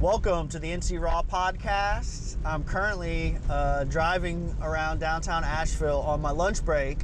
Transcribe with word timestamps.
Welcome 0.00 0.48
to 0.48 0.58
the 0.58 0.68
NC 0.68 1.00
Raw 1.00 1.22
podcast. 1.22 2.36
I'm 2.44 2.64
currently 2.64 3.38
uh, 3.48 3.84
driving 3.84 4.54
around 4.60 4.98
downtown 5.00 5.42
Asheville 5.42 6.00
on 6.00 6.20
my 6.20 6.32
lunch 6.32 6.62
break. 6.62 6.98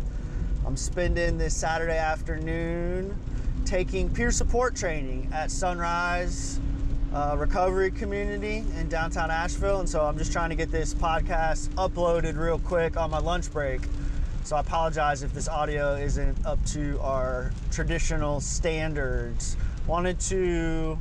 I'm 0.67 0.77
spending 0.77 1.39
this 1.39 1.57
Saturday 1.57 1.97
afternoon 1.97 3.19
taking 3.65 4.11
peer 4.11 4.31
support 4.31 4.77
training 4.77 5.31
at 5.33 5.51
Sunrise 5.51 6.61
uh, 7.15 7.35
Recovery 7.39 7.91
Community 7.91 8.63
in 8.79 8.91
downtown 8.91 9.31
Asheville. 9.31 9.81
And 9.81 9.89
so 9.89 10.05
I'm 10.05 10.19
just 10.19 10.31
trying 10.31 10.51
to 10.51 10.57
get 10.57 10.71
this 10.71 10.93
podcast 10.93 11.69
uploaded 11.77 12.37
real 12.37 12.59
quick 12.59 12.99
on 12.99 13.11
my 13.11 13.21
lunch 13.21 13.51
break. 13.51 13.81
So 14.45 14.55
I 14.55 14.61
apologize 14.61 15.23
if 15.23 15.33
this 15.33 15.49
audio 15.49 15.95
isn't 15.95 16.45
up 16.45 16.63
to 16.67 17.01
our 17.01 17.53
traditional 17.71 18.39
standards. 18.41 19.57
Wanted 19.87 20.21
to 20.21 20.99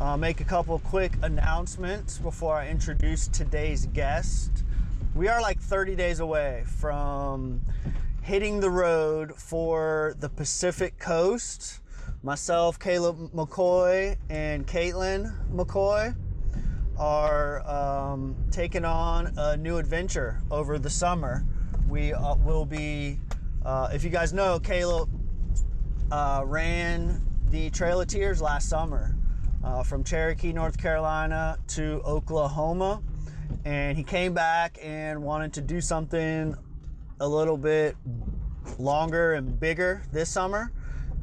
uh, 0.00 0.16
make 0.16 0.40
a 0.40 0.44
couple 0.44 0.78
quick 0.78 1.12
announcements 1.22 2.16
before 2.16 2.54
I 2.54 2.68
introduce 2.68 3.28
today's 3.28 3.84
guest. 3.86 4.64
We 5.14 5.28
are 5.28 5.42
like 5.42 5.60
30 5.60 5.94
days 5.94 6.20
away 6.20 6.64
from 6.66 7.60
hitting 8.22 8.60
the 8.60 8.70
road 8.70 9.36
for 9.36 10.14
the 10.18 10.30
Pacific 10.30 10.98
Coast. 10.98 11.80
Myself, 12.22 12.78
Caleb 12.78 13.30
McCoy, 13.32 14.16
and 14.30 14.66
Caitlin 14.66 15.34
McCoy 15.52 16.16
are 16.98 17.68
um, 17.68 18.34
taking 18.50 18.86
on 18.86 19.34
a 19.36 19.56
new 19.58 19.76
adventure 19.76 20.40
over 20.50 20.78
the 20.78 20.90
summer. 20.90 21.44
We 21.90 22.14
uh, 22.14 22.36
will 22.36 22.64
be, 22.64 23.18
uh, 23.66 23.90
if 23.92 24.02
you 24.02 24.10
guys 24.10 24.32
know, 24.32 24.58
Caleb 24.60 25.10
uh, 26.10 26.42
ran 26.46 27.20
the 27.50 27.68
Trail 27.68 28.00
of 28.00 28.08
Tears 28.08 28.40
last 28.40 28.70
summer 28.70 29.14
uh, 29.62 29.82
from 29.82 30.04
Cherokee, 30.04 30.52
North 30.52 30.78
Carolina 30.78 31.58
to 31.68 32.02
Oklahoma. 32.04 33.02
And 33.64 33.96
he 33.96 34.04
came 34.04 34.32
back 34.32 34.78
and 34.82 35.22
wanted 35.22 35.52
to 35.54 35.60
do 35.60 35.80
something 35.80 36.56
a 37.20 37.28
little 37.28 37.56
bit 37.56 37.96
longer 38.78 39.34
and 39.34 39.58
bigger 39.58 40.02
this 40.12 40.30
summer. 40.30 40.72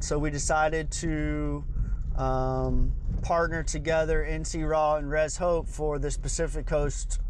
So 0.00 0.18
we 0.18 0.30
decided 0.30 0.90
to 0.92 1.64
um, 2.16 2.92
partner 3.22 3.62
together, 3.62 4.26
NC 4.28 4.68
Raw 4.68 4.96
and 4.96 5.10
Rez 5.10 5.36
Hope, 5.36 5.68
for 5.68 5.98
this 5.98 6.16
Pacific 6.16 6.66
Coast 6.66 7.20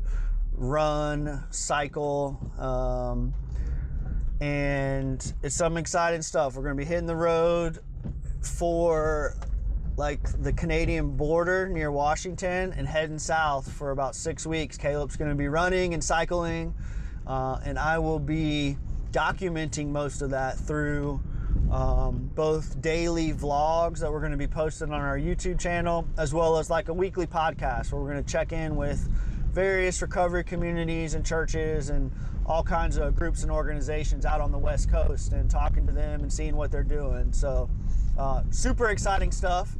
run 0.53 1.45
cycle. 1.51 2.39
Um, 2.59 3.35
and 4.41 5.33
it's 5.43 5.55
some 5.55 5.77
exciting 5.77 6.23
stuff. 6.23 6.57
We're 6.57 6.63
going 6.63 6.77
to 6.77 6.81
be 6.81 6.85
hitting 6.85 7.07
the 7.07 7.17
road 7.17 7.79
for 8.43 9.35
like 9.99 10.21
the 10.43 10.53
Canadian 10.53 11.17
border 11.17 11.69
near 11.69 11.91
Washington 11.91 12.73
and 12.77 12.87
heading 12.87 13.19
south 13.19 13.71
for 13.73 13.91
about 13.91 14.15
six 14.15 14.47
weeks. 14.47 14.79
Caleb's 14.79 15.17
going 15.17 15.29
to 15.29 15.35
be 15.35 15.49
running 15.49 15.93
and 15.93 16.03
cycling, 16.03 16.73
uh, 17.27 17.59
and 17.65 17.77
I 17.77 17.99
will 17.99 18.21
be 18.21 18.79
documenting 19.11 19.89
most 19.89 20.23
of 20.23 20.31
that 20.31 20.57
through 20.57 21.21
um, 21.73 22.31
both 22.37 22.81
daily 22.81 23.33
vlogs 23.33 23.99
that 23.99 24.13
we're 24.13 24.21
going 24.21 24.31
to 24.31 24.39
be 24.39 24.47
posting 24.47 24.93
on 24.93 25.01
our 25.01 25.19
YouTube 25.19 25.59
channel, 25.59 26.07
as 26.17 26.33
well 26.33 26.59
as 26.59 26.71
like 26.71 26.89
a 26.89 26.95
weekly 26.95 27.27
podcast 27.27 27.91
where 27.91 28.01
we're 28.01 28.13
going 28.13 28.25
to 28.25 28.33
check 28.33 28.53
in 28.53 28.77
with 28.77 29.09
various 29.51 30.01
recovery 30.01 30.45
communities 30.45 31.15
and 31.15 31.27
churches 31.27 31.91
and 31.91 32.13
all 32.47 32.63
kinds 32.63 32.99
of 32.99 33.17
groups 33.17 33.43
and 33.43 33.51
organizations 33.51 34.25
out 34.25 34.41
on 34.41 34.53
the 34.53 34.59
West 34.59 34.89
Coast 34.91 35.33
and 35.33 35.51
talking 35.51 35.87
to 35.87 35.93
them 35.93 36.21
and 36.21 36.33
seeing 36.33 36.55
what 36.55 36.71
they're 36.71 36.85
doing. 36.85 37.33
So, 37.33 37.69
uh, 38.17 38.43
super 38.51 38.91
exciting 38.91 39.33
stuff. 39.33 39.77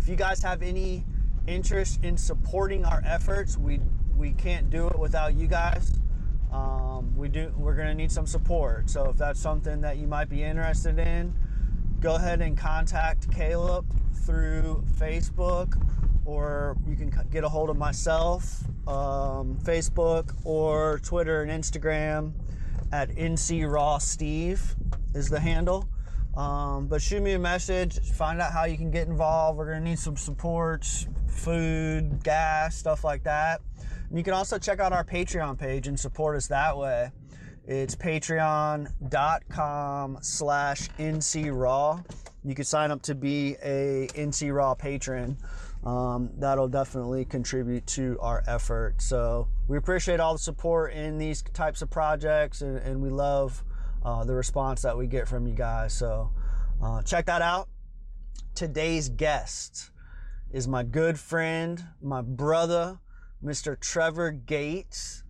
If 0.00 0.08
you 0.08 0.16
guys 0.16 0.42
have 0.42 0.62
any 0.62 1.04
interest 1.46 2.02
in 2.02 2.16
supporting 2.16 2.86
our 2.86 3.02
efforts, 3.04 3.58
we 3.58 3.80
we 4.16 4.32
can't 4.32 4.70
do 4.70 4.88
it 4.88 4.98
without 4.98 5.34
you 5.34 5.46
guys. 5.46 5.92
Um, 6.50 7.14
we 7.18 7.28
do. 7.28 7.52
We're 7.54 7.76
to 7.76 7.94
need 7.94 8.10
some 8.10 8.26
support. 8.26 8.88
So 8.88 9.10
if 9.10 9.18
that's 9.18 9.38
something 9.38 9.82
that 9.82 9.98
you 9.98 10.06
might 10.06 10.30
be 10.30 10.42
interested 10.42 10.98
in, 10.98 11.34
go 12.00 12.14
ahead 12.14 12.40
and 12.40 12.56
contact 12.56 13.30
Caleb 13.30 13.84
through 14.24 14.82
Facebook, 14.98 15.78
or 16.24 16.78
you 16.88 16.96
can 16.96 17.12
get 17.30 17.44
a 17.44 17.48
hold 17.50 17.68
of 17.68 17.76
myself, 17.76 18.64
um, 18.88 19.58
Facebook 19.62 20.34
or 20.46 20.98
Twitter 21.00 21.42
and 21.42 21.50
Instagram 21.50 22.32
at 22.90 23.10
NC 23.10 23.70
Raw 23.70 23.98
Steve 23.98 24.74
is 25.14 25.28
the 25.28 25.40
handle. 25.40 25.86
Um, 26.36 26.86
but 26.86 27.02
shoot 27.02 27.22
me 27.22 27.32
a 27.32 27.38
message, 27.38 27.98
find 28.12 28.40
out 28.40 28.52
how 28.52 28.64
you 28.64 28.76
can 28.76 28.90
get 28.90 29.08
involved. 29.08 29.58
We're 29.58 29.66
going 29.66 29.82
to 29.82 29.88
need 29.90 29.98
some 29.98 30.16
support, 30.16 30.86
food, 31.26 32.22
gas, 32.22 32.76
stuff 32.76 33.02
like 33.04 33.24
that. 33.24 33.60
And 34.08 34.18
you 34.18 34.24
can 34.24 34.34
also 34.34 34.58
check 34.58 34.80
out 34.80 34.92
our 34.92 35.04
Patreon 35.04 35.58
page 35.58 35.88
and 35.88 35.98
support 35.98 36.36
us 36.36 36.46
that 36.48 36.76
way. 36.76 37.10
It's 37.66 37.94
patreon.com 37.94 38.88
slash 40.22 40.88
ncraw. 40.98 42.04
You 42.44 42.54
can 42.54 42.64
sign 42.64 42.90
up 42.90 43.02
to 43.02 43.14
be 43.14 43.56
a 43.62 44.08
NC 44.14 44.52
Raw 44.54 44.74
patron. 44.74 45.36
Um, 45.84 46.30
that'll 46.38 46.68
definitely 46.68 47.24
contribute 47.24 47.86
to 47.88 48.18
our 48.20 48.42
effort. 48.46 49.00
So 49.00 49.48
we 49.68 49.76
appreciate 49.78 50.20
all 50.20 50.34
the 50.34 50.38
support 50.38 50.92
in 50.92 51.16
these 51.18 51.42
types 51.42 51.80
of 51.80 51.90
projects 51.90 52.60
and, 52.62 52.76
and 52.78 53.00
we 53.00 53.08
love 53.08 53.62
uh, 54.04 54.24
the 54.24 54.34
response 54.34 54.82
that 54.82 54.96
we 54.96 55.06
get 55.06 55.28
from 55.28 55.46
you 55.46 55.54
guys. 55.54 55.92
So 55.92 56.32
uh, 56.82 57.02
check 57.02 57.26
that 57.26 57.42
out. 57.42 57.68
Today's 58.54 59.08
guest 59.08 59.90
is 60.52 60.66
my 60.66 60.82
good 60.82 61.18
friend, 61.18 61.84
my 62.02 62.22
brother, 62.22 62.98
Mr. 63.42 63.78
Trevor 63.78 64.32
Gates. 64.32 65.22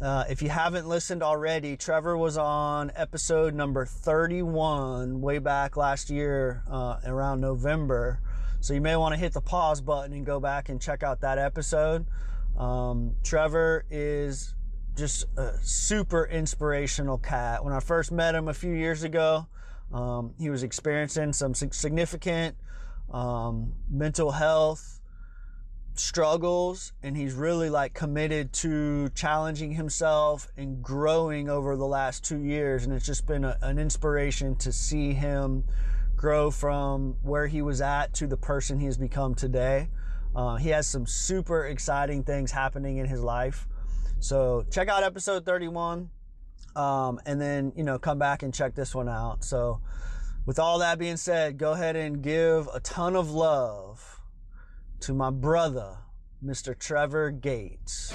Uh, 0.00 0.24
if 0.30 0.40
you 0.40 0.48
haven't 0.48 0.88
listened 0.88 1.22
already, 1.22 1.76
Trevor 1.76 2.16
was 2.16 2.38
on 2.38 2.90
episode 2.96 3.54
number 3.54 3.84
31 3.84 5.20
way 5.20 5.38
back 5.38 5.76
last 5.76 6.08
year 6.10 6.62
uh, 6.70 6.98
around 7.04 7.40
November. 7.40 8.20
So 8.60 8.74
you 8.74 8.80
may 8.80 8.96
want 8.96 9.14
to 9.14 9.20
hit 9.20 9.32
the 9.32 9.40
pause 9.40 9.80
button 9.80 10.12
and 10.12 10.24
go 10.24 10.40
back 10.40 10.68
and 10.68 10.80
check 10.80 11.02
out 11.02 11.20
that 11.20 11.38
episode. 11.38 12.06
Um, 12.56 13.14
Trevor 13.22 13.84
is 13.90 14.54
just 14.96 15.26
a 15.36 15.52
super 15.62 16.26
inspirational 16.26 17.18
cat. 17.18 17.64
When 17.64 17.72
I 17.72 17.80
first 17.80 18.12
met 18.12 18.34
him 18.34 18.48
a 18.48 18.54
few 18.54 18.72
years 18.72 19.02
ago, 19.02 19.46
um, 19.92 20.34
he 20.38 20.50
was 20.50 20.62
experiencing 20.62 21.32
some 21.32 21.54
significant 21.54 22.56
um, 23.10 23.74
mental 23.90 24.30
health 24.30 25.00
struggles, 25.94 26.92
and 27.02 27.16
he's 27.16 27.34
really 27.34 27.68
like 27.70 27.92
committed 27.94 28.52
to 28.52 29.08
challenging 29.10 29.72
himself 29.72 30.48
and 30.56 30.82
growing 30.82 31.48
over 31.48 31.76
the 31.76 31.86
last 31.86 32.24
two 32.24 32.38
years. 32.38 32.84
And 32.84 32.92
it's 32.92 33.06
just 33.06 33.26
been 33.26 33.44
a, 33.44 33.58
an 33.62 33.78
inspiration 33.78 34.56
to 34.56 34.72
see 34.72 35.12
him 35.12 35.64
grow 36.16 36.50
from 36.50 37.16
where 37.22 37.46
he 37.46 37.62
was 37.62 37.80
at 37.80 38.12
to 38.14 38.26
the 38.26 38.36
person 38.36 38.78
he 38.78 38.86
has 38.86 38.98
become 38.98 39.34
today. 39.34 39.88
Uh, 40.34 40.56
he 40.56 40.68
has 40.68 40.86
some 40.86 41.06
super 41.06 41.66
exciting 41.66 42.22
things 42.22 42.52
happening 42.52 42.98
in 42.98 43.06
his 43.06 43.22
life. 43.22 43.66
So 44.20 44.64
check 44.70 44.88
out 44.88 45.02
episode 45.02 45.44
31. 45.44 46.10
Um, 46.76 47.20
and 47.26 47.40
then, 47.40 47.72
you 47.74 47.82
know, 47.82 47.98
come 47.98 48.18
back 48.18 48.42
and 48.42 48.54
check 48.54 48.74
this 48.74 48.94
one 48.94 49.08
out. 49.08 49.42
So 49.44 49.80
with 50.46 50.58
all 50.58 50.78
that 50.78 50.98
being 50.98 51.16
said, 51.16 51.58
go 51.58 51.72
ahead 51.72 51.96
and 51.96 52.22
give 52.22 52.68
a 52.72 52.80
ton 52.80 53.16
of 53.16 53.30
love 53.30 54.20
to 55.00 55.14
my 55.14 55.30
brother, 55.30 55.96
Mr. 56.44 56.78
Trevor 56.78 57.30
Gates. 57.30 58.12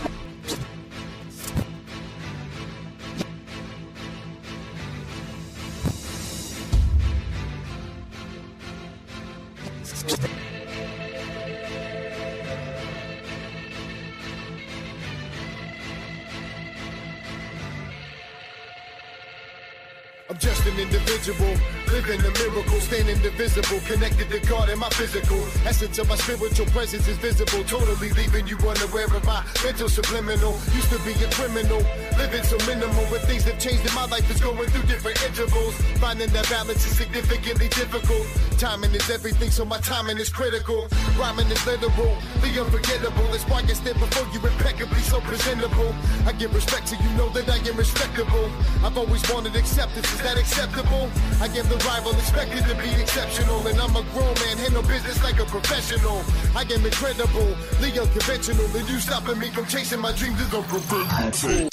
Individual, 21.28 21.85
living 21.96 22.20
a 22.28 22.32
miracle, 22.44 22.80
standing 22.82 23.16
indivisible, 23.16 23.80
connected 23.88 24.28
to 24.30 24.40
God 24.52 24.70
in 24.70 24.78
my 24.78 24.90
physical. 24.90 25.40
Essence 25.64 25.98
of 25.98 26.10
my 26.10 26.18
spiritual 26.18 26.66
presence 26.76 27.08
is 27.08 27.18
visible, 27.18 27.64
totally 27.64 28.12
leaving 28.20 28.46
you 28.48 28.58
unaware 28.58 29.08
of 29.08 29.24
my 29.24 29.40
mental 29.64 29.88
subliminal. 29.88 30.52
Used 30.76 30.92
to 30.92 31.00
be 31.08 31.16
a 31.24 31.30
criminal, 31.32 31.80
living 32.20 32.44
so 32.44 32.58
minimal, 32.68 33.06
but 33.10 33.22
things 33.24 33.46
have 33.46 33.58
changed 33.60 33.88
in 33.88 33.94
my 33.96 34.06
life. 34.08 34.30
is 34.30 34.42
going 34.42 34.68
through 34.68 34.84
different 34.92 35.24
intervals. 35.24 35.76
Finding 36.04 36.30
that 36.36 36.50
balance 36.50 36.84
is 36.86 36.98
significantly 36.98 37.70
difficult. 37.70 38.28
Timing 38.60 38.94
is 38.94 39.10
everything, 39.10 39.50
so 39.50 39.64
my 39.64 39.80
timing 39.80 40.18
is 40.18 40.30
critical. 40.30 40.88
Rhyming 41.18 41.48
is 41.48 41.66
literal, 41.66 42.12
the 42.42 42.60
unforgettable. 42.60 43.28
That's 43.32 43.48
why 43.48 43.64
I 43.64 43.72
stand 43.72 44.00
before 44.04 44.28
you 44.34 44.40
impeccably, 44.44 45.00
so 45.00 45.22
presentable. 45.22 45.96
I 46.28 46.34
give 46.34 46.54
respect 46.54 46.88
to 46.88 46.96
you, 46.98 47.10
know 47.16 47.30
that 47.30 47.48
I 47.48 47.58
am 47.70 47.78
respectable. 47.78 48.52
I've 48.84 48.98
always 48.98 49.24
wanted 49.32 49.56
acceptance 49.56 50.12
is 50.12 50.22
that 50.24 50.38
acceptable? 50.38 51.10
I 51.40 51.48
give 51.48 51.70
the 51.70 51.85
rival, 51.86 52.12
expected 52.14 52.64
to 52.66 52.76
be 52.76 52.90
exceptional. 53.02 53.66
And 53.68 53.80
I'm 53.80 53.96
a 53.96 54.04
grown 54.12 54.34
man, 54.34 54.58
handle 54.58 54.84
business 54.84 55.24
like 55.24 55.40
a 55.40 55.46
professional. 55.46 56.22
I 56.56 56.62
am 56.62 56.86
incredible, 56.86 57.56
the 57.80 58.02
unconventional. 58.02 58.66
And 58.76 58.90
you 58.90 59.00
stopping 59.00 59.40
me 59.40 59.50
from 59.50 59.66
chasing 59.68 60.00
my 60.00 60.12
dreams 60.14 60.40
is 60.42 60.48
unpreventable. 60.50 61.70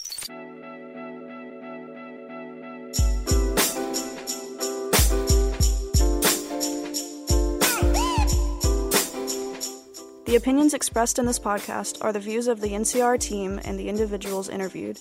The 10.32 10.36
opinions 10.36 10.72
expressed 10.72 11.18
in 11.18 11.26
this 11.26 11.38
podcast 11.38 12.02
are 12.02 12.10
the 12.10 12.18
views 12.18 12.48
of 12.48 12.62
the 12.62 12.68
NCR 12.68 13.20
team 13.20 13.60
and 13.66 13.78
the 13.78 13.90
individuals 13.90 14.48
interviewed. 14.48 14.98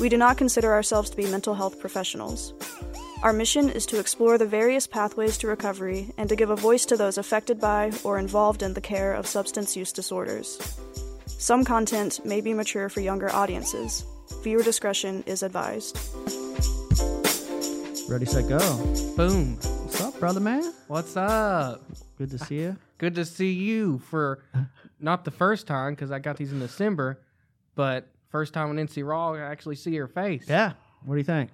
We 0.00 0.08
do 0.08 0.16
not 0.16 0.38
consider 0.38 0.72
ourselves 0.72 1.10
to 1.10 1.18
be 1.18 1.26
mental 1.26 1.54
health 1.54 1.78
professionals. 1.78 2.54
Our 3.24 3.32
mission 3.32 3.70
is 3.70 3.86
to 3.86 3.98
explore 3.98 4.36
the 4.36 4.44
various 4.44 4.86
pathways 4.86 5.38
to 5.38 5.46
recovery 5.46 6.12
and 6.18 6.28
to 6.28 6.36
give 6.36 6.50
a 6.50 6.56
voice 6.56 6.84
to 6.84 6.96
those 6.98 7.16
affected 7.16 7.58
by 7.58 7.90
or 8.04 8.18
involved 8.18 8.62
in 8.62 8.74
the 8.74 8.82
care 8.82 9.14
of 9.14 9.26
substance 9.26 9.74
use 9.74 9.92
disorders. 9.92 10.78
Some 11.26 11.64
content 11.64 12.20
may 12.26 12.42
be 12.42 12.52
mature 12.52 12.90
for 12.90 13.00
younger 13.00 13.34
audiences. 13.34 14.04
Viewer 14.42 14.62
discretion 14.62 15.24
is 15.26 15.42
advised. 15.42 15.98
Ready, 18.10 18.26
set, 18.26 18.46
go. 18.46 18.58
Boom. 19.16 19.54
What's 19.54 20.02
up, 20.02 20.20
brother 20.20 20.40
man? 20.40 20.74
What's 20.88 21.16
up? 21.16 21.80
Good 22.18 22.30
to 22.30 22.38
see 22.38 22.56
you. 22.56 22.76
Good 22.98 23.14
to 23.14 23.24
see 23.24 23.52
you 23.52 24.00
for 24.10 24.44
not 25.00 25.24
the 25.24 25.30
first 25.30 25.66
time 25.66 25.94
because 25.94 26.10
I 26.10 26.18
got 26.18 26.36
these 26.36 26.52
in 26.52 26.58
December, 26.58 27.22
but 27.74 28.06
first 28.28 28.52
time 28.52 28.68
on 28.68 28.76
NC 28.76 29.02
Raw, 29.08 29.32
I 29.32 29.40
actually 29.40 29.76
see 29.76 29.92
your 29.92 30.08
face. 30.08 30.44
Yeah. 30.46 30.74
What 31.06 31.14
do 31.14 31.18
you 31.18 31.24
think? 31.24 31.48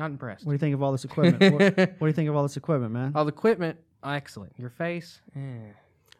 Not 0.00 0.12
impressed. 0.12 0.46
What 0.46 0.52
do 0.52 0.54
you 0.54 0.58
think 0.58 0.74
of 0.74 0.82
all 0.82 0.92
this 0.92 1.04
equipment? 1.04 1.52
what, 1.52 1.76
what 1.76 2.00
do 2.00 2.06
you 2.06 2.12
think 2.14 2.30
of 2.30 2.34
all 2.34 2.42
this 2.42 2.56
equipment, 2.56 2.90
man? 2.90 3.12
All 3.14 3.26
the 3.26 3.32
equipment, 3.32 3.78
excellent. 4.02 4.54
Your 4.56 4.70
face, 4.70 5.20
eh. 5.36 5.72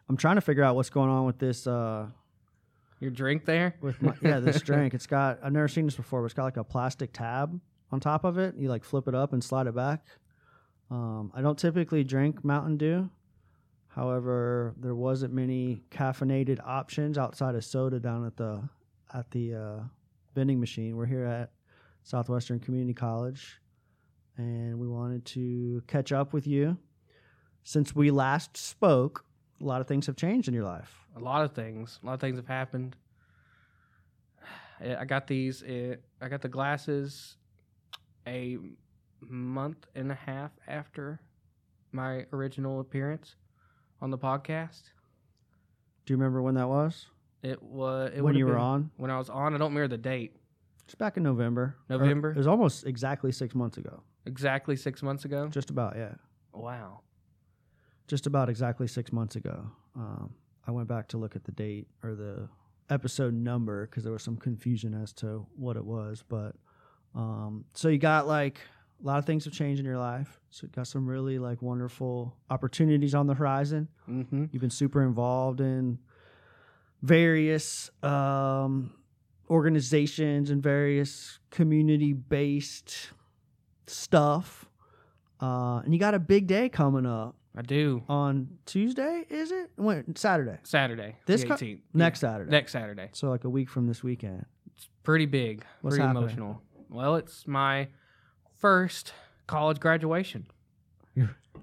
I'm 0.07 0.17
trying 0.17 0.35
to 0.35 0.41
figure 0.41 0.63
out 0.63 0.75
what's 0.75 0.91
going 0.91 1.09
on 1.09 1.25
with 1.25 1.39
this. 1.39 1.65
uh 1.65 2.05
your 2.99 3.09
drink 3.09 3.45
there. 3.45 3.75
With 3.81 3.99
my, 3.99 4.13
yeah, 4.21 4.39
this 4.39 4.61
drink. 4.61 4.93
It's 4.93 5.07
got. 5.07 5.39
I've 5.43 5.51
never 5.51 5.67
seen 5.67 5.85
this 5.85 5.95
before. 5.95 6.21
But 6.21 6.25
it's 6.25 6.35
got 6.35 6.43
like 6.43 6.57
a 6.57 6.63
plastic 6.63 7.11
tab 7.11 7.59
on 7.91 7.99
top 7.99 8.23
of 8.23 8.37
it. 8.37 8.53
You 8.55 8.69
like 8.69 8.83
flip 8.83 9.07
it 9.07 9.15
up 9.15 9.33
and 9.33 9.43
slide 9.43 9.65
it 9.65 9.73
back. 9.73 10.05
Um, 10.91 11.31
I 11.33 11.41
don't 11.41 11.57
typically 11.57 12.03
drink 12.03 12.45
Mountain 12.45 12.77
Dew. 12.77 13.09
However, 13.87 14.75
there 14.77 14.93
wasn't 14.93 15.33
many 15.33 15.81
caffeinated 15.89 16.59
options 16.63 17.17
outside 17.17 17.55
of 17.55 17.65
soda 17.65 17.99
down 17.99 18.27
at 18.27 18.37
the 18.37 18.61
at 19.11 19.31
the 19.31 19.55
uh, 19.55 19.79
vending 20.35 20.59
machine. 20.59 20.95
We're 20.95 21.07
here 21.07 21.25
at 21.25 21.49
Southwestern 22.03 22.59
Community 22.59 22.93
College, 22.93 23.59
and 24.37 24.79
we 24.79 24.87
wanted 24.87 25.25
to 25.25 25.83
catch 25.87 26.11
up 26.11 26.33
with 26.33 26.47
you. 26.47 26.77
Since 27.63 27.95
we 27.95 28.09
last 28.11 28.57
spoke, 28.57 29.25
a 29.61 29.63
lot 29.63 29.81
of 29.81 29.87
things 29.87 30.07
have 30.07 30.15
changed 30.15 30.47
in 30.47 30.53
your 30.53 30.63
life. 30.63 31.05
A 31.15 31.19
lot 31.19 31.43
of 31.43 31.53
things. 31.53 31.99
A 32.01 32.05
lot 32.05 32.13
of 32.13 32.19
things 32.21 32.37
have 32.37 32.47
happened. 32.47 32.95
I 34.99 35.05
got 35.05 35.27
these. 35.27 35.63
eh, 35.65 35.95
I 36.21 36.27
got 36.29 36.41
the 36.41 36.49
glasses 36.49 37.37
a 38.27 38.57
month 39.21 39.85
and 39.95 40.11
a 40.11 40.15
half 40.15 40.51
after 40.67 41.19
my 41.91 42.25
original 42.33 42.79
appearance 42.79 43.35
on 44.01 44.09
the 44.09 44.17
podcast. 44.17 44.81
Do 46.05 46.13
you 46.13 46.17
remember 46.17 46.41
when 46.41 46.55
that 46.55 46.67
was? 46.67 47.05
It 47.43 47.61
was 47.61 48.11
it 48.15 48.21
when 48.21 48.35
you 48.35 48.45
were 48.47 48.57
on? 48.57 48.91
When 48.97 49.11
I 49.11 49.17
was 49.17 49.29
on, 49.29 49.53
I 49.53 49.57
don't 49.57 49.73
remember 49.73 49.87
the 49.87 49.97
date. 50.01 50.35
It's 50.85 50.95
back 50.95 51.17
in 51.17 51.23
November. 51.23 51.75
Or- 51.89 51.97
November? 51.97 52.31
It 52.31 52.37
was 52.37 52.47
almost 52.47 52.85
exactly 52.85 53.31
six 53.31 53.53
months 53.53 53.77
ago. 53.77 54.01
Exactly 54.25 54.75
six 54.75 55.01
months 55.01 55.25
ago. 55.25 55.47
Just 55.47 55.69
about, 55.69 55.95
yeah. 55.95 56.13
Wow. 56.53 57.01
Just 58.07 58.27
about 58.27 58.49
exactly 58.49 58.87
six 58.87 59.11
months 59.11 59.35
ago. 59.35 59.71
Um, 59.95 60.33
I 60.67 60.71
went 60.71 60.87
back 60.87 61.07
to 61.09 61.17
look 61.17 61.35
at 61.35 61.43
the 61.43 61.51
date 61.51 61.87
or 62.03 62.13
the 62.13 62.47
episode 62.89 63.33
number 63.33 63.87
because 63.87 64.03
there 64.03 64.13
was 64.13 64.23
some 64.23 64.37
confusion 64.37 64.93
as 64.93 65.13
to 65.13 65.45
what 65.55 65.77
it 65.77 65.85
was. 65.85 66.23
But 66.27 66.55
um, 67.15 67.65
so 67.73 67.87
you 67.87 67.97
got 67.97 68.27
like 68.27 68.59
a 69.01 69.07
lot 69.07 69.17
of 69.17 69.25
things 69.25 69.45
have 69.45 69.53
changed 69.53 69.79
in 69.79 69.85
your 69.85 69.97
life. 69.97 70.39
So 70.51 70.65
you 70.65 70.69
got 70.69 70.87
some 70.87 71.07
really 71.07 71.39
like 71.39 71.61
wonderful 71.61 72.35
opportunities 72.49 73.15
on 73.15 73.27
the 73.27 73.33
horizon. 73.33 73.87
Mm-hmm. 74.07 74.45
You've 74.51 74.61
been 74.61 74.69
super 74.69 75.01
involved 75.01 75.61
in 75.61 75.97
various 77.01 77.89
um, 78.03 78.93
organizations 79.49 80.51
and 80.51 80.61
various 80.61 81.39
community 81.49 82.13
based 82.13 83.11
stuff. 83.91 84.65
Uh, 85.41 85.79
and 85.79 85.93
you 85.93 85.99
got 85.99 86.13
a 86.13 86.19
big 86.19 86.47
day 86.47 86.69
coming 86.69 87.05
up 87.05 87.35
I 87.55 87.61
do. 87.63 88.03
on 88.07 88.47
Tuesday, 88.65 89.25
is 89.29 89.51
it? 89.51 89.71
When, 89.75 90.15
Saturday. 90.15 90.57
Saturday. 90.63 91.15
This 91.25 91.41
the 91.41 91.47
co- 91.47 91.55
18th. 91.55 91.79
Next. 91.93 92.19
Saturday. 92.19 92.51
Next 92.51 92.71
Saturday. 92.71 93.09
So, 93.13 93.29
like 93.29 93.43
a 93.43 93.49
week 93.49 93.69
from 93.69 93.87
this 93.87 94.03
weekend. 94.03 94.45
It's 94.75 94.87
pretty 95.03 95.25
big. 95.25 95.63
What's 95.81 95.95
pretty 95.95 96.05
happening? 96.07 96.23
emotional. 96.23 96.61
Well, 96.89 97.15
it's 97.15 97.47
my 97.47 97.87
first 98.57 99.13
college 99.47 99.79
graduation. 99.79 100.45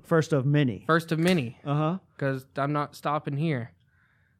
First 0.04 0.32
of 0.32 0.46
many. 0.46 0.84
First 0.86 1.12
of 1.12 1.18
many. 1.18 1.58
Uh 1.64 1.74
huh. 1.74 1.98
because 2.14 2.46
I'm 2.56 2.72
not 2.72 2.94
stopping 2.96 3.36
here. 3.36 3.72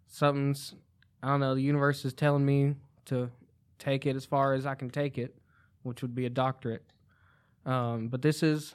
Something's, 0.07 0.75
I 1.23 1.29
don't 1.29 1.41
know, 1.41 1.55
the 1.55 1.61
universe 1.63 2.05
is 2.05 2.13
telling 2.15 2.45
me 2.45 2.75
to 3.07 3.31
take 3.79 4.07
it 4.07 4.17
as 4.17 4.25
far 4.25 4.55
as 4.55 4.65
I 4.67 4.75
can 4.75 4.89
take 4.89 5.19
it, 5.19 5.37
which 5.83 6.01
would 6.03 6.15
be 6.15 6.25
a 6.27 6.31
doctorate. 6.31 6.83
Um, 7.69 8.09
but 8.09 8.23
this 8.23 8.43
is, 8.43 8.75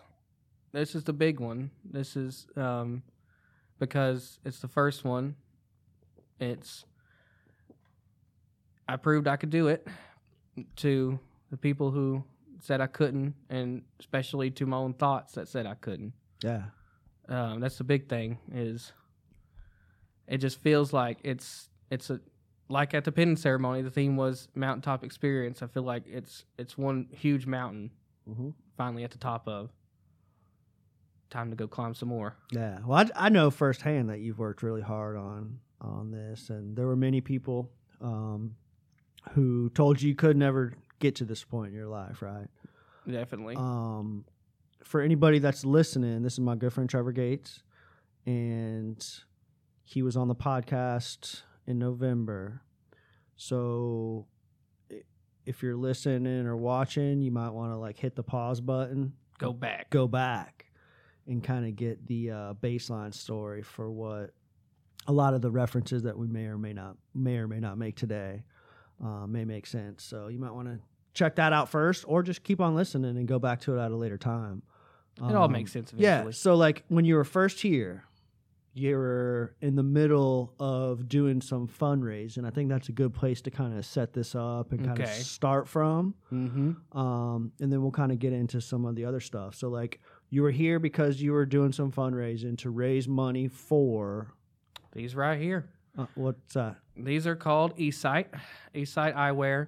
this 0.71 0.93
is 0.95 1.03
the 1.03 1.13
big 1.13 1.39
one. 1.39 1.71
This 1.83 2.15
is 2.15 2.45
um, 2.55 3.01
because 3.79 4.39
it's 4.45 4.59
the 4.59 4.67
first 4.67 5.03
one. 5.03 5.35
It's, 6.39 6.85
I 8.87 8.97
proved 8.97 9.27
I 9.27 9.35
could 9.37 9.49
do 9.49 9.67
it 9.67 9.87
to 10.77 11.19
the 11.49 11.57
people 11.57 11.91
who 11.91 12.23
said 12.59 12.81
I 12.81 12.87
couldn't, 12.87 13.33
and 13.49 13.81
especially 13.99 14.51
to 14.51 14.65
my 14.65 14.77
own 14.77 14.93
thoughts 14.93 15.33
that 15.33 15.47
said 15.47 15.65
I 15.65 15.73
couldn't 15.75 16.13
Yeah. 16.43 16.63
um, 17.29 17.59
that's 17.59 17.77
the 17.77 17.83
big 17.83 18.07
thing 18.09 18.37
is 18.53 18.91
it 20.27 20.37
just 20.37 20.61
feels 20.61 20.93
like 20.93 21.17
it's 21.23 21.69
it's 21.89 22.09
a 22.09 22.19
like 22.69 22.93
at 22.93 23.03
the 23.03 23.11
pinning 23.11 23.35
ceremony 23.35 23.81
the 23.81 23.89
theme 23.89 24.15
was 24.15 24.47
mountaintop 24.55 25.03
experience 25.03 25.61
i 25.61 25.67
feel 25.67 25.83
like 25.83 26.03
it's 26.07 26.45
it's 26.57 26.77
one 26.77 27.07
huge 27.11 27.45
mountain 27.45 27.91
Mm-hmm. 28.29 28.49
finally 28.77 29.03
at 29.03 29.11
the 29.11 29.17
top 29.17 29.47
of 29.47 29.69
time 31.29 31.49
to 31.49 31.55
go 31.55 31.67
climb 31.67 31.93
some 31.95 32.09
more 32.09 32.37
Yeah. 32.51 32.79
Well, 32.85 32.99
I, 32.99 33.25
I 33.25 33.29
know 33.29 33.49
firsthand 33.49 34.09
that 34.09 34.19
you've 34.19 34.39
worked 34.39 34.63
really 34.63 34.81
hard 34.81 35.17
on 35.17 35.59
on 35.81 36.11
this, 36.11 36.49
and 36.49 36.77
there 36.77 36.87
were 36.87 36.95
many 36.95 37.19
people 37.19 37.69
um, 37.99 38.55
who 39.31 39.69
told 39.71 40.01
you 40.01 40.09
you 40.09 40.15
could 40.15 40.37
never 40.37 40.73
get 40.99 41.15
to 41.15 41.25
this 41.25 41.43
point 41.43 41.69
in 41.69 41.75
your 41.75 41.87
life, 41.87 42.21
right? 42.21 42.47
definitely 43.09 43.55
Um, 43.57 44.23
for 44.83 45.01
anybody 45.01 45.39
that's 45.39 45.65
listening, 45.65 46.21
this 46.21 46.33
is 46.33 46.39
my 46.39 46.55
good 46.55 46.71
friend 46.71 46.89
Trevor 46.89 47.11
Gates, 47.11 47.63
and 48.25 49.05
he 49.83 50.01
was 50.01 50.15
on 50.15 50.27
the 50.27 50.35
podcast 50.35 51.41
in 51.67 51.79
November. 51.79 52.61
So 53.35 54.27
if 55.45 55.61
you're 55.63 55.75
listening 55.75 56.45
or 56.45 56.55
watching, 56.55 57.21
you 57.21 57.31
might 57.31 57.49
want 57.51 57.71
to 57.71 57.77
like 57.77 57.97
hit 57.97 58.15
the 58.15 58.23
pause 58.23 58.61
button, 58.61 59.13
go 59.37 59.51
back 59.53 59.89
go 59.89 60.07
back, 60.07 60.65
and 61.27 61.43
kind 61.43 61.65
of 61.65 61.75
get 61.75 62.05
the 62.07 62.31
uh, 62.31 62.53
baseline 62.61 63.13
story 63.13 63.61
for 63.61 63.91
what 63.91 64.31
a 65.07 65.11
lot 65.11 65.33
of 65.33 65.41
the 65.41 65.51
references 65.51 66.03
that 66.03 66.17
we 66.17 66.27
may 66.27 66.45
or 66.45 66.57
may 66.57 66.71
not 66.73 66.95
may 67.13 67.37
or 67.37 67.47
may 67.47 67.59
not 67.59 67.77
make 67.77 67.95
today 67.95 68.43
uh, 69.03 69.27
may 69.27 69.43
make 69.45 69.65
sense. 69.67 70.03
So 70.03 70.27
you 70.29 70.39
might 70.39 70.53
want 70.53 70.67
to 70.69 70.79
check 71.13 71.35
that 71.35 71.51
out 71.53 71.69
first, 71.69 72.05
or 72.07 72.23
just 72.23 72.43
keep 72.43 72.59
on 72.61 72.73
listening 72.75 73.17
and 73.17 73.27
go 73.27 73.37
back 73.39 73.59
to 73.61 73.77
it 73.77 73.83
at 73.83 73.91
a 73.91 73.95
later 73.95 74.17
time. 74.17 74.63
it 75.17 75.35
all 75.35 75.43
Um, 75.45 75.51
makes 75.51 75.71
sense 75.71 75.93
Yeah. 75.95 76.31
So 76.31 76.55
like 76.55 76.83
when 76.87 77.05
you 77.05 77.15
were 77.15 77.23
first 77.25 77.61
here, 77.61 78.05
you 78.75 78.95
were 78.97 79.55
in 79.61 79.75
the 79.75 79.83
middle 79.83 80.53
of 80.59 81.07
doing 81.07 81.41
some 81.41 81.67
fundraising. 81.67 82.45
I 82.45 82.49
think 82.49 82.69
that's 82.69 82.89
a 82.89 82.91
good 82.91 83.13
place 83.13 83.39
to 83.43 83.51
kind 83.51 83.77
of 83.77 83.85
set 83.85 84.13
this 84.13 84.33
up 84.33 84.71
and 84.71 84.79
kind 84.83 84.99
of 84.99 85.05
Okay. 85.05 85.19
start 85.19 85.67
from. 85.67 86.15
mm-hmm 86.31 86.97
Um, 86.97 87.51
and 87.59 87.71
then 87.71 87.81
we'll 87.83 87.91
kind 87.91 88.11
of 88.11 88.17
get 88.19 88.33
into 88.33 88.59
some 88.61 88.85
of 88.85 88.95
the 88.95 89.05
other 89.05 89.19
stuff. 89.19 89.53
So 89.55 89.69
like 89.69 89.99
you 90.31 90.41
were 90.41 90.51
here 90.51 90.79
because 90.79 91.21
you 91.21 91.33
were 91.33 91.45
doing 91.45 91.71
some 91.71 91.91
fundraising 91.91 92.57
to 92.59 92.71
raise 92.71 93.07
money 93.07 93.47
for 93.47 94.33
these 94.91 95.15
right 95.15 95.39
here 95.39 95.69
uh, 95.97 96.07
what's 96.15 96.53
that? 96.55 96.77
These 96.97 97.27
are 97.27 97.35
called 97.35 97.77
eSight, 97.77 98.25
eSight 98.73 99.13
eyewear. 99.15 99.67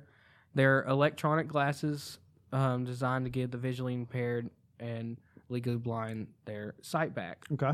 They're 0.55 0.83
electronic 0.85 1.47
glasses 1.47 2.17
um, 2.51 2.83
designed 2.85 3.25
to 3.25 3.29
give 3.29 3.51
the 3.51 3.57
visually 3.59 3.93
impaired 3.93 4.49
and 4.79 5.17
legally 5.49 5.77
blind 5.77 6.27
their 6.45 6.73
sight 6.81 7.13
back. 7.13 7.45
Okay. 7.53 7.73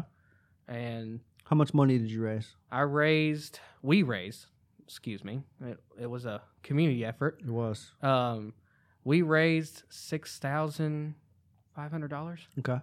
And 0.68 1.20
How 1.46 1.56
much 1.56 1.74
money 1.74 1.98
did 1.98 2.10
you 2.10 2.22
raise? 2.22 2.56
I 2.72 2.82
raised, 2.82 3.60
we 3.82 4.04
raised, 4.04 4.46
excuse 4.86 5.24
me, 5.24 5.42
it, 5.66 5.80
it 6.00 6.06
was 6.08 6.26
a 6.26 6.42
community 6.64 7.04
effort. 7.06 7.40
It 7.44 7.50
was 7.50 7.92
Um, 8.02 8.54
we 9.04 9.22
raised 9.22 9.84
six 9.90 10.40
thousand 10.40 11.16
five 11.76 11.92
hundred 11.92 12.10
dollars. 12.10 12.40
okay. 12.60 12.80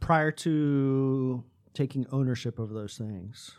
prior 0.00 0.30
to 0.30 1.42
taking 1.74 2.06
ownership 2.12 2.58
of 2.58 2.70
those 2.70 2.96
things, 2.96 3.52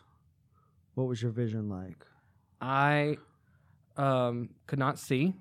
what 0.96 1.08
was 1.08 1.22
your 1.22 1.32
vision 1.32 1.70
like? 1.70 2.06
I 2.62 3.18
um, 3.98 4.50
could 4.68 4.80
not 4.80 4.98
see. 5.00 5.34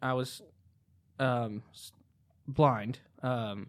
I 0.00 0.14
was 0.14 0.42
um, 1.18 1.62
blind, 2.48 2.98
um, 3.22 3.68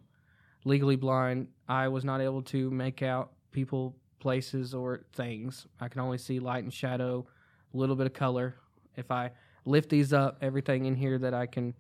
legally 0.66 0.96
blind. 0.96 1.48
I 1.68 1.88
was 1.90 2.04
not 2.06 2.22
able 2.22 2.42
to 2.44 2.70
make 2.72 3.02
out 3.02 3.32
people, 3.54 3.96
places, 4.20 4.74
or 4.74 5.06
things. 5.14 5.66
I 5.80 5.88
can 5.88 6.02
only 6.02 6.18
see 6.18 6.40
light 6.40 6.64
and 6.64 6.74
shadow, 6.74 7.26
a 7.74 7.78
little 7.78 7.96
bit 7.96 8.08
of 8.08 8.14
color. 8.14 8.56
If 8.98 9.12
I 9.12 9.32
lift 9.66 9.90
these 9.90 10.12
up, 10.12 10.40
everything 10.42 10.86
in 10.86 10.96
here 10.96 11.18
that 11.20 11.34
I 11.34 11.46
can, 11.46 11.74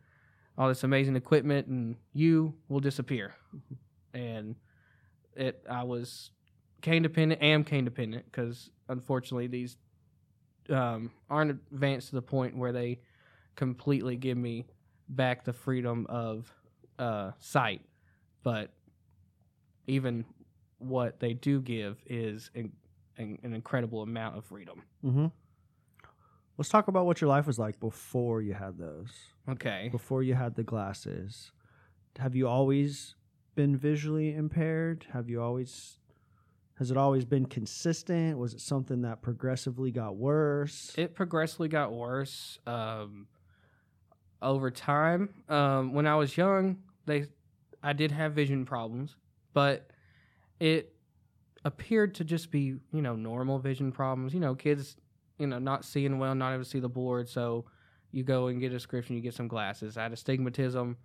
all 0.58 0.70
this 0.70 0.84
amazing 0.84 1.18
equipment, 1.18 1.68
and 1.68 1.98
you 2.13 2.53
will 2.70 2.80
disappear. 2.80 3.36
And 4.13 4.56
it, 5.36 5.65
I 5.70 5.84
was 5.84 6.32
cane 6.82 7.01
dependent, 7.01 7.42
am 7.42 7.63
cane 7.63 7.84
dependent, 7.84 8.25
because 8.25 8.70
unfortunately 8.88 9.48
these 9.48 9.77
um, 10.70 11.12
aren't 11.30 11.51
advanced 11.51 12.10
to 12.10 12.15
the 12.15 12.22
point 12.22 12.56
where 12.56 12.72
they 12.72 13.00
completely 13.56 14.15
give 14.15 14.38
me 14.38 14.65
back 15.10 15.44
the 15.44 15.53
freedom 15.53 16.06
of 16.10 16.53
uh, 17.00 17.32
sight. 17.39 17.82
But 18.44 18.72
even 19.88 20.25
what 20.84 21.20
they 21.20 21.34
do 21.34 21.62
give 21.62 21.98
is 22.06 22.50
in, 22.54 22.72
an 23.18 23.40
incredible 23.44 24.02
amount 24.02 24.38
of 24.38 24.46
freedom. 24.46 24.84
Mm-hmm. 25.04 25.28
Let's 26.58 26.70
talk 26.70 26.88
about 26.88 27.06
what 27.06 27.20
your 27.20 27.30
life 27.30 27.48
was 27.48 27.58
like 27.58 27.80
before 27.80 28.42
you 28.42 28.54
had 28.54 28.78
those. 28.78 29.12
Okay. 29.50 29.90
Before 29.92 30.22
you 30.22 30.36
had 30.36 30.56
the 30.56 30.63
glasses, 30.63 31.52
have 32.20 32.36
you 32.36 32.48
always 32.48 33.16
been 33.56 33.75
visually 33.75 34.36
impaired? 34.36 35.08
Have 35.12 35.30
you 35.30 35.42
always 35.42 35.98
has 36.80 36.90
it 36.90 36.98
always 36.98 37.24
been 37.24 37.46
consistent? 37.46 38.38
Was 38.38 38.54
it 38.54 38.62
something 38.62 39.02
that 39.04 39.22
progressively 39.22 39.92
got 39.92 40.16
worse? 40.16 40.94
It 40.98 41.13
progressively 41.16 41.68
got 41.68 41.94
worse 41.94 42.58
um, 42.66 43.28
over 44.42 44.72
time. 44.72 45.30
Um, 45.50 45.94
when 45.94 46.08
I 46.08 46.16
was 46.16 46.36
young, 46.36 46.80
they 47.06 47.28
I 47.82 47.94
did 47.94 48.12
have 48.12 48.34
vision 48.34 48.66
problems, 48.66 49.16
but 49.54 49.92
it 50.63 50.96
appeared 51.65 52.15
to 52.15 52.24
just 52.24 52.50
be 52.50 52.75
you 52.93 53.01
know 53.01 53.15
normal 53.15 53.60
vision 53.60 53.91
problems. 53.91 54.34
You 54.34 54.39
know, 54.39 54.55
kids 54.55 54.96
you 55.38 55.46
know 55.46 55.60
not 55.60 55.84
seeing 55.84 56.20
well, 56.20 56.34
not 56.34 56.53
able 56.53 56.63
to 56.63 56.70
see 56.70 56.79
the 56.79 56.88
board, 56.88 57.27
so 57.27 57.65
you 58.13 58.24
go 58.24 58.48
and 58.48 58.62
get 58.62 58.67
a 58.67 58.75
prescription, 58.75 59.15
you 59.15 59.22
get 59.22 59.34
some 59.34 59.50
glasses. 59.50 59.98
I 59.98 60.03
had 60.03 60.13
astigmatism. 60.13 60.96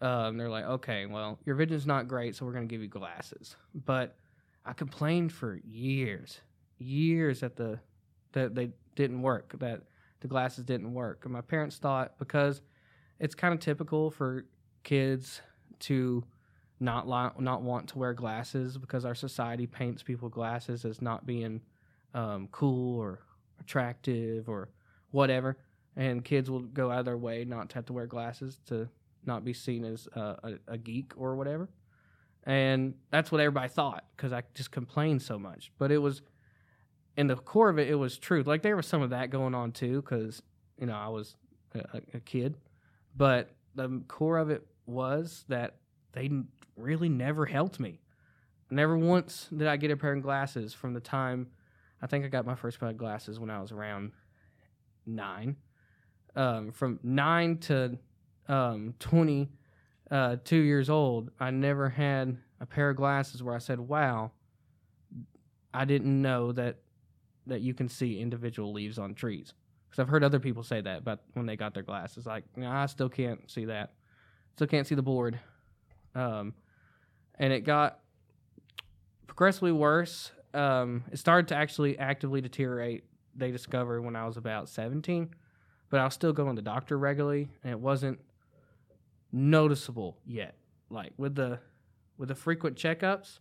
Um, 0.00 0.36
they're 0.38 0.48
like, 0.48 0.64
okay, 0.64 1.04
well, 1.06 1.38
your 1.44 1.54
vision's 1.54 1.86
not 1.86 2.08
great, 2.08 2.34
so 2.34 2.46
we're 2.46 2.52
gonna 2.52 2.64
give 2.64 2.80
you 2.80 2.88
glasses. 2.88 3.56
But 3.74 4.16
I 4.64 4.72
complained 4.72 5.32
for 5.32 5.60
years, 5.62 6.40
years 6.78 7.40
that 7.40 7.56
the 7.56 7.80
that 8.32 8.54
they 8.54 8.70
didn't 8.96 9.20
work, 9.20 9.54
that 9.58 9.82
the 10.20 10.28
glasses 10.28 10.64
didn't 10.64 10.94
work. 10.94 11.24
And 11.24 11.32
my 11.32 11.42
parents 11.42 11.76
thought 11.76 12.18
because 12.18 12.62
it's 13.20 13.34
kind 13.34 13.52
of 13.52 13.60
typical 13.60 14.10
for 14.10 14.46
kids 14.82 15.42
to 15.80 16.24
not 16.80 17.08
li- 17.08 17.42
not 17.42 17.62
want 17.62 17.88
to 17.88 17.98
wear 17.98 18.14
glasses 18.14 18.78
because 18.78 19.04
our 19.04 19.14
society 19.14 19.66
paints 19.66 20.02
people 20.02 20.28
glasses 20.28 20.84
as 20.84 21.00
not 21.00 21.26
being 21.26 21.60
um, 22.14 22.48
cool 22.50 23.00
or 23.00 23.20
attractive 23.60 24.48
or 24.48 24.68
whatever, 25.10 25.56
and 25.96 26.24
kids 26.24 26.50
will 26.50 26.60
go 26.60 26.90
out 26.90 27.00
of 27.00 27.04
their 27.04 27.16
way 27.16 27.44
not 27.44 27.68
to 27.70 27.74
have 27.76 27.86
to 27.86 27.92
wear 27.92 28.06
glasses 28.06 28.58
to 28.66 28.88
not 29.24 29.44
be 29.44 29.52
seen 29.52 29.84
as 29.84 30.08
uh, 30.16 30.34
a, 30.42 30.52
a 30.68 30.78
geek 30.78 31.12
or 31.16 31.36
whatever. 31.36 31.68
And 32.44 32.94
that's 33.10 33.32
what 33.32 33.40
everybody 33.40 33.68
thought 33.68 34.04
because 34.16 34.32
I 34.32 34.42
just 34.54 34.70
complained 34.70 35.22
so 35.22 35.38
much. 35.38 35.72
But 35.78 35.90
it 35.90 35.98
was, 35.98 36.20
in 37.16 37.26
the 37.26 37.36
core 37.36 37.70
of 37.70 37.78
it, 37.78 37.88
it 37.88 37.94
was 37.94 38.18
truth. 38.18 38.46
Like 38.46 38.62
there 38.62 38.76
was 38.76 38.86
some 38.86 39.00
of 39.00 39.10
that 39.10 39.30
going 39.30 39.54
on 39.54 39.72
too 39.72 40.02
because, 40.02 40.42
you 40.78 40.86
know, 40.86 40.94
I 40.94 41.08
was 41.08 41.36
a, 41.74 42.00
a 42.12 42.20
kid. 42.20 42.56
But 43.16 43.54
the 43.74 44.02
core 44.08 44.38
of 44.38 44.50
it 44.50 44.66
was 44.86 45.44
that 45.48 45.76
they 46.14 46.30
really 46.76 47.08
never 47.08 47.46
helped 47.46 47.78
me. 47.78 48.00
Never 48.70 48.96
once 48.96 49.48
did 49.54 49.68
I 49.68 49.76
get 49.76 49.90
a 49.90 49.96
pair 49.96 50.14
of 50.14 50.22
glasses 50.22 50.72
from 50.72 50.94
the 50.94 51.00
time 51.00 51.48
I 52.04 52.06
think 52.06 52.26
I 52.26 52.28
got 52.28 52.44
my 52.44 52.54
first 52.54 52.78
pair 52.78 52.90
of 52.90 52.98
glasses 52.98 53.40
when 53.40 53.48
I 53.48 53.62
was 53.62 53.72
around 53.72 54.12
nine. 55.06 55.56
Um, 56.36 56.70
from 56.70 57.00
nine 57.02 57.56
to 57.60 57.96
um, 58.46 58.94
22 58.98 59.48
uh, 60.10 60.36
years 60.50 60.90
old, 60.90 61.30
I 61.40 61.50
never 61.50 61.88
had 61.88 62.36
a 62.60 62.66
pair 62.66 62.90
of 62.90 62.96
glasses 62.96 63.42
where 63.42 63.54
I 63.54 63.58
said, 63.58 63.80
wow, 63.80 64.32
I 65.72 65.86
didn't 65.86 66.20
know 66.20 66.52
that, 66.52 66.76
that 67.46 67.62
you 67.62 67.72
can 67.72 67.88
see 67.88 68.20
individual 68.20 68.74
leaves 68.74 68.98
on 68.98 69.14
trees. 69.14 69.54
Because 69.88 70.02
I've 70.02 70.08
heard 70.08 70.24
other 70.24 70.40
people 70.40 70.62
say 70.62 70.82
that 70.82 70.98
about 70.98 71.20
when 71.32 71.46
they 71.46 71.56
got 71.56 71.72
their 71.72 71.82
glasses. 71.82 72.26
Like, 72.26 72.44
"No, 72.54 72.70
I 72.70 72.84
still 72.84 73.08
can't 73.08 73.50
see 73.50 73.64
that. 73.64 73.94
Still 74.56 74.66
can't 74.66 74.86
see 74.86 74.94
the 74.94 75.02
board. 75.02 75.40
Um, 76.14 76.54
and 77.38 77.52
it 77.52 77.60
got 77.60 78.00
progressively 79.26 79.72
worse. 79.72 80.32
Um, 80.52 81.04
it 81.10 81.18
started 81.18 81.48
to 81.48 81.56
actually 81.56 81.98
actively 81.98 82.40
deteriorate. 82.40 83.04
They 83.34 83.50
discovered 83.50 84.02
when 84.02 84.14
I 84.14 84.26
was 84.26 84.36
about 84.36 84.68
17, 84.68 85.34
but 85.90 85.98
I 86.00 86.04
was 86.04 86.14
still 86.14 86.32
going 86.32 86.54
to 86.54 86.62
the 86.62 86.64
doctor 86.64 86.96
regularly, 86.96 87.48
and 87.64 87.72
it 87.72 87.80
wasn't 87.80 88.20
noticeable 89.32 90.18
yet. 90.24 90.54
Like 90.90 91.12
with 91.16 91.34
the 91.34 91.58
with 92.16 92.28
the 92.28 92.34
frequent 92.36 92.76
checkups, 92.76 93.40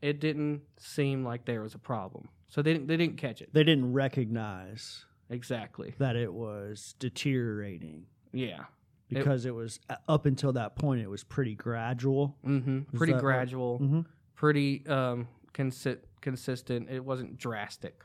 it 0.00 0.18
didn't 0.18 0.62
seem 0.78 1.24
like 1.24 1.44
there 1.44 1.62
was 1.62 1.74
a 1.74 1.78
problem. 1.78 2.28
So 2.48 2.60
they 2.60 2.72
didn't, 2.74 2.88
they 2.88 2.98
didn't 2.98 3.16
catch 3.16 3.40
it 3.40 3.48
They 3.54 3.64
didn't 3.64 3.94
recognize 3.94 5.06
exactly. 5.30 5.94
that 5.98 6.16
it 6.16 6.34
was 6.34 6.94
deteriorating 6.98 8.04
Yeah. 8.32 8.64
It- 9.12 9.18
because 9.18 9.46
it, 9.46 9.54
was 9.54 9.78
up 10.08 10.26
until 10.26 10.52
that 10.54 10.76
point 10.76 11.00
it 11.02 11.08
was 11.10 11.22
pretty 11.24 11.54
gradual. 11.54 12.36
Mm-hmm. 12.46 12.96
Pretty 12.96 13.12
gradual. 13.14 13.78
Mhm. 13.80 14.06
Pretty 14.34 14.84
um, 14.86 15.28
consi- 15.54 16.00
consistent. 16.20 16.88
It 16.90 17.04
wasn't 17.04 17.36
drastic, 17.36 18.02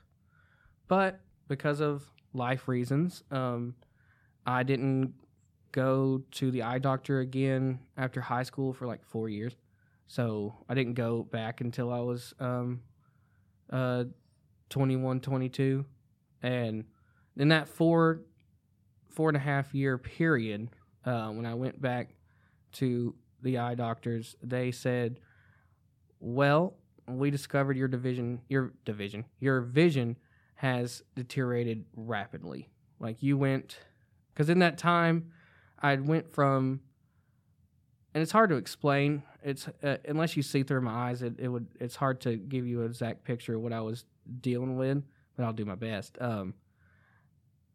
but 0.88 1.20
because 1.48 1.80
of 1.82 2.12
life 2.34 2.68
reasons, 2.68 3.24
um, 3.32 3.76
I 4.46 4.64
didn't 4.64 5.14
go 5.72 6.24
to 6.32 6.52
the 6.52 6.64
eye 6.64 6.80
doctor 6.80 7.20
again 7.20 7.80
after 7.98 8.22
high 8.22 8.44
school 8.44 8.74
for 8.74 8.86
like 8.88 9.04
four 9.04 9.30
years. 9.30 9.56
So 10.08 10.56
I 10.70 10.74
didn't 10.74 10.94
go 10.94 11.24
back 11.24 11.60
until 11.62 11.92
I 11.92 12.00
was 12.00 12.34
um, 12.40 12.82
uh, 13.72 14.06
21, 14.70 15.20
22. 15.20 15.86
And 16.42 16.86
in 17.36 17.50
that 17.50 17.68
four, 17.68 18.22
four 19.10 19.30
and 19.30 19.36
a 19.38 19.42
half 19.42 19.74
year 19.74 19.98
period, 19.98 20.70
uh, 21.08 21.30
when 21.30 21.46
I 21.46 21.54
went 21.54 21.82
back 21.82 22.10
to 22.74 23.16
the 23.42 23.58
eye 23.58 23.76
doctors, 23.76 24.36
they 24.44 24.72
said, 24.72 25.20
"Well, 26.20 26.76
we 27.08 27.32
discovered 27.32 27.78
your 27.78 27.88
division, 27.88 28.42
your 28.50 28.74
division, 28.86 29.26
your 29.40 29.62
vision 29.62 30.18
has 30.56 31.02
deteriorated 31.16 31.86
rapidly. 31.96 32.70
Like 33.00 33.24
you 33.24 33.38
went, 33.38 33.80
because 34.34 34.50
in 34.50 34.60
that 34.60 34.78
time, 34.78 35.32
I 35.80 35.96
went 35.96 36.30
from, 36.32 36.82
and 38.14 38.22
it's 38.22 38.32
hard 38.32 38.50
to 38.50 38.56
explain. 38.56 39.24
It's 39.44 39.70
uh, 39.82 39.98
unless 40.06 40.36
you 40.36 40.44
see 40.44 40.64
through 40.64 40.82
my 40.82 41.10
eyes, 41.10 41.22
it, 41.22 41.36
it 41.40 41.48
would. 41.48 41.68
It's 41.80 41.96
hard 41.96 42.20
to 42.22 42.36
give 42.36 42.68
you 42.68 42.82
an 42.82 42.88
exact 42.88 43.24
picture 43.24 43.56
of 43.56 43.62
what 43.62 43.72
I 43.72 43.82
was 43.82 44.04
dealing 44.42 44.76
with, 44.76 45.04
but 45.38 45.46
I'll 45.46 45.54
do 45.54 45.66
my 45.66 45.76
best. 45.76 46.18
Um, 46.20 46.54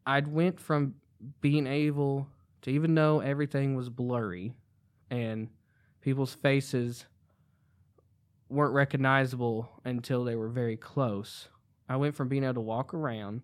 I'd 0.05 0.27
went 0.27 0.59
from 0.59 0.95
being 1.39 1.65
able 1.65 2.27
to 2.63 2.71
even 2.71 2.95
though 2.95 3.19
everything 3.19 3.75
was 3.75 3.89
blurry 3.89 4.53
and 5.09 5.49
people's 6.01 6.33
faces 6.33 7.05
weren't 8.49 8.73
recognizable 8.73 9.69
until 9.85 10.23
they 10.23 10.35
were 10.35 10.49
very 10.49 10.77
close. 10.77 11.47
I 11.87 11.95
went 11.97 12.15
from 12.15 12.27
being 12.27 12.43
able 12.43 12.55
to 12.55 12.61
walk 12.61 12.93
around 12.93 13.41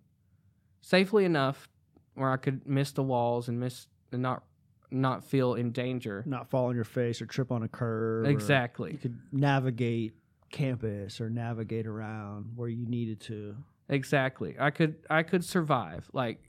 safely 0.82 1.26
enough 1.26 1.68
where 2.16 2.32
I 2.32 2.38
could 2.38 2.68
miss 2.68 2.92
the 2.92 3.04
walls 3.04 3.48
and 3.48 3.60
miss 3.60 3.88
and 4.12 4.22
not 4.22 4.44
not 4.92 5.24
feel 5.24 5.54
in 5.54 5.72
danger. 5.72 6.24
Not 6.26 6.50
fall 6.50 6.68
on 6.68 6.76
your 6.76 6.84
face 6.84 7.22
or 7.22 7.28
trip 7.28 7.52
on 7.52 7.62
a 7.62 7.68
curb. 7.68 8.26
Exactly. 8.26 8.92
You 8.94 8.98
could 8.98 9.20
navigate 9.32 10.14
campus 10.52 11.22
or 11.22 11.30
navigate 11.30 11.86
around 11.86 12.54
where 12.56 12.70
you 12.70 12.88
needed 12.88 13.20
to. 13.22 13.56
Exactly. 13.88 14.56
I 14.60 14.72
could 14.72 14.96
I 15.10 15.24
could 15.24 15.44
survive. 15.46 16.10
Like 16.14 16.49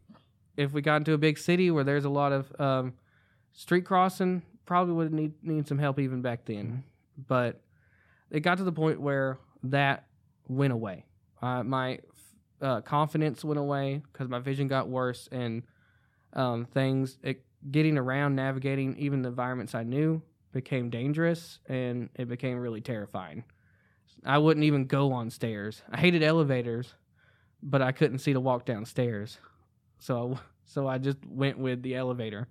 if 0.56 0.72
we 0.72 0.82
got 0.82 0.96
into 0.96 1.12
a 1.12 1.18
big 1.18 1.38
city 1.38 1.70
where 1.70 1.84
there's 1.84 2.04
a 2.04 2.10
lot 2.10 2.32
of 2.32 2.60
um, 2.60 2.94
street 3.52 3.84
crossing, 3.84 4.42
probably 4.66 4.94
would 4.94 5.12
need 5.12 5.32
need 5.42 5.66
some 5.66 5.78
help 5.78 5.98
even 5.98 6.22
back 6.22 6.44
then. 6.44 6.84
But 7.28 7.60
it 8.30 8.40
got 8.40 8.58
to 8.58 8.64
the 8.64 8.72
point 8.72 9.00
where 9.00 9.38
that 9.64 10.06
went 10.48 10.72
away. 10.72 11.04
Uh, 11.42 11.62
my 11.62 11.98
uh, 12.60 12.80
confidence 12.82 13.44
went 13.44 13.58
away 13.58 14.02
because 14.12 14.28
my 14.28 14.38
vision 14.38 14.68
got 14.68 14.88
worse 14.88 15.28
and 15.32 15.62
um, 16.34 16.66
things 16.66 17.18
it, 17.22 17.44
getting 17.70 17.98
around, 17.98 18.36
navigating 18.36 18.96
even 18.98 19.22
the 19.22 19.28
environments 19.28 19.74
I 19.74 19.82
knew 19.82 20.22
became 20.52 20.90
dangerous 20.90 21.58
and 21.68 22.10
it 22.14 22.28
became 22.28 22.58
really 22.58 22.80
terrifying. 22.80 23.44
I 24.24 24.38
wouldn't 24.38 24.64
even 24.64 24.86
go 24.86 25.12
on 25.12 25.30
stairs. 25.30 25.82
I 25.90 25.98
hated 25.98 26.22
elevators, 26.22 26.94
but 27.62 27.80
I 27.80 27.92
couldn't 27.92 28.18
see 28.18 28.32
to 28.32 28.40
walk 28.40 28.66
downstairs. 28.66 29.38
So 30.00 30.38
so 30.64 30.88
I 30.88 30.98
just 30.98 31.18
went 31.26 31.58
with 31.58 31.82
the 31.82 31.94
elevator. 31.94 32.48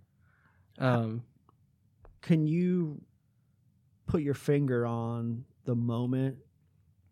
Um 0.78 1.24
Can 2.22 2.48
you 2.48 3.02
put 4.08 4.22
your 4.22 4.34
finger 4.34 4.86
on 4.86 5.46
the 5.66 5.76
moment 5.76 6.38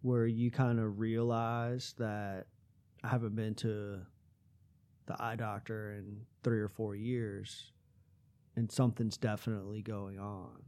where 0.01 0.25
you 0.25 0.49
kind 0.49 0.79
of 0.79 0.99
realize 0.99 1.93
that 1.97 2.47
I 3.03 3.09
haven't 3.09 3.35
been 3.35 3.55
to 3.55 3.99
the 5.05 5.15
eye 5.23 5.35
doctor 5.35 5.93
in 5.93 6.21
three 6.43 6.59
or 6.59 6.67
four 6.67 6.95
years 6.95 7.71
and 8.55 8.71
something's 8.71 9.17
definitely 9.17 9.81
going 9.81 10.19
on? 10.19 10.63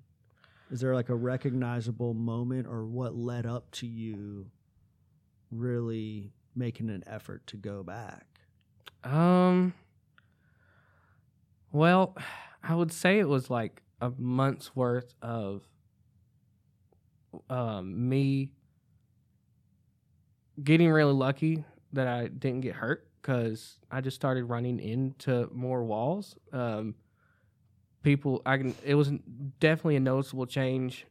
Is 0.71 0.81
there 0.81 0.93
like 0.93 1.09
a 1.09 1.15
recognizable 1.15 2.13
moment 2.13 2.67
or 2.67 2.85
what 2.85 3.15
led 3.15 3.45
up 3.45 3.71
to 3.71 3.88
you 3.88 4.51
really 5.51 6.31
making 6.55 6.89
an 6.91 7.03
effort 7.07 7.45
to 7.47 7.57
go 7.57 7.81
back? 7.83 8.28
Um. 9.03 9.74
Well, 11.72 12.15
I 12.63 12.75
would 12.75 12.91
say 12.91 13.20
it 13.20 13.27
was 13.27 13.50
like 13.50 13.82
a 14.01 14.12
month's 14.18 14.75
worth 14.75 15.13
of 15.22 15.68
um, 17.50 18.10
me 18.10 18.51
getting 20.63 20.89
really 20.89 21.13
lucky 21.13 21.63
that 21.94 22.08
I 22.08 22.27
didn't 22.27 22.62
get 22.62 22.75
hurt 22.75 23.08
because 23.22 23.79
I 23.91 24.01
just 24.01 24.15
started 24.15 24.46
running 24.46 24.79
into 24.79 25.50
more 25.53 25.84
walls. 25.84 26.36
Um, 26.51 26.96
people, 28.03 28.41
I 28.46 28.58
can. 28.58 28.75
It 28.84 28.96
was 28.96 29.12
definitely 29.60 29.98
a 29.98 30.01
noticeable 30.01 30.46
change 30.46 31.06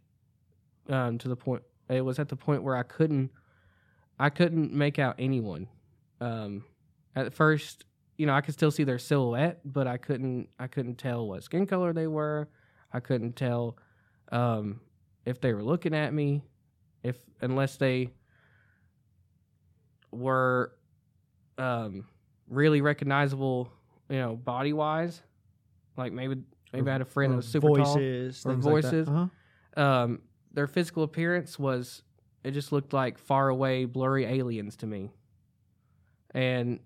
um, 0.89 1.19
to 1.19 1.29
the 1.29 1.37
point. 1.37 1.63
It 1.89 2.05
was 2.05 2.19
at 2.19 2.29
the 2.29 2.37
point 2.37 2.63
where 2.63 2.77
I 2.77 2.83
couldn't, 2.83 3.31
I 4.19 4.31
couldn't 4.31 4.73
make 4.73 4.99
out 4.99 5.15
anyone. 5.19 5.69
Um, 6.21 6.65
at 7.19 7.35
first, 7.35 7.85
you 8.17 8.27
know, 8.27 8.35
I 8.35 8.41
could 8.41 8.55
still 8.55 8.71
see 8.71 8.85
their 8.85 8.99
silhouette, 8.99 9.61
but 9.65 9.87
I 9.87 9.97
couldn't 9.97 10.49
I 10.59 10.67
couldn't 10.67 10.97
tell 10.97 11.27
what 11.27 11.43
skin 11.45 11.67
color 11.67 11.93
they 11.93 12.07
were. 12.07 12.49
I 12.93 13.01
couldn't 13.01 13.37
tell 13.37 13.77
um, 14.33 14.81
if 15.25 15.41
they 15.41 15.53
were 15.53 15.63
looking 15.63 15.95
at 15.95 16.13
me, 16.13 16.43
if 17.03 17.17
unless 17.41 17.77
they 17.77 18.11
were 20.11 20.73
um, 21.59 22.07
really 22.49 22.81
recognizable, 22.81 23.71
you 24.09 24.19
know, 24.19 24.37
body 24.37 24.73
wise. 24.73 25.23
Like 25.97 26.13
maybe 26.13 26.43
maybe 26.73 26.89
I 26.89 26.93
had 26.93 27.03
a 27.03 27.07
friend 27.07 27.33
that 27.33 27.37
was 27.37 27.49
super 27.49 27.69
tall. 27.69 27.95
voices, 27.95 28.45
or 28.45 28.53
things 28.53 28.65
like 28.65 28.73
voices. 28.73 29.09
Uh-huh. 29.09 29.83
Um, 29.83 30.23
their 30.53 30.67
physical 30.67 31.03
appearance 31.03 31.59
was 31.59 32.03
it 32.45 32.53
just 32.53 32.73
looked 32.73 32.93
like 32.93 33.19
far 33.19 33.49
away, 33.49 33.85
blurry 33.85 34.25
aliens 34.25 34.77
to 34.77 34.87
me. 34.87 35.11
And 36.35 36.81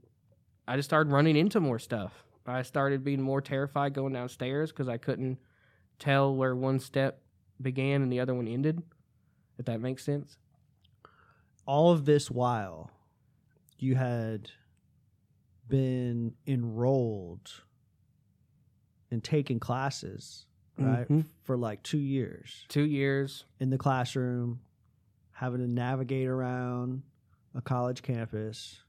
I 0.66 0.76
just 0.76 0.88
started 0.88 1.12
running 1.12 1.36
into 1.36 1.60
more 1.60 1.78
stuff. 1.78 2.24
I 2.46 2.62
started 2.62 3.04
being 3.04 3.20
more 3.22 3.40
terrified 3.40 3.94
going 3.94 4.12
downstairs 4.12 4.70
because 4.72 4.88
I 4.88 4.96
couldn't 4.96 5.38
tell 5.98 6.34
where 6.34 6.54
one 6.56 6.78
step 6.80 7.20
began 7.60 8.02
and 8.02 8.12
the 8.12 8.20
other 8.20 8.34
one 8.34 8.48
ended. 8.48 8.82
If 9.58 9.66
that 9.66 9.80
makes 9.80 10.04
sense. 10.04 10.38
all 11.64 11.92
of 11.92 12.04
this 12.04 12.28
while 12.28 12.90
you 13.78 13.94
had 13.94 14.50
been 15.68 16.34
enrolled 16.44 17.62
and 19.12 19.22
taking 19.22 19.60
classes 19.60 20.46
right 20.76 21.06
Mhm. 21.08 21.24
for 21.44 21.56
like 21.56 21.80
two 21.84 21.98
years 22.00 22.64
Two 22.68 22.82
years. 22.82 23.44
in 23.60 23.70
the 23.70 23.78
classroom 23.78 24.60
having 25.30 25.60
to 25.60 25.68
navigate 25.68 26.26
around 26.26 27.04
a 27.54 27.60
college 27.62 28.02
campus 28.02 28.82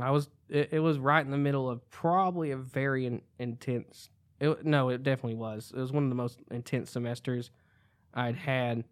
I 0.00 0.10
was. 0.10 0.28
It, 0.48 0.70
it 0.72 0.80
was 0.80 0.98
right 0.98 1.24
in 1.24 1.30
the 1.30 1.38
middle 1.38 1.70
of 1.70 1.88
probably 1.90 2.50
a 2.50 2.56
very 2.56 3.06
in, 3.06 3.22
intense. 3.38 4.10
It, 4.40 4.64
no, 4.64 4.88
it 4.88 5.02
definitely 5.02 5.36
was. 5.36 5.72
It 5.74 5.80
was 5.80 5.92
one 5.92 6.02
of 6.02 6.08
the 6.08 6.16
most 6.16 6.40
intense 6.50 6.90
semesters 6.90 7.50
I'd 8.12 8.36
had 8.36 8.84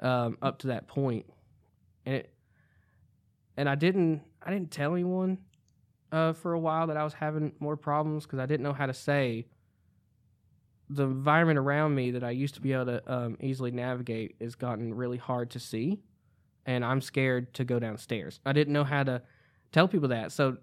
um, 0.00 0.36
up 0.42 0.58
to 0.60 0.68
that 0.68 0.88
point, 0.88 1.26
and 2.04 2.16
it. 2.16 2.32
And 3.56 3.68
I 3.68 3.74
didn't. 3.74 4.22
I 4.42 4.50
didn't 4.50 4.70
tell 4.70 4.92
anyone 4.92 5.38
uh, 6.12 6.32
for 6.32 6.52
a 6.52 6.58
while 6.58 6.86
that 6.88 6.96
I 6.96 7.04
was 7.04 7.12
having 7.12 7.52
more 7.60 7.76
problems 7.76 8.24
because 8.24 8.38
I 8.38 8.46
didn't 8.46 8.64
know 8.64 8.72
how 8.72 8.86
to 8.86 8.94
say. 8.94 9.46
The 10.90 11.04
environment 11.04 11.58
around 11.58 11.94
me 11.94 12.12
that 12.12 12.24
I 12.24 12.30
used 12.30 12.54
to 12.54 12.62
be 12.62 12.72
able 12.72 12.86
to 12.86 13.12
um, 13.12 13.36
easily 13.40 13.70
navigate 13.70 14.36
has 14.40 14.54
gotten 14.54 14.94
really 14.94 15.18
hard 15.18 15.50
to 15.50 15.60
see, 15.60 16.00
and 16.64 16.82
I'm 16.82 17.02
scared 17.02 17.52
to 17.54 17.64
go 17.64 17.78
downstairs. 17.78 18.40
I 18.46 18.52
didn't 18.54 18.72
know 18.72 18.84
how 18.84 19.02
to 19.02 19.20
tell 19.72 19.88
people 19.88 20.08
that. 20.08 20.32
So 20.32 20.58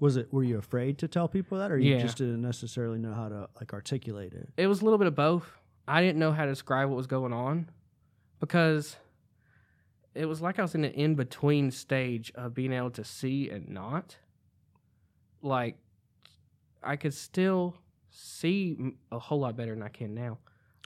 was 0.00 0.16
it 0.16 0.32
were 0.32 0.44
you 0.44 0.58
afraid 0.58 0.98
to 0.98 1.08
tell 1.08 1.26
people 1.28 1.58
that 1.58 1.70
or 1.72 1.78
you 1.78 1.94
Yeah. 1.96 2.02
just 2.02 2.18
didn't 2.18 2.40
necessarily 2.40 2.98
know 2.98 3.12
how 3.14 3.28
to 3.28 3.48
like 3.56 3.72
articulate 3.72 4.32
it 4.32 4.48
it 4.56 4.66
was 4.68 4.80
a 4.80 4.84
little 4.84 4.98
bit 4.98 5.08
of 5.08 5.14
both. 5.16 5.50
I 5.88 6.00
didn't 6.02 6.18
know 6.18 6.32
how 6.32 6.44
to 6.44 6.50
describe 6.52 6.88
what 6.88 6.96
was 6.96 7.06
going 7.06 7.32
on 7.32 7.70
because 8.40 8.96
it 10.14 10.26
was 10.26 10.40
like 10.40 10.58
I 10.58 10.62
was 10.62 10.74
in 10.74 10.84
an 10.84 10.92
in 10.92 11.14
between 11.14 11.70
stage 11.70 12.30
of 12.34 12.54
being 12.54 12.72
able 12.72 12.90
to 12.92 13.04
see 13.04 13.50
and 13.50 13.68
not. 13.68 14.16
Like, 15.42 15.78
I 16.82 16.96
could 16.96 17.14
still 17.14 17.76
see 18.10 18.76
a 19.12 19.18
whole 19.18 19.40
lot 19.40 19.56
better 19.56 19.72
than 19.74 19.82
I 19.82 19.88
can 19.88 20.14
now. 20.14 20.38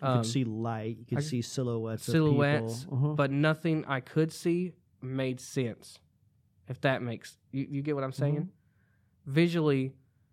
you 0.03 0.09
Um, 0.09 0.23
could 0.23 0.31
see 0.31 0.45
light 0.45 0.99
you 1.09 1.17
could 1.17 1.25
see 1.25 1.43
silhouettes 1.43 2.05
silhouettes, 2.05 2.83
of 2.85 2.91
people. 2.91 2.97
Uh-huh. 2.99 3.15
but 3.15 3.31
nothing 3.31 3.85
I 3.87 4.01
could 4.01 4.33
see 4.33 4.73
made 5.01 5.41
sense. 5.41 5.99
If 6.73 6.81
that 6.81 7.03
makes 7.03 7.37
you, 7.51 7.67
you 7.69 7.83
get 7.83 7.95
what 7.95 8.03
I'm 8.03 8.13
mm-hmm. 8.13 8.23
saying? 8.23 8.49
Visually, 9.27 9.93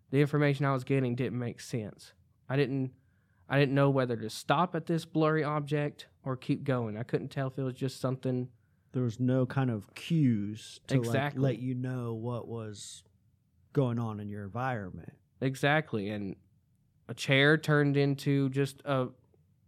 the 0.10 0.22
information 0.22 0.66
I 0.66 0.72
was 0.72 0.86
getting 0.86 1.16
didn't 1.16 1.38
make 1.38 1.60
sense. 1.60 2.14
I 2.48 2.56
didn't 2.56 2.92
I 3.50 3.60
didn't 3.60 3.76
know 3.76 3.90
whether 3.90 4.16
to 4.16 4.30
stop 4.30 4.74
at 4.74 4.86
this 4.86 5.04
blurry 5.04 5.44
object 5.44 6.08
or 6.24 6.38
keep 6.38 6.64
going. 6.64 6.98
I 6.98 7.04
couldn't 7.04 7.30
tell 7.30 7.48
if 7.48 7.58
it 7.58 7.64
was 7.64 7.74
just 7.74 8.00
something 8.00 8.48
there 8.94 9.04
was 9.04 9.20
no 9.20 9.46
kind 9.46 9.70
of 9.70 9.94
cues 9.96 10.80
to 10.88 10.96
Exactly. 10.96 11.42
like 11.42 11.58
let 11.58 11.60
you 11.60 11.76
know 11.76 12.14
what 12.14 12.48
was 12.48 13.04
going 13.74 14.00
on 14.00 14.20
in 14.20 14.30
your 14.30 14.44
environment 14.44 15.14
exactly 15.42 16.10
and 16.10 16.36
a 17.08 17.14
chair 17.14 17.56
turned 17.56 17.98
into 17.98 18.50
just 18.50 18.82
a 18.86 19.10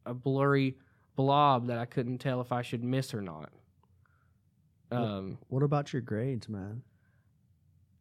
a 0.08 0.14
blurry 0.14 0.78
blob 1.16 1.68
that 1.68 1.78
I 1.78 1.86
couldn't 1.86 2.18
tell 2.20 2.42
if 2.42 2.52
I 2.52 2.62
should 2.62 2.84
miss 2.84 3.14
or 3.14 3.22
not. 3.22 3.52
Um, 4.92 5.38
what 5.48 5.64
about 5.64 5.94
your 5.94 6.02
grades 6.02 6.48
man 6.50 6.84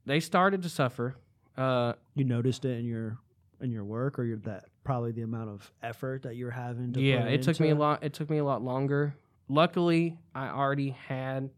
they 0.07 0.19
started 0.19 0.63
to 0.63 0.69
suffer. 0.69 1.15
Uh, 1.57 1.93
you 2.15 2.25
noticed 2.25 2.65
it 2.65 2.79
in 2.79 2.85
your 2.87 3.19
in 3.61 3.71
your 3.71 3.85
work 3.85 4.19
or 4.19 4.25
your 4.25 4.39
that 4.39 4.65
probably 4.83 5.13
the 5.13 5.21
amount 5.23 5.51
of 5.51 5.71
effort 5.83 6.23
that 6.23 6.35
you're 6.37 6.51
having 6.51 6.93
to 6.95 7.01
yeah 7.01 7.27
it 7.27 7.43
took 7.43 7.61
me 7.61 7.69
a 7.71 7.75
lot 7.75 8.03
it 8.03 8.15
took 8.15 8.31
me 8.31 8.39
a 8.39 8.45
lot 8.45 8.63
longer 8.63 9.15
luckily 9.49 10.17
i 10.35 10.49
already 10.49 10.91
had 10.91 11.51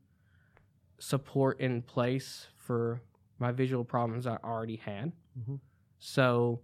support 0.99 1.61
in 1.61 1.81
place 1.83 2.49
for 2.57 3.01
my 3.38 3.53
visual 3.53 3.85
problems 3.85 4.27
i 4.27 4.37
already 4.42 4.75
had 4.77 5.12
Mhm. 5.38 5.61
so 6.01 6.61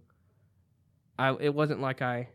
i 1.17 1.33
it 1.39 1.55
wasn't 1.55 1.79
like 1.79 2.01
i 2.01 2.27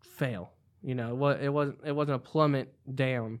fail 0.00 0.50
you 0.82 0.94
know 0.96 1.28
it, 1.28 1.42
it 1.44 1.48
wasn't 1.48 1.78
it 1.84 1.92
wasn't 1.92 2.16
a 2.16 2.18
plummet 2.18 2.74
down 2.94 3.38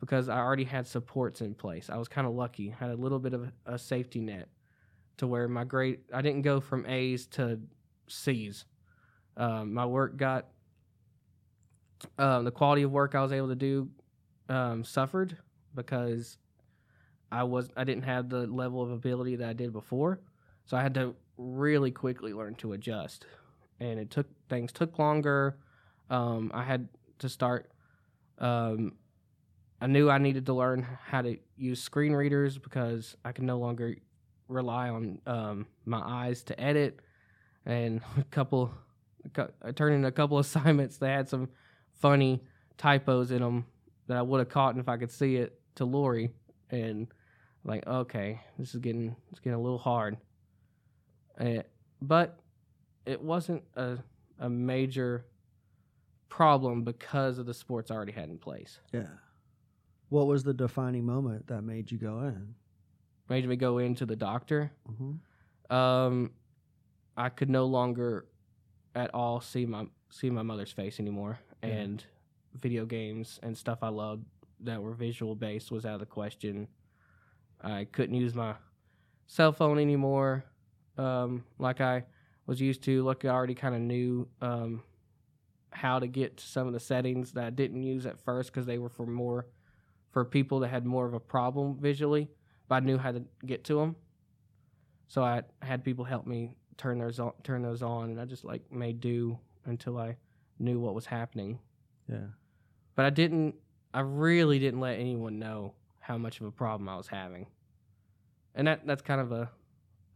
because 0.00 0.28
i 0.28 0.38
already 0.38 0.64
had 0.64 0.86
supports 0.86 1.40
in 1.40 1.54
place 1.54 1.88
i 1.90 1.96
was 1.96 2.08
kind 2.08 2.26
of 2.26 2.34
lucky 2.34 2.68
had 2.68 2.90
a 2.90 2.96
little 2.96 3.18
bit 3.18 3.32
of 3.32 3.50
a 3.66 3.78
safety 3.78 4.20
net 4.20 4.48
to 5.16 5.26
where 5.26 5.48
my 5.48 5.64
grade 5.64 6.00
i 6.12 6.20
didn't 6.20 6.42
go 6.42 6.60
from 6.60 6.84
a's 6.86 7.26
to 7.26 7.58
c's 8.08 8.64
um, 9.36 9.74
my 9.74 9.84
work 9.84 10.16
got 10.16 10.46
um, 12.18 12.44
the 12.44 12.50
quality 12.50 12.82
of 12.82 12.90
work 12.90 13.14
I 13.14 13.22
was 13.22 13.32
able 13.32 13.48
to 13.48 13.54
do 13.54 13.88
um, 14.48 14.84
suffered 14.84 15.36
because 15.74 16.38
I 17.30 17.42
was 17.44 17.70
I 17.76 17.84
didn't 17.84 18.04
have 18.04 18.28
the 18.28 18.46
level 18.46 18.82
of 18.82 18.90
ability 18.90 19.36
that 19.36 19.48
I 19.48 19.52
did 19.52 19.72
before, 19.72 20.20
so 20.64 20.76
I 20.76 20.82
had 20.82 20.94
to 20.94 21.14
really 21.36 21.90
quickly 21.90 22.32
learn 22.32 22.54
to 22.56 22.72
adjust, 22.72 23.26
and 23.80 23.98
it 23.98 24.10
took 24.10 24.26
things 24.48 24.72
took 24.72 24.98
longer. 24.98 25.58
Um, 26.08 26.50
I 26.54 26.62
had 26.62 26.88
to 27.18 27.28
start. 27.28 27.70
Um, 28.38 28.92
I 29.80 29.86
knew 29.86 30.10
I 30.10 30.18
needed 30.18 30.46
to 30.46 30.54
learn 30.54 30.86
how 31.06 31.22
to 31.22 31.36
use 31.56 31.82
screen 31.82 32.12
readers 32.12 32.58
because 32.58 33.16
I 33.24 33.32
can 33.32 33.46
no 33.46 33.58
longer 33.58 33.96
rely 34.48 34.88
on 34.88 35.20
um, 35.26 35.66
my 35.84 36.00
eyes 36.00 36.42
to 36.44 36.58
edit, 36.60 37.00
and 37.64 38.00
a 38.18 38.24
couple. 38.24 38.70
I 39.62 39.72
turned 39.72 39.96
in 39.96 40.04
a 40.04 40.12
couple 40.12 40.38
assignments 40.40 40.98
that 40.98 41.08
had 41.08 41.28
some 41.28 41.48
funny 41.94 42.42
typos 42.78 43.30
in 43.30 43.40
them 43.40 43.66
that 44.06 44.16
I 44.16 44.22
would 44.22 44.38
have 44.38 44.48
caught 44.48 44.78
if 44.78 44.88
I 44.88 44.96
could 44.96 45.10
see 45.10 45.36
it 45.36 45.60
to 45.76 45.84
Lori, 45.84 46.30
and 46.70 47.08
like, 47.64 47.86
okay, 47.86 48.40
this 48.58 48.74
is 48.74 48.80
getting 48.80 49.16
it's 49.30 49.40
getting 49.40 49.58
a 49.58 49.62
little 49.62 49.78
hard. 49.78 50.16
Uh, 51.38 51.62
but 52.00 52.38
it 53.04 53.20
wasn't 53.20 53.62
a 53.74 53.98
a 54.38 54.48
major 54.48 55.26
problem 56.28 56.82
because 56.82 57.38
of 57.38 57.46
the 57.46 57.54
sports 57.54 57.90
I 57.90 57.94
already 57.94 58.12
had 58.12 58.28
in 58.28 58.38
place. 58.38 58.78
Yeah. 58.92 59.06
What 60.08 60.26
was 60.26 60.44
the 60.44 60.54
defining 60.54 61.04
moment 61.04 61.48
that 61.48 61.62
made 61.62 61.90
you 61.90 61.98
go 61.98 62.20
in? 62.20 62.54
Made 63.28 63.48
me 63.48 63.56
go 63.56 63.78
into 63.78 64.06
the 64.06 64.16
doctor. 64.16 64.70
Mm-hmm. 64.90 65.74
Um, 65.74 66.30
I 67.16 67.28
could 67.28 67.50
no 67.50 67.66
longer 67.66 68.26
at 68.94 69.12
all 69.14 69.40
see 69.40 69.66
my 69.66 69.86
see 70.10 70.30
my 70.30 70.42
mother's 70.42 70.70
face 70.70 71.00
anymore, 71.00 71.38
Yeah. 71.62 71.70
and 71.70 72.04
video 72.54 72.86
games 72.86 73.40
and 73.42 73.56
stuff 73.58 73.78
I 73.82 73.88
loved 73.88 74.24
that 74.60 74.80
were 74.80 74.94
visual 74.94 75.34
based 75.34 75.70
was 75.72 75.84
out 75.84 75.94
of 75.94 76.00
the 76.00 76.06
question. 76.06 76.68
I 77.60 77.84
couldn't 77.90 78.14
use 78.14 78.34
my 78.34 78.54
cell 79.26 79.52
phone 79.52 79.78
anymore, 79.78 80.44
um, 80.96 81.44
like 81.58 81.80
I 81.80 82.04
was 82.46 82.60
used 82.60 82.82
to. 82.84 83.02
Like 83.02 83.24
I 83.24 83.28
already 83.28 83.54
kind 83.56 83.74
of 83.74 83.80
knew 83.80 84.28
um, 84.40 84.82
how 85.70 85.98
to 85.98 86.06
get 86.06 86.36
to 86.36 86.46
some 86.46 86.68
of 86.68 86.72
the 86.72 86.80
settings 86.80 87.32
that 87.32 87.44
I 87.44 87.50
didn't 87.50 87.82
use 87.82 88.06
at 88.06 88.20
first 88.20 88.52
because 88.52 88.66
they 88.66 88.78
were 88.78 88.88
for 88.88 89.06
more 89.06 89.46
for 90.16 90.24
people 90.24 90.60
that 90.60 90.68
had 90.68 90.86
more 90.86 91.04
of 91.04 91.12
a 91.12 91.20
problem 91.20 91.76
visually, 91.78 92.26
but 92.68 92.76
I 92.76 92.80
knew 92.80 92.96
how 92.96 93.12
to 93.12 93.22
get 93.44 93.64
to 93.64 93.74
them. 93.74 93.96
So 95.08 95.22
I 95.22 95.42
had 95.60 95.84
people 95.84 96.06
help 96.06 96.26
me 96.26 96.56
turn 96.78 96.98
those 96.98 97.20
on, 97.20 97.32
turn 97.42 97.60
those 97.60 97.82
on, 97.82 98.08
and 98.08 98.18
I 98.18 98.24
just 98.24 98.42
like 98.42 98.62
made 98.72 99.02
do 99.02 99.38
until 99.66 99.98
I 99.98 100.16
knew 100.58 100.80
what 100.80 100.94
was 100.94 101.04
happening. 101.04 101.58
Yeah. 102.10 102.28
But 102.94 103.04
I 103.04 103.10
didn't. 103.10 103.56
I 103.92 104.00
really 104.00 104.58
didn't 104.58 104.80
let 104.80 104.98
anyone 104.98 105.38
know 105.38 105.74
how 105.98 106.16
much 106.16 106.40
of 106.40 106.46
a 106.46 106.50
problem 106.50 106.88
I 106.88 106.96
was 106.96 107.08
having, 107.08 107.46
and 108.54 108.68
that 108.68 108.86
that's 108.86 109.02
kind 109.02 109.20
of 109.20 109.32
a 109.32 109.50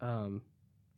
um, 0.01 0.41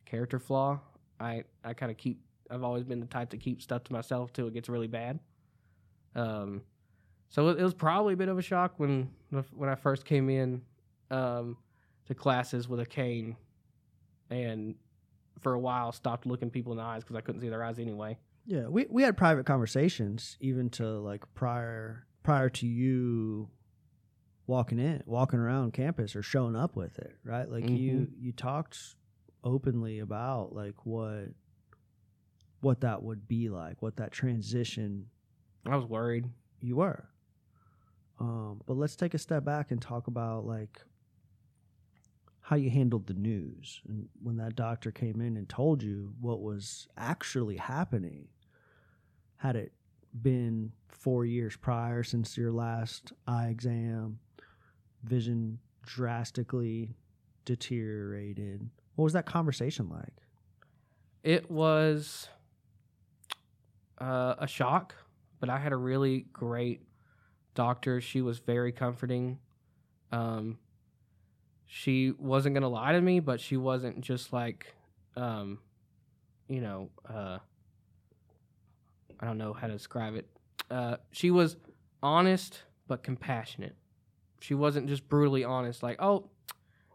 character 0.05 0.39
flaw. 0.39 0.79
I 1.19 1.43
I 1.65 1.75
kind 1.75 1.91
of 1.91 1.99
keep. 1.99 2.21
I've 2.49 2.63
always 2.63 2.85
been 2.85 3.01
the 3.01 3.07
type 3.07 3.31
to 3.31 3.37
keep 3.37 3.63
stuff 3.63 3.83
to 3.83 3.93
myself 3.93 4.33
till 4.33 4.47
it 4.47 4.55
gets 4.55 4.69
really 4.69 4.87
bad. 4.87 5.19
Um, 6.15 6.63
so 7.33 7.49
it, 7.49 7.59
it 7.59 7.63
was 7.63 7.73
probably 7.75 8.13
a 8.13 8.17
bit 8.17 8.29
of 8.29 8.39
a 8.39 8.43
shock 8.43 8.75
when 8.77 9.11
when 9.55 9.69
I 9.69 9.75
first 9.75 10.05
came 10.05 10.29
in 10.29 10.63
um, 11.11 11.57
to 12.07 12.15
classes 12.15 12.69
with 12.69 12.79
a 12.79 12.87
cane, 12.87 13.37
and 14.31 14.75
for 15.41 15.55
a 15.55 15.59
while 15.59 15.91
stopped 15.93 16.27
looking 16.27 16.51
people 16.51 16.73
in 16.73 16.79
the 16.79 16.85
eyes 16.85 17.03
because 17.03 17.17
I 17.17 17.23
couldn't 17.23 17.41
see 17.41 17.49
their 17.49 17.65
eyes 17.65 17.79
anyway. 17.79 18.19
Yeah, 18.45 18.69
we 18.69 18.87
we 18.91 19.03
had 19.03 19.17
private 19.17 19.47
conversations 19.47 20.37
even 20.41 20.69
to 20.71 20.87
like 21.01 21.25
prior 21.35 22.07
prior 22.23 22.51
to 22.51 22.67
you 22.67 23.49
walking 24.47 24.79
in, 24.79 25.03
walking 25.07 25.39
around 25.39 25.73
campus 25.73 26.15
or 26.15 26.23
showing 26.23 26.55
up 26.55 26.77
with 26.77 26.99
it, 26.99 27.17
right? 27.25 27.49
Like 27.51 27.69
you 27.69 28.09
you 28.21 28.33
talked 28.33 28.79
openly 29.43 30.01
about 30.01 30.55
like 30.55 30.85
what 30.85 31.29
what 32.61 32.83
that 32.83 33.03
would 33.03 33.27
be 33.27 33.49
like, 33.49 33.81
what 33.81 33.97
that 33.97 34.13
transition 34.13 35.07
I 35.65 35.77
was 35.77 35.87
worried. 35.87 36.27
you 36.61 36.77
were. 36.77 37.09
Um, 38.21 38.61
but 38.67 38.77
let's 38.77 38.97
take 38.97 39.15
a 39.15 39.19
step 39.19 39.45
back 39.45 39.71
and 39.71 39.81
talk 39.81 40.07
about 40.07 40.47
like 40.47 40.81
how 42.41 42.57
you 42.57 42.71
handled 42.71 43.07
the 43.07 43.15
news 43.15 43.81
and 43.89 44.09
when 44.23 44.37
that 44.37 44.57
doctor 44.57 44.91
came 44.91 45.21
in 45.21 45.37
and 45.37 45.49
told 45.49 45.83
you 45.83 46.13
what 46.21 46.43
was 46.43 46.89
actually 46.97 47.57
happening. 47.57 48.27
Had 49.37 49.57
it 49.57 49.73
been 50.21 50.73
four 50.89 51.25
years 51.25 51.57
prior 51.57 52.03
since 52.03 52.37
your 52.37 52.53
last 52.53 53.13
eye 53.27 53.49
exam, 53.49 54.19
vision 55.03 55.59
drastically 55.85 56.95
deteriorated. 57.45 58.69
What 58.95 59.05
was 59.05 59.13
that 59.15 59.27
conversation 59.27 59.89
like? 59.89 60.13
It 61.23 61.51
was 61.51 62.29
uh, 63.99 64.35
a 64.39 64.47
shock, 64.47 64.95
but 65.41 65.49
I 65.49 65.59
had 65.59 65.73
a 65.73 65.77
really 65.77 66.27
great 66.33 66.83
doctor. 67.55 68.01
She 68.01 68.21
was 68.21 68.39
very 68.39 68.73
comforting. 68.73 69.39
Um, 70.11 70.59
she 71.67 72.13
wasn't 72.19 72.55
gonna 72.55 72.69
lie 72.69 72.93
to 72.93 73.01
me, 73.01 73.21
but 73.21 73.41
she 73.41 73.57
wasn't 73.57 74.01
just 74.01 74.33
like, 74.33 74.75
um, 75.17 75.59
you 76.49 76.61
know, 76.61 76.91
uh, 77.09 77.39
I 79.21 79.27
don't 79.27 79.39
know 79.39 79.53
how 79.53 79.69
to 79.69 79.73
describe 79.73 80.15
it. 80.15 80.29
Uh, 80.71 80.97
she 81.13 81.31
was 81.31 81.57
honest 82.03 82.63
but 82.89 83.03
compassionate. 83.03 83.77
She 84.41 84.55
wasn't 84.55 84.89
just 84.89 85.09
brutally 85.09 85.45
honest, 85.45 85.83
like, 85.83 85.97
"Oh, 86.03 86.29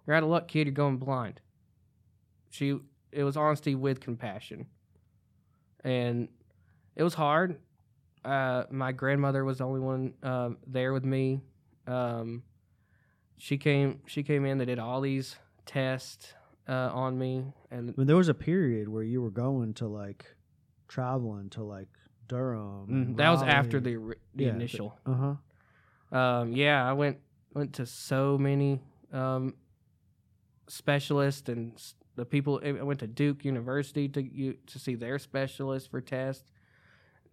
you're 0.05 0.15
out 0.15 0.23
of 0.23 0.29
luck, 0.29 0.47
kid. 0.47 0.67
You're 0.67 0.73
going 0.73 0.97
blind." 0.97 1.39
She 2.49 2.79
it 3.11 3.23
was 3.23 3.37
honesty 3.37 3.73
with 3.73 3.99
compassion, 3.99 4.67
and 5.83 6.27
it 6.95 7.03
was 7.03 7.13
hard. 7.13 7.59
Uh, 8.25 8.63
my 8.71 8.91
grandmother 8.91 9.45
was 9.45 9.59
the 9.59 9.65
only 9.65 9.79
one 9.79 10.13
um, 10.23 10.57
there 10.67 10.93
with 10.93 11.05
me. 11.05 11.41
Um, 11.85 12.43
she 13.37 13.57
came. 13.57 14.01
She 14.07 14.23
came 14.23 14.45
in. 14.45 14.57
They 14.57 14.65
did 14.65 14.79
all 14.79 15.01
these 15.01 15.35
tests 15.65 16.33
uh, 16.67 16.89
on 16.93 17.17
me, 17.17 17.53
and 17.71 17.95
mean, 17.97 18.07
there 18.07 18.15
was 18.17 18.29
a 18.29 18.33
period 18.33 18.89
where 18.89 19.03
you 19.03 19.21
were 19.21 19.29
going 19.29 19.73
to 19.75 19.87
like 19.87 20.25
traveling 20.87 21.49
to 21.51 21.63
like 21.63 21.89
Durham. 22.27 22.87
Mm, 23.13 23.17
that 23.17 23.29
was 23.29 23.43
after 23.43 23.79
the 23.79 24.15
the 24.35 24.45
Yeah, 24.45 24.49
initial. 24.51 24.97
Uh 25.05 25.13
huh. 26.11 26.17
Um, 26.17 26.51
yeah, 26.53 26.87
I 26.87 26.93
went 26.93 27.19
went 27.53 27.73
to 27.73 27.85
so 27.85 28.37
many 28.37 28.81
um, 29.13 29.53
specialists 30.67 31.47
and 31.49 31.81
the 32.15 32.25
people. 32.25 32.61
I 32.63 32.71
went 32.71 32.99
to 32.99 33.07
Duke 33.07 33.45
University 33.45 34.09
to 34.09 34.21
you 34.21 34.57
to 34.67 34.79
see 34.79 34.95
their 34.95 35.19
specialist 35.19 35.91
for 35.91 36.01
tests. 36.01 36.51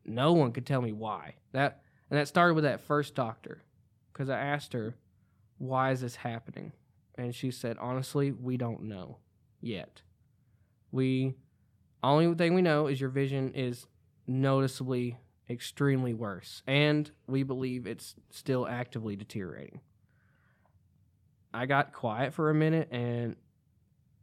No 0.04 0.32
one 0.32 0.52
could 0.52 0.66
tell 0.66 0.82
me 0.82 0.92
why 0.92 1.34
that, 1.52 1.82
and 2.10 2.18
that 2.18 2.28
started 2.28 2.54
with 2.54 2.64
that 2.64 2.80
first 2.80 3.14
doctor, 3.14 3.62
because 4.12 4.28
I 4.28 4.38
asked 4.38 4.72
her, 4.72 4.96
"Why 5.58 5.90
is 5.90 6.00
this 6.00 6.16
happening?" 6.16 6.72
And 7.16 7.34
she 7.34 7.50
said, 7.50 7.78
"Honestly, 7.78 8.32
we 8.32 8.56
don't 8.56 8.82
know 8.82 9.18
yet. 9.60 10.02
We 10.90 11.34
only 12.02 12.34
thing 12.34 12.54
we 12.54 12.62
know 12.62 12.86
is 12.86 13.00
your 13.00 13.10
vision 13.10 13.52
is 13.54 13.86
noticeably 14.26 15.18
extremely 15.48 16.14
worse, 16.14 16.62
and 16.66 17.10
we 17.26 17.42
believe 17.42 17.86
it's 17.86 18.14
still 18.30 18.66
actively 18.66 19.16
deteriorating. 19.16 19.80
I 21.52 21.66
got 21.66 21.92
quiet 21.92 22.34
for 22.34 22.50
a 22.50 22.54
minute, 22.54 22.88
and 22.90 23.36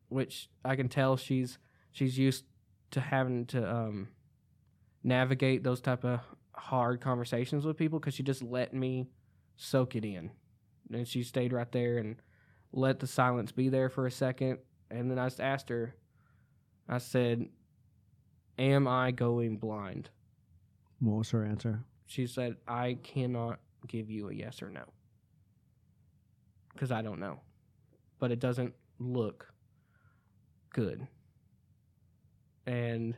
which 0.10 0.50
I 0.66 0.76
can 0.76 0.90
tell 0.90 1.18
she's 1.18 1.58
she's 1.92 2.18
used 2.18 2.46
to 2.92 3.00
having 3.00 3.46
to 3.48 3.74
um, 3.74 4.10
navigate 5.04 5.64
those 5.64 5.82
type 5.82 6.04
of 6.04 6.20
hard 6.54 7.02
conversations 7.02 7.66
with 7.66 7.78
people 7.78 8.00
because 8.00 8.14
she 8.14 8.24
just 8.24 8.44
let 8.44 8.74
me 8.74 9.08
soak 9.56 9.96
it 9.96 10.06
in, 10.06 10.32
and 10.92 11.08
she 11.08 11.24
stayed 11.24 11.54
right 11.54 11.72
there 11.72 11.98
and 11.98 12.18
let 12.72 13.00
the 13.00 13.08
silence 13.08 13.52
be 13.52 13.70
there 13.70 13.90
for 13.90 14.06
a 14.08 14.12
second, 14.12 14.60
and 14.90 15.10
then 15.10 15.20
I 15.20 15.26
just 15.28 15.42
asked 15.42 15.70
her, 15.70 15.96
I 16.88 16.98
said, 16.98 17.48
"Am 18.58 18.88
I 18.88 19.12
going 19.12 19.58
blind?" 19.58 20.10
What 21.00 21.18
was 21.18 21.32
her 21.32 21.44
answer? 21.44 21.84
She 22.06 22.28
said, 22.28 22.58
I 22.68 22.98
cannot 23.02 23.60
give 23.88 24.10
you 24.10 24.30
a 24.30 24.34
yes 24.34 24.62
or 24.62 24.70
no. 24.70 24.84
Because 26.74 26.92
I 26.92 27.02
don't 27.02 27.20
know. 27.20 27.40
But 28.20 28.32
it 28.32 28.40
doesn't 28.40 28.76
look 29.00 29.52
good. 30.70 31.08
And 32.68 33.18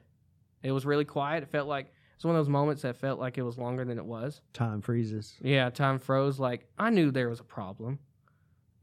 it 0.63 0.71
was 0.71 0.85
really 0.85 1.05
quiet. 1.05 1.43
It 1.43 1.49
felt 1.49 1.67
like 1.67 1.93
it's 2.15 2.25
one 2.25 2.35
of 2.35 2.39
those 2.39 2.49
moments 2.49 2.83
that 2.83 2.95
felt 2.95 3.19
like 3.19 3.37
it 3.37 3.43
was 3.43 3.57
longer 3.57 3.83
than 3.83 3.97
it 3.97 4.05
was. 4.05 4.41
Time 4.53 4.81
freezes. 4.81 5.35
Yeah, 5.41 5.69
time 5.69 5.99
froze. 5.99 6.39
Like 6.39 6.65
I 6.79 6.89
knew 6.89 7.11
there 7.11 7.29
was 7.29 7.41
a 7.41 7.43
problem. 7.43 7.99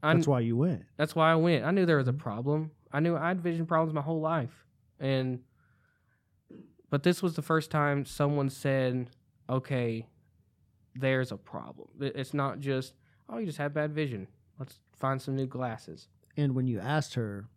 I 0.03 0.13
That's 0.13 0.27
why 0.27 0.39
you 0.39 0.57
went. 0.57 0.85
that's 0.97 1.15
why 1.15 1.31
I 1.31 1.35
went. 1.35 1.65
I 1.65 1.71
knew 1.71 1.85
there 1.85 1.97
was 1.97 2.07
a 2.07 2.11
mm-hmm. 2.11 2.21
problem. 2.21 2.71
I 2.91 2.99
knew 2.99 3.15
I 3.15 3.29
had 3.29 3.41
vision 3.41 3.65
problems 3.65 3.93
my 3.93 4.01
whole 4.01 4.21
life. 4.21 4.65
And 4.99 5.39
but 6.89 7.03
this 7.03 7.23
was 7.23 7.35
the 7.35 7.41
first 7.41 7.71
time 7.71 8.05
someone 8.05 8.49
said, 8.49 9.09
"Okay, 9.49 10.07
there's 10.95 11.31
a 11.31 11.37
problem. 11.37 11.87
It's 11.99 12.33
not 12.33 12.59
just, 12.59 12.93
oh, 13.29 13.37
you 13.37 13.45
just 13.45 13.57
have 13.57 13.73
bad 13.73 13.93
vision. 13.93 14.27
Let's 14.59 14.79
find 14.93 15.21
some 15.21 15.35
new 15.35 15.47
glasses." 15.47 16.09
And 16.37 16.53
when 16.53 16.67
you 16.67 16.79
asked 16.79 17.15
her, 17.15 17.47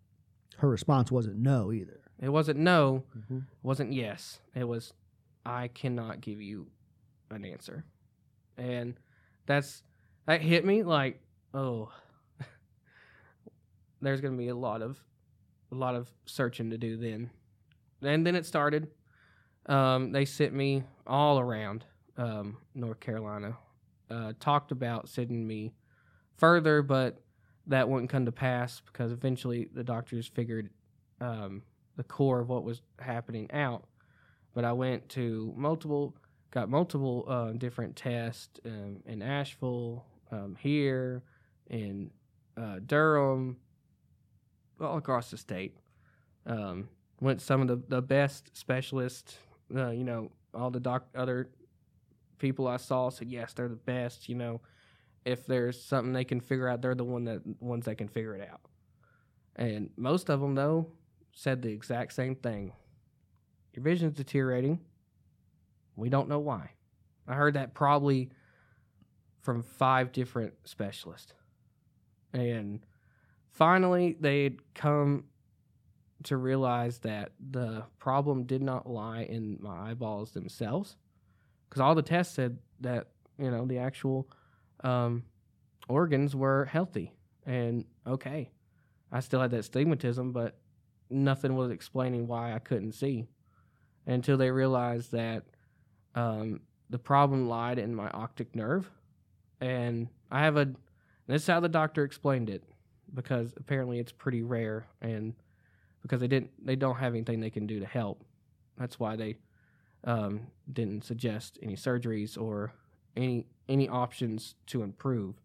her 0.59 0.69
response 0.69 1.11
wasn't 1.11 1.39
no 1.39 1.73
either. 1.73 2.01
It 2.21 2.29
wasn't 2.29 2.61
no, 2.61 3.05
Mhm. 3.17 3.39
it 3.43 3.45
wasn't 3.63 3.93
yes. 3.93 4.41
It 4.55 4.65
was 4.65 4.93
I 5.47 5.69
cannot 5.69 6.21
give 6.21 6.41
you 6.41 6.69
an 7.31 7.45
answer. 7.45 7.85
And 8.57 8.99
that's 9.47 9.83
that 10.27 10.41
hit 10.41 10.65
me 10.65 10.83
like, 10.83 11.21
oh, 11.53 11.93
there's 14.01 14.21
going 14.21 14.35
to 14.35 14.39
be 14.39 14.49
a 14.49 14.55
lot 14.57 14.83
of 14.83 15.03
a 15.73 15.75
lot 15.75 15.95
of 15.95 16.11
searching 16.27 16.71
to 16.71 16.79
do 16.79 16.97
then. 16.97 17.31
And 18.03 18.27
then 18.27 18.37
it 18.37 18.47
started. 18.47 18.89
Um, 19.67 20.13
they 20.13 20.25
sent 20.25 20.53
me 20.53 20.85
all 21.07 21.41
around 21.41 21.85
um, 22.17 22.59
North 22.75 23.01
Carolina. 23.01 23.57
Uh, 24.11 24.35
talked 24.39 24.71
about 24.71 25.09
sending 25.09 25.47
me 25.47 25.73
further, 26.37 26.83
but 26.83 27.23
that 27.67 27.89
wouldn't 27.89 28.11
come 28.11 28.27
to 28.27 28.33
pass 28.33 28.81
because 28.85 29.11
eventually 29.11 29.69
the 29.73 29.83
doctors 29.83 30.27
figured 30.29 30.69
um, 31.21 31.63
the 31.97 32.05
core 32.05 32.41
of 32.41 32.49
what 32.49 32.65
was 32.65 32.83
happening 32.99 33.51
out. 33.53 33.85
But 34.55 34.65
I 34.65 34.73
went 34.73 35.09
to 35.11 35.53
multiple 35.57 36.17
got 36.51 36.71
multiple 36.71 37.25
uh, 37.27 37.51
different 37.51 37.97
tests 37.97 38.61
um, 38.65 39.03
in 39.07 39.23
Asheville, 39.23 40.05
um, 40.31 40.57
here, 40.59 41.25
in 41.69 42.11
uh, 42.57 42.79
Durham, 42.87 43.57
all 44.81 44.97
across 44.97 45.33
the 45.33 45.37
state. 45.37 45.77
Um, 46.47 46.89
went 47.21 47.41
some 47.41 47.61
of 47.61 47.67
the, 47.67 47.83
the 47.89 48.01
best 48.01 48.57
specialists. 48.57 49.37
Uh, 49.75 49.91
you 49.91 50.05
know, 50.05 50.31
all 50.55 50.71
the 50.71 50.79
doc 50.79 51.07
other 51.17 51.49
people 52.39 52.69
I 52.69 52.77
saw 52.77 53.11
said 53.11 53.33
yes, 53.33 53.53
they're 53.53 53.69
the 53.69 53.75
best. 53.75 54.29
You 54.29 54.37
know, 54.37 54.61
if 55.25 55.47
there's 55.47 55.83
something 55.83 56.13
they 56.13 56.25
can 56.25 56.41
figure 56.41 56.69
out, 56.69 56.83
they're 56.83 56.95
the 56.95 57.03
one 57.03 57.25
that 57.25 57.41
ones 57.61 57.87
that 57.87 57.97
can 57.97 58.09
figure 58.09 58.37
it 58.37 58.49
out. 58.49 58.61
And 59.57 59.91
most 59.97 60.31
of 60.31 60.41
them 60.41 60.55
though 60.55 60.87
said 61.35 61.63
the 61.63 61.73
exact 61.73 62.13
same 62.13 62.35
thing. 62.37 62.73
Your 63.75 63.83
vision's 63.83 64.17
deteriorating. 64.17 64.81
We 65.97 66.09
don't 66.09 66.29
know 66.29 66.39
why. 66.39 66.71
I 67.27 67.35
heard 67.35 67.55
that 67.55 67.75
probably 67.75 68.31
from 69.41 69.63
five 69.63 70.13
different 70.13 70.55
specialists. 70.65 71.33
And 72.33 72.81
finally, 73.53 74.17
they'd 74.19 74.61
come 74.75 75.25
to 76.25 76.37
realize 76.37 76.99
that 76.99 77.33
the 77.51 77.85
problem 77.99 78.45
did 78.45 78.63
not 78.63 78.89
lie 78.89 79.23
in 79.23 79.59
my 79.61 79.91
eyeballs 79.91 80.33
themselves. 80.33 80.97
Because 81.69 81.81
all 81.81 81.95
the 81.95 82.03
tests 82.03 82.35
said 82.35 82.59
that, 82.81 83.09
you 83.39 83.51
know, 83.51 83.67
the 83.67 83.79
actual 83.79 84.29
um, 84.83 85.25
organs 85.89 86.35
were 86.35 86.65
healthy 86.67 87.13
and 87.47 87.85
okay. 88.07 88.51
I 89.13 89.21
still 89.21 89.41
had 89.41 89.51
that 89.53 89.71
stigmatism, 89.71 90.33
but 90.33 90.59
nothing 91.11 91.55
was 91.55 91.71
explaining 91.71 92.27
why 92.27 92.55
I 92.55 92.59
couldn't 92.59 92.93
see 92.93 93.27
until 94.07 94.37
they 94.37 94.51
realized 94.51 95.13
that 95.13 95.45
um, 96.15 96.61
the 96.91 96.99
problem 96.99 97.49
lied 97.49 97.79
in 97.79 97.95
my 97.95 98.09
optic 98.11 98.55
nerve. 98.55 98.91
And 99.61 100.09
I 100.31 100.41
have 100.41 100.57
a, 100.57 100.67
this 101.27 101.43
is 101.43 101.49
how 101.49 101.61
the 101.61 101.69
doctor 101.69 102.05
explained 102.05 102.51
it 102.51 102.65
because 103.13 103.55
apparently 103.57 103.99
it's 103.99 104.13
pretty 104.13 104.43
rare 104.43 104.87
and 105.01 105.35
because 106.03 106.21
they 106.21 106.29
didn't, 106.29 106.51
they 106.65 106.77
don't 106.77 106.97
have 106.97 107.15
anything 107.15 107.41
they 107.41 107.51
can 107.51 107.67
do 107.67 107.81
to 107.81 107.87
help. 107.87 108.25
That's 108.77 108.99
why 108.99 109.17
they 109.17 109.37
um, 110.05 110.49
didn't 110.73 111.05
suggest 111.05 111.59
any 111.63 111.77
surgeries 111.77 112.41
or 112.41 112.73
any 113.17 113.47
any 113.69 113.89
options 113.89 114.55
to 114.67 114.83
improve. 114.83 115.41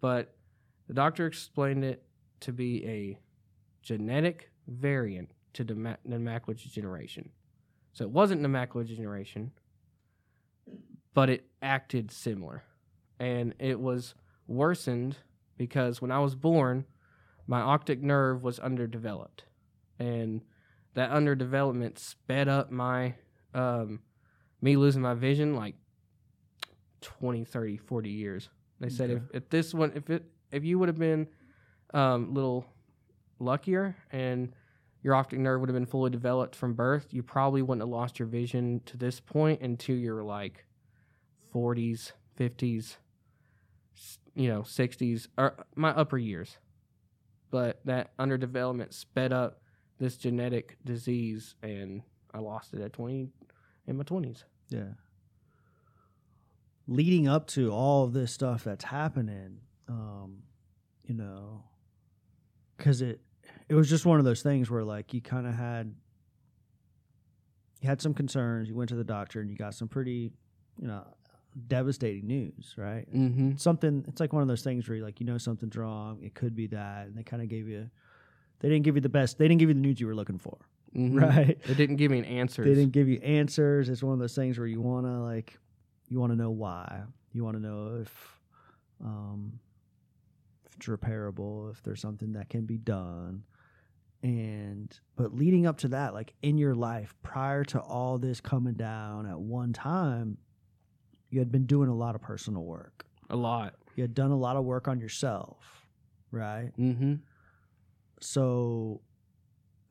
But 0.00 0.34
the 0.88 0.94
doctor 0.94 1.26
explained 1.26 1.84
it 1.84 2.02
to 2.40 2.52
be 2.52 2.86
a 2.86 3.18
genetic 3.82 4.49
variant 4.70 5.30
to 5.54 5.64
the 5.64 5.74
macular 5.74 6.56
generation. 6.56 7.30
So 7.92 8.04
it 8.04 8.10
wasn't 8.10 8.42
the 8.42 8.48
macular 8.48 8.86
degeneration, 8.86 9.50
but 11.12 11.28
it 11.28 11.46
acted 11.60 12.10
similar. 12.10 12.62
And 13.18 13.54
it 13.58 13.80
was 13.80 14.14
worsened 14.46 15.16
because 15.56 16.00
when 16.00 16.10
I 16.10 16.20
was 16.20 16.34
born, 16.34 16.86
my 17.46 17.60
optic 17.60 18.00
nerve 18.00 18.42
was 18.42 18.58
underdeveloped. 18.58 19.44
And 19.98 20.42
that 20.94 21.10
underdevelopment 21.10 21.98
sped 21.98 22.48
up 22.48 22.70
my 22.70 23.14
um, 23.52 24.00
me 24.62 24.76
losing 24.76 25.02
my 25.02 25.14
vision 25.14 25.54
like 25.54 25.74
20, 27.00 27.44
30, 27.44 27.76
40 27.78 28.10
years. 28.10 28.48
They 28.78 28.88
said 28.88 29.10
if, 29.10 29.22
if 29.34 29.50
this 29.50 29.74
one 29.74 29.92
if 29.94 30.08
it 30.08 30.24
if 30.50 30.64
you 30.64 30.78
would 30.78 30.88
have 30.88 30.98
been 30.98 31.26
um, 31.92 32.28
a 32.30 32.32
little 32.32 32.64
luckier 33.38 33.96
and 34.10 34.54
your 35.02 35.14
optic 35.14 35.38
nerve 35.38 35.60
would 35.60 35.68
have 35.68 35.74
been 35.74 35.86
fully 35.86 36.10
developed 36.10 36.54
from 36.54 36.74
birth, 36.74 37.06
you 37.10 37.22
probably 37.22 37.62
wouldn't 37.62 37.82
have 37.82 37.88
lost 37.88 38.18
your 38.18 38.28
vision 38.28 38.80
to 38.86 38.96
this 38.96 39.18
point 39.20 39.60
until 39.62 39.96
you're 39.96 40.22
like 40.22 40.66
40s, 41.54 42.12
50s, 42.38 42.96
you 44.34 44.48
know, 44.48 44.60
60s, 44.60 45.28
or 45.38 45.64
my 45.74 45.90
upper 45.90 46.18
years. 46.18 46.58
But 47.50 47.80
that 47.84 48.16
underdevelopment 48.18 48.92
sped 48.92 49.32
up 49.32 49.60
this 49.98 50.16
genetic 50.16 50.76
disease, 50.84 51.54
and 51.62 52.02
I 52.32 52.38
lost 52.38 52.74
it 52.74 52.80
at 52.80 52.92
20 52.92 53.28
in 53.86 53.96
my 53.96 54.04
20s. 54.04 54.44
Yeah. 54.68 54.94
Leading 56.86 57.26
up 57.26 57.46
to 57.48 57.70
all 57.70 58.04
of 58.04 58.12
this 58.12 58.32
stuff 58.32 58.64
that's 58.64 58.84
happening, 58.84 59.58
um, 59.88 60.42
you 61.04 61.14
know, 61.14 61.64
because 62.76 63.02
it 63.02 63.20
it 63.68 63.74
was 63.74 63.88
just 63.88 64.06
one 64.06 64.18
of 64.18 64.24
those 64.24 64.42
things 64.42 64.70
where 64.70 64.84
like 64.84 65.14
you 65.14 65.20
kind 65.20 65.46
of 65.46 65.54
had 65.54 65.94
you 67.80 67.88
had 67.88 68.00
some 68.00 68.14
concerns. 68.14 68.68
You 68.68 68.74
went 68.74 68.90
to 68.90 68.96
the 68.96 69.04
doctor 69.04 69.40
and 69.40 69.50
you 69.50 69.56
got 69.56 69.74
some 69.74 69.88
pretty, 69.88 70.32
you 70.80 70.88
know, 70.88 71.04
devastating 71.66 72.26
news, 72.26 72.74
right? 72.76 73.06
Mm-hmm. 73.14 73.56
Something. 73.56 74.04
It's 74.08 74.20
like 74.20 74.32
one 74.32 74.42
of 74.42 74.48
those 74.48 74.62
things 74.62 74.88
where 74.88 74.96
you 74.96 75.04
like 75.04 75.20
you 75.20 75.26
know 75.26 75.38
something's 75.38 75.76
wrong. 75.76 76.20
It 76.22 76.34
could 76.34 76.54
be 76.54 76.66
that, 76.68 77.06
and 77.06 77.16
they 77.16 77.22
kind 77.22 77.42
of 77.42 77.48
gave 77.48 77.68
you. 77.68 77.90
They 78.60 78.68
didn't 78.68 78.84
give 78.84 78.94
you 78.94 79.00
the 79.00 79.08
best. 79.08 79.38
They 79.38 79.48
didn't 79.48 79.60
give 79.60 79.70
you 79.70 79.74
the 79.74 79.80
news 79.80 80.00
you 80.00 80.06
were 80.06 80.14
looking 80.14 80.38
for, 80.38 80.58
mm-hmm. 80.94 81.18
right? 81.18 81.58
They 81.66 81.74
didn't 81.74 81.96
give 81.96 82.10
me 82.10 82.18
an 82.18 82.26
answer. 82.26 82.62
They 82.62 82.74
didn't 82.74 82.92
give 82.92 83.08
you 83.08 83.18
answers. 83.20 83.88
It's 83.88 84.02
one 84.02 84.12
of 84.12 84.18
those 84.18 84.34
things 84.34 84.58
where 84.58 84.66
you 84.66 84.82
want 84.82 85.06
to 85.06 85.12
like, 85.12 85.58
you 86.08 86.20
want 86.20 86.32
to 86.32 86.36
know 86.36 86.50
why. 86.50 87.02
You 87.32 87.42
want 87.42 87.56
to 87.56 87.62
know 87.62 88.00
if, 88.02 88.40
um, 89.02 89.52
if 89.54 89.69
it's 90.80 90.88
repairable, 90.88 91.70
if 91.70 91.82
there's 91.82 92.00
something 92.00 92.32
that 92.32 92.48
can 92.48 92.64
be 92.64 92.78
done. 92.78 93.44
And 94.22 94.98
but 95.16 95.34
leading 95.34 95.66
up 95.66 95.78
to 95.78 95.88
that 95.88 96.12
like 96.12 96.34
in 96.42 96.58
your 96.58 96.74
life 96.74 97.14
prior 97.22 97.64
to 97.64 97.80
all 97.80 98.18
this 98.18 98.40
coming 98.40 98.74
down 98.74 99.26
at 99.26 99.38
one 99.40 99.72
time 99.72 100.36
you 101.30 101.38
had 101.38 101.50
been 101.50 101.64
doing 101.64 101.88
a 101.88 101.94
lot 101.94 102.14
of 102.14 102.20
personal 102.20 102.62
work. 102.64 103.06
A 103.30 103.36
lot. 103.36 103.76
You 103.96 104.02
had 104.02 104.14
done 104.14 104.30
a 104.30 104.36
lot 104.36 104.56
of 104.56 104.64
work 104.64 104.88
on 104.88 105.00
yourself 105.00 105.86
right? 106.32 106.70
Mm-hmm. 106.78 107.14
So 108.20 109.00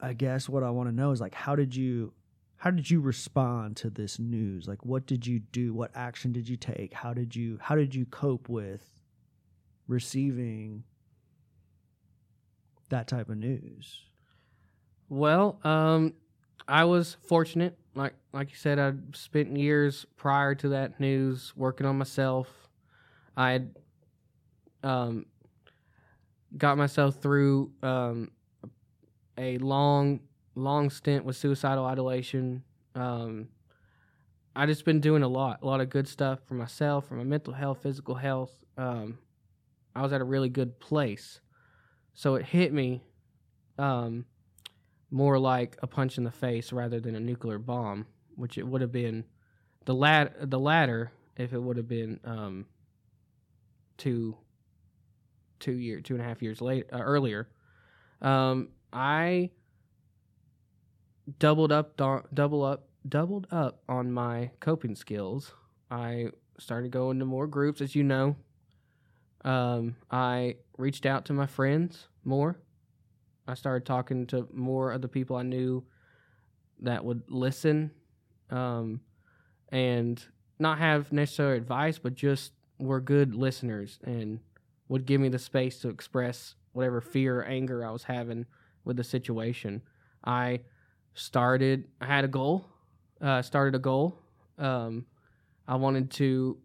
i 0.02 0.14
guess 0.14 0.48
what 0.48 0.64
i 0.64 0.70
want 0.70 0.88
to 0.88 0.96
know 0.96 1.12
is 1.12 1.20
like 1.20 1.36
how 1.36 1.58
did 1.58 1.76
you 1.76 2.14
how 2.60 2.72
did 2.72 2.90
you 2.90 3.00
respond 3.00 3.78
to 3.78 3.90
this 3.90 4.20
news? 4.20 4.68
Like 4.68 4.86
what 4.86 5.06
did 5.06 5.26
you 5.26 5.40
do? 5.40 5.74
What 5.74 5.92
action 5.96 6.34
did 6.34 6.50
you 6.50 6.58
take? 6.58 6.94
How 6.94 7.14
did 7.14 7.34
you 7.34 7.58
how 7.62 7.76
did 7.76 7.96
you 7.96 8.06
cope 8.06 8.50
with 8.50 8.99
receiving 9.90 10.84
that 12.88 13.08
type 13.08 13.30
of 13.30 13.38
news 13.38 14.04
well, 15.10 15.60
um, 15.64 16.14
I 16.68 16.86
was 16.86 17.18
fortunate. 17.28 17.78
Like 17.96 18.14
like 18.32 18.52
you 18.52 18.56
said, 18.56 18.78
I 18.78 18.94
spent 19.14 19.58
years 19.58 20.06
prior 20.16 20.54
to 20.56 20.70
that 20.70 21.00
news 21.00 21.52
working 21.56 21.88
on 21.88 21.98
myself. 21.98 22.48
I 23.36 23.52
had 23.52 23.76
um, 24.84 25.26
got 26.56 26.78
myself 26.78 27.22
through 27.22 27.72
um, 27.82 28.32
a 29.38 29.58
long 29.58 30.20
long 30.54 30.92
stint 30.92 31.26
with 31.26 31.36
suicidal 31.36 31.86
ideation. 31.86 32.64
Um, 32.94 33.50
I 34.56 34.66
just 34.68 34.86
been 34.86 35.00
doing 35.00 35.24
a 35.24 35.28
lot, 35.28 35.60
a 35.64 35.66
lot 35.66 35.82
of 35.82 35.90
good 35.90 36.08
stuff 36.08 36.40
for 36.46 36.54
myself, 36.54 37.08
for 37.08 37.16
my 37.16 37.24
mental 37.24 37.54
health, 37.54 37.82
physical 37.82 38.16
health. 38.16 38.52
Um, 38.78 39.18
I 40.00 40.02
was 40.02 40.14
at 40.14 40.22
a 40.22 40.26
really 40.26 40.48
good 40.48 40.80
place, 40.80 41.42
so 42.14 42.36
it 42.36 42.46
hit 42.46 42.72
me. 42.72 43.04
Um, 43.78 44.26
more 45.12 45.38
like 45.40 45.78
a 45.82 45.88
punch 45.88 46.18
in 46.18 46.24
the 46.24 46.32
face 46.32 46.72
rather 46.72 47.00
than 47.00 47.16
a 47.16 47.20
nuclear 47.20 47.60
bomb, 47.60 48.06
which 48.36 48.58
it 48.58 48.66
would 48.66 48.80
have 48.80 48.92
been 48.92 49.26
the 49.86 49.94
lat 49.94 50.50
the 50.50 50.60
latter 50.60 51.12
if 51.36 51.52
it 51.52 51.60
would 51.62 51.76
have 51.76 51.88
been 51.88 52.20
um, 52.24 52.66
two 53.98 54.38
two 55.60 55.74
year 55.74 56.00
two 56.00 56.14
and 56.14 56.24
a 56.24 56.26
half 56.26 56.42
years 56.42 56.62
late 56.62 56.86
uh, 56.94 57.00
earlier. 57.00 57.50
Um, 58.22 58.70
I 58.94 59.50
doubled 61.40 61.74
up 61.74 61.98
double 61.98 62.64
up 62.64 62.88
doubled 63.08 63.48
up 63.52 63.82
on 63.90 64.12
my 64.12 64.52
coping 64.62 64.96
skills. 64.96 65.54
I 65.92 66.30
started 66.58 66.92
going 66.92 67.20
to 67.20 67.26
more 67.26 67.48
groups, 67.48 67.82
as 67.82 67.96
you 67.96 68.04
know. 68.04 68.38
Um, 69.44 69.96
I 70.12 70.56
reached 70.78 71.06
out 71.06 71.26
to 71.26 71.34
my 71.34 71.46
friends 71.46 72.08
more. 72.24 72.58
I 73.48 73.54
started 73.56 73.86
talking 73.86 74.28
to 74.28 74.48
more 74.54 74.92
of 74.92 75.02
the 75.02 75.08
people 75.08 75.36
I 75.36 75.44
knew 75.44 75.84
that 76.82 77.04
would 77.04 77.24
listen 77.30 77.92
um, 78.50 79.02
and 79.70 80.24
not 80.60 80.78
have 80.80 81.12
necessary 81.12 81.58
advice, 81.58 81.98
but 82.00 82.16
just 82.16 82.54
were 82.80 83.02
good 83.02 83.36
listeners 83.36 84.00
and 84.04 84.40
would 84.88 85.06
give 85.06 85.22
me 85.22 85.30
the 85.30 85.40
space 85.40 85.80
to 85.80 85.90
express 85.90 86.56
whatever 86.74 87.02
fear 87.02 87.40
or 87.40 87.44
anger 87.44 87.86
I 87.86 87.92
was 87.92 88.04
having 88.04 88.46
with 88.84 88.98
the 88.98 89.04
situation. 89.04 89.82
I 90.24 90.62
started, 91.14 91.88
I 92.02 92.06
had 92.06 92.26
a 92.26 92.28
goal, 92.28 92.66
uh, 93.22 93.42
started 93.42 93.76
a 93.76 93.80
goal. 93.80 94.20
Um, 94.58 95.06
I 95.68 95.76
wanted 95.76 96.12
to 96.12 96.58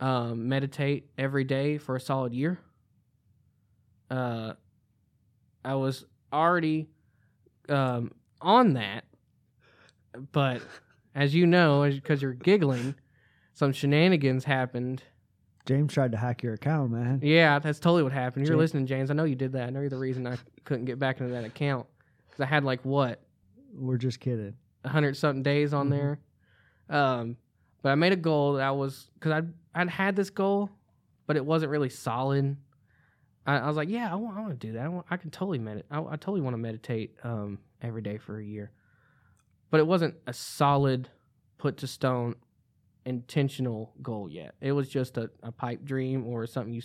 um, 0.00 0.48
meditate 0.48 1.10
every 1.18 1.44
day 1.44 1.78
for 1.78 1.96
a 1.96 2.00
solid 2.00 2.32
year. 2.34 2.58
Uh, 4.10 4.54
I 5.64 5.74
was 5.74 6.04
already 6.32 6.88
um, 7.68 8.12
on 8.40 8.72
that, 8.74 9.04
but 10.32 10.62
as 11.14 11.34
you 11.34 11.46
know, 11.46 11.88
because 11.88 12.22
you're 12.22 12.32
giggling, 12.32 12.94
some 13.54 13.72
shenanigans 13.72 14.44
happened. 14.44 15.02
James 15.66 15.92
tried 15.92 16.12
to 16.12 16.18
hack 16.18 16.42
your 16.42 16.54
account, 16.54 16.90
man. 16.90 17.20
Yeah, 17.22 17.58
that's 17.58 17.78
totally 17.78 18.02
what 18.02 18.12
happened. 18.12 18.46
You're 18.46 18.54
James- 18.56 18.60
listening, 18.72 18.86
James. 18.86 19.10
I 19.10 19.14
know 19.14 19.24
you 19.24 19.36
did 19.36 19.52
that. 19.52 19.68
I 19.68 19.70
know 19.70 19.80
you're 19.80 19.90
the 19.90 19.98
reason 19.98 20.26
I 20.26 20.38
couldn't 20.64 20.86
get 20.86 20.98
back 20.98 21.20
into 21.20 21.32
that 21.32 21.44
account 21.44 21.86
because 22.26 22.40
I 22.40 22.46
had 22.46 22.64
like 22.64 22.80
what 22.84 23.20
We're 23.74 23.98
just 23.98 24.18
kidding. 24.18 24.54
a 24.82 24.88
hundred 24.88 25.16
something 25.16 25.42
days 25.42 25.72
on 25.74 25.88
Mhm. 25.88 25.90
there. 25.90 26.18
Um, 26.88 27.36
but 27.82 27.90
I 27.90 27.94
made 27.94 28.12
a 28.12 28.16
goal 28.16 28.54
that 28.54 28.62
I 28.62 28.70
was 28.70 29.10
because 29.14 29.32
I'd 29.32 29.48
I'd 29.74 29.88
had 29.88 30.16
this 30.16 30.30
goal, 30.30 30.70
but 31.26 31.36
it 31.36 31.44
wasn't 31.44 31.70
really 31.70 31.88
solid. 31.88 32.56
I, 33.46 33.58
I 33.58 33.66
was 33.66 33.76
like, 33.76 33.88
yeah, 33.88 34.10
I 34.10 34.16
want, 34.16 34.36
I 34.36 34.40
want 34.40 34.60
to 34.60 34.66
do 34.66 34.74
that. 34.74 34.84
I, 34.84 34.88
want, 34.88 35.06
I 35.10 35.16
can 35.16 35.30
totally 35.30 35.58
medit. 35.58 35.84
I, 35.90 36.00
I 36.00 36.16
totally 36.16 36.40
want 36.42 36.54
to 36.54 36.58
meditate 36.58 37.16
um, 37.24 37.58
every 37.80 38.02
day 38.02 38.18
for 38.18 38.38
a 38.38 38.44
year, 38.44 38.70
but 39.70 39.80
it 39.80 39.86
wasn't 39.86 40.14
a 40.26 40.32
solid, 40.32 41.08
put 41.56 41.78
to 41.78 41.86
stone, 41.86 42.34
intentional 43.06 43.92
goal 44.02 44.28
yet. 44.30 44.54
It 44.60 44.72
was 44.72 44.88
just 44.88 45.16
a, 45.16 45.30
a 45.42 45.52
pipe 45.52 45.84
dream 45.84 46.26
or 46.26 46.46
something 46.46 46.72
you 46.72 46.82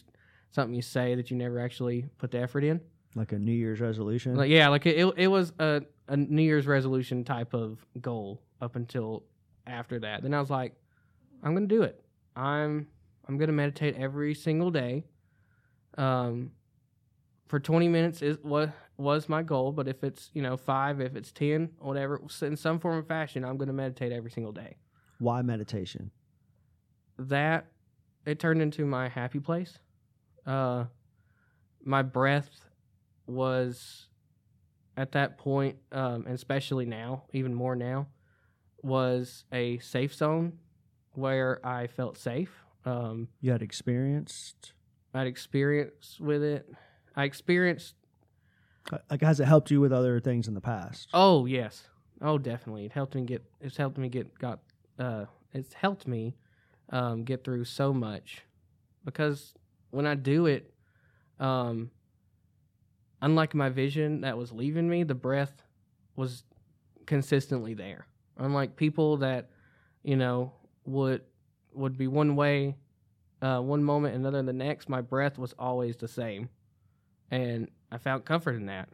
something 0.51 0.73
you 0.73 0.81
say 0.81 1.15
that 1.15 1.29
you 1.29 1.35
never 1.35 1.59
actually 1.59 2.07
put 2.17 2.31
the 2.31 2.39
effort 2.39 2.63
in. 2.63 2.79
Like 3.15 3.31
a 3.31 3.39
New 3.39 3.53
Year's 3.53 3.81
resolution. 3.81 4.35
Like 4.35 4.49
yeah, 4.49 4.69
like 4.69 4.85
it, 4.85 4.97
it, 4.97 5.13
it 5.17 5.27
was 5.27 5.53
a, 5.59 5.81
a 6.07 6.17
New 6.17 6.41
Year's 6.41 6.67
resolution 6.67 7.23
type 7.23 7.53
of 7.53 7.85
goal 8.01 8.41
up 8.61 8.75
until 8.75 9.23
after 9.67 9.99
that. 9.99 10.21
Then 10.21 10.33
I 10.33 10.39
was 10.39 10.49
like, 10.49 10.73
I'm 11.45 11.53
gonna 11.53 11.67
do 11.67 11.83
it. 11.83 12.03
I'm 12.35 12.87
I'm 13.27 13.37
gonna 13.37 13.53
meditate 13.53 13.95
every 13.95 14.33
single 14.33 14.71
day. 14.71 15.05
Um, 15.97 16.51
for 17.47 17.59
20 17.59 17.87
minutes 17.87 18.21
is 18.21 18.37
what 18.41 18.73
was 18.97 19.29
my 19.29 19.43
goal. 19.43 19.71
But 19.71 19.87
if 19.87 20.03
it's 20.03 20.31
you 20.33 20.41
know 20.41 20.57
five, 20.57 20.99
if 20.99 21.15
it's 21.15 21.31
ten, 21.31 21.69
whatever, 21.79 22.19
in 22.41 22.57
some 22.57 22.79
form 22.79 22.97
or 22.97 23.03
fashion, 23.03 23.45
I'm 23.45 23.57
gonna 23.57 23.73
meditate 23.73 24.11
every 24.11 24.31
single 24.31 24.51
day. 24.51 24.77
Why 25.19 25.43
meditation? 25.43 26.09
That 27.19 27.67
it 28.25 28.39
turned 28.39 28.61
into 28.61 28.83
my 28.85 29.07
happy 29.07 29.39
place. 29.39 29.77
Uh, 30.47 30.85
my 31.83 32.01
breath 32.01 32.49
was 33.27 34.07
at 34.97 35.11
that 35.11 35.37
point, 35.37 35.77
um, 35.91 36.25
and 36.25 36.33
especially 36.33 36.85
now, 36.85 37.23
even 37.33 37.53
more 37.53 37.75
now, 37.75 38.07
was 38.81 39.45
a 39.51 39.77
safe 39.79 40.13
zone 40.13 40.53
where 41.17 41.65
I 41.65 41.87
felt 41.87 42.17
safe. 42.17 42.51
Um, 42.85 43.27
You 43.41 43.51
had 43.51 43.61
experienced. 43.61 44.73
I'd 45.13 45.27
experience 45.27 46.17
with 46.19 46.43
it. 46.43 46.69
I 47.15 47.23
experienced. 47.23 47.95
Like, 49.09 49.21
has 49.21 49.39
it 49.39 49.45
helped 49.45 49.71
you 49.71 49.79
with 49.81 49.91
other 49.91 50.19
things 50.19 50.47
in 50.47 50.53
the 50.53 50.61
past? 50.61 51.09
Oh 51.13 51.45
yes. 51.45 51.87
Oh, 52.21 52.37
definitely. 52.37 52.85
It 52.85 52.91
helped 52.91 53.15
me 53.15 53.23
get. 53.23 53.43
It's 53.61 53.77
helped 53.77 53.97
me 53.97 54.09
get 54.09 54.37
got. 54.37 54.59
Uh, 54.99 55.25
it's 55.53 55.73
helped 55.73 56.07
me 56.07 56.35
um, 56.89 57.23
get 57.23 57.43
through 57.43 57.63
so 57.65 57.93
much 57.93 58.41
because 59.03 59.53
when 59.91 60.05
I 60.05 60.15
do 60.15 60.45
it, 60.45 60.73
um, 61.39 61.89
unlike 63.21 63.55
my 63.55 63.69
vision 63.69 64.21
that 64.21 64.37
was 64.37 64.51
leaving 64.51 64.87
me, 64.89 65.03
the 65.03 65.15
breath 65.15 65.63
was 66.15 66.43
consistently 67.05 67.73
there. 67.73 68.07
Unlike 68.37 68.75
people 68.75 69.17
that, 69.17 69.49
you 70.03 70.15
know, 70.15 70.53
would 70.85 71.21
would 71.73 71.97
be 71.97 72.07
one 72.07 72.35
way, 72.35 72.75
uh, 73.41 73.59
one 73.59 73.83
moment, 73.83 74.15
another 74.15 74.41
the 74.43 74.53
next. 74.53 74.87
My 74.89 75.01
breath 75.01 75.37
was 75.37 75.53
always 75.59 75.95
the 75.97 76.07
same, 76.07 76.49
and 77.31 77.69
I 77.91 77.97
found 77.97 78.25
comfort 78.25 78.55
in 78.55 78.65
that. 78.67 78.89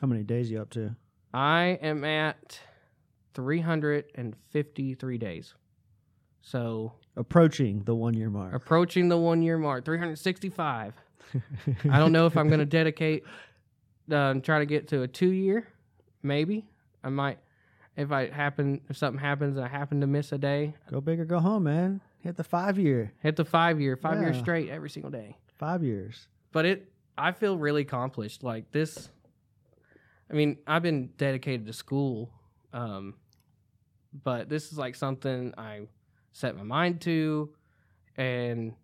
How 0.00 0.06
many 0.06 0.22
days 0.22 0.50
you 0.50 0.60
up 0.60 0.70
to? 0.70 0.96
I 1.32 1.78
am 1.82 2.04
at 2.04 2.58
353 3.34 5.18
days. 5.18 5.54
So 6.40 6.92
Approaching 7.16 7.84
the 7.84 7.94
one 7.94 8.14
year 8.14 8.30
mark. 8.30 8.54
approaching 8.54 9.08
the 9.08 9.16
one 9.18 9.42
year 9.42 9.58
mark, 9.58 9.84
365. 9.84 10.94
I 11.88 11.98
don't 11.98 12.10
know 12.12 12.26
if 12.26 12.36
I'm 12.36 12.48
going 12.48 12.58
to 12.66 12.66
dedicate, 12.66 13.24
uh, 14.10 14.34
try 14.34 14.58
to 14.58 14.66
get 14.66 14.88
to 14.88 15.02
a 15.02 15.08
two 15.08 15.30
year. 15.30 15.68
Maybe 16.22 16.66
I 17.04 17.10
might, 17.10 17.38
if 17.96 18.10
I 18.10 18.28
happen, 18.28 18.80
if 18.88 18.96
something 18.96 19.20
happens 19.20 19.56
and 19.56 19.64
I 19.64 19.68
happen 19.68 20.00
to 20.00 20.06
miss 20.06 20.32
a 20.32 20.38
day, 20.38 20.74
Go 20.90 21.00
big 21.00 21.20
or 21.20 21.24
go 21.24 21.38
home, 21.40 21.64
man. 21.64 22.00
Hit 22.18 22.36
the 22.36 22.44
five 22.44 22.78
year. 22.78 23.12
hit 23.20 23.36
the 23.36 23.44
five 23.44 23.80
year, 23.80 23.96
five 23.96 24.20
years 24.20 24.38
straight 24.38 24.68
every 24.68 24.88
single 24.90 25.10
day. 25.10 25.36
Five 25.58 25.82
years. 25.82 26.28
But 26.52 26.66
it, 26.66 26.92
I 27.18 27.32
feel 27.32 27.58
really 27.58 27.82
accomplished. 27.82 28.42
Like 28.44 28.70
this, 28.72 29.10
I 30.30 30.34
mean, 30.34 30.58
I've 30.66 30.82
been 30.82 31.08
dedicated 31.18 31.66
to 31.66 31.72
school, 31.72 32.30
um, 32.72 33.14
but 34.24 34.48
this 34.48 34.70
is 34.72 34.78
like 34.78 34.94
something 34.94 35.52
I 35.58 35.82
set 36.32 36.56
my 36.56 36.62
mind 36.62 37.00
to, 37.02 37.50
and 38.16 38.74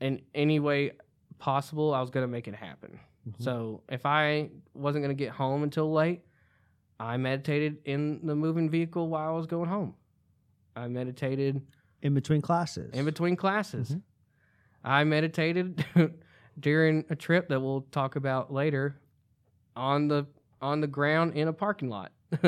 in 0.00 0.22
any 0.34 0.58
way 0.60 0.92
possible, 1.38 1.94
I 1.94 2.00
was 2.00 2.10
gonna 2.10 2.26
make 2.26 2.48
it 2.48 2.54
happen. 2.54 2.98
Mhm. 3.28 3.42
So 3.42 3.82
if 3.88 4.04
I 4.06 4.50
wasn't 4.74 5.04
gonna 5.04 5.14
get 5.14 5.30
home 5.30 5.62
until 5.62 5.92
late, 5.92 6.22
I 7.00 7.16
meditated 7.16 7.78
in 7.84 8.26
the 8.26 8.34
moving 8.34 8.68
vehicle 8.70 9.08
while 9.08 9.28
I 9.28 9.32
was 9.36 9.46
going 9.46 9.68
home. 9.68 9.94
I 10.74 10.88
meditated 10.88 11.62
In 12.02 12.14
between 12.14 12.40
classes. 12.42 12.92
in 12.94 13.04
between 13.04 13.36
classes. 13.36 13.90
Mhm. 13.90 14.02
I 14.84 15.04
meditated 15.04 15.84
during 16.60 17.04
a 17.10 17.16
trip 17.16 17.48
that 17.48 17.60
we'll 17.60 17.82
talk 17.90 18.16
about 18.16 18.52
later 18.52 19.00
on 19.76 20.08
the 20.08 20.26
on 20.60 20.80
the 20.80 20.86
ground 20.88 21.34
in 21.34 21.46
a 21.48 21.52
parking 21.52 21.88
lot. 21.88 22.10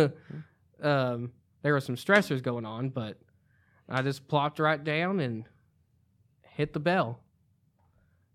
um, 0.83 1.33
there 1.63 1.73
were 1.73 1.81
some 1.81 1.95
stressors 1.97 2.43
going 2.43 2.65
on, 2.67 2.89
but 2.91 3.19
I 3.89 4.03
just 4.03 4.27
plopped 4.27 4.59
right 4.59 4.83
down 4.83 5.21
and 5.21 5.45
hit 6.43 6.73
the 6.73 6.81
bell. 6.81 7.21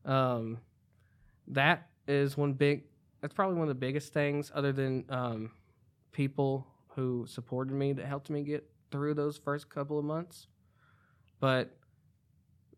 Um, 0.06 0.60
that 1.47 1.89
is 2.08 2.38
one 2.38 2.54
big. 2.54 2.84
That's 3.21 3.34
probably 3.34 3.56
one 3.56 3.63
of 3.63 3.69
the 3.69 3.75
biggest 3.80 4.13
things, 4.13 4.51
other 4.54 4.71
than 4.71 5.06
um, 5.10 5.51
people 6.15 6.65
who 6.95 7.25
supported 7.28 7.73
me 7.73 7.91
that 7.91 8.06
helped 8.06 8.30
me 8.30 8.41
get 8.41 8.65
through 8.89 9.13
those 9.13 9.38
first 9.38 9.69
couple 9.69 9.99
of 9.99 10.06
months. 10.06 10.47
But 11.41 11.75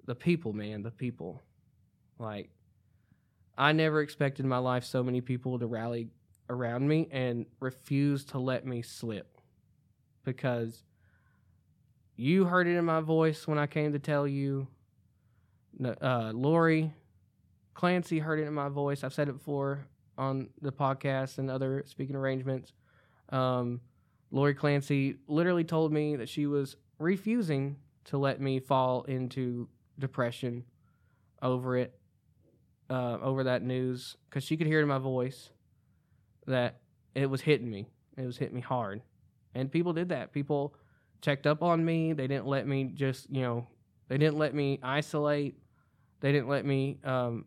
the 0.08 0.16
people, 0.16 0.54
man, 0.54 0.82
the 0.82 0.90
people. 0.90 1.44
Like, 2.18 2.50
I 3.56 3.74
never 3.74 4.02
expected 4.02 4.44
in 4.44 4.50
my 4.50 4.58
life 4.58 4.84
so 4.84 5.04
many 5.04 5.22
people 5.22 5.60
to 5.60 5.68
rally 5.68 6.08
around 6.50 6.88
me 6.88 7.08
and 7.12 7.46
refuse 7.60 8.26
to 8.26 8.40
let 8.40 8.66
me 8.66 8.82
slip 8.82 9.38
because 10.24 10.84
you 12.16 12.46
heard 12.46 12.66
it 12.66 12.76
in 12.76 12.86
my 12.86 13.02
voice 13.02 13.48
when 13.48 13.60
I 13.60 13.68
came 13.68 13.94
to 13.94 14.00
tell 14.00 14.28
you. 14.28 14.68
Uh, 16.02 16.32
Lori 16.34 16.92
Clancy 17.76 18.18
heard 18.18 18.40
it 18.40 18.48
in 18.48 18.54
my 18.56 18.70
voice. 18.70 19.04
I've 19.04 19.14
said 19.14 19.30
it 19.30 19.34
before 19.34 19.86
on 20.18 20.50
the 20.60 20.72
podcast 20.72 21.38
and 21.38 21.52
other 21.52 21.84
speaking 21.86 22.16
arrangements. 22.16 22.74
Um, 23.30 23.82
Lori 24.32 24.54
Clancy 24.54 25.18
literally 25.28 25.64
told 25.64 25.92
me 25.92 26.16
that 26.16 26.30
she 26.30 26.48
was 26.48 26.76
refusing 27.00 27.78
to 28.06 28.18
let 28.18 28.42
me 28.42 28.60
fall 28.60 29.04
into 29.04 29.68
depression 30.00 30.64
over 31.42 31.78
it, 31.78 31.98
uh, 32.90 33.18
over 33.22 33.44
that 33.46 33.64
news, 33.64 34.18
because 34.30 34.44
she 34.44 34.58
could 34.58 34.68
hear 34.68 34.82
in 34.82 34.88
my 34.88 34.98
voice 34.98 35.50
that 36.46 36.80
it 37.16 37.30
was 37.30 37.42
hitting 37.42 37.70
me. 37.70 37.88
It 38.18 38.26
was 38.26 38.38
hitting 38.38 38.56
me 38.56 38.62
hard. 38.62 39.02
And 39.54 39.72
people 39.72 39.94
did 39.94 40.10
that. 40.10 40.32
People 40.34 40.74
checked 41.22 41.48
up 41.48 41.62
on 41.64 41.84
me. 41.84 42.14
They 42.14 42.28
didn't 42.28 42.48
let 42.48 42.68
me 42.68 42.86
just, 42.86 43.30
you 43.30 43.42
know, 43.42 43.68
they 44.08 44.18
didn't 44.18 44.38
let 44.38 44.54
me 44.54 44.80
isolate. 44.82 45.58
They 46.20 46.32
didn't 46.32 46.48
let 46.48 46.66
me 46.66 47.00
um, 47.04 47.46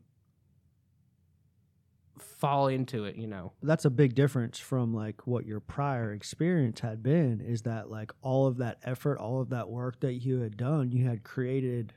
fall 2.22 2.68
into 2.68 3.04
it, 3.04 3.16
you 3.16 3.26
know. 3.26 3.52
that's 3.62 3.84
a 3.84 3.90
big 3.90 4.14
difference 4.14 4.58
from 4.58 4.94
like 4.94 5.26
what 5.26 5.46
your 5.46 5.60
prior 5.60 6.12
experience 6.12 6.80
had 6.80 7.02
been 7.02 7.40
is 7.40 7.62
that 7.62 7.90
like 7.90 8.12
all 8.22 8.46
of 8.46 8.58
that 8.58 8.78
effort 8.84 9.18
all 9.18 9.40
of 9.40 9.50
that 9.50 9.68
work 9.68 10.00
that 10.00 10.14
you 10.14 10.40
had 10.40 10.56
done 10.56 10.90
you 10.90 11.04
had 11.06 11.22
created 11.22 11.92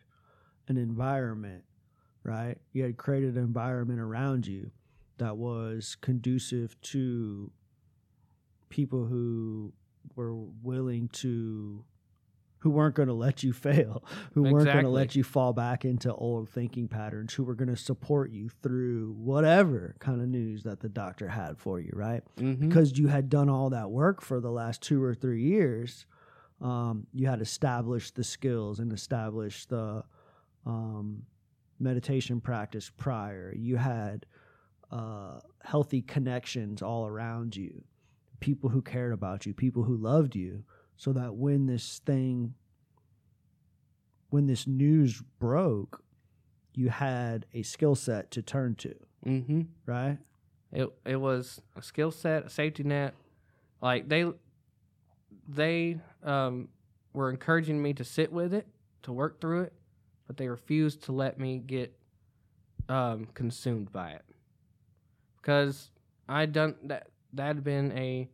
an 0.68 0.78
environment 0.78 1.64
right 2.24 2.58
you 2.72 2.84
had 2.84 2.97
created 2.97 3.36
an 3.36 3.43
environment 3.43 4.00
around 4.00 4.47
you 4.47 4.72
that 5.18 5.38
was 5.38 5.95
conducive 6.02 6.80
to 6.82 7.52
people 8.70 9.06
who 9.06 9.72
were 10.16 10.34
willing 10.64 11.08
to 11.10 11.84
who 12.64 12.70
weren't 12.70 12.95
going 12.95 13.07
to 13.07 13.14
let 13.14 13.43
you 13.43 13.53
fail 13.53 14.03
who 14.34 14.43
weren't 14.43 14.66
going 14.66 14.84
to 14.84 14.89
let 14.89 15.16
you 15.16 15.24
fall 15.24 15.53
back 15.53 15.86
into 15.86 16.14
old 16.16 16.49
thinking 16.49 16.88
patterns 16.88 17.34
who 17.34 17.43
were 17.43 17.55
going 17.55 17.70
to 17.70 17.78
support 17.78 18.32
you 18.32 18.49
through 18.49 19.14
whatever 19.18 19.95
kind 19.99 20.22
of 20.22 20.28
news 20.28 20.64
that 20.64 20.80
the 20.80 20.89
doctor 20.89 21.28
had 21.28 21.57
for 21.57 21.80
you 21.80 21.91
right? 21.93 22.24
Mm-hmm. 22.38 22.68
because 22.68 22.97
you 22.97 23.07
had 23.07 23.30
done 23.30 23.49
all 23.49 23.70
that 23.70 23.89
work 23.89 24.22
for 24.22 24.39
the 24.39 24.51
last 24.51 24.82
two 24.82 25.01
or 25.03 25.14
three 25.14 25.41
years 25.41 26.05
um, 26.61 27.07
you 27.14 27.28
had 27.28 27.41
established 27.41 28.16
the 28.16 28.24
skills 28.24 28.80
and 28.80 28.93
established 28.93 29.70
the 29.70 30.03
um, 30.66 31.24
meditation 31.80 32.39
practice 32.39 32.89
prior. 32.95 33.53
You 33.55 33.78
had 33.78 34.26
uh, 34.91 35.39
healthy 35.64 36.01
connections 36.01 36.82
all 36.82 37.05
around 37.05 37.55
you. 37.55 37.84
People 38.39 38.70
who 38.70 38.82
cared 38.82 39.14
about 39.14 39.45
you, 39.45 39.53
people 39.53 39.84
who 39.84 39.97
loved 39.97 40.36
you, 40.36 40.64
so 41.04 41.12
that 41.12 41.36
when 41.36 41.66
this 41.66 41.99
thing, 42.06 42.54
when 44.30 44.47
this 44.47 44.66
news 44.66 45.22
broke, 45.38 46.01
you 46.74 46.88
had 46.88 47.45
a 47.54 47.62
skill 47.62 47.93
set 47.93 48.32
to 48.32 48.41
turn 48.41 48.74
to, 48.76 48.95
Mm-hmm. 49.26 49.62
right? 49.86 50.18
It 50.72 50.88
it 51.06 51.18
was 51.18 51.62
a 51.76 51.82
skill 51.82 52.10
set, 52.10 52.45
a 52.45 52.49
safety 52.49 52.84
net. 52.84 53.16
Like 53.82 54.08
they 54.08 54.32
they 55.49 55.99
um, 56.24 56.70
were 57.12 57.30
encouraging 57.30 57.82
me 57.82 57.91
to 57.95 58.06
sit 58.06 58.32
with 58.32 58.54
it, 58.54 58.66
to 59.01 59.12
work 59.12 59.41
through 59.41 59.64
it, 59.64 59.74
but 60.26 60.38
they 60.38 60.47
refused 60.47 61.04
to 61.04 61.12
let 61.12 61.38
me 61.38 61.58
get 61.58 61.93
um, 62.88 63.28
consumed 63.34 63.91
by 63.91 64.12
it 64.12 64.24
because 65.36 65.91
I'd 66.30 66.54
done 66.54 66.76
that. 66.84 67.08
That 67.34 67.47
had 67.47 67.64
been 67.66 67.91
a 67.97 68.30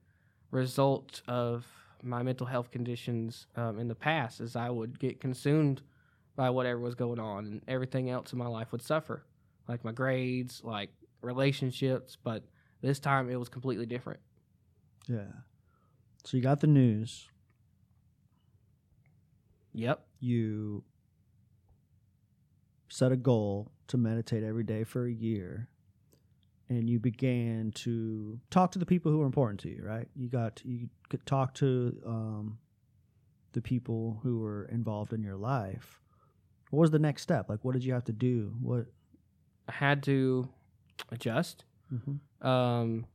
result 0.51 1.21
of 1.27 1.65
my 2.03 2.23
mental 2.23 2.47
health 2.47 2.71
conditions 2.71 3.47
um, 3.55 3.79
in 3.79 3.87
the 3.87 3.95
past, 3.95 4.39
as 4.41 4.55
I 4.55 4.69
would 4.69 4.99
get 4.99 5.19
consumed 5.19 5.81
by 6.35 6.49
whatever 6.49 6.79
was 6.79 6.95
going 6.95 7.19
on, 7.19 7.45
and 7.45 7.61
everything 7.67 8.09
else 8.09 8.31
in 8.31 8.39
my 8.39 8.47
life 8.47 8.71
would 8.71 8.81
suffer, 8.81 9.25
like 9.67 9.83
my 9.83 9.91
grades, 9.91 10.61
like 10.63 10.89
relationships. 11.21 12.17
But 12.21 12.43
this 12.81 12.99
time, 12.99 13.29
it 13.29 13.35
was 13.35 13.49
completely 13.49 13.85
different. 13.85 14.19
Yeah. 15.07 15.31
So 16.23 16.37
you 16.37 16.43
got 16.43 16.59
the 16.59 16.67
news. 16.67 17.27
Yep. 19.73 20.05
You 20.19 20.83
set 22.89 23.11
a 23.11 23.17
goal 23.17 23.71
to 23.87 23.97
meditate 23.97 24.43
every 24.43 24.63
day 24.63 24.83
for 24.83 25.05
a 25.05 25.11
year. 25.11 25.67
And 26.69 26.87
you 26.87 26.99
began 26.99 27.71
to 27.75 28.39
talk 28.51 28.71
to 28.73 28.79
the 28.79 28.85
people 28.85 29.11
who 29.11 29.17
were 29.19 29.25
important 29.25 29.59
to 29.61 29.69
you, 29.69 29.81
right? 29.83 30.07
You 30.15 30.29
got 30.29 30.61
you 30.63 30.87
could 31.09 31.25
talk 31.25 31.55
to 31.55 31.99
um, 32.05 32.59
the 33.53 33.61
people 33.61 34.19
who 34.21 34.39
were 34.39 34.65
involved 34.65 35.11
in 35.13 35.23
your 35.23 35.35
life. 35.35 35.99
What 36.69 36.81
was 36.81 36.91
the 36.91 36.99
next 36.99 37.23
step? 37.23 37.49
Like, 37.49 37.65
what 37.65 37.73
did 37.73 37.83
you 37.83 37.93
have 37.93 38.05
to 38.05 38.11
do? 38.13 38.53
What? 38.61 38.85
I 39.67 39.71
had 39.71 40.03
to 40.03 40.47
adjust. 41.11 41.65
Mhm. 41.91 42.19
Um, 42.47 43.05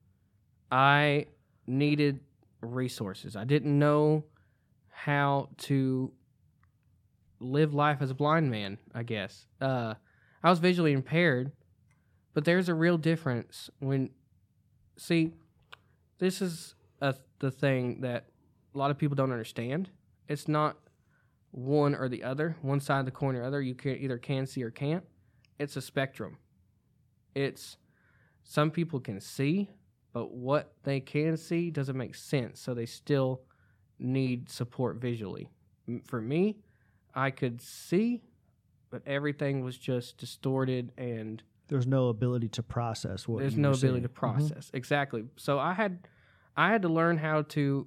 I 0.73 1.27
needed 1.69 2.21
resources. 2.61 3.37
I 3.37 3.45
didn't 3.45 3.79
know 3.79 4.25
how 4.91 5.51
to 5.59 6.13
live 7.41 7.75
life 7.75 7.99
as 8.01 8.11
a 8.11 8.15
blind 8.15 8.51
man, 8.51 8.79
I 8.95 9.03
guess. 9.05 9.47
Uh, 9.61 9.95
I 10.43 10.51
was 10.51 10.59
visually 10.59 10.93
impaired, 10.93 11.53
but 12.35 12.45
there's 12.45 12.69
a 12.69 12.75
real 12.75 12.99
difference 12.99 13.71
when, 13.79 14.11
see, 14.97 15.33
this 16.19 16.43
is 16.43 16.75
a, 17.01 17.15
the 17.39 17.51
thing 17.51 18.01
that 18.01 18.27
a 18.75 18.79
lot 18.79 18.91
of 18.91 18.99
people 18.99 19.15
don't 19.15 19.33
understand. 19.33 19.91
It's 20.29 20.49
not 20.49 20.77
one 21.53 21.95
or 21.95 22.09
the 22.09 22.25
other, 22.25 22.57
one 22.61 22.81
side 22.81 22.99
of 22.99 23.05
the 23.05 23.13
coin 23.13 23.37
or 23.37 23.45
other. 23.45 23.63
You 23.63 23.75
can 23.75 23.97
either 23.97 24.19
can 24.19 24.47
see 24.47 24.63
or 24.63 24.71
can't. 24.71 25.05
It's 25.59 25.77
a 25.77 25.81
spectrum. 25.81 26.39
It's 27.35 27.77
some 28.43 28.71
people 28.71 29.01
can 29.01 29.21
see, 29.21 29.71
but 30.13 30.33
what 30.33 30.73
they 30.83 31.01
can 31.01 31.37
see 31.37 31.71
doesn't 31.71 31.97
make 31.97 32.15
sense, 32.15 32.61
so 32.61 32.75
they 32.75 32.87
still 32.87 33.43
need 33.99 34.51
support 34.51 34.97
visually. 34.97 35.49
For 36.05 36.21
me, 36.21 36.59
I 37.15 37.31
could 37.31 37.63
see, 37.63 38.23
but 38.91 39.03
everything 39.07 39.63
was 39.63 39.79
just 39.79 40.19
distorted 40.19 40.93
and 40.99 41.43
There's 41.69 41.87
no 41.87 42.09
ability 42.09 42.49
to 42.51 42.63
process 42.63 43.27
what. 43.27 43.41
there's 43.41 43.57
no 43.57 43.71
ability 43.71 44.01
seeing. 44.01 44.03
to 44.03 44.09
Mhm. 44.09 44.15
process. 44.15 44.71
Exactly. 44.75 45.25
So 45.37 45.59
I 45.59 45.73
had 45.73 46.07
I 46.57 46.71
had 46.71 46.83
to 46.83 46.89
learn 46.89 47.19
how 47.19 47.43
to 47.43 47.87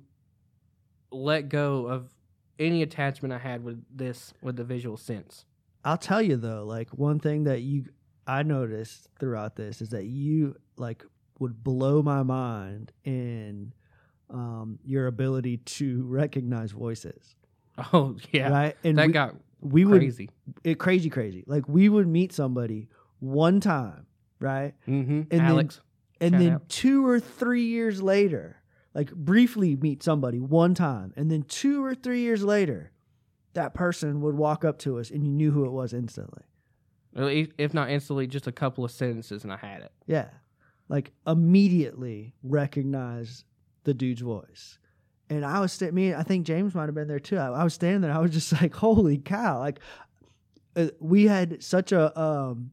let 1.11 1.49
go 1.49 1.87
of 1.87 2.13
any 2.59 2.81
attachment 2.81 3.33
I 3.33 3.37
had 3.37 3.63
with 3.63 3.83
this 3.95 4.33
with 4.41 4.55
the 4.55 4.63
visual 4.63 4.97
sense. 4.97 5.45
I'll 5.85 5.97
tell 5.97 6.21
you 6.21 6.35
though, 6.37 6.65
like 6.65 6.89
one 6.91 7.19
thing 7.19 7.43
that 7.45 7.61
you 7.61 7.85
I 8.25 8.43
noticed 8.43 9.07
throughout 9.19 9.55
this 9.55 9.81
is 9.81 9.89
that 9.89 10.05
you 10.05 10.55
like 10.75 11.05
would 11.39 11.63
blow 11.63 12.01
my 12.01 12.23
mind 12.23 12.91
in 13.05 13.73
um, 14.29 14.79
your 14.83 15.07
ability 15.07 15.57
to 15.57 16.03
recognize 16.03 16.71
voices. 16.71 17.35
Oh 17.93 18.17
yeah. 18.31 18.49
Right. 18.49 18.75
And 18.83 18.97
that 18.97 19.07
we, 19.07 19.13
got 19.13 19.35
we 19.61 19.85
would 19.85 20.01
crazy. 20.01 20.29
it 20.63 20.75
crazy, 20.79 21.09
crazy. 21.09 21.43
Like 21.47 21.69
we 21.69 21.87
would 21.89 22.07
meet 22.07 22.33
somebody 22.33 22.89
one 23.19 23.59
time, 23.59 24.05
right? 24.39 24.73
mm-hmm. 24.87 25.23
then- 25.29 25.41
Alex. 25.41 25.81
And 26.19 26.33
then 26.33 26.53
out. 26.53 26.67
two 26.67 27.05
or 27.05 27.19
three 27.19 27.65
years 27.65 28.01
later, 28.01 28.59
like 28.95 29.13
briefly 29.13 29.75
meet 29.75 30.01
somebody 30.01 30.39
one 30.39 30.73
time, 30.73 31.13
and 31.15 31.29
then 31.29 31.43
two 31.43 31.85
or 31.85 31.93
three 31.93 32.21
years 32.21 32.43
later, 32.43 32.91
that 33.53 33.75
person 33.75 34.21
would 34.21 34.35
walk 34.35 34.65
up 34.65 34.79
to 34.79 34.97
us 34.97 35.11
and 35.11 35.27
you 35.27 35.31
knew 35.31 35.51
who 35.51 35.65
it 35.65 35.71
was 35.71 35.93
instantly. 35.93 36.41
If 37.15 37.49
if 37.59 37.73
not 37.73 37.91
instantly, 37.91 38.25
just 38.25 38.47
a 38.47 38.51
couple 38.51 38.83
of 38.83 38.89
sentences 38.89 39.43
and 39.43 39.53
I 39.53 39.57
had 39.57 39.81
it. 39.81 39.91
Yeah. 40.07 40.29
Like 40.89 41.11
immediately 41.25 42.33
recognize 42.43 43.45
the 43.83 43.93
dude's 43.93 44.21
voice. 44.21 44.79
And 45.29 45.45
I 45.45 45.59
was 45.59 45.73
sta- 45.73 45.91
me, 45.91 46.13
I 46.13 46.23
think 46.23 46.45
James 46.45 46.73
might 46.73 46.85
have 46.85 46.95
been 46.95 47.07
there 47.07 47.19
too. 47.19 47.37
I, 47.37 47.47
I 47.49 47.63
was 47.63 47.73
standing 47.73 48.01
there. 48.01 48.11
I 48.11 48.19
was 48.19 48.31
just 48.31 48.51
like, 48.61 48.73
holy 48.75 49.17
cow. 49.17 49.59
Like 49.59 49.79
uh, 50.75 50.87
we 50.99 51.25
had 51.25 51.63
such 51.63 51.91
a, 51.91 52.19
um, 52.19 52.71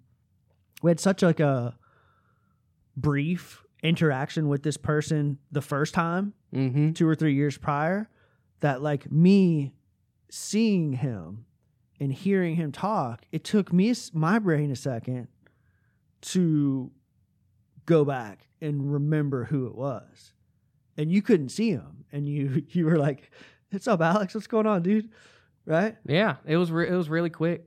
we 0.84 0.90
had 0.90 1.00
such 1.00 1.22
like 1.22 1.40
a 1.40 1.74
brief 2.96 3.64
interaction 3.82 4.48
with 4.48 4.62
this 4.62 4.76
person 4.76 5.38
the 5.50 5.62
first 5.62 5.94
time, 5.94 6.34
Mm-hmm. 6.54 6.92
two 6.92 7.08
or 7.08 7.16
three 7.16 7.34
years 7.34 7.58
prior, 7.58 8.08
that 8.60 8.80
like 8.80 9.10
me 9.10 9.72
seeing 10.30 10.92
him 10.92 11.46
and 11.98 12.12
hearing 12.12 12.54
him 12.54 12.70
talk, 12.70 13.24
it 13.32 13.42
took 13.42 13.72
me, 13.72 13.92
my 14.12 14.38
brain 14.38 14.70
a 14.70 14.76
second 14.76 15.26
to 16.20 16.92
go 17.86 18.04
back 18.04 18.46
and 18.60 18.92
remember 18.92 19.44
who 19.44 19.66
it 19.66 19.74
was. 19.74 20.32
And 20.96 21.10
you 21.10 21.22
couldn't 21.22 21.48
see 21.48 21.70
him. 21.70 22.04
And 22.12 22.28
you 22.28 22.64
you 22.70 22.84
were 22.86 22.98
like, 22.98 23.30
What's 23.70 23.88
up, 23.88 24.00
Alex? 24.00 24.34
What's 24.34 24.46
going 24.46 24.66
on, 24.66 24.82
dude? 24.82 25.10
Right? 25.66 25.96
Yeah, 26.06 26.36
it 26.46 26.56
was 26.56 26.70
re- 26.70 26.88
it 26.88 26.94
was 26.94 27.08
really 27.08 27.30
quick, 27.30 27.66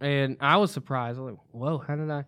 and 0.00 0.36
I 0.40 0.58
was 0.58 0.70
surprised. 0.70 1.18
I 1.18 1.22
was 1.22 1.32
like, 1.32 1.40
"Whoa, 1.50 1.78
how 1.78 1.96
did 1.96 2.10
I?" 2.10 2.24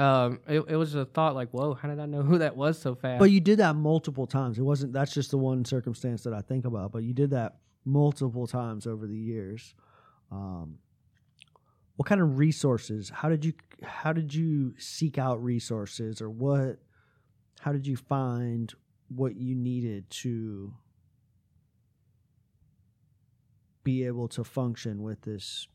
Um, 0.00 0.40
it, 0.48 0.60
it 0.66 0.76
was 0.76 0.94
a 0.94 1.04
thought 1.04 1.34
like, 1.34 1.50
"Whoa, 1.50 1.74
how 1.74 1.88
did 1.88 2.00
I 2.00 2.06
know 2.06 2.22
who 2.22 2.38
that 2.38 2.56
was 2.56 2.78
so 2.78 2.94
fast?" 2.94 3.18
But 3.18 3.30
you 3.30 3.40
did 3.40 3.58
that 3.58 3.76
multiple 3.76 4.26
times. 4.26 4.58
It 4.58 4.62
wasn't 4.62 4.94
that's 4.94 5.12
just 5.12 5.30
the 5.30 5.38
one 5.38 5.64
circumstance 5.64 6.22
that 6.22 6.32
I 6.32 6.40
think 6.40 6.64
about, 6.64 6.90
but 6.90 7.02
you 7.02 7.12
did 7.12 7.30
that 7.30 7.58
multiple 7.84 8.46
times 8.46 8.86
over 8.86 9.06
the 9.06 9.16
years. 9.16 9.74
Um, 10.32 10.78
what 11.96 12.08
kind 12.08 12.22
of 12.22 12.38
resources? 12.38 13.10
How 13.10 13.28
did 13.28 13.44
you 13.44 13.52
how 13.82 14.14
did 14.14 14.34
you 14.34 14.74
seek 14.78 15.18
out 15.18 15.42
resources 15.44 16.22
or 16.22 16.30
what 16.30 16.78
how 17.60 17.72
did 17.72 17.86
you 17.86 17.96
find 17.96 18.72
what 19.08 19.36
you 19.36 19.54
needed 19.54 20.08
to 20.08 20.72
be 23.84 24.06
able 24.06 24.28
to 24.28 24.44
function 24.44 25.02
with 25.02 25.20
this 25.22 25.68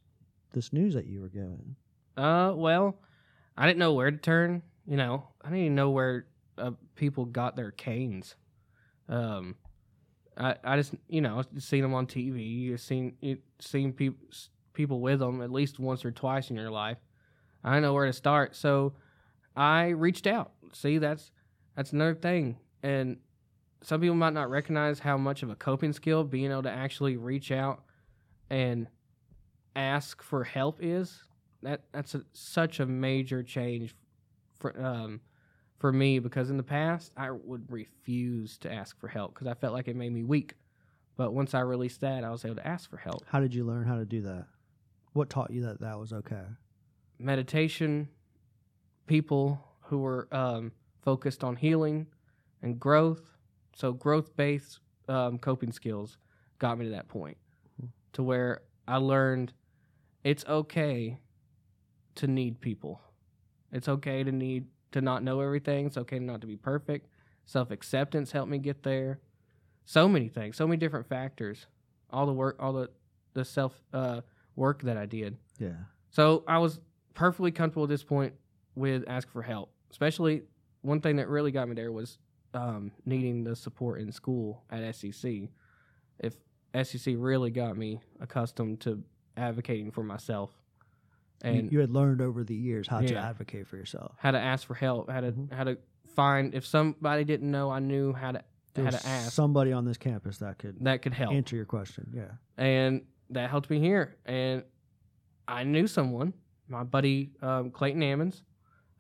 this 0.54 0.74
news 0.74 0.96
that 0.96 1.06
you 1.06 1.22
were 1.22 1.30
given? 1.30 1.76
Uh, 2.18 2.54
well, 2.56 2.98
I 3.58 3.66
didn't 3.66 3.80
know 3.80 3.94
where 3.94 4.12
to 4.12 4.18
turn. 4.18 4.64
You 4.86 4.98
know, 4.98 5.28
I 5.42 5.50
didn't 5.50 5.62
even 5.62 5.76
know 5.76 5.90
where 5.90 6.28
uh, 6.58 6.72
people 6.96 7.26
got 7.26 7.56
their 7.56 7.72
canes. 7.72 8.36
Um, 9.10 9.56
I 10.38 10.56
I 10.64 10.78
just 10.78 10.94
you 11.08 11.22
know 11.22 11.44
seen 11.58 11.82
them 11.82 11.94
on 11.94 12.08
TV. 12.08 12.60
You've 12.60 12.82
seen 12.82 13.16
you 13.22 13.38
seen 13.60 13.94
people 13.94 14.28
people 14.74 15.00
with 15.00 15.20
them 15.20 15.42
at 15.42 15.52
least 15.52 15.80
once 15.80 16.04
or 16.06 16.12
twice 16.12 16.50
in 16.50 16.56
your 16.56 16.72
life. 16.72 16.98
I 17.64 17.70
didn't 17.72 17.84
know 17.84 17.94
where 17.94 18.06
to 18.06 18.14
start, 18.14 18.56
so 18.56 18.94
I 19.56 19.90
reached 19.90 20.28
out. 20.28 20.52
See, 20.74 20.98
that's 20.98 21.32
that's 21.76 21.94
another 21.94 22.16
thing, 22.16 22.58
and 22.84 23.18
some 23.82 24.02
people 24.02 24.16
might 24.16 24.34
not 24.34 24.50
recognize 24.50 25.00
how 25.00 25.18
much 25.18 25.44
of 25.44 25.50
a 25.50 25.56
coping 25.56 25.94
skill 25.94 26.24
being 26.24 26.52
able 26.52 26.64
to 26.64 26.72
actually 26.72 27.18
reach 27.18 27.52
out 27.52 27.84
and 28.50 28.88
ask 29.76 30.22
for 30.22 30.44
help 30.44 30.80
is 30.82 31.24
that 31.66 31.82
that's 31.92 32.16
a, 32.16 32.24
such 32.34 32.80
a 32.80 32.86
major 32.86 33.44
change 33.44 33.96
for 34.60 34.80
um 34.82 35.22
for 35.78 35.92
me 35.92 36.20
because 36.20 36.50
in 36.50 36.58
the 36.58 36.64
past 36.64 37.12
I 37.18 37.32
would 37.32 37.72
refuse 37.72 38.58
to 38.60 38.72
ask 38.72 39.00
for 39.00 39.08
help 39.08 39.34
because 39.34 39.48
I 39.48 39.54
felt 39.54 39.74
like 39.74 39.88
it 39.88 39.96
made 39.96 40.14
me 40.14 40.24
weak. 40.24 40.54
But 41.18 41.34
once 41.34 41.54
I 41.54 41.62
released 41.62 42.02
that, 42.02 42.24
I 42.24 42.30
was 42.30 42.44
able 42.44 42.56
to 42.56 42.68
ask 42.68 42.90
for 42.90 42.98
help. 42.98 43.24
How 43.28 43.40
did 43.40 43.54
you 43.54 43.64
learn 43.66 43.86
how 43.86 43.96
to 43.96 44.06
do 44.06 44.22
that? 44.24 44.48
What 45.14 45.30
taught 45.30 45.52
you 45.52 45.64
that 45.64 45.80
that 45.80 45.98
was 45.98 46.12
okay? 46.12 46.44
Meditation, 47.20 48.10
people 49.08 49.64
who 49.84 50.00
were 50.00 50.28
um, 50.32 50.74
focused 51.04 51.44
on 51.44 51.56
healing 51.56 52.08
and 52.62 52.80
growth. 52.80 53.22
So 53.76 53.94
growth 53.94 54.36
based 54.36 54.80
um, 55.08 55.38
coping 55.38 55.72
skills 55.72 56.18
got 56.60 56.78
me 56.78 56.86
to 56.86 56.92
that 56.92 57.08
point, 57.08 57.38
to 58.14 58.24
where 58.24 58.62
I 58.88 58.98
learned 58.98 59.54
it's 60.24 60.44
okay 60.48 61.20
to 62.16 62.28
need 62.28 62.62
people. 62.62 63.02
It's 63.72 63.88
okay 63.88 64.24
to 64.24 64.32
need 64.32 64.66
to 64.92 65.02
not 65.02 65.24
know 65.24 65.42
everything. 65.42 65.86
It's 65.86 65.98
okay 65.98 66.20
not 66.20 66.42
to 66.42 66.48
be 66.48 66.56
perfect. 66.56 67.08
Self 67.46 67.72
acceptance 67.72 68.32
helped 68.32 68.50
me 68.50 68.58
get 68.58 68.84
there. 68.84 69.20
So 69.84 70.08
many 70.08 70.30
things, 70.30 70.58
so 70.58 70.68
many 70.68 70.78
different 70.78 71.08
factors. 71.08 71.68
All 72.10 72.26
the 72.26 72.34
work, 72.34 72.56
all 72.60 72.74
the 72.74 72.90
the 73.34 73.46
self 73.46 73.80
uh, 73.94 74.22
work 74.56 74.82
that 74.84 74.98
I 74.98 75.06
did. 75.06 75.38
Yeah. 75.60 75.74
So 76.10 76.44
I 76.48 76.58
was 76.60 76.80
perfectly 77.14 77.52
comfortable 77.52 77.84
at 77.84 77.90
this 77.90 78.04
point 78.04 78.34
with 78.76 79.04
asking 79.08 79.32
for 79.32 79.42
help. 79.42 79.72
Especially 79.92 80.44
one 80.82 81.02
thing 81.02 81.18
that 81.18 81.28
really 81.28 81.52
got 81.52 81.68
me 81.68 81.76
there 81.76 81.92
was 81.92 82.18
um, 82.54 82.92
needing 83.06 83.44
the 83.44 83.56
support 83.56 84.00
in 84.00 84.12
school 84.12 84.64
at 84.72 84.96
SEC. 84.96 85.50
If 86.20 86.36
SEC 86.84 87.16
really 87.18 87.52
got 87.52 87.78
me 87.78 88.00
accustomed 88.20 88.80
to 88.82 89.04
advocating 89.38 89.92
for 89.92 90.04
myself 90.04 90.52
and 91.42 91.72
you, 91.72 91.80
had 91.80 91.90
learned 91.92 92.22
over 92.22 92.44
the 92.44 92.56
years 92.56 92.88
how 92.88 93.02
to 93.02 93.16
advocate 93.16 93.68
for 93.68 93.78
yourself. 93.78 94.16
how 94.20 94.32
to 94.32 94.40
ask 94.40 94.66
for 94.66 94.74
help, 94.74 95.10
how 95.10 95.22
to 95.22 95.32
Mhm. 95.32 95.52
how 95.54 95.64
to 95.66 95.78
find 96.16 96.54
if 96.54 96.66
somebody 96.66 97.24
didn't 97.24 97.50
know, 97.52 97.70
I 97.70 97.80
knew 97.80 98.14
how 98.14 98.32
to 98.32 98.44
There 98.74 98.86
how 98.86 98.92
to 98.92 99.06
ask 99.08 99.32
somebody 99.34 99.72
on 99.74 99.86
this 99.86 99.98
campus 99.98 100.38
that 100.40 100.58
could 100.60 100.78
that 100.86 101.02
could 101.02 101.14
help. 101.14 101.34
answer 101.34 101.56
your 101.56 101.66
question. 101.66 102.12
Yeah. 102.14 102.32
and 102.58 103.02
that 103.32 103.50
helped 103.50 103.70
me 103.70 103.80
here. 103.80 104.16
And 104.26 104.64
I 105.48 105.64
knew 105.64 105.88
someone, 105.88 106.34
my 106.68 106.84
buddy 106.84 107.32
um, 107.42 107.72
Clayton 107.72 108.02
Ammons. 108.02 108.44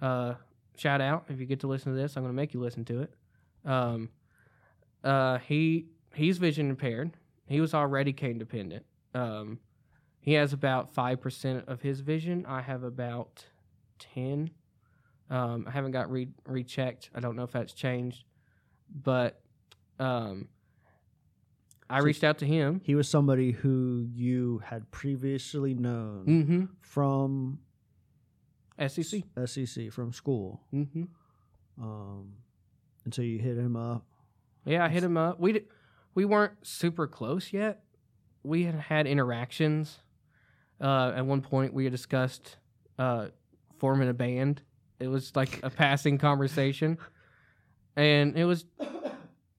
Uh, 0.02 0.34
shout 0.78 1.00
out 1.02 1.26
if 1.30 1.40
you 1.40 1.46
get 1.46 1.60
to 1.62 1.68
listen 1.68 1.94
to 1.94 1.98
this. 1.98 2.18
I'm 2.18 2.24
going 2.24 2.34
to 2.34 2.36
make 2.36 2.54
you 2.54 2.60
listen 2.60 2.84
to 2.86 3.02
it. 3.02 3.14
Um, 3.66 4.10
uh, 5.04 5.38
he 5.40 5.88
he's 6.14 6.38
vision 6.38 6.70
impaired. 6.70 7.16
He 7.48 7.62
was 7.62 7.74
already 7.74 8.14
cane 8.14 8.38
dependent. 8.40 8.86
Um, 9.14 9.60
he 10.26 10.34
has 10.34 10.52
about 10.54 10.92
five 10.94 11.22
percent 11.22 11.66
of 11.68 11.82
his 11.82 12.00
vision. 12.02 12.46
I 12.48 12.62
have 12.62 12.84
about 12.84 13.46
ten. 14.00 14.50
Um, 15.30 15.66
I 15.68 15.72
haven't 15.72 15.92
got 15.92 16.12
re- 16.12 16.30
rechecked. 16.48 17.10
I 17.16 17.20
don't 17.20 17.36
know 17.36 17.44
if 17.44 17.52
that's 17.52 17.74
changed, 17.74 18.26
but 19.04 19.40
um, 20.00 20.48
I 21.90 22.00
So- 22.00 22.06
reached 22.06 22.24
out 22.24 22.40
to 22.40 22.46
him. 22.46 22.82
He 22.84 22.96
was 22.96 23.08
somebody 23.08 23.52
who 23.52 24.08
you 24.12 24.62
had 24.66 24.90
previously 24.92 25.74
known 25.74 26.26
Mm-hmm. 26.28 26.64
from 26.82 27.60
SEC. 28.88 29.24
SEC 29.46 29.92
from 29.92 30.12
school. 30.12 30.62
Mm-hmm. 30.74 31.04
Um, 31.82 32.34
and 33.04 33.14
so 33.14 33.22
you 33.22 33.40
hit 33.40 33.58
him 33.58 33.76
up. 33.76 34.06
Yeah, 34.66 34.84
I 34.86 34.90
hit 34.90 35.04
him 35.04 35.18
up. 35.18 35.40
We 35.40 35.54
di- 35.54 35.66
we 36.16 36.26
weren't 36.26 36.54
super 36.66 37.08
close 37.08 37.54
yet. 37.54 37.84
We 38.44 38.64
had 38.64 38.76
had 38.76 39.08
interactions. 39.08 40.00
Uh, 40.80 41.14
at 41.16 41.26
one 41.26 41.42
point, 41.42 41.74
we 41.74 41.86
had 41.86 41.92
discussed 41.92 42.58
uh, 43.00 43.28
forming 43.80 44.10
a 44.10 44.14
band. 44.14 44.62
It 45.00 45.08
was 45.08 45.36
like 45.36 45.60
a 45.64 45.70
passing 45.70 46.18
conversation, 46.18 46.98
and 47.96 48.38
it 48.38 48.46
was. 48.46 48.66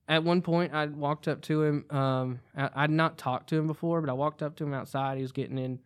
At 0.09 0.23
one 0.23 0.41
point, 0.41 0.73
I 0.73 0.85
walked 0.85 1.27
up 1.27 1.41
to 1.43 1.63
him. 1.63 1.85
Um, 1.89 2.39
I, 2.55 2.69
I'd 2.75 2.89
not 2.89 3.17
talked 3.17 3.49
to 3.49 3.57
him 3.57 3.67
before, 3.67 3.99
but 3.99 4.09
I 4.09 4.13
walked 4.13 4.41
up 4.41 4.55
to 4.55 4.63
him 4.63 4.73
outside. 4.73 5.17
He 5.17 5.21
was 5.21 5.33
getting 5.33 5.57
in 5.57 5.79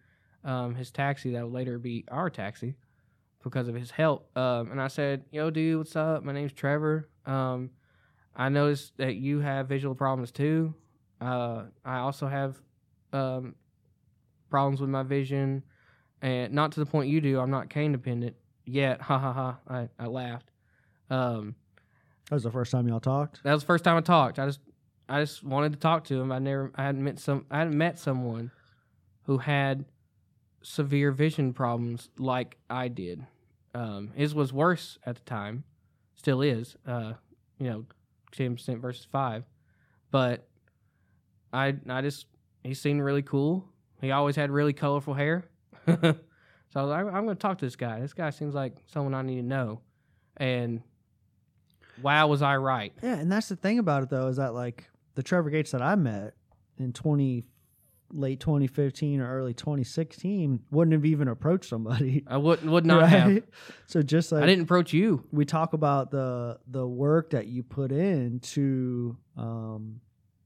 um, 0.43 0.75
his 0.75 0.91
taxi 0.91 1.31
that 1.31 1.43
would 1.43 1.53
later 1.53 1.79
be 1.79 2.05
our 2.07 2.29
taxi 2.29 2.75
because 3.43 3.67
of 3.67 3.73
his 3.73 3.89
help. 3.89 4.29
Um, 4.37 4.71
and 4.71 4.79
I 4.79 4.89
said, 4.89 5.25
"Yo, 5.31 5.49
dude, 5.49 5.79
what's 5.79 5.95
up? 5.95 6.23
My 6.23 6.33
name's 6.33 6.53
Trevor. 6.53 7.09
Um, 7.25 7.71
I 8.35 8.49
noticed 8.49 8.95
that 8.97 9.15
you 9.15 9.39
have 9.39 9.67
visual 9.67 9.95
problems 9.95 10.31
too. 10.31 10.73
Uh, 11.19 11.63
I 11.83 11.97
also 11.97 12.27
have 12.27 12.61
um, 13.13 13.55
problems 14.51 14.79
with 14.81 14.89
my 14.91 15.01
vision, 15.03 15.63
and 16.21 16.53
not 16.53 16.73
to 16.73 16.79
the 16.79 16.85
point 16.85 17.09
you 17.09 17.19
do. 17.21 17.39
I'm 17.39 17.49
not 17.49 17.69
cane 17.69 17.91
dependent 17.93 18.35
yet. 18.65 19.01
Ha 19.01 19.17
ha 19.17 19.33
ha! 19.33 19.57
I, 19.67 19.89
I 19.97 20.05
laughed. 20.07 20.51
Um, 21.09 21.55
That 22.29 22.35
was 22.35 22.43
the 22.43 22.51
first 22.51 22.71
time 22.71 22.87
y'all 22.87 22.99
talked. 22.99 23.41
that 23.43 23.53
was 23.53 23.63
the 23.63 23.67
first 23.67 23.83
time 23.83 23.97
I 23.97 24.01
talked. 24.01 24.37
I 24.37 24.45
just 24.45 24.59
I 25.09 25.19
just 25.21 25.43
wanted 25.43 25.73
to 25.73 25.79
talk 25.79 26.03
to 26.05 26.21
him. 26.21 26.31
I 26.31 26.37
never 26.39 26.71
I 26.75 26.83
hadn't 26.83 27.03
met 27.03 27.17
some 27.19 27.45
I 27.49 27.57
hadn't 27.59 27.77
met 27.77 27.97
someone 27.97 28.51
who 29.23 29.39
had 29.39 29.85
severe 30.61 31.11
vision 31.11 31.53
problems 31.53 32.09
like 32.17 32.57
I 32.69 32.87
did. 32.87 33.25
Um, 33.73 34.11
his 34.15 34.35
was 34.35 34.51
worse 34.53 34.97
at 35.05 35.15
the 35.15 35.21
time, 35.21 35.63
still 36.15 36.41
is. 36.41 36.75
Uh, 36.85 37.13
you 37.57 37.69
know, 37.69 37.85
ten 38.31 38.53
percent 38.55 38.79
versus 38.79 39.05
five, 39.11 39.43
but 40.11 40.47
I 41.51 41.75
I 41.89 42.01
just 42.01 42.27
he 42.63 42.73
seemed 42.73 43.01
really 43.01 43.21
cool. 43.23 43.65
He 44.01 44.11
always 44.11 44.35
had 44.35 44.51
really 44.51 44.73
colorful 44.73 45.13
hair, 45.13 45.45
so 45.85 45.93
I 46.75 46.81
was 46.81 46.89
like, 46.89 47.05
I'm 47.05 47.25
going 47.25 47.27
to 47.29 47.35
talk 47.35 47.59
to 47.59 47.65
this 47.65 47.75
guy. 47.75 47.99
This 47.99 48.13
guy 48.13 48.31
seems 48.31 48.55
like 48.55 48.77
someone 48.87 49.13
I 49.13 49.21
need 49.21 49.35
to 49.37 49.43
know, 49.43 49.81
and 50.37 50.81
wow, 52.01 52.27
was 52.27 52.41
I 52.41 52.57
right? 52.57 52.93
Yeah, 53.01 53.15
and 53.15 53.31
that's 53.31 53.49
the 53.49 53.55
thing 53.55 53.79
about 53.79 54.03
it 54.03 54.09
though 54.09 54.27
is 54.27 54.37
that 54.37 54.53
like 54.53 54.89
the 55.15 55.23
Trevor 55.23 55.49
Gates 55.49 55.71
that 55.71 55.81
I 55.81 55.95
met 55.95 56.33
in 56.77 56.93
twenty 56.93 57.45
late 58.13 58.39
2015 58.39 59.21
or 59.21 59.37
early 59.37 59.53
2016 59.53 60.59
wouldn't 60.69 60.93
have 60.93 61.05
even 61.05 61.27
approached 61.27 61.69
somebody. 61.69 62.23
I 62.27 62.37
would 62.37 62.63
would 62.67 62.85
not 62.85 63.07
have. 63.09 63.41
So 63.87 64.01
just 64.01 64.31
like 64.31 64.43
I 64.43 64.45
didn't 64.45 64.63
approach 64.63 64.93
you. 64.93 65.25
we 65.31 65.45
talk 65.45 65.73
about 65.73 66.11
the 66.11 66.59
the 66.67 66.85
work 66.85 67.31
that 67.31 67.47
you 67.47 67.63
put 67.63 67.91
in 67.91 68.39
to 68.39 69.17
um 69.37 70.01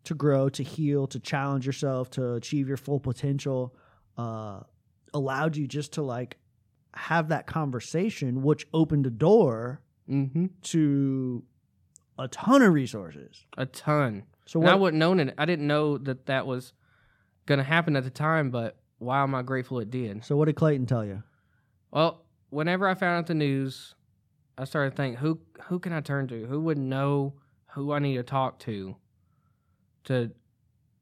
to 0.06 0.14
grow, 0.16 0.49
to 0.49 0.64
heal, 0.64 1.08
to 1.08 1.20
challenge 1.20 1.66
yourself, 1.66 2.10
to 2.12 2.34
achieve 2.34 2.68
your 2.68 2.78
full 2.78 2.99
potential, 2.99 3.76
uh, 4.18 4.62
allowed 5.14 5.56
you 5.56 5.68
just 5.68 5.93
to 5.93 6.01
like 6.01 6.38
have 6.95 7.30
that 7.30 7.45
conversation, 7.47 8.41
which 8.43 8.68
opened 8.74 9.06
a 9.06 9.12
door 9.12 9.82
Mm-hmm. 10.10 10.45
to 10.62 11.43
a 12.20 12.28
ton 12.28 12.62
of 12.62 12.72
resources. 12.74 13.43
A 13.58 13.66
ton. 13.66 14.22
So 14.45 14.60
And 14.60 14.70
I 14.70 14.74
what? 14.74 14.82
wouldn't 14.82 14.99
known 14.99 15.20
it. 15.20 15.34
I 15.36 15.45
didn't 15.45 15.66
know 15.66 15.97
that 15.97 16.28
that 16.28 16.45
was 16.45 16.74
going 17.47 17.58
to 17.58 17.64
happen 17.64 17.95
at 17.95 18.03
the 18.03 18.12
time, 18.12 18.51
but 18.51 18.78
why 18.99 19.24
am 19.24 19.34
I 19.34 19.41
grateful 19.41 19.80
it 19.80 19.89
did. 19.89 20.24
So 20.24 20.38
what 20.38 20.45
did 20.45 20.56
Clayton 20.58 20.86
tell 20.86 21.03
you? 21.03 21.24
Well, 21.91 22.24
whenever 22.51 22.88
I 22.88 22.93
found 22.93 23.18
out 23.18 23.26
the 23.28 23.34
news, 23.34 23.95
I 24.60 24.66
started 24.66 24.95
thinking, 24.95 25.18
who 25.20 25.39
who 25.64 25.80
can 25.80 25.91
I 25.91 26.01
turn 26.01 26.28
to? 26.28 26.45
Who 26.45 26.62
would 26.62 26.78
know 26.78 27.34
who 27.74 27.91
I 27.91 27.97
need 27.99 28.18
to 28.18 28.24
talk 28.24 28.60
to 28.60 28.95
to 30.06 30.32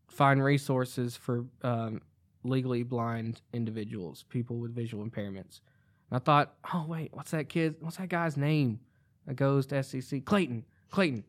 find 0.08 0.44
resources 0.44 1.16
for 1.16 1.46
um, 1.62 2.02
legally 2.44 2.84
blind 2.84 3.42
individuals, 3.54 4.26
people 4.30 4.58
with 4.58 4.76
visual 4.76 5.06
impairments? 5.06 5.62
And 6.10 6.18
I 6.18 6.20
thought, 6.20 6.54
oh 6.74 6.86
wait, 6.88 7.14
what's 7.14 7.32
that 7.32 7.50
kid? 7.50 7.76
What's 7.80 7.98
that 7.98 8.10
guy's 8.10 8.38
name 8.38 8.80
that 9.28 9.36
goes 9.36 9.66
to 9.68 9.84
SEC? 9.84 10.26
Clayton. 10.26 10.66
Clayton. 10.92 11.24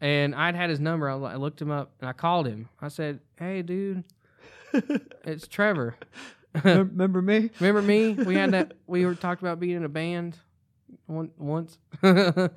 And 0.00 0.34
I'd 0.34 0.54
had 0.54 0.70
his 0.70 0.80
number. 0.80 1.10
I 1.10 1.14
I 1.14 1.36
looked 1.36 1.60
him 1.60 1.70
up 1.70 1.92
and 2.00 2.08
I 2.08 2.12
called 2.12 2.46
him. 2.46 2.68
I 2.80 2.88
said, 2.88 3.20
"Hey, 3.38 3.60
dude, 3.60 4.04
it's 4.72 5.46
Trevor." 5.46 5.96
Remember 6.64 7.22
me? 7.22 7.50
Remember 7.60 7.82
me? 7.82 8.14
We 8.14 8.34
had 8.34 8.52
that. 8.52 8.72
We 8.86 9.04
were 9.06 9.14
talked 9.14 9.42
about 9.42 9.60
being 9.60 9.76
in 9.76 9.84
a 9.84 9.88
band 9.88 10.36
one 11.06 11.30
once. 11.38 11.78
and 12.02 12.50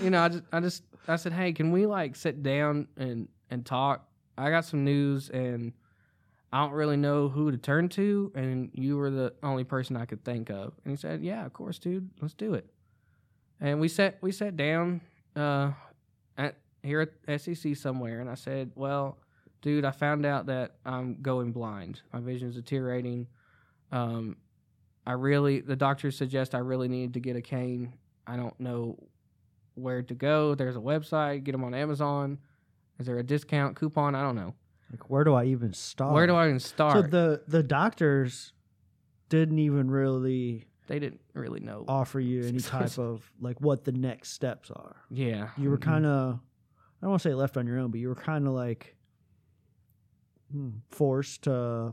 you 0.00 0.10
know, 0.10 0.22
I 0.22 0.28
just, 0.28 0.44
I 0.52 0.60
just, 0.60 0.82
I 1.08 1.16
said, 1.16 1.32
hey, 1.32 1.52
can 1.52 1.72
we 1.72 1.86
like 1.86 2.16
sit 2.16 2.42
down 2.42 2.88
and 2.96 3.28
and 3.50 3.64
talk? 3.64 4.08
I 4.38 4.50
got 4.50 4.64
some 4.64 4.84
news, 4.84 5.30
and 5.30 5.72
I 6.52 6.62
don't 6.62 6.72
really 6.72 6.96
know 6.96 7.28
who 7.28 7.50
to 7.50 7.56
turn 7.56 7.88
to, 7.90 8.32
and 8.34 8.70
you 8.72 8.96
were 8.96 9.10
the 9.10 9.34
only 9.42 9.64
person 9.64 9.96
I 9.96 10.04
could 10.04 10.24
think 10.24 10.50
of. 10.50 10.74
And 10.84 10.90
he 10.90 10.96
said, 10.96 11.22
yeah, 11.22 11.44
of 11.46 11.52
course, 11.52 11.78
dude, 11.78 12.10
let's 12.20 12.34
do 12.34 12.54
it. 12.54 12.66
And 13.60 13.80
we 13.80 13.88
sat, 13.88 14.18
we 14.20 14.32
sat 14.32 14.56
down 14.56 15.00
uh, 15.34 15.72
at 16.36 16.56
here 16.82 17.00
at 17.26 17.40
SEC 17.40 17.76
somewhere, 17.76 18.20
and 18.20 18.28
I 18.28 18.34
said, 18.34 18.72
well 18.74 19.18
dude, 19.66 19.84
I 19.84 19.90
found 19.90 20.24
out 20.24 20.46
that 20.46 20.76
I'm 20.84 21.20
going 21.22 21.50
blind. 21.50 22.00
My 22.12 22.20
vision 22.20 22.48
is 22.48 22.54
deteriorating. 22.54 23.26
Um, 23.90 24.36
I 25.04 25.12
really, 25.12 25.60
the 25.60 25.74
doctors 25.74 26.16
suggest 26.16 26.54
I 26.54 26.58
really 26.58 26.86
need 26.86 27.14
to 27.14 27.20
get 27.20 27.34
a 27.34 27.42
cane. 27.42 27.92
I 28.28 28.36
don't 28.36 28.58
know 28.60 28.96
where 29.74 30.02
to 30.02 30.14
go. 30.14 30.54
There's 30.54 30.76
a 30.76 30.80
website. 30.80 31.42
Get 31.42 31.50
them 31.50 31.64
on 31.64 31.74
Amazon. 31.74 32.38
Is 32.98 33.06
there 33.06 33.18
a 33.18 33.22
discount 33.22 33.76
coupon? 33.76 34.14
I 34.14 34.22
don't 34.22 34.36
know. 34.36 34.54
Like, 34.90 35.10
where 35.10 35.24
do 35.24 35.34
I 35.34 35.44
even 35.46 35.72
start? 35.72 36.14
Where 36.14 36.26
do 36.26 36.34
I 36.34 36.46
even 36.46 36.60
start? 36.60 36.92
So 36.94 37.02
the 37.02 37.42
the 37.48 37.62
doctors 37.62 38.52
didn't 39.28 39.58
even 39.58 39.90
really 39.90 40.66
they 40.86 40.98
didn't 41.00 41.20
really 41.34 41.58
know. 41.60 41.84
offer 41.88 42.20
you 42.20 42.44
any 42.46 42.60
type 42.60 42.96
of 42.98 43.28
like 43.40 43.60
what 43.60 43.84
the 43.84 43.92
next 43.92 44.30
steps 44.30 44.70
are. 44.70 44.96
yeah, 45.10 45.48
You 45.58 45.70
were 45.70 45.78
kind 45.78 46.06
of 46.06 46.34
I 46.36 46.38
don't 47.02 47.10
want 47.10 47.22
to 47.22 47.28
say 47.28 47.34
left 47.34 47.56
on 47.56 47.66
your 47.66 47.78
own, 47.78 47.90
but 47.90 47.98
you 48.00 48.08
were 48.08 48.14
kind 48.14 48.46
of 48.46 48.52
like 48.54 48.96
hmm, 50.52 50.70
forced 50.90 51.42
to 51.42 51.92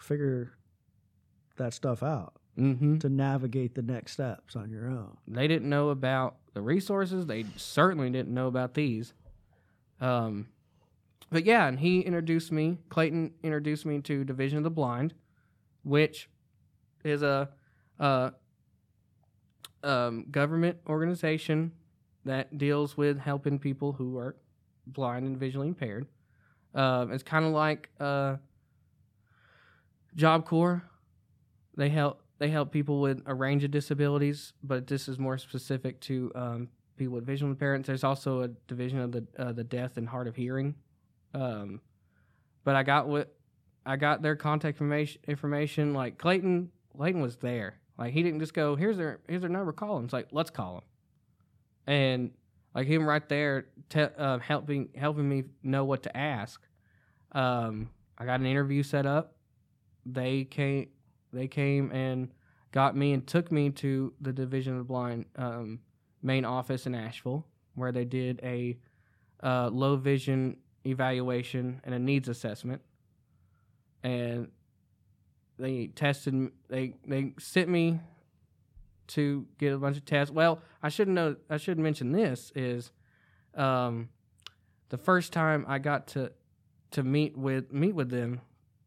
figure 0.00 0.52
that 1.56 1.72
stuff 1.72 2.02
out 2.02 2.34
Mhm. 2.58 3.00
to 3.00 3.08
navigate 3.08 3.74
the 3.74 3.82
next 3.82 4.12
steps 4.12 4.56
on 4.56 4.70
your 4.70 4.88
own. 4.88 5.16
They 5.26 5.46
didn't 5.48 5.68
know 5.68 5.88
about 5.90 6.36
the 6.54 6.60
resources. 6.62 7.26
They 7.26 7.44
certainly 7.56 8.10
didn't 8.10 8.32
know 8.32 8.46
about 8.48 8.74
these. 8.74 9.12
Um, 10.00 10.48
but 11.30 11.44
yeah, 11.44 11.66
and 11.66 11.78
he 11.78 12.00
introduced 12.00 12.52
me. 12.52 12.78
Clayton 12.88 13.32
introduced 13.42 13.86
me 13.86 14.00
to 14.02 14.24
Division 14.24 14.58
of 14.58 14.64
the 14.64 14.70
Blind, 14.70 15.14
which 15.82 16.28
is 17.04 17.22
a, 17.22 17.48
a 17.98 18.32
um, 19.82 20.26
government 20.30 20.78
organization 20.88 21.72
that 22.24 22.56
deals 22.56 22.96
with 22.96 23.18
helping 23.18 23.58
people 23.58 23.92
who 23.92 24.16
are 24.16 24.36
blind 24.86 25.26
and 25.26 25.36
visually 25.36 25.68
impaired. 25.68 26.06
Um, 26.74 27.12
it's 27.12 27.22
kind 27.22 27.44
of 27.44 27.52
like 27.52 27.90
uh, 28.00 28.36
Job 30.16 30.46
Corps. 30.46 30.82
They 31.76 31.88
help 31.88 32.20
they 32.38 32.48
help 32.48 32.72
people 32.72 33.00
with 33.00 33.22
a 33.26 33.34
range 33.34 33.62
of 33.64 33.70
disabilities, 33.70 34.52
but 34.62 34.86
this 34.86 35.08
is 35.08 35.18
more 35.18 35.38
specific 35.38 36.00
to 36.00 36.32
um, 36.34 36.68
people 36.96 37.14
with 37.14 37.26
visual 37.26 37.54
impairments. 37.54 37.86
There's 37.86 38.04
also 38.04 38.42
a 38.42 38.48
division 38.68 39.00
of 39.00 39.12
the 39.12 39.26
uh, 39.38 39.52
the 39.52 39.64
deaf 39.64 39.96
and 39.96 40.08
hard 40.08 40.28
of 40.28 40.36
hearing. 40.36 40.74
Um, 41.32 41.80
but 42.64 42.76
I 42.76 42.82
got 42.82 43.08
what 43.08 43.34
I 43.86 43.96
got 43.96 44.22
their 44.22 44.36
contact 44.36 44.76
information. 44.76 45.20
Information 45.28 45.94
like 45.94 46.18
Clayton. 46.18 46.70
Clayton 46.96 47.20
was 47.20 47.36
there. 47.36 47.80
Like 47.98 48.12
he 48.12 48.22
didn't 48.22 48.40
just 48.40 48.54
go, 48.54 48.76
"Here's 48.76 48.96
their 48.96 49.20
here's 49.28 49.42
their 49.42 49.50
number. 49.50 49.72
Call 49.72 49.98
him." 49.98 50.04
It's 50.04 50.12
like, 50.12 50.28
"Let's 50.32 50.50
call 50.50 50.76
him." 50.78 50.84
And 51.86 52.30
like 52.74 52.86
him 52.86 53.06
right 53.06 53.28
there, 53.28 53.66
te- 53.88 54.08
uh, 54.16 54.38
helping 54.38 54.88
helping 54.96 55.28
me 55.28 55.44
know 55.62 55.84
what 55.84 56.02
to 56.04 56.16
ask. 56.16 56.60
Um, 57.32 57.90
I 58.18 58.24
got 58.24 58.40
an 58.40 58.46
interview 58.46 58.82
set 58.82 59.06
up. 59.06 59.36
They 60.06 60.44
came 60.44 60.88
they 61.32 61.48
came 61.48 61.90
and 61.92 62.30
got 62.72 62.96
me 62.96 63.12
and 63.12 63.26
took 63.26 63.52
me 63.52 63.70
to 63.70 64.12
the 64.20 64.32
Division 64.32 64.72
of 64.72 64.78
the 64.78 64.84
Blind 64.84 65.26
um, 65.36 65.80
main 66.24 66.44
office 66.44 66.86
in 66.86 66.94
Asheville, 66.94 67.46
where 67.74 67.92
they 67.92 68.04
did 68.04 68.40
a 68.42 68.78
uh, 69.42 69.68
low 69.68 69.96
vision 69.96 70.56
evaluation 70.84 71.80
and 71.84 71.94
a 71.94 71.98
needs 71.98 72.28
assessment. 72.28 72.82
And 74.02 74.48
they 75.58 75.88
tested. 75.88 76.50
They 76.68 76.94
they 77.06 77.32
sent 77.38 77.68
me 77.68 78.00
to 79.08 79.46
get 79.58 79.72
a 79.72 79.78
bunch 79.78 79.96
of 79.96 80.04
tests. 80.04 80.32
Well, 80.32 80.60
I 80.82 80.88
shouldn't 80.88 81.14
know. 81.14 81.36
I 81.48 81.58
should 81.58 81.78
mention 81.78 82.12
this 82.12 82.52
is 82.54 82.90
um, 83.54 84.08
the 84.88 84.98
first 84.98 85.32
time 85.32 85.64
I 85.68 85.78
got 85.78 86.08
to 86.08 86.32
to 86.92 87.02
meet 87.02 87.36
with 87.36 87.72
meet 87.72 87.94
with 87.94 88.10
them 88.10 88.40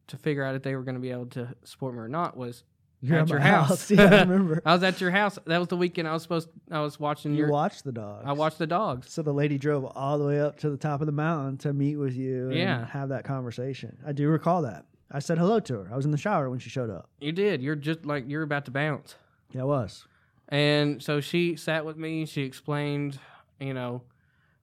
to 0.07 0.17
figure 0.17 0.43
out 0.43 0.55
if 0.55 0.63
they 0.63 0.75
were 0.75 0.83
going 0.83 0.95
to 0.95 1.01
be 1.01 1.11
able 1.11 1.25
to 1.25 1.55
support 1.63 1.93
me 1.93 1.99
or 1.99 2.07
not 2.07 2.37
was 2.37 2.63
You're 3.01 3.19
at 3.19 3.29
your 3.29 3.39
my 3.39 3.45
house. 3.45 3.91
Yeah, 3.91 4.03
I 4.05 4.19
remember. 4.21 4.61
I 4.65 4.73
was 4.73 4.83
at 4.83 4.99
your 4.99 5.11
house. 5.11 5.37
That 5.45 5.59
was 5.59 5.67
the 5.67 5.77
weekend 5.77 6.07
I 6.07 6.13
was 6.13 6.23
supposed. 6.23 6.49
I 6.71 6.79
was 6.81 6.99
watching 6.99 7.33
you 7.33 7.39
your. 7.39 7.49
watched 7.49 7.83
the 7.83 7.91
dogs. 7.91 8.23
I 8.25 8.31
watched 8.33 8.57
the 8.57 8.65
dogs. 8.67 9.11
So 9.11 9.21
the 9.21 9.33
lady 9.33 9.57
drove 9.57 9.85
all 9.85 10.17
the 10.17 10.25
way 10.25 10.41
up 10.41 10.57
to 10.59 10.69
the 10.69 10.77
top 10.77 10.99
of 11.01 11.05
the 11.05 11.11
mountain 11.13 11.57
to 11.59 11.73
meet 11.73 11.95
with 11.97 12.15
you 12.15 12.47
and 12.49 12.55
Yeah. 12.57 12.85
have 12.87 13.09
that 13.09 13.23
conversation. 13.23 13.97
I 14.05 14.13
do 14.13 14.27
recall 14.29 14.63
that. 14.63 14.85
I 15.11 15.19
said 15.19 15.37
hello 15.37 15.59
to 15.59 15.73
her. 15.83 15.89
I 15.93 15.95
was 15.95 16.05
in 16.05 16.11
the 16.11 16.17
shower 16.17 16.49
when 16.49 16.59
she 16.59 16.69
showed 16.69 16.89
up. 16.89 17.09
You 17.21 17.31
did. 17.31 17.61
You're 17.61 17.75
just 17.75 18.05
like 18.05 18.25
you're 18.27 18.41
about 18.43 18.65
to 18.65 18.71
bounce. 18.71 19.15
Yeah, 19.53 19.61
I 19.61 19.65
was. 19.65 20.05
And 20.49 21.01
so 21.01 21.21
she 21.21 21.55
sat 21.55 21.85
with 21.85 21.97
me. 21.97 22.25
She 22.25 22.41
explained, 22.41 23.19
you 23.59 23.73
know, 23.73 24.01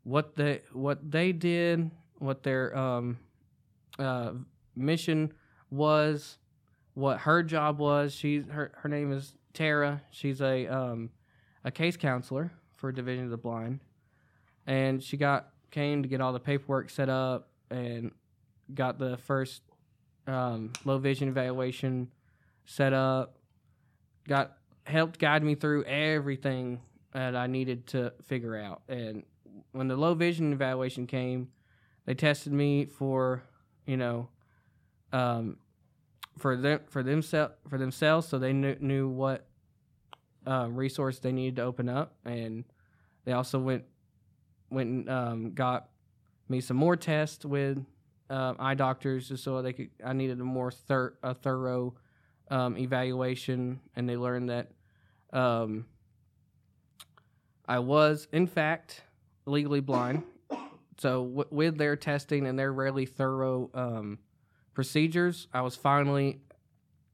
what 0.02 0.34
they 0.36 0.60
what 0.72 1.10
they 1.10 1.32
did, 1.32 1.90
what 2.18 2.42
their 2.42 2.76
um, 2.76 3.18
uh, 3.98 4.32
mission 4.76 5.32
was, 5.70 6.36
what 6.94 7.18
her 7.18 7.42
job 7.42 7.78
was. 7.78 8.14
She's 8.14 8.46
her 8.46 8.72
her 8.76 8.88
name 8.88 9.12
is 9.12 9.34
Tara. 9.52 10.02
She's 10.10 10.40
a 10.40 10.66
um, 10.66 11.10
a 11.64 11.70
case 11.70 11.96
counselor 11.96 12.52
for 12.76 12.92
Division 12.92 13.24
of 13.24 13.30
the 13.30 13.36
Blind, 13.36 13.80
and 14.66 15.02
she 15.02 15.16
got 15.16 15.50
came 15.70 16.02
to 16.02 16.08
get 16.08 16.20
all 16.20 16.32
the 16.32 16.40
paperwork 16.40 16.88
set 16.88 17.08
up 17.08 17.48
and 17.70 18.12
got 18.72 18.98
the 18.98 19.16
first 19.18 19.62
um, 20.26 20.72
low 20.84 20.98
vision 20.98 21.28
evaluation 21.28 22.10
set 22.64 22.92
up. 22.92 23.36
Got 24.26 24.56
helped 24.86 25.18
guide 25.18 25.42
me 25.42 25.54
through 25.54 25.84
everything 25.84 26.80
that 27.12 27.36
I 27.36 27.46
needed 27.46 27.86
to 27.88 28.12
figure 28.22 28.56
out. 28.56 28.82
And 28.88 29.24
when 29.72 29.88
the 29.88 29.96
low 29.96 30.14
vision 30.14 30.52
evaluation 30.52 31.06
came, 31.06 31.48
they 32.06 32.14
tested 32.14 32.52
me 32.52 32.86
for, 32.86 33.42
you 33.86 33.96
know, 33.96 34.28
um, 35.12 35.58
for 36.38 36.56
them 36.56 36.80
for 36.88 37.02
themselves 37.02 37.54
for 37.68 37.78
themselves, 37.78 38.28
so 38.28 38.38
they 38.38 38.52
knew, 38.52 38.76
knew 38.80 39.08
what 39.08 39.46
uh, 40.46 40.68
resource 40.70 41.18
they 41.18 41.32
needed 41.32 41.56
to 41.56 41.62
open 41.62 41.88
up, 41.88 42.14
and 42.24 42.64
they 43.24 43.32
also 43.32 43.58
went 43.58 43.84
went 44.70 44.88
and 44.90 45.10
um, 45.10 45.52
got 45.52 45.88
me 46.48 46.60
some 46.60 46.76
more 46.76 46.96
tests 46.96 47.44
with 47.44 47.84
uh, 48.30 48.54
eye 48.58 48.74
doctors, 48.74 49.28
just 49.28 49.44
so 49.44 49.62
they 49.62 49.72
could. 49.72 49.90
I 50.04 50.12
needed 50.12 50.40
a 50.40 50.44
more 50.44 50.70
thir- 50.70 51.16
a 51.22 51.34
thorough 51.34 51.94
um, 52.50 52.76
evaluation, 52.76 53.80
and 53.96 54.08
they 54.08 54.16
learned 54.16 54.50
that 54.50 54.72
um, 55.32 55.86
I 57.66 57.78
was, 57.78 58.28
in 58.32 58.46
fact, 58.46 59.02
legally 59.46 59.80
blind. 59.80 60.22
So, 60.98 61.24
w- 61.24 61.48
with 61.50 61.76
their 61.76 61.96
testing 61.96 62.46
and 62.46 62.58
their 62.58 62.72
really 62.72 63.06
thorough 63.06 63.70
um, 63.74 64.18
procedures, 64.74 65.48
I 65.52 65.62
was 65.62 65.76
finally 65.76 66.40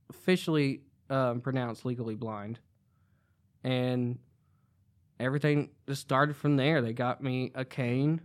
officially 0.08 0.82
um, 1.08 1.40
pronounced 1.40 1.84
legally 1.84 2.14
blind. 2.14 2.58
And 3.62 4.18
everything 5.18 5.70
just 5.86 6.00
started 6.00 6.36
from 6.36 6.56
there. 6.56 6.80
They 6.82 6.92
got 6.92 7.22
me 7.22 7.52
a 7.54 7.64
cane, 7.64 8.22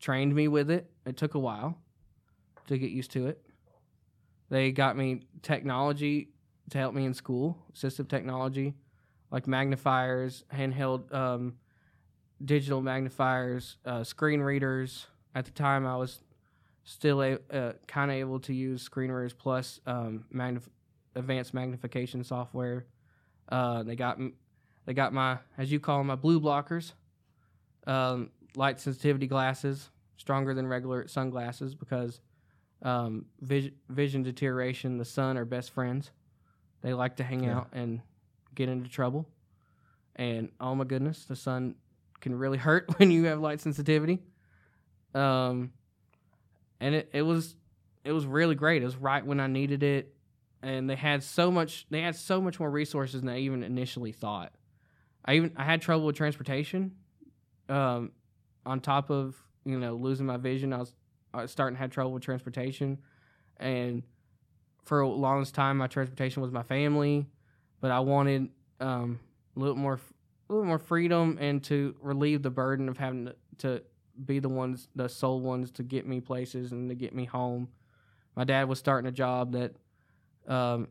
trained 0.00 0.34
me 0.34 0.48
with 0.48 0.70
it. 0.70 0.90
It 1.04 1.16
took 1.16 1.34
a 1.34 1.38
while 1.38 1.78
to 2.68 2.78
get 2.78 2.90
used 2.90 3.10
to 3.12 3.26
it. 3.26 3.44
They 4.48 4.70
got 4.70 4.96
me 4.96 5.22
technology 5.42 6.28
to 6.70 6.78
help 6.78 6.94
me 6.94 7.04
in 7.04 7.14
school, 7.14 7.58
assistive 7.74 8.08
technology, 8.08 8.74
like 9.30 9.46
magnifiers, 9.46 10.44
handheld 10.54 11.12
um, 11.12 11.56
digital 12.44 12.80
magnifiers, 12.80 13.76
uh, 13.84 14.04
screen 14.04 14.40
readers. 14.40 15.06
At 15.34 15.44
the 15.44 15.50
time, 15.50 15.86
I 15.86 15.96
was 15.96 16.22
still 16.88 17.20
a, 17.20 17.36
uh, 17.52 17.72
kind 17.88 18.10
of 18.12 18.16
able 18.16 18.38
to 18.40 18.54
use 18.54 18.80
screen 18.80 19.10
readers 19.10 19.34
plus 19.34 19.80
um, 19.86 20.24
magnif- 20.32 20.68
advanced 21.16 21.52
magnification 21.52 22.22
software. 22.24 22.86
Uh, 23.48 23.82
they 23.82 23.96
got 23.96 24.18
they 24.86 24.94
got 24.94 25.12
my 25.12 25.38
as 25.58 25.70
you 25.70 25.80
call 25.80 25.98
them 25.98 26.06
my 26.06 26.14
blue 26.14 26.40
blockers, 26.40 26.92
um, 27.86 28.30
light 28.54 28.80
sensitivity 28.80 29.26
glasses, 29.26 29.90
stronger 30.16 30.54
than 30.54 30.66
regular 30.66 31.06
sunglasses 31.08 31.74
because 31.74 32.20
um, 32.82 33.26
vision, 33.40 33.72
vision 33.88 34.22
deterioration, 34.22 34.96
the 34.98 35.04
sun 35.04 35.36
are 35.36 35.44
best 35.44 35.72
friends. 35.72 36.12
They 36.82 36.94
like 36.94 37.16
to 37.16 37.24
hang 37.24 37.44
Yeah. 37.44 37.56
out 37.58 37.68
and 37.72 38.00
get 38.54 38.68
into 38.68 38.88
trouble. 38.88 39.26
And 40.14 40.50
oh 40.60 40.74
my 40.74 40.84
goodness, 40.84 41.24
the 41.24 41.36
sun 41.36 41.74
can 42.20 42.34
really 42.34 42.58
hurt 42.58 42.86
when 42.98 43.10
you 43.10 43.24
have 43.24 43.40
light 43.40 43.60
sensitivity. 43.60 44.22
Um, 45.14 45.72
and 46.80 46.94
it, 46.94 47.10
it 47.12 47.22
was 47.22 47.56
it 48.04 48.12
was 48.12 48.26
really 48.26 48.54
great. 48.54 48.82
It 48.82 48.86
was 48.86 48.96
right 48.96 49.24
when 49.24 49.40
I 49.40 49.46
needed 49.46 49.82
it, 49.82 50.14
and 50.62 50.88
they 50.88 50.96
had 50.96 51.22
so 51.22 51.50
much 51.50 51.86
they 51.90 52.02
had 52.02 52.16
so 52.16 52.40
much 52.40 52.60
more 52.60 52.70
resources 52.70 53.22
than 53.22 53.30
I 53.30 53.38
even 53.38 53.62
initially 53.62 54.12
thought. 54.12 54.52
I 55.24 55.34
even 55.34 55.52
I 55.56 55.64
had 55.64 55.82
trouble 55.82 56.06
with 56.06 56.16
transportation. 56.16 56.92
Um, 57.68 58.12
on 58.64 58.80
top 58.80 59.10
of 59.10 59.34
you 59.64 59.78
know 59.78 59.94
losing 59.94 60.26
my 60.26 60.36
vision, 60.36 60.72
I 60.72 60.78
was, 60.78 60.92
I 61.34 61.42
was 61.42 61.50
starting 61.50 61.76
to 61.76 61.80
have 61.80 61.90
trouble 61.90 62.12
with 62.12 62.22
transportation, 62.22 62.98
and 63.58 64.02
for 64.84 65.00
a 65.00 65.08
longest 65.08 65.54
time, 65.54 65.78
my 65.78 65.88
transportation 65.88 66.42
was 66.42 66.52
my 66.52 66.62
family, 66.62 67.26
but 67.80 67.90
I 67.90 68.00
wanted 68.00 68.50
um, 68.80 69.18
a 69.56 69.60
little 69.60 69.76
more 69.76 69.98
a 70.48 70.52
little 70.52 70.66
more 70.66 70.78
freedom 70.78 71.38
and 71.40 71.62
to 71.64 71.96
relieve 72.00 72.42
the 72.42 72.50
burden 72.50 72.88
of 72.88 72.96
having 72.96 73.26
to, 73.26 73.34
to 73.58 73.82
be 74.24 74.38
the 74.38 74.48
ones 74.48 74.88
the 74.94 75.08
sole 75.08 75.40
ones 75.40 75.70
to 75.72 75.82
get 75.82 76.06
me 76.06 76.20
places 76.20 76.72
and 76.72 76.88
to 76.88 76.94
get 76.94 77.14
me 77.14 77.24
home. 77.24 77.68
My 78.34 78.44
dad 78.44 78.68
was 78.68 78.78
starting 78.78 79.08
a 79.08 79.12
job 79.12 79.52
that 79.52 79.76
um, 80.46 80.88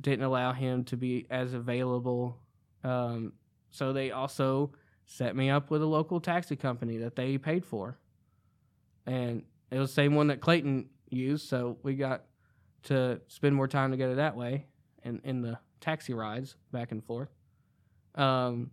didn't 0.00 0.24
allow 0.24 0.52
him 0.52 0.84
to 0.84 0.96
be 0.96 1.26
as 1.30 1.54
available. 1.54 2.38
Um, 2.84 3.32
so 3.70 3.92
they 3.92 4.10
also 4.10 4.72
set 5.06 5.34
me 5.36 5.50
up 5.50 5.70
with 5.70 5.82
a 5.82 5.86
local 5.86 6.20
taxi 6.20 6.56
company 6.56 6.98
that 6.98 7.16
they 7.16 7.38
paid 7.38 7.64
for. 7.64 7.98
And 9.06 9.44
it 9.70 9.78
was 9.78 9.90
the 9.90 9.94
same 9.94 10.14
one 10.14 10.28
that 10.28 10.40
Clayton 10.40 10.88
used, 11.08 11.48
so 11.48 11.78
we 11.82 11.94
got 11.94 12.24
to 12.84 13.20
spend 13.28 13.54
more 13.54 13.68
time 13.68 13.90
together 13.90 14.16
that 14.16 14.36
way 14.36 14.66
and 15.02 15.20
in 15.24 15.42
the 15.42 15.58
taxi 15.80 16.12
rides 16.12 16.56
back 16.72 16.92
and 16.92 17.04
forth. 17.04 17.28
Um, 18.14 18.70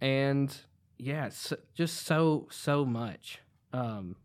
and 0.00 0.54
yeah, 0.98 1.26
it's 1.26 1.52
just 1.74 2.06
so 2.06 2.48
so 2.50 2.84
much 2.84 3.40
um, 3.72 4.16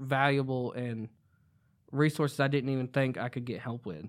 valuable 0.00 0.72
and 0.72 1.08
resources 1.90 2.40
I 2.40 2.48
didn't 2.48 2.70
even 2.70 2.88
think 2.88 3.18
I 3.18 3.28
could 3.28 3.44
get 3.44 3.60
help 3.60 3.86
with. 3.86 4.06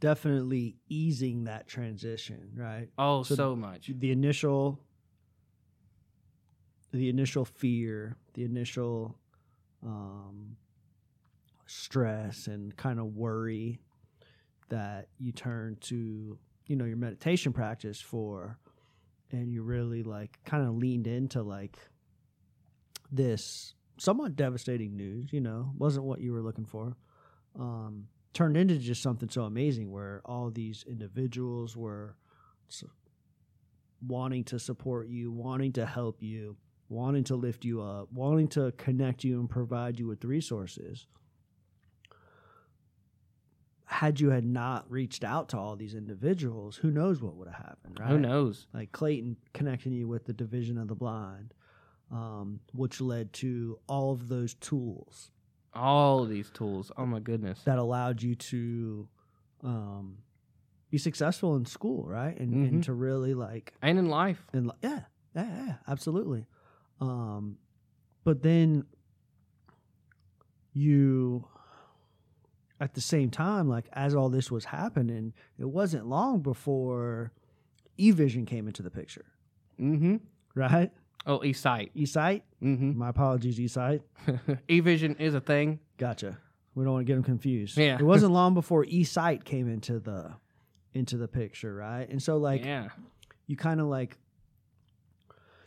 Definitely 0.00 0.76
easing 0.88 1.44
that 1.44 1.66
transition, 1.66 2.52
right? 2.56 2.88
Oh, 2.96 3.22
So 3.22 3.34
so, 3.34 3.56
much. 3.56 3.90
The 3.98 4.12
initial 4.12 4.80
the 6.92 7.08
initial 7.08 7.44
fear, 7.44 8.16
the 8.34 8.44
initial 8.44 9.18
um, 9.84 10.56
stress 11.66 12.46
and 12.46 12.74
kind 12.76 12.98
of 12.98 13.14
worry 13.14 13.78
that 14.70 15.08
you 15.18 15.32
turn 15.32 15.76
to 15.80 16.38
you 16.68 16.76
know 16.76 16.84
your 16.84 16.96
meditation 16.96 17.52
practice 17.52 18.00
for 18.00 18.58
and 19.32 19.50
you 19.52 19.62
really 19.62 20.02
like 20.02 20.38
kind 20.44 20.64
of 20.66 20.74
leaned 20.76 21.06
into 21.06 21.42
like 21.42 21.76
this 23.10 23.74
somewhat 23.96 24.36
devastating 24.36 24.96
news 24.96 25.32
you 25.32 25.40
know 25.40 25.72
wasn't 25.76 26.04
what 26.04 26.20
you 26.20 26.32
were 26.32 26.42
looking 26.42 26.64
for 26.66 26.96
um 27.58 28.06
turned 28.34 28.56
into 28.56 28.76
just 28.78 29.02
something 29.02 29.28
so 29.28 29.42
amazing 29.42 29.90
where 29.90 30.20
all 30.24 30.50
these 30.50 30.84
individuals 30.86 31.76
were 31.76 32.14
s- 32.70 32.84
wanting 34.06 34.44
to 34.44 34.58
support 34.58 35.08
you 35.08 35.32
wanting 35.32 35.72
to 35.72 35.84
help 35.84 36.22
you 36.22 36.56
wanting 36.88 37.24
to 37.24 37.34
lift 37.34 37.64
you 37.64 37.80
up 37.82 38.08
wanting 38.12 38.46
to 38.46 38.70
connect 38.72 39.24
you 39.24 39.40
and 39.40 39.50
provide 39.50 39.98
you 39.98 40.06
with 40.06 40.24
resources 40.24 41.06
had 43.98 44.20
you 44.20 44.30
had 44.30 44.44
not 44.44 44.88
reached 44.88 45.24
out 45.24 45.48
to 45.48 45.58
all 45.58 45.74
these 45.74 45.94
individuals, 45.94 46.76
who 46.76 46.90
knows 46.90 47.20
what 47.20 47.34
would 47.34 47.48
have 47.48 47.56
happened, 47.56 47.98
right? 47.98 48.10
Who 48.10 48.18
knows? 48.18 48.66
Like 48.72 48.92
Clayton 48.92 49.36
connecting 49.54 49.92
you 49.92 50.06
with 50.06 50.24
the 50.24 50.32
Division 50.32 50.78
of 50.78 50.86
the 50.86 50.94
Blind, 50.94 51.52
um, 52.12 52.60
which 52.72 53.00
led 53.00 53.32
to 53.34 53.78
all 53.88 54.12
of 54.12 54.28
those 54.28 54.54
tools 54.54 55.32
All 55.74 56.24
these 56.26 56.48
tools. 56.50 56.92
Oh 56.96 57.06
my 57.06 57.18
goodness. 57.18 57.62
that 57.64 57.78
allowed 57.78 58.22
you 58.22 58.34
to 58.36 59.08
um, 59.64 60.18
be 60.90 60.98
successful 60.98 61.56
in 61.56 61.64
school, 61.66 62.06
right? 62.06 62.38
And, 62.38 62.50
Mhm. 62.54 62.68
and 62.68 62.84
to 62.84 62.92
really 62.94 63.34
like 63.34 63.74
And 63.82 63.98
in 63.98 64.06
life. 64.08 64.46
and 64.52 64.70
yeah, 64.80 65.02
yeah, 65.34 65.66
yeah, 65.66 65.74
absolutely. 65.88 66.46
Um, 67.00 67.58
but 68.24 68.42
then 68.42 68.84
you, 70.72 71.48
at 72.80 72.94
the 72.94 73.00
same 73.00 73.30
time, 73.30 73.68
like 73.68 73.86
as 73.92 74.14
all 74.14 74.28
this 74.28 74.50
was 74.50 74.64
happening, 74.66 75.32
it 75.58 75.64
wasn't 75.68 76.06
long 76.06 76.40
before 76.40 77.32
eVision 77.98 78.46
came 78.46 78.66
into 78.68 78.82
the 78.82 78.90
picture, 78.90 79.24
Mm-hmm. 79.80 80.16
right? 80.54 80.90
Oh, 81.26 81.40
eSight. 81.40 81.90
eSight. 81.96 82.42
Mm-hmm. 82.62 82.96
My 82.98 83.08
apologies, 83.10 83.58
eSight. 83.58 84.00
eVision 84.68 85.20
is 85.20 85.34
a 85.34 85.40
thing. 85.40 85.80
Gotcha. 85.98 86.38
We 86.74 86.84
don't 86.84 86.92
want 86.94 87.06
to 87.06 87.10
get 87.10 87.14
them 87.16 87.24
confused. 87.24 87.76
Yeah. 87.76 87.96
It 87.98 88.04
wasn't 88.04 88.32
long 88.40 88.54
before 88.54 88.84
eSight 88.84 89.44
came 89.44 89.68
into 89.68 89.98
the 89.98 90.34
into 90.94 91.16
the 91.16 91.28
picture, 91.28 91.74
right? 91.74 92.08
And 92.08 92.22
so 92.22 92.36
like 92.38 92.64
yeah. 92.64 92.88
you 93.46 93.56
kind 93.56 93.80
of 93.80 93.88
like 93.88 94.16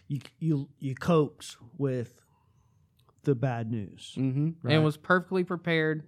you 0.07 0.19
you 0.39 0.69
you 0.79 0.95
coped 0.95 1.57
with 1.77 2.15
the 3.23 3.35
bad 3.35 3.69
news 3.69 4.15
Mm-hmm. 4.17 4.49
Right. 4.63 4.73
And 4.75 4.83
was 4.83 4.97
perfectly 4.97 5.43
prepared 5.43 6.03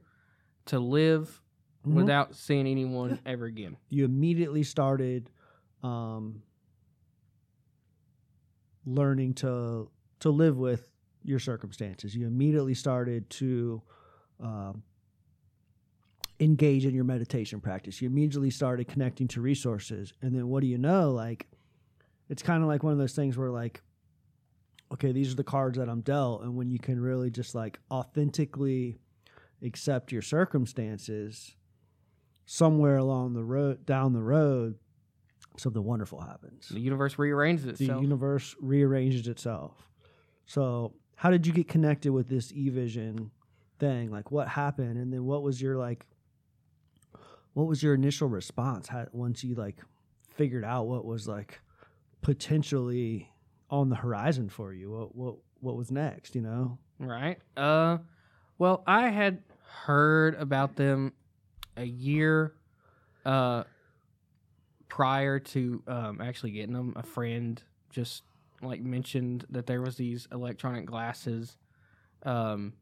to 0.66 0.80
live 0.80 1.41
Mhm. 1.86 1.93
without 1.93 2.36
seeing 2.36 2.66
anyone 2.68 3.20
ever 3.26 3.45
again. 3.45 3.76
you 3.89 4.05
immediately 4.05 4.64
started 4.64 5.30
um 5.84 6.41
learning 8.86 9.34
to 9.34 9.89
to 10.20 10.30
live 10.30 10.57
with 10.57 10.89
your 11.24 11.39
circumstances. 11.39 12.16
You 12.16 12.28
immediately 12.28 12.74
started 12.74 13.30
to 13.32 13.82
um 14.39 14.84
engage 16.39 16.86
in 16.86 16.93
your 16.93 17.03
meditation 17.05 17.61
practice. 17.61 18.01
You 18.01 18.09
immediately 18.09 18.49
started 18.49 18.88
connecting 18.88 19.28
to 19.30 19.41
resources. 19.41 20.14
And 20.22 20.36
then 20.36 20.47
what 20.49 20.61
do 20.61 20.68
you 20.68 20.78
know? 20.78 21.11
Like 21.11 21.47
it's 22.30 22.41
kind 22.41 22.61
of 22.64 22.68
like 22.68 22.84
one 22.84 22.91
of 22.93 22.99
those 22.99 23.14
things 23.14 23.38
where 23.38 23.51
like 23.51 23.82
okay 24.91 25.11
these 25.11 25.32
are 25.32 25.36
the 25.36 25.43
cards 25.43 25.78
that 25.78 25.89
i'm 25.89 26.01
dealt. 26.01 26.43
And 26.43 26.55
when 26.55 26.70
you 26.70 26.80
can 26.80 26.99
really 26.99 27.30
just 27.32 27.55
like 27.55 27.80
authentically 27.91 28.99
accept 29.64 30.11
your 30.11 30.22
circumstances 30.22 31.55
somewhere 32.45 32.97
along 32.97 33.34
the 33.34 33.43
road 33.43 33.86
down 33.86 34.14
the 34.14 34.22
road 34.22 34.76
something 35.57 35.84
wonderful 35.84 36.20
happens. 36.20 36.70
The 36.70 36.80
universe 36.80 37.18
rearranges 37.18 37.66
itself. 37.66 37.97
the 37.97 38.01
universe 38.01 38.55
rearranges 38.59 39.28
itself. 39.28 39.88
So 40.45 40.93
how 41.16 41.30
did 41.30 41.45
you 41.47 41.53
get 41.53 41.68
connected 41.68 42.11
with 42.11 42.28
this 42.28 42.51
evision 42.51 43.32
thing? 43.80 44.11
Like 44.11 44.32
what 44.32 44.47
happened? 44.47 44.97
And 44.97 45.14
then 45.14 45.26
what 45.26 45.43
was 45.43 45.61
your 45.61 45.78
like 45.78 46.05
what 47.53 47.68
was 47.68 47.84
your 47.84 47.93
initial 47.93 48.28
response? 48.28 48.88
How, 48.88 49.05
once 49.11 49.43
you 49.43 49.55
like 49.55 49.78
figured 50.34 50.66
out 50.66 50.88
what 50.88 51.05
was 51.05 51.28
like 51.28 51.61
potentially 52.22 53.30
on 53.70 53.89
the 53.89 53.95
horizon 53.95 54.49
for 54.49 54.74
you 54.74 54.91
what 54.91 55.16
what 55.16 55.36
what 55.59 55.76
was 55.76 55.91
next 55.91 56.36
you 56.36 56.41
know? 56.41 56.80
Right. 56.99 57.39
Uh 57.55 57.99
well, 58.57 58.84
I 58.86 59.09
had 59.09 59.43
heard 59.86 60.36
about 60.36 60.76
them 60.76 61.13
a 61.78 61.84
year 61.86 62.53
uh 63.26 63.63
prior 64.88 65.39
to 65.39 65.82
um 65.88 66.21
actually 66.21 66.51
getting 66.51 66.74
them. 66.74 66.93
A 66.95 67.03
friend 67.03 67.61
just 67.89 68.24
like 68.61 68.82
mentioned 68.82 69.45
that 69.49 69.65
there 69.65 69.82
was 69.82 69.95
these 69.97 70.28
electronic 70.32 70.86
glasses 70.86 71.57
um 72.24 72.74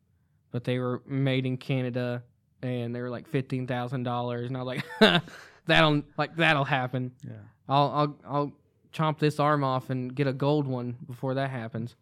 but 0.51 0.63
they 0.65 0.77
were 0.79 1.01
made 1.05 1.45
in 1.45 1.57
Canada 1.57 2.23
and 2.61 2.93
they 2.93 3.01
were 3.01 3.09
like 3.09 3.29
$15,000 3.31 4.45
and 4.45 4.57
I 4.57 4.61
was 4.61 4.67
like 4.99 5.23
that'll 5.65 6.03
like 6.17 6.35
that'll 6.35 6.65
happen. 6.65 7.11
yeah 7.23 7.33
I'll 7.69 7.89
I'll 7.91 8.17
I'll 8.27 8.51
chomp 8.93 9.19
this 9.19 9.39
arm 9.39 9.63
off 9.63 9.89
and 9.89 10.13
get 10.13 10.27
a 10.27 10.33
gold 10.33 10.67
one 10.67 10.97
before 11.07 11.35
that 11.35 11.49
happens. 11.49 11.95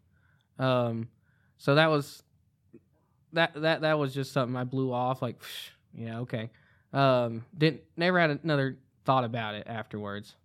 Um, 0.58 1.08
so 1.58 1.76
that 1.76 1.88
was 1.92 2.24
that 3.34 3.54
that 3.62 3.82
that 3.82 4.00
was 4.00 4.14
just 4.14 4.32
something 4.32 4.56
I 4.56 4.64
blew 4.64 4.92
off. 4.92 5.22
Like, 5.22 5.40
psh, 5.40 5.70
yeah, 5.94 6.20
okay. 6.20 6.50
Um, 6.94 7.46
didn't 7.58 7.82
never 7.96 8.20
had 8.20 8.40
another 8.44 8.78
thought 9.06 9.24
about 9.24 9.56
it 9.56 9.68
afterwards 9.68 10.36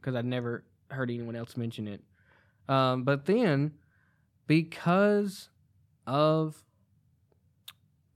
because 0.00 0.14
I'd 0.14 0.24
never 0.24 0.64
heard 0.90 1.10
anyone 1.10 1.36
else 1.36 1.56
mention 1.56 1.88
it. 1.88 2.02
Um, 2.68 3.04
but 3.04 3.26
then 3.26 3.72
because 4.46 5.48
of 6.06 6.62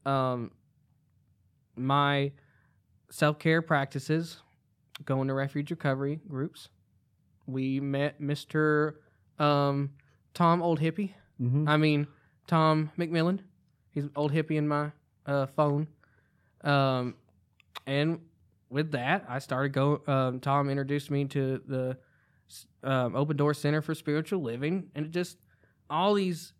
um 0.06 0.50
my 1.76 2.32
self 3.10 3.38
care 3.38 3.62
practices, 3.62 4.38
going 5.04 5.28
to 5.28 5.34
refuge 5.34 5.70
recovery 5.70 6.20
groups. 6.28 6.68
We 7.46 7.80
met 7.80 8.20
Mr. 8.20 8.94
Um, 9.38 9.90
Tom 10.34 10.62
Old 10.62 10.80
Hippie. 10.80 11.12
mm-hmm. 11.40 11.68
I 11.68 11.76
mean, 11.76 12.06
Tom 12.46 12.90
McMillan. 12.98 13.40
He's 13.92 14.08
Old 14.16 14.32
Hippie 14.32 14.56
in 14.56 14.66
my 14.66 14.90
uh, 15.26 15.46
phone. 15.46 15.86
Um, 16.62 17.14
and 17.86 18.20
with 18.70 18.92
that, 18.92 19.24
I 19.28 19.38
started 19.38 19.72
going. 19.72 20.00
Um, 20.06 20.40
Tom 20.40 20.68
introduced 20.70 21.10
me 21.10 21.26
to 21.26 21.60
the 21.66 21.98
um, 22.82 23.14
Open 23.14 23.36
Door 23.36 23.54
Center 23.54 23.82
for 23.82 23.94
Spiritual 23.94 24.42
Living, 24.42 24.90
and 24.94 25.06
it 25.06 25.12
just 25.12 25.38
all 25.90 26.14
these 26.14 26.52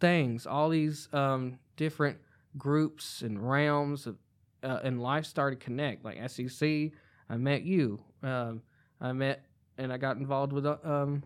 things, 0.00 0.46
all 0.46 0.68
these 0.68 1.08
um, 1.12 1.58
different 1.76 2.18
groups 2.56 3.22
and 3.22 3.48
realms 3.48 4.06
of, 4.06 4.16
uh, 4.62 4.80
and 4.84 5.02
life 5.02 5.26
started 5.26 5.60
to 5.60 5.64
connect. 5.64 6.04
Like 6.04 6.18
SEC, 6.30 6.92
I 7.28 7.36
met 7.36 7.62
you. 7.62 8.00
Um, 8.22 8.62
I 9.00 9.12
met 9.12 9.44
and 9.78 9.92
I 9.92 9.98
got 9.98 10.16
involved 10.16 10.52
with 10.52 10.66
uh, 10.66 10.76
um, 10.84 11.22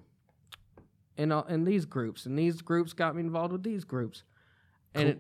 in 1.17 1.33
all, 1.33 1.45
in 1.45 1.65
these 1.65 1.85
groups, 1.85 2.27
and 2.27 2.39
these 2.39 2.63
groups 2.63 2.93
got 2.93 3.15
me 3.15 3.23
involved 3.23 3.53
with 3.53 3.63
these 3.63 3.85
groups, 3.85 4.25
and 4.95 5.19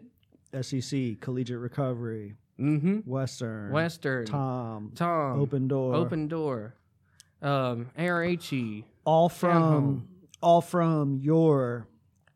it, 0.53 0.65
sec 0.65 1.21
collegiate 1.21 1.59
recovery 1.59 2.35
mm-hmm, 2.59 2.99
western 3.01 3.73
Western, 3.73 4.27
tom 4.27 4.93
Tom, 4.95 5.41
open 5.41 5.69
door. 5.69 5.95
Open 5.95 6.29
Door, 6.29 6.75
um, 7.43 7.91
ARHE, 7.97 8.85
all 9.05 9.29
from 9.29 10.09
all 10.43 10.61
from 10.61 11.17
your 11.17 11.87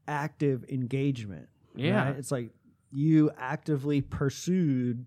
active 0.07 0.65
engagement. 0.69 1.49
yeah, 1.75 2.09
right? 2.09 2.17
It's 2.17 2.31
like 2.31 2.51
you 2.93 3.31
actively 3.37 4.01
pursued 4.01 5.05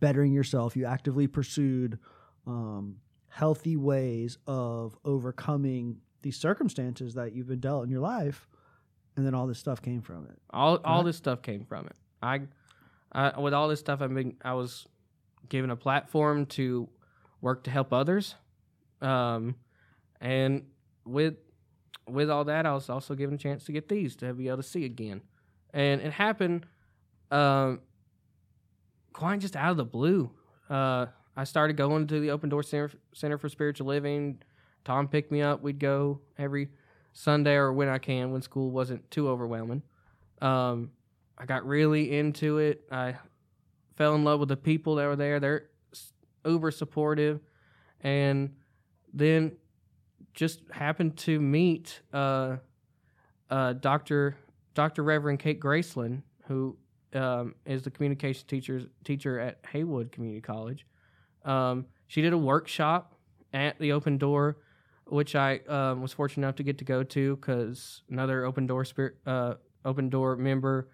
bettering 0.00 0.32
yourself. 0.32 0.76
You 0.76 0.86
actively 0.86 1.26
pursued 1.26 1.98
um, 2.46 2.96
healthy 3.28 3.76
ways 3.76 4.38
of 4.46 4.96
overcoming 5.04 5.98
these 6.22 6.36
circumstances 6.36 7.14
that 7.14 7.34
you've 7.34 7.48
been 7.48 7.60
dealt 7.60 7.84
in 7.84 7.90
your 7.90 8.00
life, 8.00 8.48
and 9.16 9.24
then 9.26 9.34
all 9.34 9.46
this 9.46 9.58
stuff 9.58 9.80
came 9.82 10.02
from 10.02 10.24
it. 10.26 10.38
all 10.50 10.76
all 10.84 10.98
Right. 10.98 11.06
this 11.06 11.16
stuff 11.16 11.42
came 11.42 11.64
from 11.64 11.86
it. 11.86 11.96
I, 12.22 12.40
I 13.12 13.38
with 13.38 13.54
all 13.54 13.68
this 13.68 13.80
stuff, 13.80 14.00
I've 14.02 14.12
been 14.14 14.36
I 14.44 14.54
was 14.54 14.86
given 15.48 15.70
a 15.70 15.76
platform 15.76 16.46
to 16.46 16.88
work 17.40 17.64
to 17.64 17.70
help 17.70 17.92
others, 17.92 18.34
um, 19.00 19.54
and 20.20 20.64
with 21.04 21.34
with 22.08 22.30
all 22.30 22.44
that, 22.44 22.66
I 22.66 22.72
was 22.74 22.88
also 22.90 23.14
given 23.14 23.34
a 23.36 23.38
chance 23.38 23.64
to 23.64 23.72
get 23.72 23.88
these 23.88 24.16
to 24.16 24.32
be 24.34 24.48
able 24.48 24.58
to 24.58 24.62
see 24.62 24.84
again, 24.84 25.22
and 25.72 26.00
it 26.00 26.12
happened, 26.12 26.66
um, 27.30 27.80
quite 29.12 29.40
just 29.40 29.56
out 29.56 29.70
of 29.70 29.76
the 29.76 29.84
blue. 29.84 30.30
Uh, 30.68 31.06
I 31.36 31.44
started 31.44 31.76
going 31.76 32.06
to 32.06 32.20
the 32.20 32.30
Open 32.30 32.48
Door 32.48 32.62
Center, 32.64 32.90
Center 33.12 33.38
for 33.38 33.48
Spiritual 33.48 33.86
Living. 33.88 34.40
Tom 34.84 35.08
picked 35.08 35.32
me 35.32 35.40
up. 35.42 35.62
We'd 35.62 35.78
go 35.78 36.20
every 36.38 36.68
Sunday 37.14 37.54
or 37.54 37.72
when 37.72 37.88
I 37.88 37.98
can, 37.98 38.32
when 38.32 38.42
school 38.42 38.70
wasn't 38.70 39.10
too 39.10 39.28
overwhelming. 39.28 39.82
Um, 40.42 40.90
I 41.38 41.46
got 41.46 41.64
really 41.66 42.16
into 42.16 42.58
it. 42.58 42.82
I 42.90 43.14
fell 43.96 44.14
in 44.14 44.24
love 44.24 44.40
with 44.40 44.50
the 44.50 44.56
people 44.56 44.96
that 44.96 45.06
were 45.06 45.16
there. 45.16 45.40
They're 45.40 45.70
uber 46.44 46.70
supportive, 46.70 47.40
and 48.00 48.54
then 49.14 49.52
just 50.34 50.60
happened 50.70 51.16
to 51.16 51.40
meet 51.40 52.02
uh, 52.12 52.56
uh, 53.48 53.72
Dr. 53.74 54.36
Dr. 54.74 55.04
Reverend 55.04 55.38
Kate 55.38 55.60
Graceland, 55.60 56.22
who 56.48 56.76
um, 57.14 57.54
is 57.64 57.82
the 57.82 57.90
communication 57.90 58.46
teacher 58.48 58.82
teacher 59.04 59.38
at 59.38 59.58
Haywood 59.70 60.10
Community 60.10 60.40
College. 60.40 60.84
Um, 61.44 61.86
she 62.08 62.22
did 62.22 62.32
a 62.32 62.38
workshop 62.38 63.14
at 63.52 63.78
the 63.78 63.92
Open 63.92 64.18
Door, 64.18 64.58
which 65.06 65.34
I 65.34 65.58
um, 65.68 66.02
was 66.02 66.12
fortunate 66.12 66.46
enough 66.46 66.56
to 66.56 66.62
get 66.62 66.78
to 66.78 66.84
go 66.84 67.02
to 67.02 67.36
because 67.36 68.02
another 68.10 68.44
Open 68.44 68.66
Door 68.66 68.86
spirit, 68.86 69.16
uh, 69.26 69.54
Open 69.84 70.08
Door 70.08 70.36
member 70.36 70.88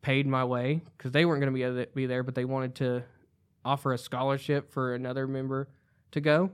paid 0.00 0.26
my 0.26 0.44
way 0.44 0.80
because 0.96 1.12
they 1.12 1.24
weren't 1.24 1.40
going 1.40 1.52
to 1.52 1.84
be 1.84 1.86
be 1.94 2.06
there, 2.06 2.22
but 2.22 2.34
they 2.34 2.44
wanted 2.44 2.74
to 2.76 3.04
offer 3.64 3.92
a 3.92 3.98
scholarship 3.98 4.70
for 4.70 4.94
another 4.94 5.26
member 5.26 5.68
to 6.12 6.20
go, 6.20 6.50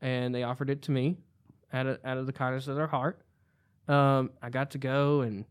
and 0.00 0.34
they 0.34 0.42
offered 0.42 0.70
it 0.70 0.82
to 0.82 0.90
me 0.90 1.16
out 1.72 1.86
of, 1.86 1.98
out 2.04 2.18
of 2.18 2.26
the 2.26 2.32
kindness 2.32 2.68
of 2.68 2.76
their 2.76 2.86
heart. 2.86 3.20
Um, 3.88 4.30
I 4.42 4.50
got 4.50 4.72
to 4.72 4.78
go 4.78 5.20
and 5.20 5.44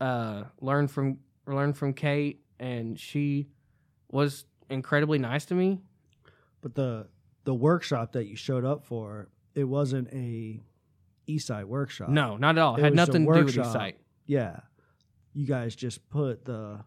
uh, 0.00 0.44
learn 0.60 0.88
from 0.88 1.18
learn 1.46 1.72
from 1.72 1.94
Kate, 1.94 2.40
and 2.58 2.98
she 2.98 3.48
was 4.10 4.44
incredibly 4.68 5.18
nice 5.18 5.44
to 5.46 5.54
me. 5.54 5.80
But 6.60 6.74
the 6.74 7.06
the 7.44 7.54
workshop 7.54 8.12
that 8.12 8.26
you 8.26 8.36
showed 8.36 8.64
up 8.64 8.84
for, 8.84 9.28
it 9.54 9.64
wasn't 9.64 10.08
a 10.12 10.60
eSight 11.28 11.64
workshop. 11.64 12.08
No, 12.08 12.36
not 12.36 12.56
at 12.58 12.62
all. 12.62 12.76
It 12.76 12.82
Had 12.82 12.94
nothing 12.94 13.26
to 13.26 13.32
do 13.32 13.44
with 13.44 13.54
the 13.54 13.60
workshop. 13.62 13.92
Yeah. 14.26 14.60
You 15.34 15.46
guys 15.46 15.74
just 15.74 16.08
put 16.10 16.44
the 16.44 16.80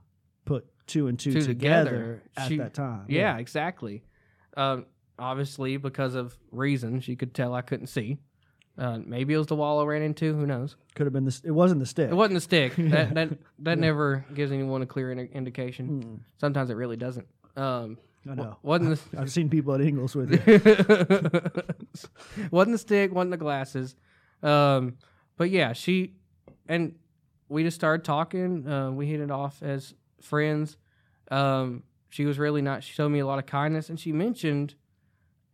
put 0.46 0.66
two 0.88 1.08
and 1.08 1.18
two, 1.20 1.34
Two 1.34 1.42
together, 1.42 1.90
together. 1.90 2.24
at 2.38 2.48
She- 2.48 2.58
that 2.58 2.74
time. 2.74 3.06
Yeah, 3.10 3.38
exactly. 3.38 4.04
Um, 4.56 4.86
obviously, 5.18 5.78
because 5.78 6.16
of 6.16 6.38
reasons, 6.52 7.08
you 7.08 7.18
could 7.18 7.34
tell 7.34 7.54
I 7.54 7.62
couldn't 7.62 7.88
see. 7.88 8.20
Uh, 8.78 9.00
maybe 9.06 9.34
it 9.34 9.38
was 9.38 9.48
the 9.48 9.56
wall 9.56 9.80
I 9.80 9.86
ran 9.86 10.02
into. 10.02 10.36
Who 10.36 10.46
knows? 10.46 10.76
Could 10.96 11.06
have 11.06 11.14
been 11.14 11.24
this. 11.26 11.40
It 11.46 11.52
wasn't 11.52 11.80
the 11.80 11.86
stick. 11.86 12.10
It 12.12 12.14
wasn't 12.14 12.36
the 12.36 12.42
stick. 12.42 12.74
That 12.78 13.14
that 13.16 13.30
that 13.60 13.80
never 13.80 14.26
gives 14.34 14.52
anyone 14.52 14.82
a 14.82 14.86
clear 14.86 15.12
indi- 15.12 15.32
indication. 15.34 16.04
Mm, 16.04 16.20
Sometimes 16.40 16.70
it 16.70 16.74
really 16.76 16.98
doesn't. 16.98 17.26
Um, 17.56 17.98
I 18.30 18.36
know. 18.36 18.58
wasn't 18.64 19.12
the 19.12 19.18
I've 19.22 19.32
seen 19.32 19.50
people 19.50 19.74
at 19.74 19.82
Ingles 19.82 20.16
with 20.16 20.34
it. 20.34 20.46
wasn't 22.52 22.74
the 22.74 22.78
stick, 22.78 23.14
wasn't 23.14 23.32
the 23.32 23.38
glasses. 23.38 23.96
Um, 24.42 24.98
but 25.38 25.50
yeah, 25.50 25.74
she 25.74 26.14
and 26.68 26.96
we 27.50 27.64
just 27.64 27.76
started 27.76 28.04
talking. 28.04 28.68
Uh, 28.68 28.92
we 28.92 29.08
hit 29.08 29.20
it 29.20 29.32
off 29.32 29.62
as 29.62 29.94
friends. 30.22 30.78
Um, 31.30 31.84
she 32.10 32.26
was 32.26 32.40
really 32.40 32.62
not. 32.62 32.84
She 32.84 32.94
showed 32.94 33.10
me 33.10 33.20
a 33.20 33.28
lot 33.28 33.40
of 33.40 33.46
kindness, 33.46 33.90
and 33.90 34.00
she 34.00 34.12
mentioned 34.12 34.76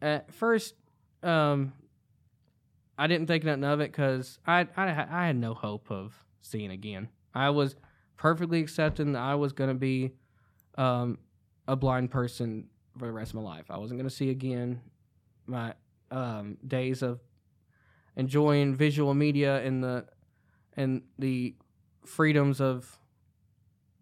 at 0.02 0.34
first. 0.34 0.76
Um, 1.24 1.74
I 2.98 3.08
didn't 3.08 3.28
think 3.28 3.44
nothing 3.44 3.64
of 3.64 3.80
it 3.80 3.92
because 3.92 4.38
I, 4.46 4.68
I 4.78 5.06
I 5.10 5.28
had 5.28 5.36
no 5.36 5.54
hope 5.54 5.90
of 5.90 6.14
seeing 6.42 6.72
again. 6.72 7.10
I 7.34 7.50
was 7.50 7.76
perfectly 8.18 8.60
accepting 8.60 9.14
that 9.14 9.22
I 9.22 9.36
was 9.36 9.54
going 9.54 9.70
to 9.70 9.76
be 9.76 10.12
um, 10.78 11.18
a 11.72 11.76
blind 11.78 12.12
person 12.12 12.68
for 13.00 13.06
the 13.06 13.12
rest 13.14 13.32
of 13.32 13.36
my 13.36 13.42
life. 13.42 13.72
I 13.72 13.78
wasn't 13.78 13.98
going 14.00 14.10
to 14.10 14.14
see 14.16 14.30
again 14.30 14.82
my 15.48 15.74
um, 16.12 16.58
days 16.68 17.02
of 17.02 17.22
enjoying 18.18 18.76
visual 18.76 19.14
media 19.14 19.62
and 19.64 19.82
the 19.82 20.06
and 20.76 21.02
the 21.18 21.56
freedoms 22.06 22.60
of 22.60 23.00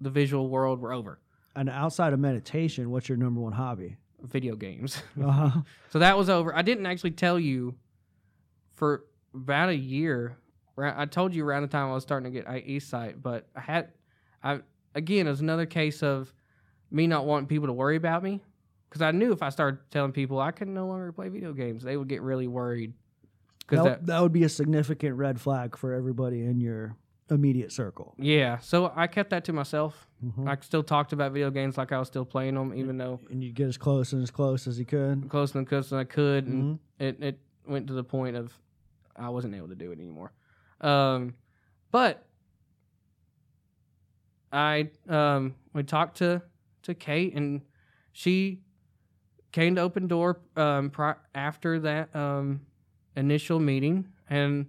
the 0.02 0.10
visual 0.10 0.50
world 0.50 0.80
were 0.82 0.94
over. 0.94 1.20
and 1.56 1.70
outside 1.70 2.14
of 2.14 2.20
meditation, 2.20 2.90
what's 2.90 3.08
your 3.10 3.18
number 3.18 3.40
one 3.42 3.54
hobby? 3.54 3.98
Video 4.24 4.56
games. 4.56 5.02
Uh-huh. 5.24 5.62
so 5.92 6.00
that 6.00 6.18
was 6.18 6.30
over. 6.30 6.56
I 6.56 6.62
didn't 6.64 6.86
actually 6.88 7.12
tell 7.12 7.40
you 7.40 7.76
for 8.76 9.06
about 9.34 9.70
a 9.70 9.76
year. 9.76 10.38
I 10.78 11.06
told 11.06 11.36
you 11.36 11.46
around 11.46 11.64
the 11.64 11.68
time 11.68 11.90
I 11.90 11.94
was 11.94 12.04
starting 12.04 12.32
to 12.32 12.40
get 12.40 12.50
I- 12.50 12.62
eSight, 12.62 13.22
but 13.22 13.48
I 13.56 13.60
had 13.62 13.92
I 14.44 14.62
again 14.96 15.28
it 15.28 15.30
was 15.30 15.42
another 15.42 15.66
case 15.68 16.02
of 16.02 16.34
me 16.92 17.08
not 17.08 17.26
wanting 17.26 17.48
people 17.48 17.68
to 17.68 17.74
worry 17.74 17.96
about 17.96 18.24
me 18.24 18.42
because 18.90 19.02
I 19.02 19.12
knew 19.12 19.32
if 19.32 19.42
I 19.44 19.50
started 19.50 19.80
telling 19.92 20.12
people 20.12 20.40
I 20.40 20.52
could 20.52 20.68
no 20.68 20.88
longer 20.88 21.12
play 21.12 21.30
video 21.30 21.54
games, 21.54 21.84
they 21.84 21.96
would 21.98 22.08
get 22.08 22.22
really 22.22 22.48
worried. 22.48 22.94
Because 23.60 23.84
That, 23.84 24.00
that, 24.00 24.06
that 24.08 24.22
would 24.22 24.34
be 24.34 24.44
a 24.44 24.50
significant 24.50 25.16
red 25.16 25.40
flag 25.40 25.78
for 25.78 25.94
everybody 25.94 26.44
in 26.44 26.60
your 26.60 26.96
immediate 27.30 27.72
circle. 27.72 28.16
yeah, 28.18 28.58
so 28.58 28.92
I 28.96 29.06
kept 29.06 29.30
that 29.30 29.44
to 29.46 29.54
myself. 29.54 30.08
Mhm. 30.26 30.48
I 30.50 30.58
still 30.62 30.82
talked 30.82 31.14
about 31.14 31.32
video 31.32 31.52
games 31.52 31.78
like 31.78 31.92
I 31.92 32.00
was 32.00 32.08
still 32.08 32.26
playing 32.26 32.56
them, 32.56 32.74
even 32.74 32.98
though 32.98 33.20
And 33.30 33.44
you'd 33.44 33.54
get 33.54 33.68
as 33.68 33.78
close 33.78 34.12
and 34.14 34.24
as 34.24 34.32
close 34.32 34.66
as 34.66 34.80
you 34.80 34.86
could. 34.86 35.30
close 35.30 35.54
and 35.54 35.68
close 35.68 35.88
as 35.88 35.94
I 35.94 36.04
could, 36.06 36.48
and 36.48 36.64
Mhm. 36.64 36.80
it, 36.98 37.22
it 37.24 37.40
went 37.68 37.86
to 37.88 37.94
the 37.94 38.04
point 38.04 38.36
of 38.36 38.52
I 39.16 39.30
wasn't 39.30 39.54
able 39.54 39.68
to 39.68 39.76
do 39.76 39.92
it 39.92 40.00
anymore. 40.00 40.32
Um, 40.82 41.36
but 41.92 42.26
I 44.52 44.90
um, 45.08 45.56
we 45.74 45.84
talked 45.84 46.18
to 46.18 46.42
to 46.90 46.96
Kate, 46.96 47.34
and 47.34 47.62
she 48.12 48.62
came 49.52 49.76
to 49.76 49.82
Open 49.82 50.08
Door 50.08 50.42
um, 50.56 50.92
after 51.34 51.80
that 51.80 52.16
um, 52.16 52.62
initial 53.16 53.60
meeting, 53.60 54.08
and 54.30 54.68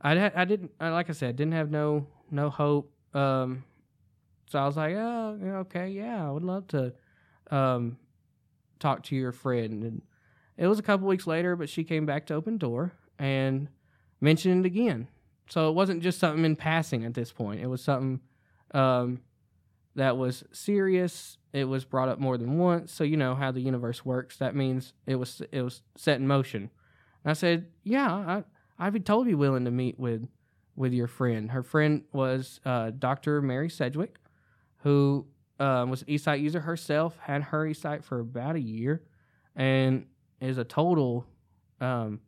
I 0.00 0.14
had- 0.16 0.34
I 0.34 0.44
didn't 0.44 0.70
I, 0.80 0.90
like 0.90 1.10
I 1.10 1.12
said 1.12 1.36
didn't 1.36 1.54
have 1.54 1.70
no 1.70 2.06
no 2.30 2.50
hope. 2.50 2.92
Um, 3.14 3.64
so 4.46 4.58
I 4.58 4.66
was 4.66 4.76
like, 4.76 4.94
oh, 4.94 5.38
okay, 5.66 5.88
yeah, 5.88 6.26
I 6.26 6.30
would 6.30 6.42
love 6.42 6.66
to 6.68 6.92
um, 7.50 7.96
talk 8.78 9.02
to 9.04 9.16
your 9.16 9.32
friend. 9.32 9.82
And 9.82 10.02
it 10.56 10.66
was 10.66 10.78
a 10.78 10.82
couple 10.82 11.06
weeks 11.06 11.26
later, 11.26 11.56
but 11.56 11.68
she 11.68 11.82
came 11.84 12.06
back 12.06 12.26
to 12.26 12.34
Open 12.34 12.58
Door 12.58 12.92
and 13.18 13.68
mentioned 14.20 14.64
it 14.64 14.68
again. 14.68 15.08
So 15.48 15.68
it 15.68 15.72
wasn't 15.74 16.02
just 16.02 16.18
something 16.18 16.44
in 16.44 16.56
passing 16.56 17.04
at 17.04 17.14
this 17.14 17.32
point. 17.32 17.60
It 17.60 17.66
was 17.66 17.82
something 17.82 18.20
um, 18.72 19.20
that 19.94 20.16
was 20.16 20.44
serious. 20.52 21.38
It 21.54 21.64
was 21.64 21.84
brought 21.84 22.08
up 22.08 22.18
more 22.18 22.36
than 22.36 22.58
once. 22.58 22.92
So 22.92 23.04
you 23.04 23.16
know 23.16 23.36
how 23.36 23.52
the 23.52 23.60
universe 23.60 24.04
works. 24.04 24.38
That 24.38 24.56
means 24.56 24.92
it 25.06 25.14
was 25.14 25.40
it 25.52 25.62
was 25.62 25.82
set 25.96 26.18
in 26.18 26.26
motion. 26.26 26.68
And 27.22 27.30
I 27.30 27.34
said, 27.34 27.68
yeah, 27.84 28.12
I 28.12 28.44
I'd 28.76 28.92
be 28.92 28.98
totally 28.98 29.36
willing 29.36 29.64
to 29.64 29.70
meet 29.70 29.96
with 29.96 30.28
with 30.74 30.92
your 30.92 31.06
friend. 31.06 31.52
Her 31.52 31.62
friend 31.62 32.02
was 32.12 32.58
uh, 32.64 32.90
Dr. 32.98 33.40
Mary 33.40 33.70
Sedgwick, 33.70 34.16
who 34.78 35.26
um, 35.60 35.90
was 35.90 36.02
an 36.02 36.08
eSight 36.08 36.40
user 36.40 36.60
herself, 36.60 37.16
had 37.20 37.44
her 37.44 37.64
eSight 37.68 38.02
for 38.02 38.18
about 38.18 38.56
a 38.56 38.60
year, 38.60 39.04
and 39.54 40.06
is 40.40 40.58
a 40.58 40.64
total. 40.64 41.24
Um, 41.80 42.18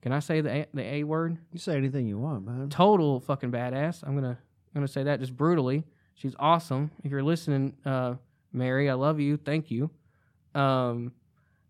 can 0.00 0.10
I 0.10 0.18
say 0.18 0.40
the 0.40 0.50
a, 0.50 0.66
the 0.74 0.82
a 0.82 1.04
word? 1.04 1.38
You 1.52 1.60
say 1.60 1.76
anything 1.76 2.08
you 2.08 2.18
want, 2.18 2.44
man. 2.44 2.68
Total 2.68 3.20
fucking 3.20 3.52
badass. 3.52 4.02
I'm 4.02 4.16
gonna 4.16 4.38
I'm 4.74 4.80
gonna 4.80 4.88
say 4.88 5.04
that 5.04 5.20
just 5.20 5.36
brutally. 5.36 5.84
She's 6.16 6.34
awesome. 6.40 6.90
If 7.04 7.12
you're 7.12 7.22
listening, 7.22 7.74
uh, 7.86 8.14
Mary, 8.52 8.90
I 8.90 8.94
love 8.94 9.20
you. 9.20 9.36
Thank 9.36 9.70
you. 9.70 9.90
Um, 10.54 11.12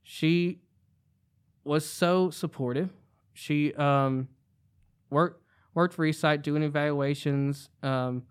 she 0.02 0.60
was 1.64 1.88
so 1.88 2.30
supportive. 2.30 2.90
She 3.32 3.72
um, 3.74 4.28
worked 5.10 5.42
worked 5.74 5.94
for 5.94 6.06
eSight 6.06 6.42
doing 6.42 6.62
evaluations 6.62 7.70
um, 7.82 8.24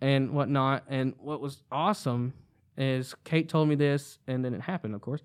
and 0.00 0.30
whatnot. 0.30 0.84
And 0.88 1.14
what 1.18 1.40
was 1.40 1.62
awesome 1.72 2.32
is 2.76 3.14
Kate 3.24 3.48
told 3.48 3.68
me 3.68 3.74
this, 3.74 4.18
and 4.26 4.44
then 4.44 4.54
it 4.54 4.60
happened, 4.60 4.94
of 4.94 5.00
course, 5.00 5.22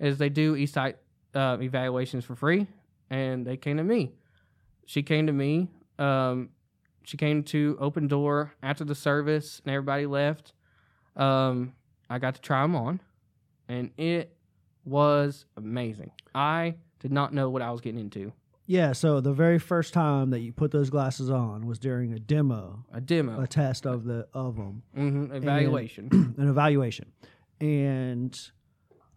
is 0.00 0.18
they 0.18 0.28
do 0.28 0.56
eSight 0.56 0.94
uh, 1.34 1.56
evaluations 1.60 2.24
for 2.24 2.34
free, 2.34 2.66
and 3.10 3.46
they 3.46 3.56
came 3.56 3.76
to 3.76 3.84
me. 3.84 4.12
She 4.86 5.02
came 5.02 5.26
to 5.26 5.32
me. 5.32 5.68
Um, 5.98 6.50
she 7.04 7.16
came 7.16 7.42
to 7.44 7.76
Open 7.80 8.08
Door 8.08 8.54
after 8.62 8.84
the 8.84 8.94
service, 8.94 9.60
and 9.64 9.74
everybody 9.74 10.06
left. 10.06 10.52
Um, 11.16 11.74
I 12.12 12.18
got 12.18 12.34
to 12.34 12.42
try 12.42 12.60
them 12.60 12.76
on, 12.76 13.00
and 13.68 13.90
it 13.96 14.36
was 14.84 15.46
amazing. 15.56 16.10
I 16.34 16.74
did 17.00 17.10
not 17.10 17.32
know 17.32 17.48
what 17.48 17.62
I 17.62 17.70
was 17.70 17.80
getting 17.80 17.98
into. 18.00 18.32
Yeah, 18.66 18.92
so 18.92 19.22
the 19.22 19.32
very 19.32 19.58
first 19.58 19.94
time 19.94 20.28
that 20.30 20.40
you 20.40 20.52
put 20.52 20.72
those 20.72 20.90
glasses 20.90 21.30
on 21.30 21.66
was 21.66 21.78
during 21.78 22.12
a 22.12 22.18
demo, 22.18 22.84
A 22.92 23.00
demo, 23.00 23.40
a 23.40 23.46
test 23.46 23.86
of 23.86 24.04
the 24.04 24.28
of 24.34 24.56
them, 24.56 24.82
hmm 24.94 25.32
evaluation. 25.32 26.08
an 26.36 26.48
evaluation, 26.50 27.12
and 27.60 28.38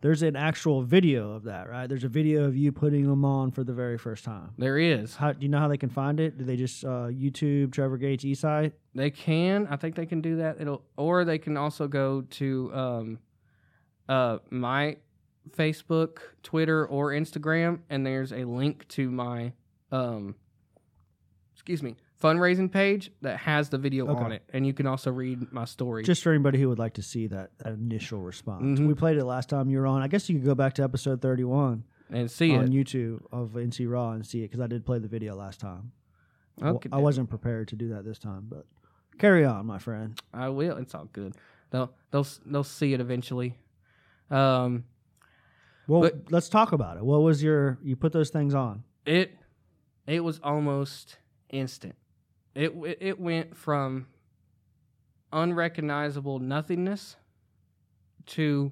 there's 0.02 0.22
an 0.22 0.36
actual 0.36 0.84
video 0.84 1.32
of 1.32 1.44
that, 1.44 1.70
right? 1.70 1.88
There's 1.88 2.04
a 2.04 2.10
video 2.10 2.44
of 2.46 2.56
you 2.56 2.72
putting 2.72 3.08
them 3.08 3.26
on 3.26 3.52
for 3.52 3.64
the 3.64 3.74
very 3.74 3.98
first 3.98 4.24
time. 4.24 4.52
there 4.58 4.78
is. 4.78 5.16
How 5.16 5.34
do 5.34 5.42
you 5.42 5.50
know 5.50 5.60
how 5.60 5.68
they 5.68 5.78
can 5.78 5.90
find 5.90 6.20
it? 6.20 6.38
Do 6.38 6.44
they 6.44 6.58
just 6.58 6.84
uh, 6.84 7.08
YouTube 7.08 7.72
Trevor 7.72 7.98
Gates 7.98 8.24
eSight? 8.24 8.74
They 8.94 9.10
can. 9.10 9.68
I 9.70 9.78
think 9.78 9.96
they 9.96 10.06
can 10.06 10.22
do 10.22 10.38
that. 10.38 10.60
It'll, 10.60 10.84
or 10.98 11.26
they 11.26 11.38
can 11.38 11.58
also 11.58 11.88
go 11.88 12.22
to 12.22 12.72
um, 12.74 13.20
uh, 14.08 14.38
my 14.50 14.98
Facebook, 15.56 16.20
Twitter, 16.44 16.86
or 16.86 17.12
Instagram, 17.12 17.80
and 17.90 18.06
there's 18.06 18.32
a 18.32 18.44
link 18.46 18.88
to 18.90 19.10
my 19.10 19.54
um, 19.92 20.36
excuse 21.54 21.82
me, 21.82 21.96
fundraising 22.26 22.72
page 22.72 23.12
that 23.22 23.38
has 23.40 23.70
the 23.70 23.78
video 23.78 24.08
Okay. 24.08 24.24
on 24.24 24.32
it, 24.32 24.44
and 24.54 24.66
you 24.66 24.74
can 24.74 24.88
also 24.88 25.12
read 25.12 25.52
my 25.52 25.66
story. 25.66 26.04
Just 26.04 26.24
for 26.24 26.32
anybody 26.32 26.60
who 26.60 26.70
would 26.70 26.80
like 26.80 26.94
to 26.96 27.02
see 27.04 27.28
that, 27.28 27.52
that 27.60 27.74
initial 27.74 28.22
response. 28.22 28.80
Mhm. 28.80 28.88
We 28.88 28.94
played 28.94 29.18
it 29.18 29.26
last 29.26 29.50
time 29.50 29.70
you 29.70 29.80
were 29.80 29.88
on. 29.88 30.02
I 30.02 30.08
guess 30.08 30.30
you 30.30 30.38
could 30.38 30.46
go 30.46 30.56
back 30.56 30.74
to 30.76 30.84
episode 30.84 31.22
31 31.22 31.84
and 32.10 32.30
see 32.30 32.56
on 32.56 32.66
it. 32.66 32.72
YouTube 32.72 33.22
of 33.32 33.56
NC 33.58 33.86
Raw 33.86 34.12
and 34.12 34.26
see 34.26 34.40
it 34.40 34.50
because 34.50 34.60
I 34.60 34.68
did 34.68 34.86
play 34.86 35.00
the 35.00 35.08
video 35.08 35.36
last 35.36 35.60
time. 35.60 35.92
Well, 36.58 36.76
Okay, 36.76 36.90
I 36.92 36.98
wasn't 37.00 37.30
prepared 37.30 37.68
to 37.70 37.76
do 37.76 37.90
that 37.90 38.06
this 38.06 38.18
time, 38.18 38.46
but 38.50 38.66
carry 39.18 39.44
on, 39.46 39.66
my 39.66 39.78
friend. 39.78 40.20
I 40.34 40.50
will. 40.50 40.78
It's 40.78 40.96
all 40.96 41.10
good. 41.12 41.36
They'll 41.72 41.92
they'll 42.12 42.28
they'll 42.46 42.64
see 42.64 42.94
it 42.94 43.00
eventually. 43.02 43.58
Um, 44.32 44.86
Well, 45.88 46.02
But- 46.02 46.32
let's 46.32 46.50
talk 46.50 46.72
about 46.72 46.98
it. 46.98 47.06
What 47.06 47.22
was 47.22 47.44
your? 47.44 47.78
You 47.84 47.96
put 47.96 48.12
those 48.12 48.30
things 48.32 48.54
on. 48.56 48.84
it 49.06 49.38
it 50.08 50.24
was 50.24 50.40
almost 50.40 51.18
instant. 51.50 51.96
It 52.56 52.74
it, 53.02 53.20
went 53.20 53.56
from 53.56 54.08
unrecognizable 55.34 56.40
nothingness 56.40 57.18
to 58.28 58.72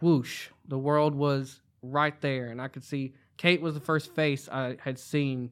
whoosh. 0.00 0.48
The 0.66 0.78
world 0.78 1.14
was 1.14 1.60
right 1.82 2.20
there, 2.20 2.48
and 2.48 2.60
I 2.60 2.68
could 2.68 2.84
see 2.84 3.14
Kate 3.36 3.60
was 3.60 3.74
the 3.74 3.80
first 3.80 4.12
face 4.14 4.48
I 4.48 4.76
had 4.80 4.98
seen 4.98 5.50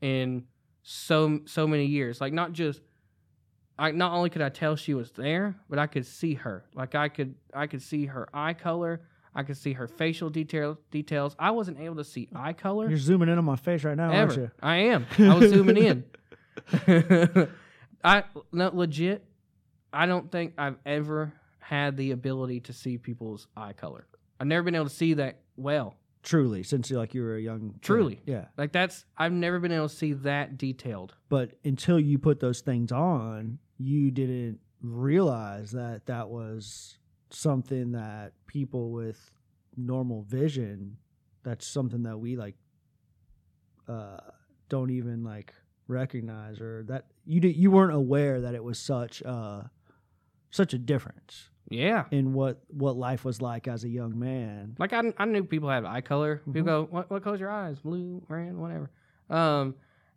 in 0.00 0.44
so 0.82 1.40
so 1.44 1.66
many 1.66 1.84
years. 1.84 2.20
Like 2.20 2.32
not 2.32 2.52
just 2.52 2.80
I 3.78 3.90
not 3.90 4.12
only 4.12 4.30
could 4.30 4.42
I 4.42 4.48
tell 4.48 4.76
she 4.76 4.94
was 4.94 5.10
there, 5.12 5.56
but 5.68 5.78
I 5.78 5.86
could 5.86 6.06
see 6.06 6.34
her. 6.34 6.64
Like 6.74 6.94
I 6.94 7.08
could 7.08 7.34
I 7.52 7.66
could 7.66 7.82
see 7.82 8.06
her 8.06 8.28
eye 8.32 8.54
color. 8.54 9.02
I 9.34 9.42
could 9.42 9.58
see 9.58 9.74
her 9.74 9.86
facial 9.86 10.30
detail 10.30 10.78
details. 10.90 11.36
I 11.38 11.50
wasn't 11.50 11.78
able 11.78 11.96
to 11.96 12.04
see 12.04 12.26
eye 12.34 12.54
color 12.54 12.88
You're 12.88 12.96
zooming 12.96 13.28
in 13.28 13.36
on 13.36 13.44
my 13.44 13.56
face 13.56 13.84
right 13.84 13.96
now, 13.96 14.04
aren't 14.10 14.32
ever. 14.32 14.40
you? 14.40 14.50
I 14.62 14.76
am. 14.76 15.06
I 15.18 15.34
was 15.34 15.50
zooming 15.50 15.76
in. 15.76 16.04
I 18.04 18.24
no 18.52 18.70
legit. 18.72 19.24
I 19.92 20.06
don't 20.06 20.30
think 20.30 20.54
I've 20.58 20.76
ever 20.84 21.32
had 21.58 21.96
the 21.96 22.12
ability 22.12 22.60
to 22.60 22.72
see 22.72 22.98
people's 22.98 23.46
eye 23.56 23.72
color. 23.72 24.06
I've 24.38 24.46
never 24.46 24.62
been 24.62 24.74
able 24.74 24.86
to 24.86 24.94
see 24.94 25.14
that 25.14 25.40
well. 25.56 25.96
Truly, 26.22 26.62
since 26.64 26.90
you 26.90 26.98
like 26.98 27.14
you 27.14 27.22
were 27.22 27.36
a 27.36 27.40
young. 27.40 27.72
kid. 27.74 27.82
Truly. 27.82 28.20
yeah. 28.26 28.46
Like 28.56 28.72
that's 28.72 29.04
I've 29.16 29.32
never 29.32 29.60
been 29.60 29.72
able 29.72 29.88
to 29.88 29.94
see 29.94 30.12
that 30.12 30.58
detailed. 30.58 31.14
But 31.28 31.52
until 31.64 32.00
you 32.00 32.18
put 32.18 32.40
those 32.40 32.60
things 32.60 32.90
on, 32.92 33.58
you 33.78 34.10
didn't 34.10 34.58
realize 34.82 35.70
that 35.72 36.06
that 36.06 36.28
was 36.28 36.98
something 37.30 37.92
that 37.92 38.32
people 38.46 38.90
with 38.90 39.30
normal 39.76 40.22
vision. 40.22 40.96
That's 41.44 41.66
something 41.66 42.02
that 42.02 42.18
we 42.18 42.36
like. 42.36 42.56
Uh, 43.88 44.18
don't 44.68 44.90
even 44.90 45.22
like 45.22 45.54
recognize 45.88 46.60
or 46.60 46.84
that 46.88 47.06
you 47.24 47.40
did, 47.40 47.56
you 47.56 47.70
weren't 47.70 47.92
aware 47.94 48.40
that 48.40 48.54
it 48.54 48.62
was 48.64 48.78
such 48.78 49.22
uh 49.24 49.62
such 50.50 50.72
a 50.74 50.78
difference 50.78 51.50
Yeah. 51.70 52.04
in 52.10 52.32
what 52.32 52.60
what 52.68 52.96
life 52.96 53.24
was 53.24 53.40
like 53.42 53.68
as 53.68 53.84
a 53.84 53.88
young 53.88 54.18
man. 54.18 54.74
Like 54.78 54.92
I, 54.92 55.12
I 55.18 55.24
knew 55.26 55.44
people 55.44 55.68
had 55.68 55.84
eye 55.84 56.00
color. 56.00 56.38
People 56.46 56.62
Mhm. 56.62 56.64
go, 56.66 56.88
what, 56.90 57.10
what 57.10 57.22
color's 57.22 57.40
your 57.40 57.50
eyes? 57.50 57.78
Blue, 57.80 58.22
red, 58.28 58.56
whatever. 58.56 58.90
Um, 59.28 59.74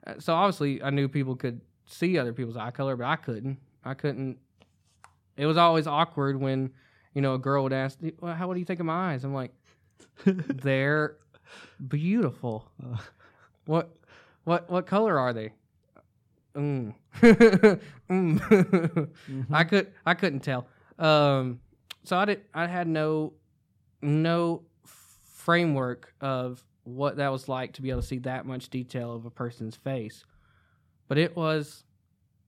uh, 0.07 0.13
so 0.19 0.33
obviously 0.33 0.81
I 0.81 0.89
knew 0.91 1.07
people 1.09 1.35
could 1.35 1.61
see 1.85 2.17
other 2.17 2.33
people's 2.33 2.57
eye 2.57 2.71
color, 2.71 2.95
but 2.95 3.05
I 3.05 3.15
couldn't. 3.15 3.57
I 3.83 3.93
couldn't. 3.95 4.37
It 5.37 5.45
was 5.45 5.57
always 5.57 5.87
awkward 5.87 6.39
when, 6.39 6.71
you 7.13 7.21
know, 7.21 7.33
a 7.33 7.39
girl 7.39 7.63
would 7.63 7.73
ask, 7.73 7.97
well, 8.19 8.33
"How 8.35 8.47
what 8.47 8.53
do 8.53 8.59
you 8.59 8.65
think 8.65 8.79
of 8.79 8.85
my 8.85 9.13
eyes?" 9.13 9.23
I'm 9.23 9.33
like, 9.33 9.51
"They're 10.25 11.17
beautiful. 11.87 12.69
Uh. 12.83 12.97
What, 13.65 13.95
what, 14.45 14.69
what 14.69 14.85
color 14.85 15.17
are 15.19 15.33
they?" 15.33 15.53
Mm. 16.55 16.93
mm. 17.21 17.79
Mm-hmm. 18.09 19.53
I 19.53 19.63
could 19.63 19.93
I 20.05 20.13
couldn't 20.13 20.41
tell. 20.41 20.67
Um, 20.97 21.59
so 22.03 22.17
I 22.17 22.25
did 22.25 22.41
I 22.53 22.67
had 22.67 22.87
no 22.87 23.33
no 24.01 24.63
framework 24.85 26.13
of 26.21 26.63
what 26.83 27.17
that 27.17 27.31
was 27.31 27.47
like 27.47 27.73
to 27.73 27.81
be 27.81 27.89
able 27.89 28.01
to 28.01 28.07
see 28.07 28.19
that 28.19 28.45
much 28.45 28.69
detail 28.69 29.13
of 29.13 29.25
a 29.25 29.29
person's 29.29 29.75
face. 29.75 30.23
But 31.07 31.17
it 31.17 31.35
was 31.35 31.83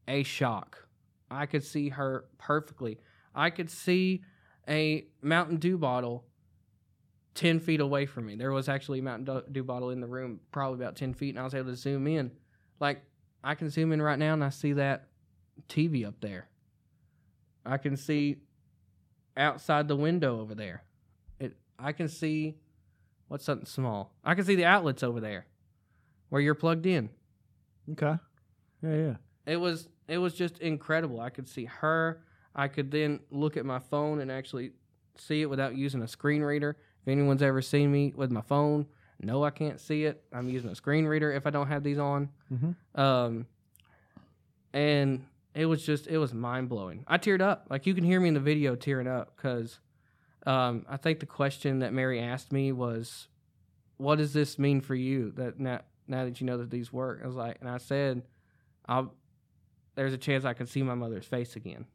a 0.07 0.23
shock. 0.23 0.87
I 1.29 1.45
could 1.45 1.63
see 1.63 1.89
her 1.89 2.25
perfectly. 2.37 2.99
I 3.33 3.49
could 3.49 3.69
see 3.69 4.23
a 4.67 5.05
Mountain 5.21 5.57
Dew 5.57 5.77
bottle 5.77 6.25
10 7.35 7.59
feet 7.59 7.79
away 7.79 8.05
from 8.05 8.25
me. 8.25 8.35
There 8.35 8.51
was 8.51 8.67
actually 8.67 8.99
a 8.99 9.03
Mountain 9.03 9.25
Dew- 9.25 9.43
Dew 9.51 9.63
bottle 9.63 9.89
in 9.91 10.01
the 10.01 10.07
room, 10.07 10.39
probably 10.51 10.83
about 10.83 10.95
10 10.95 11.13
feet, 11.13 11.29
and 11.29 11.39
I 11.39 11.43
was 11.43 11.53
able 11.53 11.71
to 11.71 11.77
zoom 11.77 12.07
in. 12.07 12.31
Like, 12.79 13.03
I 13.43 13.55
can 13.55 13.69
zoom 13.69 13.91
in 13.91 14.01
right 14.01 14.19
now 14.19 14.33
and 14.33 14.43
I 14.43 14.49
see 14.49 14.73
that 14.73 15.07
TV 15.67 16.05
up 16.05 16.19
there. 16.21 16.47
I 17.65 17.77
can 17.77 17.97
see 17.97 18.37
outside 19.37 19.87
the 19.87 19.95
window 19.95 20.39
over 20.39 20.55
there. 20.55 20.83
It 21.39 21.55
I 21.79 21.91
can 21.91 22.07
see 22.07 22.55
what's 23.27 23.45
something 23.45 23.65
small. 23.65 24.13
I 24.23 24.35
can 24.35 24.45
see 24.45 24.55
the 24.55 24.65
outlets 24.65 25.03
over 25.03 25.19
there 25.19 25.45
where 26.29 26.41
you're 26.41 26.55
plugged 26.55 26.85
in. 26.85 27.09
Okay. 27.91 28.15
Yeah, 28.81 28.95
yeah. 28.95 29.15
It 29.45 29.57
was 29.57 29.87
it 30.07 30.17
was 30.17 30.33
just 30.33 30.59
incredible. 30.59 31.19
I 31.19 31.29
could 31.29 31.47
see 31.47 31.65
her. 31.65 32.23
I 32.53 32.67
could 32.67 32.91
then 32.91 33.21
look 33.29 33.57
at 33.57 33.65
my 33.65 33.79
phone 33.79 34.19
and 34.19 34.31
actually 34.31 34.71
see 35.17 35.41
it 35.41 35.49
without 35.49 35.75
using 35.75 36.01
a 36.01 36.07
screen 36.07 36.41
reader. 36.41 36.77
If 37.01 37.07
anyone's 37.07 37.41
ever 37.41 37.61
seen 37.61 37.91
me 37.91 38.13
with 38.15 38.31
my 38.31 38.41
phone, 38.41 38.85
no, 39.21 39.43
I 39.43 39.51
can't 39.51 39.79
see 39.79 40.05
it. 40.05 40.23
I'm 40.33 40.49
using 40.49 40.69
a 40.69 40.75
screen 40.75 41.05
reader 41.05 41.31
if 41.31 41.45
I 41.45 41.49
don't 41.49 41.67
have 41.67 41.83
these 41.83 41.97
on. 41.99 42.29
Mhm. 42.51 42.75
Um, 42.95 43.45
and 44.73 45.25
it 45.53 45.65
was 45.65 45.85
just 45.85 46.07
it 46.07 46.17
was 46.17 46.33
mind 46.33 46.69
blowing. 46.69 47.03
I 47.07 47.17
teared 47.17 47.41
up. 47.41 47.67
Like 47.69 47.85
you 47.85 47.93
can 47.93 48.03
hear 48.03 48.19
me 48.19 48.29
in 48.29 48.33
the 48.33 48.39
video 48.39 48.75
tearing 48.75 49.07
up 49.07 49.35
because 49.35 49.79
um, 50.45 50.85
I 50.89 50.97
think 50.97 51.19
the 51.19 51.25
question 51.25 51.79
that 51.79 51.93
Mary 51.93 52.19
asked 52.19 52.51
me 52.51 52.71
was, 52.71 53.27
"What 53.97 54.17
does 54.17 54.33
this 54.33 54.57
mean 54.57 54.81
for 54.81 54.95
you?" 54.95 55.31
That 55.31 55.59
now 55.59 55.81
now 56.07 56.25
that 56.25 56.41
you 56.41 56.47
know 56.47 56.57
that 56.57 56.69
these 56.71 56.91
work, 56.91 57.21
I 57.23 57.27
was 57.27 57.35
like, 57.35 57.57
and 57.59 57.69
I 57.69 57.77
said, 57.77 58.23
"I'll." 58.85 59.13
There's 59.95 60.13
a 60.13 60.17
chance 60.17 60.45
I 60.45 60.53
can 60.53 60.67
see 60.67 60.81
my 60.83 60.95
mother's 60.95 61.25
face 61.25 61.57
again, 61.57 61.85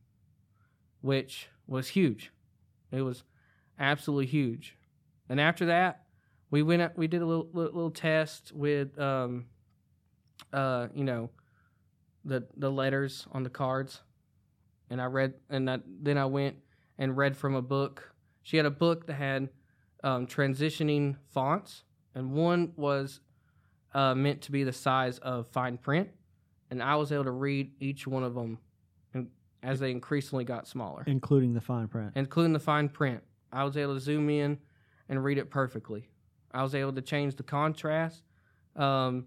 which 1.01 1.49
was 1.67 1.89
huge. 1.89 2.31
It 2.93 3.01
was 3.01 3.25
absolutely 3.79 4.27
huge. 4.27 4.77
And 5.29 5.41
after 5.41 5.67
that, 5.67 6.06
we 6.57 6.63
went 6.63 6.81
up, 6.81 6.97
we 6.97 7.07
did 7.07 7.21
a 7.21 7.27
little 7.27 7.51
little, 7.53 7.75
little 7.75 7.91
test 7.91 8.51
with 8.53 8.99
um 8.99 9.45
uh 10.55 10.89
you 10.95 11.05
know 11.05 11.29
the 12.25 12.47
the 12.57 12.71
letters 12.71 13.27
on 13.33 13.43
the 13.43 13.51
cards 13.51 14.01
and 14.89 14.99
I 14.99 15.05
read 15.05 15.35
and 15.51 15.69
I, 15.71 15.81
then 16.03 16.17
I 16.17 16.25
went 16.25 16.57
and 16.97 17.15
read 17.15 17.37
from 17.37 17.55
a 17.57 17.61
book. 17.61 18.11
She 18.43 18.57
had 18.57 18.65
a 18.65 18.71
book 18.71 19.07
that 19.07 19.15
had 19.17 19.51
um, 20.03 20.27
transitioning 20.27 21.17
fonts 21.31 21.83
and 22.15 22.33
one 22.33 22.73
was 22.77 23.21
uh, 23.93 24.15
meant 24.15 24.41
to 24.43 24.51
be 24.53 24.65
the 24.65 24.73
size 24.73 25.19
of 25.19 25.49
fine 25.49 25.77
print 25.77 26.09
and 26.71 26.83
I 26.83 26.97
was 26.97 27.13
able 27.13 27.25
to 27.25 27.33
read 27.33 27.73
each 27.81 28.07
one 28.07 28.23
of 28.23 28.35
them 28.35 28.57
and 29.13 29.29
as 29.63 29.79
they 29.79 29.91
increasingly 29.91 30.45
got 30.45 30.67
smaller 30.67 31.05
Including 31.07 31.53
the 31.53 31.61
fine 31.61 31.89
print. 31.89 32.13
including 32.15 32.55
the 32.55 32.61
fine 32.61 32.89
print. 32.89 33.23
I 33.53 33.65
was 33.65 33.77
able 33.77 33.93
to 33.93 34.01
zoom 34.01 34.31
in 34.31 34.57
and 35.09 35.23
read 35.23 35.37
it 35.37 35.51
perfectly. 35.51 36.09
I 36.57 36.63
was 36.63 36.75
able 36.75 36.93
to 36.95 37.03
change 37.03 37.37
the 37.37 37.43
contrast 37.43 38.23
um, 38.77 39.27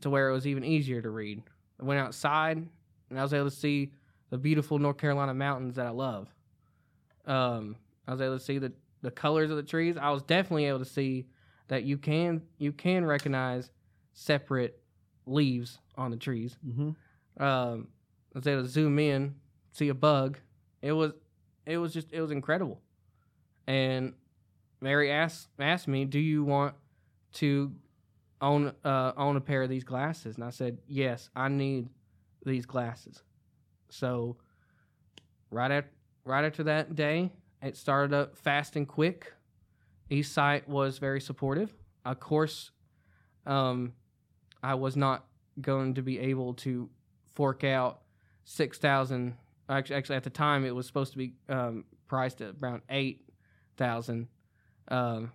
to 0.00 0.10
where 0.10 0.28
it 0.28 0.32
was 0.32 0.46
even 0.46 0.64
easier 0.64 1.00
to 1.02 1.10
read. 1.10 1.42
I 1.80 1.84
went 1.84 2.00
outside 2.00 2.58
and 3.10 3.18
I 3.18 3.22
was 3.22 3.32
able 3.34 3.50
to 3.50 3.56
see 3.56 3.92
the 4.30 4.38
beautiful 4.38 4.78
North 4.78 4.98
Carolina 4.98 5.34
mountains 5.34 5.76
that 5.76 5.86
I 5.86 5.90
love. 5.90 6.28
Um, 7.26 7.76
I 8.06 8.12
was 8.12 8.20
able 8.20 8.38
to 8.38 8.44
see 8.44 8.58
the, 8.58 8.72
the 9.02 9.10
colors 9.10 9.50
of 9.50 9.56
the 9.56 9.62
trees. 9.62 9.96
I 9.96 10.10
was 10.10 10.22
definitely 10.22 10.66
able 10.66 10.80
to 10.80 10.84
see 10.84 11.26
that 11.68 11.84
you 11.84 11.96
can 11.96 12.42
you 12.58 12.72
can 12.72 13.04
recognize 13.06 13.70
separate 14.12 14.78
leaves 15.26 15.78
on 15.96 16.10
the 16.10 16.16
trees 16.16 16.56
Mm-hmm. 16.66 17.42
um, 17.42 17.88
I 18.34 18.38
was 18.38 18.46
able 18.46 18.62
to 18.62 18.68
zoom 18.68 18.98
in, 18.98 19.34
see 19.72 19.88
a 19.88 19.94
bug. 19.94 20.38
It 20.82 20.92
was, 20.92 21.12
it 21.66 21.78
was 21.78 21.94
just, 21.94 22.12
it 22.12 22.20
was 22.20 22.32
incredible. 22.32 22.80
And 23.66 24.12
Mary 24.80 25.10
asked 25.10 25.48
asked 25.58 25.88
me, 25.88 26.04
"Do 26.04 26.18
you 26.18 26.44
want 26.44 26.74
to 27.34 27.72
own 28.40 28.72
uh, 28.84 29.12
own 29.16 29.36
a 29.36 29.40
pair 29.40 29.62
of 29.62 29.70
these 29.70 29.84
glasses?" 29.84 30.36
And 30.36 30.44
I 30.44 30.50
said, 30.50 30.78
"Yes, 30.86 31.30
I 31.34 31.48
need 31.48 31.88
these 32.44 32.66
glasses." 32.66 33.22
So, 33.88 34.36
right 35.50 35.70
at 35.70 35.86
right 36.24 36.44
after 36.44 36.64
that 36.64 36.94
day, 36.94 37.32
it 37.62 37.76
started 37.76 38.14
up 38.14 38.36
fast 38.36 38.76
and 38.76 38.86
quick. 38.86 39.32
eSight 40.10 40.68
was 40.68 40.98
very 40.98 41.20
supportive. 41.20 41.74
Of 42.04 42.20
course, 42.20 42.70
um, 43.46 43.94
I 44.62 44.74
was 44.74 44.96
not 44.96 45.24
going 45.60 45.94
to 45.94 46.02
be 46.02 46.18
able 46.18 46.54
to 46.54 46.90
fork 47.34 47.64
out 47.64 48.00
six 48.44 48.78
thousand. 48.78 49.36
Actually, 49.68 49.96
actually, 49.96 50.16
at 50.16 50.24
the 50.24 50.30
time, 50.30 50.66
it 50.66 50.74
was 50.74 50.86
supposed 50.86 51.12
to 51.12 51.18
be 51.18 51.34
um, 51.48 51.84
priced 52.06 52.42
at 52.42 52.56
around 52.60 52.82
eight 52.90 53.24
thousand, 53.76 54.28
um, 54.88 55.32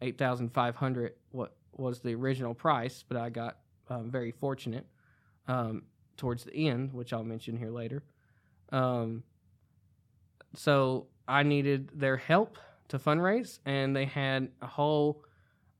eight 0.00 0.18
thousand 0.18 0.52
five 0.52 0.76
hundred. 0.76 1.14
What 1.30 1.56
was 1.72 2.00
the 2.00 2.14
original 2.14 2.54
price? 2.54 3.04
But 3.06 3.16
I 3.18 3.30
got 3.30 3.58
um, 3.88 4.10
very 4.10 4.32
fortunate 4.32 4.86
um, 5.46 5.82
towards 6.16 6.44
the 6.44 6.54
end, 6.68 6.92
which 6.92 7.12
I'll 7.12 7.24
mention 7.24 7.56
here 7.56 7.70
later. 7.70 8.02
Um, 8.70 9.22
so 10.54 11.06
I 11.26 11.42
needed 11.42 11.90
their 11.94 12.16
help 12.16 12.58
to 12.88 12.98
fundraise, 12.98 13.58
and 13.66 13.94
they 13.94 14.06
had 14.06 14.48
a 14.62 14.66
whole 14.66 15.22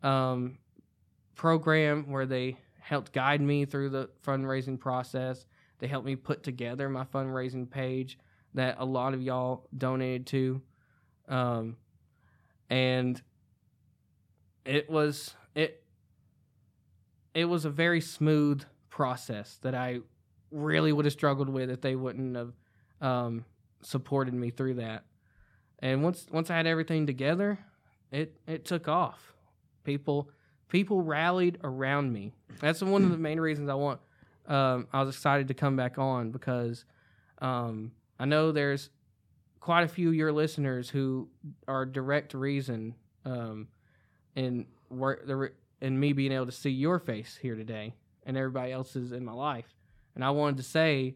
um, 0.02 0.58
program 1.34 2.10
where 2.10 2.26
they 2.26 2.58
helped 2.80 3.12
guide 3.12 3.40
me 3.40 3.64
through 3.64 3.90
the 3.90 4.08
fundraising 4.26 4.78
process. 4.78 5.46
They 5.78 5.86
helped 5.86 6.06
me 6.06 6.16
put 6.16 6.42
together 6.42 6.88
my 6.88 7.04
fundraising 7.04 7.70
page 7.70 8.18
that 8.54 8.76
a 8.78 8.84
lot 8.84 9.14
of 9.14 9.22
y'all 9.22 9.68
donated 9.76 10.26
to. 10.28 10.62
Um, 11.28 11.76
and 12.70 13.20
it 14.64 14.88
was 14.90 15.34
it 15.54 15.82
it 17.34 17.46
was 17.46 17.64
a 17.64 17.70
very 17.70 18.00
smooth 18.00 18.64
process 18.90 19.58
that 19.62 19.74
I 19.74 20.00
really 20.50 20.92
would 20.92 21.04
have 21.04 21.12
struggled 21.12 21.48
with 21.48 21.70
if 21.70 21.80
they 21.80 21.94
wouldn't 21.94 22.36
have 22.36 22.52
um, 23.00 23.44
supported 23.82 24.34
me 24.34 24.50
through 24.50 24.74
that. 24.74 25.04
And 25.80 26.02
once 26.02 26.26
once 26.30 26.50
I 26.50 26.56
had 26.56 26.66
everything 26.66 27.06
together, 27.06 27.58
it 28.10 28.36
it 28.46 28.64
took 28.64 28.88
off. 28.88 29.34
People 29.84 30.30
people 30.68 31.02
rallied 31.02 31.58
around 31.62 32.12
me. 32.12 32.32
That's 32.60 32.82
one 32.82 33.04
of 33.04 33.10
the 33.10 33.18
main 33.18 33.40
reasons 33.40 33.68
I 33.68 33.74
want. 33.74 34.00
Um, 34.46 34.88
I 34.92 35.02
was 35.02 35.14
excited 35.14 35.48
to 35.48 35.54
come 35.54 35.76
back 35.76 35.98
on 35.98 36.30
because 36.30 36.84
um, 37.40 37.92
I 38.18 38.24
know 38.24 38.50
there's 38.50 38.90
quite 39.60 39.82
a 39.82 39.88
few 39.88 40.08
of 40.08 40.14
your 40.14 40.32
listeners 40.32 40.90
who 40.90 41.28
are 41.66 41.84
direct 41.84 42.34
reason 42.34 42.94
um, 43.24 43.68
in 44.34 44.66
work 44.90 45.26
the 45.26 45.50
in 45.80 45.98
me 45.98 46.12
being 46.12 46.32
able 46.32 46.46
to 46.46 46.52
see 46.52 46.70
your 46.70 46.98
face 46.98 47.38
here 47.40 47.54
today 47.54 47.94
and 48.26 48.36
everybody 48.36 48.72
else's 48.72 49.12
in 49.12 49.24
my 49.24 49.32
life. 49.32 49.74
And 50.14 50.24
I 50.24 50.30
wanted 50.30 50.56
to 50.58 50.62
say 50.64 51.14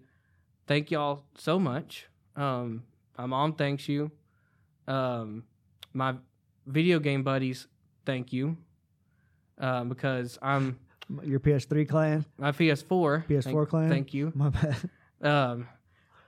thank 0.67 0.91
y'all 0.91 1.25
so 1.37 1.59
much. 1.59 2.07
Um, 2.37 2.85
my 3.19 3.27
mom 3.27 3.55
thanks 3.55 3.89
you. 3.89 4.11
Um, 4.87 5.45
my 5.93 6.15
video 6.67 6.99
game 6.99 7.23
buddies 7.23 7.67
thank 8.07 8.33
you 8.33 8.57
um, 9.59 9.89
because 9.89 10.39
I'm 10.41 10.79
Your 11.23 11.41
PS3 11.41 11.89
clan, 11.89 12.25
my 12.39 12.53
PS4 12.53 13.27
PS4 13.27 13.43
thank, 13.43 13.69
clan. 13.69 13.89
Thank 13.89 14.15
you. 14.15 14.33
My 14.35 14.49
bad. 14.51 14.77
Um, 15.23 15.69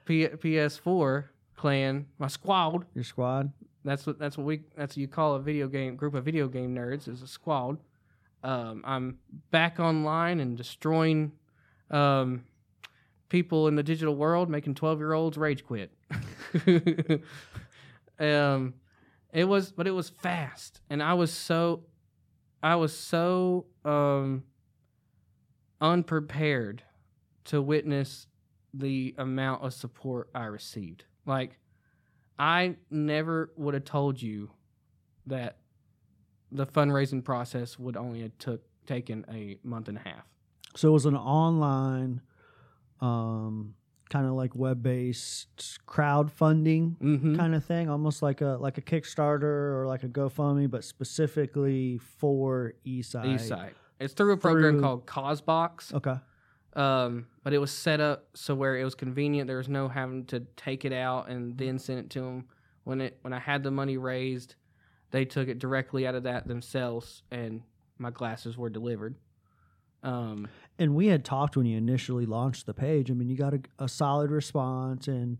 P- 0.05 0.29
PS4 0.29 1.25
clan, 1.57 2.07
my 2.19 2.29
squad. 2.29 2.85
Your 2.95 3.05
squad. 3.05 3.53
That's 3.85 4.07
what 4.07 4.19
that's 4.19 4.39
what 4.39 4.47
we 4.47 4.63
that's 4.77 4.93
what 4.93 5.01
you 5.01 5.09
call 5.09 5.35
a 5.35 5.41
video 5.41 5.69
game 5.69 5.97
group 5.97 6.15
of 6.15 6.25
video 6.25 6.49
game 6.49 6.75
nerds 6.75 7.09
is 7.09 7.23
a 7.23 7.27
squad. 7.27 7.79
Um, 8.43 8.83
I'm 8.85 9.19
back 9.51 9.81
online 9.81 10.41
and 10.41 10.57
destroying 10.57 11.33
um, 11.91 12.45
people 13.29 13.69
in 13.69 13.75
the 13.75 13.83
digital 13.83 14.15
world, 14.15 14.49
making 14.49 14.75
twelve 14.75 14.99
year 14.99 15.13
olds 15.13 15.37
rage 15.37 15.65
quit. 15.65 15.93
um, 18.19 18.75
it 19.33 19.45
was, 19.45 19.73
but 19.73 19.87
it 19.87 19.91
was 19.91 20.11
fast, 20.11 20.81
and 20.89 21.03
I 21.03 21.15
was 21.15 21.33
so, 21.33 21.83
I 22.63 22.77
was 22.77 22.97
so 22.97 23.67
um, 23.85 24.45
unprepared 25.81 26.83
to 27.47 27.61
witness 27.61 28.29
the 28.73 29.15
amount 29.19 29.63
of 29.63 29.75
support 29.75 30.31
I 30.35 30.45
received. 30.45 31.05
Like, 31.27 31.59
I 32.39 32.77
never 32.91 33.51
would 33.57 33.75
have 33.75 33.85
told 33.85 34.21
you 34.21 34.51
that 35.27 35.57
the 36.53 36.67
fundraising 36.67 37.25
process 37.25 37.79
would 37.79 37.97
only 37.97 38.23
have 38.23 38.37
took 38.39 38.63
taken 38.87 39.25
a 39.33 39.59
month 39.63 39.89
and 39.89 39.97
a 39.97 40.01
half. 40.01 40.25
So 40.77 40.89
it 40.89 40.93
was 40.93 41.07
an 41.07 41.17
online, 41.17 42.21
um, 43.01 43.75
kind 44.11 44.27
of 44.27 44.33
like 44.33 44.55
web 44.55 44.83
based 44.83 45.79
crowdfunding 45.87 46.99
Mm-hmm. 46.99 47.37
kind 47.37 47.55
of 47.55 47.65
thing, 47.65 47.89
almost 47.89 48.23
like 48.23 48.41
a 48.41 48.57
like 48.61 48.77
a 48.79 48.83
Kickstarter 48.83 49.43
or 49.43 49.87
like 49.89 50.03
a 50.05 50.09
GoFundMe, 50.09 50.71
but 50.71 50.85
specifically 50.85 51.99
for 52.19 52.75
eSight. 52.87 53.35
eSight. 53.37 53.71
It's 54.01 54.13
through 54.13 54.33
a 54.33 54.37
program 54.37 54.75
Through- 54.75 54.81
called 54.83 55.07
Causebox. 55.07 55.95
Okay. 55.95 56.17
Um, 56.77 57.27
but 57.43 57.53
it 57.53 57.59
was 57.59 57.71
set 57.71 58.01
up 58.01 58.27
so 58.35 58.55
where 58.55 58.77
it 58.77 58.85
was 58.85 58.95
convenient. 58.95 59.47
There 59.47 59.59
was 59.59 59.69
no 59.69 59.89
having 59.89 60.25
to 60.27 60.41
take 60.57 60.85
it 60.85 60.93
out 60.93 61.29
and 61.29 61.57
then 61.57 61.79
send 61.79 62.01
it 62.01 62.11
to 62.11 62.21
them. 62.21 62.47
When 62.85 63.01
it 63.01 63.19
when 63.23 63.33
I 63.33 63.39
had 63.39 63.63
the 63.63 63.71
money 63.71 63.97
raised, 63.97 64.57
they 65.11 65.25
took 65.25 65.49
it 65.49 65.59
directly 65.59 66.07
out 66.07 66.15
of 66.15 66.25
that 66.25 66.47
themselves, 66.49 67.23
and 67.31 67.63
my 67.99 68.11
glasses 68.11 68.59
were 68.59 68.69
delivered. 68.69 69.15
Um, 70.03 70.49
And 70.79 70.95
we 70.95 71.07
had 71.07 71.25
talked 71.25 71.57
when 71.57 71.65
you 71.67 71.79
initially 71.79 72.27
launched 72.27 72.67
the 72.67 72.75
page. 72.75 73.11
I 73.11 73.15
mean, 73.15 73.31
you 73.31 73.37
got 73.37 73.55
a, 73.55 73.61
a 73.79 73.89
solid 73.89 74.31
response, 74.31 75.09
and 75.09 75.39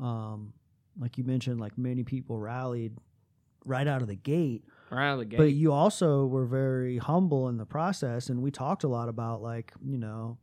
um, 0.00 0.52
like 1.00 1.18
you 1.18 1.24
mentioned, 1.24 1.58
like 1.58 1.76
many 1.76 2.04
people 2.04 2.38
rallied 2.38 2.96
right 3.64 3.86
out 3.88 4.02
of 4.02 4.08
the 4.08 4.14
gate. 4.14 4.62
right 4.90 5.08
out 5.08 5.14
of 5.14 5.18
the 5.20 5.24
gate. 5.24 5.38
But 5.38 5.52
you 5.54 5.72
also 5.72 6.26
were 6.26 6.46
very 6.46 6.98
humble 6.98 7.48
in 7.48 7.56
the 7.56 7.66
process, 7.66 8.28
and 8.28 8.42
we 8.42 8.50
talked 8.52 8.84
a 8.84 8.88
lot 8.88 9.08
about 9.08 9.42
like 9.42 9.72
you 9.84 9.98
know, 9.98 10.38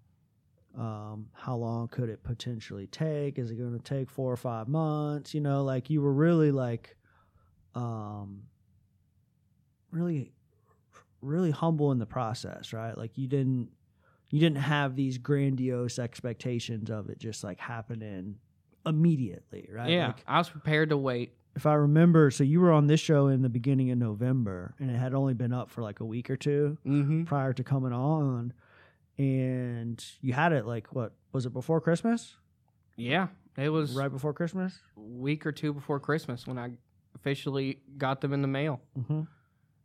um, 0.77 1.27
how 1.33 1.55
long 1.55 1.87
could 1.87 2.09
it 2.09 2.23
potentially 2.23 2.87
take? 2.87 3.37
Is 3.37 3.51
it 3.51 3.55
going 3.55 3.77
to 3.77 3.83
take 3.83 4.09
four 4.09 4.31
or 4.31 4.37
five 4.37 4.67
months? 4.67 5.33
You 5.33 5.41
know, 5.41 5.63
like 5.63 5.89
you 5.89 6.01
were 6.01 6.13
really 6.13 6.51
like, 6.51 6.95
um, 7.75 8.43
really, 9.91 10.31
really 11.21 11.51
humble 11.51 11.91
in 11.91 11.99
the 11.99 12.05
process, 12.05 12.73
right? 12.73 12.97
Like 12.97 13.17
you 13.17 13.27
didn't, 13.27 13.69
you 14.29 14.39
didn't 14.39 14.57
have 14.57 14.95
these 14.95 15.17
grandiose 15.17 15.99
expectations 15.99 16.89
of 16.89 17.09
it 17.09 17.19
just 17.19 17.43
like 17.43 17.59
happening 17.59 18.35
immediately, 18.85 19.69
right? 19.71 19.89
yeah, 19.89 20.07
Like, 20.07 20.23
I 20.27 20.39
was 20.39 20.49
prepared 20.49 20.89
to 20.89 20.97
wait. 20.97 21.33
if 21.55 21.65
I 21.67 21.75
remember, 21.75 22.31
so 22.31 22.43
you 22.43 22.59
were 22.59 22.71
on 22.71 22.87
this 22.87 22.99
show 22.99 23.27
in 23.27 23.43
the 23.43 23.49
beginning 23.49 23.91
of 23.91 23.99
November, 23.99 24.73
and 24.79 24.89
it 24.89 24.97
had 24.97 25.13
only 25.13 25.35
been 25.35 25.53
up 25.53 25.69
for 25.69 25.83
like 25.83 25.99
a 25.99 26.05
week 26.05 26.29
or 26.31 26.35
two 26.35 26.77
Mm-hmm. 26.85 27.23
prior 27.25 27.53
to 27.53 27.63
coming 27.63 27.93
on, 27.93 28.53
and 29.17 30.03
you 30.21 30.33
had 30.33 30.51
it 30.53 30.65
like 30.65 30.93
what 30.93 31.13
was 31.31 31.45
it 31.45 31.53
before 31.53 31.79
Christmas? 31.81 32.35
Yeah, 32.95 33.27
it 33.57 33.69
was 33.69 33.93
Right 33.93 34.11
before 34.11 34.33
Christmas. 34.33 34.79
week 34.95 35.45
or 35.45 35.51
two 35.51 35.73
before 35.73 35.99
Christmas 35.99 36.45
when 36.47 36.57
I 36.59 36.71
officially 37.15 37.79
got 37.97 38.21
them 38.21 38.33
in 38.33 38.41
the 38.41 38.47
mail. 38.47 38.81
Mm-hmm. 38.97 39.21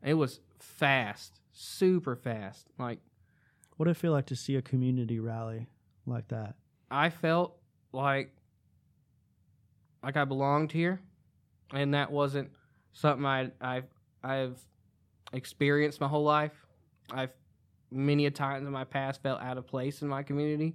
It 0.03 0.15
was 0.15 0.41
fast, 0.59 1.41
super 1.53 2.17
fast. 2.17 2.67
Like 2.79 2.99
What 3.77 3.85
did 3.87 3.93
it 3.93 3.97
feel 3.97 4.13
like 4.13 4.27
to 4.27 4.37
see 4.37 4.57
a 4.57 4.63
community 4.63 5.19
rally 5.21 5.67
like 6.07 6.29
that? 6.29 6.55
I 6.91 7.11
felt 7.11 7.57
like 7.93 8.35
like 10.03 10.17
I 10.17 10.25
belonged 10.25 10.73
here, 10.73 11.01
and 11.73 11.95
that 11.95 12.11
wasn't 12.13 12.51
something 12.93 13.27
I 13.27 13.51
I 13.61 13.83
I've 14.23 14.59
experienced 15.33 16.01
my 16.01 16.09
whole 16.09 16.25
life. 16.25 16.53
I've 17.11 17.33
many 17.91 18.27
a 18.27 18.31
times 18.31 18.67
in 18.67 18.73
my 18.73 18.85
past 18.85 19.23
felt 19.23 19.41
out 19.41 19.59
of 19.59 19.67
place 19.67 20.03
in 20.03 20.09
my 20.09 20.23
community, 20.23 20.75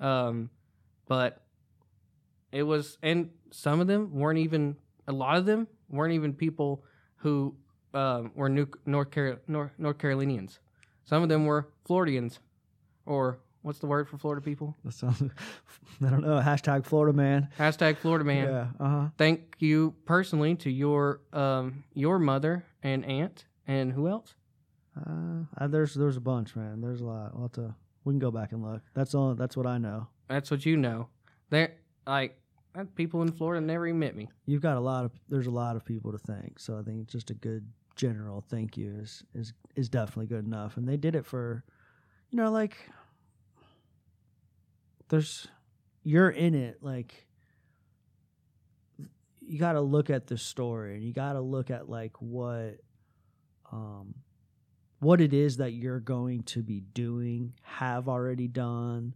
um, 0.00 0.50
but 1.06 1.42
it 2.52 2.62
was, 2.62 2.98
and 3.02 3.30
some 3.50 3.80
of 3.80 3.86
them 3.86 4.12
weren't 4.14 4.38
even. 4.38 4.76
A 5.06 5.12
lot 5.12 5.36
of 5.38 5.46
them 5.46 5.66
weren't 5.88 6.12
even 6.12 6.34
people 6.34 6.84
who 7.16 7.54
um, 7.94 8.32
were 8.34 8.48
New, 8.48 8.66
North, 8.86 9.08
North 9.46 9.72
North 9.78 9.98
Carolinians. 9.98 10.58
Some 11.04 11.22
of 11.22 11.28
them 11.28 11.46
were 11.46 11.68
Floridians, 11.86 12.38
or 13.06 13.38
what's 13.62 13.78
the 13.78 13.86
word 13.86 14.08
for 14.08 14.18
Florida 14.18 14.42
people? 14.42 14.76
That 14.84 14.92
sounds, 14.92 15.22
I 16.04 16.10
don't 16.10 16.22
know. 16.22 16.40
Hashtag 16.40 16.84
Florida 16.84 17.16
man. 17.16 17.48
Hashtag 17.58 17.96
Florida 17.98 18.24
man. 18.24 18.48
Yeah. 18.48 18.66
Uh 18.78 18.88
huh. 18.88 19.08
Thank 19.16 19.56
you 19.58 19.94
personally 20.04 20.54
to 20.56 20.70
your 20.70 21.20
um 21.32 21.84
your 21.94 22.18
mother 22.18 22.64
and 22.82 23.04
aunt 23.04 23.46
and 23.66 23.92
who 23.92 24.08
else? 24.08 24.34
Uh, 25.58 25.66
there's 25.68 25.94
there's 25.94 26.16
a 26.16 26.20
bunch, 26.20 26.56
man. 26.56 26.80
There's 26.80 27.00
a 27.00 27.06
lot. 27.06 27.38
We'll 27.38 27.48
to. 27.50 27.74
We 28.04 28.12
can 28.12 28.18
go 28.18 28.30
back 28.30 28.52
and 28.52 28.62
look. 28.62 28.80
That's 28.94 29.14
all. 29.14 29.34
That's 29.34 29.56
what 29.56 29.66
I 29.66 29.78
know. 29.78 30.08
That's 30.28 30.50
what 30.50 30.64
you 30.64 30.76
know. 30.76 31.08
There 31.50 31.74
like 32.06 32.38
people 32.94 33.22
in 33.22 33.32
Florida 33.32 33.64
never 33.64 33.86
even 33.86 33.98
met 33.98 34.16
me. 34.16 34.28
You've 34.46 34.62
got 34.62 34.76
a 34.76 34.80
lot 34.80 35.04
of. 35.04 35.12
There's 35.28 35.46
a 35.46 35.50
lot 35.50 35.76
of 35.76 35.84
people 35.84 36.12
to 36.12 36.18
thank. 36.18 36.58
So 36.58 36.78
I 36.78 36.82
think 36.82 37.02
it's 37.02 37.12
just 37.12 37.30
a 37.30 37.34
good 37.34 37.66
general 37.96 38.44
thank 38.48 38.76
you 38.76 38.94
is 39.00 39.24
is 39.34 39.52
is 39.76 39.88
definitely 39.88 40.26
good 40.26 40.44
enough. 40.44 40.76
And 40.76 40.88
they 40.88 40.96
did 40.96 41.14
it 41.14 41.26
for, 41.26 41.64
you 42.30 42.36
know, 42.36 42.50
like. 42.50 42.76
There's, 45.08 45.48
you're 46.02 46.30
in 46.30 46.54
it. 46.54 46.78
Like. 46.82 47.26
You 49.40 49.58
got 49.58 49.72
to 49.72 49.80
look 49.80 50.10
at 50.10 50.26
the 50.26 50.36
story, 50.36 50.96
and 50.96 51.02
you 51.02 51.14
got 51.14 51.32
to 51.32 51.40
look 51.40 51.70
at 51.70 51.88
like 51.88 52.20
what, 52.20 52.76
um, 53.72 54.14
what 55.00 55.20
it 55.20 55.32
is 55.32 55.58
that 55.58 55.72
you're 55.72 56.00
going 56.00 56.42
to 56.42 56.62
be 56.62 56.80
doing, 56.80 57.54
have 57.62 58.08
already 58.08 58.48
done, 58.48 59.14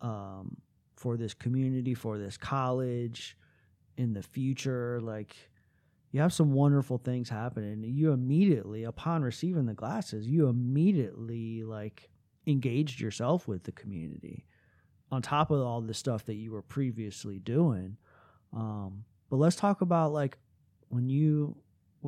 um, 0.00 0.56
for 0.96 1.16
this 1.16 1.34
community, 1.34 1.94
for 1.94 2.18
this 2.18 2.36
college, 2.36 3.36
in 3.96 4.12
the 4.12 4.22
future. 4.22 5.00
Like, 5.00 5.34
you 6.12 6.20
have 6.20 6.32
some 6.32 6.52
wonderful 6.52 6.98
things 6.98 7.28
happening. 7.28 7.82
You 7.84 8.12
immediately, 8.12 8.84
upon 8.84 9.22
receiving 9.22 9.66
the 9.66 9.74
glasses, 9.74 10.26
you 10.26 10.48
immediately 10.48 11.62
like 11.64 12.08
engaged 12.46 13.00
yourself 13.00 13.48
with 13.48 13.64
the 13.64 13.72
community, 13.72 14.46
on 15.10 15.22
top 15.22 15.50
of 15.50 15.60
all 15.60 15.80
the 15.80 15.94
stuff 15.94 16.24
that 16.26 16.34
you 16.34 16.52
were 16.52 16.62
previously 16.62 17.38
doing. 17.38 17.96
Um, 18.52 19.04
but 19.28 19.36
let's 19.36 19.56
talk 19.56 19.80
about 19.80 20.12
like 20.12 20.38
when 20.88 21.08
you. 21.08 21.56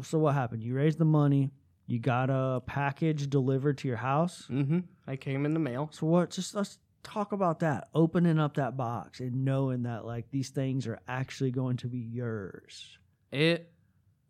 So 0.02 0.18
what 0.18 0.34
happened? 0.34 0.62
You 0.62 0.74
raised 0.74 0.98
the 0.98 1.04
money 1.04 1.50
You 1.86 1.98
got 1.98 2.30
a 2.30 2.62
package 2.64 3.28
delivered 3.28 3.78
to 3.78 3.88
your 3.88 3.98
house. 3.98 4.46
Mm-hmm. 4.50 4.80
I 5.06 5.16
came 5.16 5.44
in 5.44 5.54
the 5.54 5.60
mail. 5.60 5.90
So 5.92 6.06
what? 6.06 6.30
Just 6.30 6.54
let's 6.54 6.78
talk 7.02 7.32
about 7.32 7.60
that. 7.60 7.88
Opening 7.94 8.38
up 8.38 8.54
that 8.54 8.76
box 8.76 9.20
and 9.20 9.44
knowing 9.44 9.82
that 9.82 10.04
like 10.06 10.30
these 10.30 10.50
things 10.50 10.86
are 10.86 11.00
actually 11.08 11.50
going 11.50 11.76
to 11.78 11.88
be 11.88 11.98
yours. 11.98 12.98
It 13.30 13.70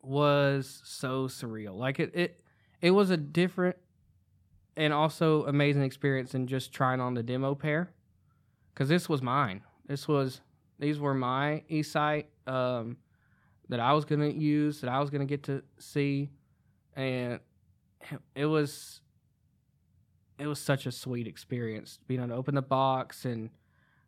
was 0.03 0.83
so 0.85 1.29
surreal. 1.29 1.77
Like 1.77 2.01
it, 2.01 2.11
it, 2.15 2.41
it 2.81 2.91
was 2.91 3.11
a 3.11 3.17
different 3.17 3.77
and 4.77 4.93
also 4.93 5.45
amazing 5.45 5.83
experience 5.83 6.33
than 6.33 6.47
just 6.47 6.73
trying 6.73 6.99
on 7.01 7.15
the 7.15 7.23
demo 7.23 7.55
pair, 7.55 7.93
because 8.73 8.89
this 8.89 9.09
was 9.09 9.21
mine. 9.21 9.61
This 9.87 10.09
was 10.09 10.41
these 10.79 10.99
were 10.99 11.15
my 11.15 11.63
eSight 11.71 12.25
um, 12.47 12.97
that 13.69 13.81
I 13.81 13.93
was 13.93 14.07
gonna 14.07 14.29
use, 14.29 14.81
that 14.81 14.89
I 14.89 14.99
was 14.99 15.11
gonna 15.11 15.27
get 15.27 15.43
to 15.45 15.63
see, 15.79 16.31
and 16.97 17.41
it 18.35 18.47
was 18.47 19.01
it 20.39 20.47
was 20.47 20.59
such 20.59 20.87
a 20.87 20.93
sweet 20.93 21.27
experience 21.27 21.99
being 22.07 22.21
able 22.21 22.29
to 22.31 22.35
open 22.35 22.55
the 22.55 22.63
box 22.63 23.25
and 23.25 23.51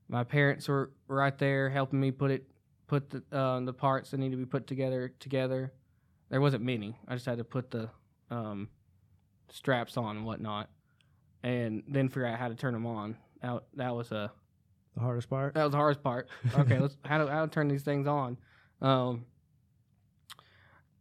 my 0.08 0.24
parents 0.24 0.68
were 0.68 0.90
right 1.08 1.38
there 1.38 1.70
helping 1.70 2.00
me 2.00 2.10
put 2.10 2.30
it 2.30 2.46
put 2.86 3.10
the 3.10 3.22
uh, 3.36 3.60
the 3.60 3.72
parts 3.72 4.10
that 4.10 4.18
need 4.18 4.30
to 4.32 4.36
be 4.36 4.44
put 4.44 4.66
together 4.66 5.12
together. 5.20 5.72
There 6.30 6.40
wasn't 6.40 6.64
many. 6.64 6.98
I 7.08 7.14
just 7.14 7.26
had 7.26 7.38
to 7.38 7.44
put 7.44 7.70
the 7.70 7.88
um, 8.30 8.68
straps 9.50 9.96
on 9.96 10.16
and 10.16 10.26
whatnot, 10.26 10.68
and 11.42 11.82
then 11.88 12.08
figure 12.08 12.26
out 12.26 12.38
how 12.38 12.48
to 12.48 12.54
turn 12.54 12.74
them 12.74 12.86
on. 12.86 13.16
That 13.40 13.62
that 13.74 13.94
was 13.94 14.10
a 14.12 14.30
The 14.94 15.00
hardest 15.00 15.30
part. 15.30 15.54
that 15.54 15.64
was 15.64 15.72
the 15.72 15.78
hardest 15.78 16.02
part. 16.02 16.28
Okay, 16.58 16.78
let's 16.78 16.96
how 17.04 17.24
to 17.24 17.30
how 17.30 17.46
to 17.46 17.50
turn 17.50 17.68
these 17.68 17.82
things 17.82 18.06
on. 18.06 18.36
Um, 18.82 19.24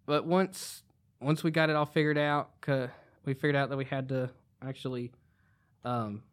but 0.06 0.26
once 0.26 0.84
once 1.24 1.44
we 1.44 1.52
got 1.52 1.70
it 1.70 1.76
all 1.76 1.86
figured 1.86 2.18
out, 2.18 2.52
we 3.26 3.34
figured 3.34 3.56
out 3.56 3.70
that 3.70 3.78
we 3.78 3.86
had 3.86 4.10
to 4.10 4.30
actually 4.62 5.12
um, 5.86 6.24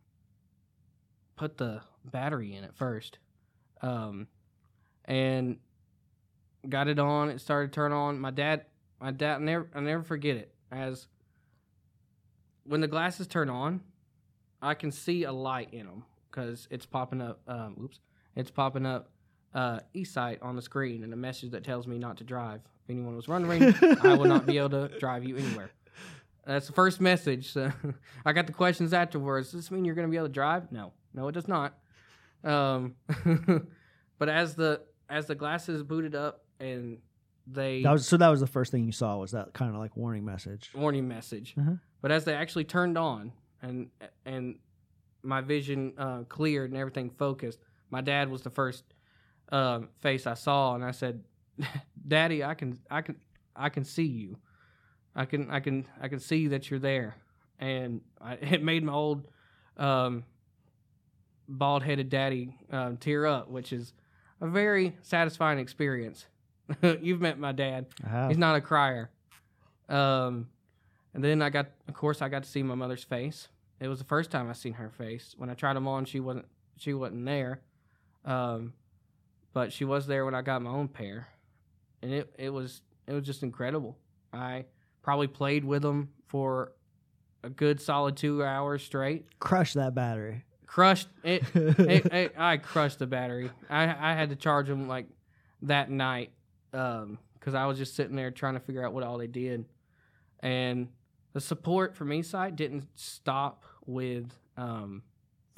put 1.36 1.56
the 1.56 1.80
battery 2.04 2.54
in 2.54 2.64
it 2.64 2.74
first, 2.74 3.18
um, 3.82 4.26
and 5.04 5.58
got 6.68 6.88
it 6.88 6.98
on. 6.98 7.30
It 7.30 7.40
started 7.40 7.72
to 7.72 7.74
turn 7.74 7.92
on. 7.92 8.20
My 8.20 8.30
dad, 8.30 8.66
my 9.00 9.10
dad, 9.10 9.36
I 9.36 9.38
never 9.38 9.70
I 9.74 9.80
never 9.80 10.02
forget 10.02 10.36
it 10.36 10.54
as 10.70 11.06
when 12.64 12.80
the 12.80 12.88
glasses 12.88 13.26
turn 13.26 13.48
on, 13.48 13.80
I 14.62 14.74
can 14.74 14.92
see 14.92 15.24
a 15.24 15.32
light 15.32 15.72
in 15.72 15.86
them 15.86 16.04
because 16.30 16.68
it's 16.70 16.86
popping 16.86 17.20
up. 17.20 17.40
Um, 17.46 17.76
oops, 17.82 18.00
it's 18.36 18.50
popping 18.50 18.86
up 18.86 19.10
uh, 19.54 19.80
eSight 19.94 20.38
on 20.42 20.56
the 20.56 20.62
screen 20.62 21.02
and 21.04 21.12
a 21.12 21.16
message 21.16 21.50
that 21.50 21.64
tells 21.64 21.86
me 21.86 21.98
not 21.98 22.16
to 22.18 22.24
drive. 22.24 22.60
If 22.84 22.90
anyone 22.90 23.16
was 23.16 23.28
wondering, 23.28 23.74
I 24.02 24.14
will 24.14 24.26
not 24.26 24.46
be 24.46 24.58
able 24.58 24.70
to 24.70 24.88
drive 24.98 25.24
you 25.24 25.36
anywhere. 25.36 25.70
That's 26.46 26.66
the 26.66 26.72
first 26.72 27.00
message. 27.00 27.52
So 27.52 27.70
I 28.24 28.32
got 28.32 28.46
the 28.46 28.52
questions 28.52 28.92
afterwards. 28.92 29.52
Does 29.52 29.62
this 29.62 29.70
mean 29.70 29.84
you're 29.84 29.94
going 29.94 30.06
to 30.06 30.10
be 30.10 30.16
able 30.16 30.28
to 30.28 30.32
drive? 30.32 30.72
No, 30.72 30.92
no, 31.14 31.28
it 31.28 31.32
does 31.32 31.48
not. 31.48 31.74
Um, 32.42 32.94
but 34.18 34.28
as 34.28 34.54
the 34.54 34.82
as 35.08 35.26
the 35.26 35.34
glasses 35.34 35.82
booted 35.82 36.14
up 36.14 36.44
and 36.58 36.98
they 37.46 37.82
That 37.82 37.92
was 37.92 38.06
so. 38.06 38.16
That 38.16 38.28
was 38.28 38.40
the 38.40 38.46
first 38.46 38.72
thing 38.72 38.84
you 38.84 38.92
saw 38.92 39.16
was 39.18 39.32
that 39.32 39.52
kind 39.52 39.74
of 39.74 39.80
like 39.80 39.96
warning 39.96 40.24
message. 40.24 40.70
warning 40.74 41.06
message. 41.06 41.54
Uh-huh. 41.58 41.72
But 42.00 42.12
as 42.12 42.24
they 42.24 42.34
actually 42.34 42.64
turned 42.64 42.96
on 42.96 43.32
and 43.60 43.90
and 44.24 44.56
my 45.22 45.40
vision 45.40 45.92
uh, 45.98 46.22
cleared 46.28 46.70
and 46.70 46.78
everything 46.78 47.10
focused, 47.10 47.58
my 47.90 48.00
dad 48.00 48.30
was 48.30 48.42
the 48.42 48.50
first 48.50 48.84
um, 49.50 49.88
face 50.00 50.26
I 50.26 50.34
saw, 50.34 50.74
and 50.74 50.84
I 50.84 50.90
said, 50.90 51.22
"Daddy, 52.08 52.44
I 52.44 52.54
can 52.54 52.78
I 52.90 53.02
can 53.02 53.16
I 53.54 53.68
can 53.68 53.84
see 53.84 54.06
you. 54.06 54.38
I 55.14 55.24
can 55.24 55.50
I 55.50 55.60
can 55.60 55.86
I 56.00 56.08
can 56.08 56.20
see 56.20 56.48
that 56.48 56.70
you're 56.70 56.80
there." 56.80 57.16
And 57.58 58.00
I, 58.20 58.34
it 58.40 58.62
made 58.62 58.84
my 58.84 58.92
old 58.92 59.26
um, 59.76 60.24
bald 61.48 61.82
headed 61.82 62.08
daddy 62.08 62.56
um, 62.70 62.96
tear 62.96 63.26
up, 63.26 63.48
which 63.50 63.72
is 63.72 63.92
a 64.40 64.48
very 64.48 64.96
satisfying 65.02 65.58
experience. 65.58 66.26
You've 66.82 67.20
met 67.20 67.38
my 67.38 67.52
dad. 67.52 67.86
He's 68.28 68.38
not 68.38 68.56
a 68.56 68.60
crier. 68.60 69.10
Um, 69.88 70.48
and 71.12 71.24
then 71.24 71.42
I 71.42 71.50
got, 71.50 71.66
of 71.88 71.94
course, 71.94 72.22
I 72.22 72.28
got 72.28 72.44
to 72.44 72.48
see 72.48 72.62
my 72.62 72.76
mother's 72.76 73.02
face. 73.02 73.48
It 73.80 73.88
was 73.88 73.98
the 73.98 74.04
first 74.04 74.30
time 74.30 74.48
I 74.48 74.52
seen 74.52 74.74
her 74.74 74.90
face. 74.90 75.34
When 75.36 75.50
I 75.50 75.54
tried 75.54 75.74
them 75.74 75.88
on, 75.88 76.04
she 76.04 76.20
wasn't, 76.20 76.46
she 76.76 76.94
wasn't 76.94 77.24
there. 77.24 77.60
Um, 78.24 78.74
but 79.52 79.72
she 79.72 79.84
was 79.84 80.06
there 80.06 80.24
when 80.24 80.34
I 80.34 80.42
got 80.42 80.62
my 80.62 80.70
own 80.70 80.88
pair, 80.88 81.28
and 82.02 82.12
it, 82.12 82.32
it 82.38 82.50
was, 82.50 82.82
it 83.06 83.12
was 83.12 83.24
just 83.24 83.42
incredible. 83.42 83.96
I 84.32 84.66
probably 85.02 85.26
played 85.26 85.64
with 85.64 85.82
them 85.82 86.10
for 86.28 86.72
a 87.42 87.50
good 87.50 87.80
solid 87.80 88.16
two 88.16 88.44
hours 88.44 88.82
straight. 88.82 89.26
Crushed 89.38 89.74
that 89.74 89.94
battery. 89.94 90.44
Crushed 90.66 91.08
it. 91.24 91.42
it, 91.54 92.06
it 92.12 92.34
I 92.38 92.58
crushed 92.58 92.98
the 93.00 93.06
battery. 93.06 93.50
I 93.68 93.84
I 93.84 94.14
had 94.14 94.30
to 94.30 94.36
charge 94.36 94.68
them 94.68 94.86
like 94.86 95.06
that 95.62 95.90
night 95.90 96.30
because 96.70 97.54
I 97.54 97.66
was 97.66 97.78
just 97.78 97.96
sitting 97.96 98.14
there 98.14 98.30
trying 98.30 98.54
to 98.54 98.60
figure 98.60 98.84
out 98.84 98.92
what 98.92 99.02
all 99.02 99.18
they 99.18 99.26
did, 99.26 99.64
and 100.40 100.88
the 101.32 101.40
support 101.40 101.96
from 101.96 102.10
eSight 102.10 102.56
didn't 102.56 102.86
stop 102.94 103.64
with 103.86 104.32
um, 104.56 105.02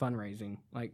fundraising. 0.01 0.59
Like 0.73 0.93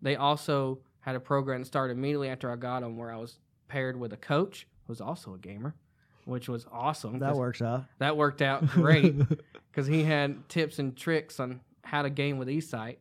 they 0.00 0.16
also 0.16 0.80
had 1.06 1.14
a 1.14 1.20
program 1.20 1.60
that 1.60 1.66
started 1.66 1.96
immediately 1.96 2.28
after 2.28 2.50
I 2.50 2.56
got 2.56 2.80
them, 2.80 2.96
where 2.96 3.12
I 3.12 3.16
was 3.16 3.38
paired 3.68 3.98
with 3.98 4.12
a 4.12 4.16
coach 4.16 4.66
who 4.86 4.90
was 4.90 5.00
also 5.00 5.34
a 5.34 5.38
gamer, 5.38 5.76
which 6.24 6.48
was 6.48 6.66
awesome. 6.72 7.20
that 7.20 7.36
works 7.36 7.62
out. 7.62 7.84
That 7.98 8.16
worked 8.16 8.42
out 8.42 8.66
great 8.66 9.16
because 9.70 9.86
he 9.86 10.02
had 10.02 10.48
tips 10.48 10.80
and 10.80 10.96
tricks 10.96 11.38
on 11.38 11.60
how 11.84 12.02
to 12.02 12.10
game 12.10 12.38
with 12.38 12.48
eSight. 12.48 12.96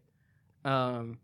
Um, 0.64 1.18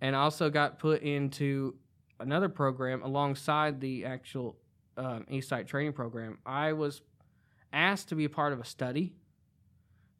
and 0.00 0.16
also 0.16 0.48
got 0.48 0.78
put 0.78 1.02
into 1.02 1.74
another 2.18 2.48
program 2.48 3.02
alongside 3.02 3.80
the 3.80 4.04
actual 4.04 4.56
um, 4.96 5.26
eSight 5.30 5.66
training 5.66 5.92
program. 5.92 6.38
I 6.46 6.72
was 6.72 7.02
asked 7.72 8.08
to 8.10 8.14
be 8.14 8.24
a 8.24 8.30
part 8.30 8.52
of 8.52 8.60
a 8.60 8.64
study 8.64 9.12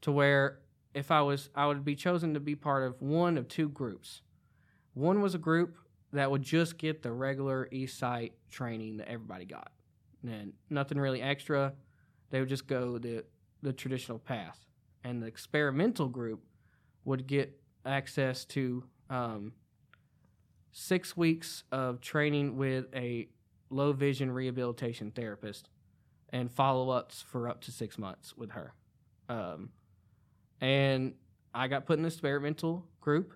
to 0.00 0.10
where 0.10 0.58
if 0.94 1.12
I 1.12 1.22
was, 1.22 1.48
I 1.54 1.66
would 1.66 1.84
be 1.84 1.94
chosen 1.94 2.34
to 2.34 2.40
be 2.40 2.56
part 2.56 2.82
of 2.82 3.00
one 3.00 3.38
of 3.38 3.46
two 3.48 3.68
groups. 3.68 4.22
One 4.94 5.20
was 5.20 5.34
a 5.34 5.38
group 5.38 5.76
that 6.12 6.30
would 6.30 6.42
just 6.42 6.78
get 6.78 7.02
the 7.02 7.12
regular 7.12 7.68
eSight 7.72 8.32
training 8.50 8.98
that 8.98 9.08
everybody 9.08 9.44
got, 9.44 9.72
and 10.22 10.52
nothing 10.70 10.98
really 10.98 11.22
extra. 11.22 11.72
They 12.30 12.40
would 12.40 12.48
just 12.48 12.66
go 12.66 12.98
the 12.98 13.24
the 13.62 13.72
traditional 13.72 14.18
path, 14.18 14.58
and 15.04 15.22
the 15.22 15.26
experimental 15.26 16.08
group 16.08 16.42
would 17.04 17.26
get 17.26 17.58
access 17.84 18.44
to 18.44 18.84
um, 19.10 19.52
six 20.72 21.16
weeks 21.16 21.64
of 21.72 22.00
training 22.00 22.56
with 22.56 22.86
a 22.94 23.28
low 23.70 23.92
vision 23.92 24.30
rehabilitation 24.30 25.10
therapist 25.10 25.68
and 26.30 26.50
follow 26.50 26.90
ups 26.90 27.22
for 27.22 27.48
up 27.48 27.60
to 27.62 27.72
six 27.72 27.98
months 27.98 28.36
with 28.36 28.52
her. 28.52 28.74
Um, 29.28 29.70
and 30.60 31.14
I 31.54 31.68
got 31.68 31.86
put 31.86 31.98
in 31.98 32.02
the 32.02 32.08
experimental 32.08 32.86
group, 33.00 33.34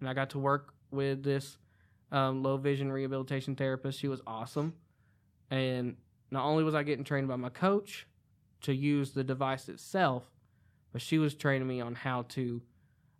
and 0.00 0.08
I 0.08 0.14
got 0.14 0.30
to 0.30 0.38
work 0.38 0.74
with 0.90 1.22
this 1.22 1.56
um, 2.14 2.42
low 2.42 2.56
vision 2.56 2.92
rehabilitation 2.92 3.56
therapist. 3.56 3.98
She 3.98 4.08
was 4.08 4.22
awesome. 4.26 4.74
And 5.50 5.96
not 6.30 6.44
only 6.44 6.62
was 6.62 6.74
I 6.74 6.84
getting 6.84 7.04
trained 7.04 7.28
by 7.28 7.36
my 7.36 7.48
coach 7.48 8.06
to 8.62 8.74
use 8.74 9.10
the 9.12 9.24
device 9.24 9.68
itself, 9.68 10.30
but 10.92 11.02
she 11.02 11.18
was 11.18 11.34
training 11.34 11.66
me 11.66 11.80
on 11.80 11.94
how 11.96 12.22
to 12.30 12.62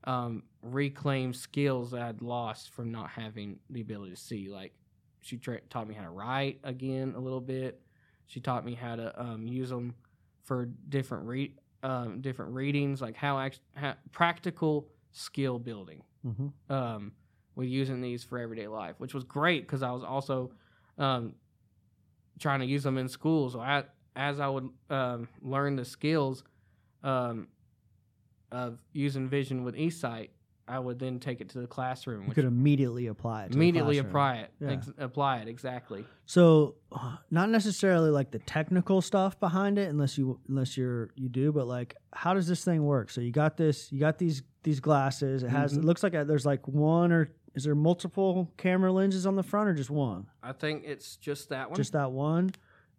um, 0.05 0.45
reclaim 0.63 1.35
skills 1.35 1.91
that 1.91 2.03
I'd 2.03 2.23
lost 2.23 2.71
from 2.71 2.93
not 2.93 3.11
having 3.11 3.59
the 3.69 3.81
ability 3.81 4.13
to 4.13 4.17
see. 4.17 4.49
Like 4.49 4.73
she 5.21 5.39
tra- 5.39 5.61
taught 5.71 5.89
me 5.89 5.95
how 5.95 6.05
to 6.05 6.11
write 6.11 6.61
again 6.63 7.15
a 7.17 7.21
little 7.21 7.41
bit. 7.41 7.81
She 8.27 8.41
taught 8.41 8.65
me 8.65 8.75
how 8.75 8.95
to 8.95 9.21
um, 9.21 9.47
use 9.47 9.71
them 9.71 9.95
for 10.45 10.67
different 10.89 11.27
re- 11.27 11.55
um, 11.83 12.21
different 12.21 12.55
readings, 12.55 13.03
like 13.03 13.17
how, 13.17 13.39
act- 13.39 13.61
how 13.75 13.95
practical 14.13 14.87
skill 15.11 15.59
building 15.59 16.03
hmm 16.23 16.47
um, 16.71 17.13
with 17.57 17.69
using 17.69 18.01
these 18.01 18.25
for 18.25 18.39
everyday 18.39 18.67
life, 18.69 18.95
which 18.99 19.15
was 19.15 19.25
great 19.25 19.63
because 19.67 19.83
I 19.83 19.91
was 19.93 20.03
also 20.03 20.51
um, 20.99 21.35
trying 22.39 22.61
to 22.61 22.67
use 22.67 22.83
them 22.83 22.99
in 22.99 23.09
school. 23.09 23.51
So 23.51 23.61
I, 23.61 23.85
as 24.17 24.41
I 24.41 24.49
would 24.49 24.69
um, 24.91 25.29
learn 25.43 25.77
the 25.77 25.85
skills 25.85 26.43
um, 27.03 27.49
of 28.51 28.79
using 28.93 29.29
vision 29.29 29.65
with 29.65 29.75
eSight, 29.77 30.31
I 30.67 30.79
would 30.79 30.99
then 30.99 31.19
take 31.21 31.43
it 31.43 31.51
to 31.51 31.59
the 31.61 31.67
classroom, 31.67 32.23
You 32.23 32.29
which 32.29 32.37
could 32.37 32.47
immediately 32.47 33.09
apply 33.09 33.45
it. 33.45 33.55
Immediately 33.55 33.99
apply 33.99 34.37
it. 34.37 34.51
Yeah. 34.61 34.71
Ex- 34.73 34.91
apply 34.97 35.39
it 35.41 35.49
exactly. 35.49 36.07
So, 36.25 36.77
uh, 36.91 37.17
not 37.31 37.51
necessarily 37.51 38.09
like 38.11 38.31
the 38.31 38.39
technical 38.39 39.03
stuff 39.03 39.39
behind 39.39 39.79
it, 39.79 39.91
unless 39.91 40.17
you 40.17 40.41
unless 40.49 40.75
you're 40.79 41.11
you 41.17 41.29
do, 41.29 41.53
but 41.53 41.67
like 41.67 41.97
how 42.15 42.33
does 42.33 42.47
this 42.49 42.65
thing 42.65 42.83
work? 42.83 43.11
So 43.11 43.21
you 43.21 43.31
got 43.31 43.59
this, 43.59 43.93
you 43.93 44.01
got 44.01 44.17
these 44.19 44.43
these 44.63 44.81
glasses. 44.81 45.43
It 45.43 45.51
has. 45.51 45.75
It 45.77 45.83
Mhm. 45.83 45.85
looks 45.85 46.03
like 46.03 46.15
a, 46.15 46.25
there's 46.25 46.47
like 46.47 46.67
one 46.67 47.13
or 47.13 47.31
is 47.55 47.65
there 47.65 47.75
multiple 47.75 48.51
camera 48.57 48.93
lenses 48.93 49.27
on 49.27 49.37
the 49.37 49.43
front 49.43 49.69
or 49.69 49.75
just 49.75 49.91
one? 49.91 50.27
I 50.43 50.53
think 50.53 50.83
it's 50.85 51.17
just 51.17 51.49
that 51.51 51.71
one. 51.71 51.77
Just 51.77 51.93
that 51.93 52.11
one. 52.11 52.53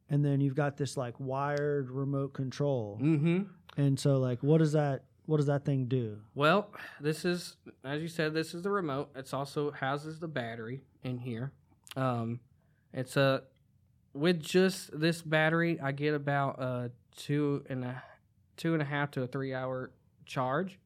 and 0.10 0.24
then 0.24 0.40
you've 0.40 0.56
got 0.56 0.78
this 0.78 0.98
like 0.98 1.16
wired 1.20 1.90
remote 1.90 2.34
control. 2.34 3.00
Mm-hmm. 3.02 3.44
And 3.78 4.00
so 4.00 4.18
like 4.18 4.42
what 4.44 4.60
does 4.60 4.74
that 4.74 5.04
what 5.26 5.38
does 5.38 5.48
that 5.48 5.66
thing 5.66 5.86
do? 5.86 6.20
Well, 6.36 6.70
this 7.02 7.26
is 7.26 7.58
as 7.84 8.02
you 8.02 8.08
said, 8.08 8.34
this 8.34 8.54
is 8.54 8.62
the 8.62 8.70
remote. 8.70 9.10
It's 9.16 9.34
also 9.34 9.72
houses 9.72 10.20
the 10.20 10.28
battery 10.28 10.82
in 11.04 11.18
here. 11.18 11.52
Um, 11.96 12.40
it's 12.94 13.18
a 13.18 13.44
with 14.14 14.42
just 14.42 14.98
this 14.98 15.22
battery, 15.22 15.80
I 15.82 15.92
get 15.92 16.14
about 16.14 16.62
a 16.62 16.92
two 17.18 17.66
and 17.70 17.84
a 17.84 18.04
two 18.56 18.74
and 18.74 18.82
a 18.82 18.86
half 18.86 19.12
to 19.12 19.24
a 19.24 19.28
three 19.28 19.54
hour 19.54 19.92
charge. 20.26 20.80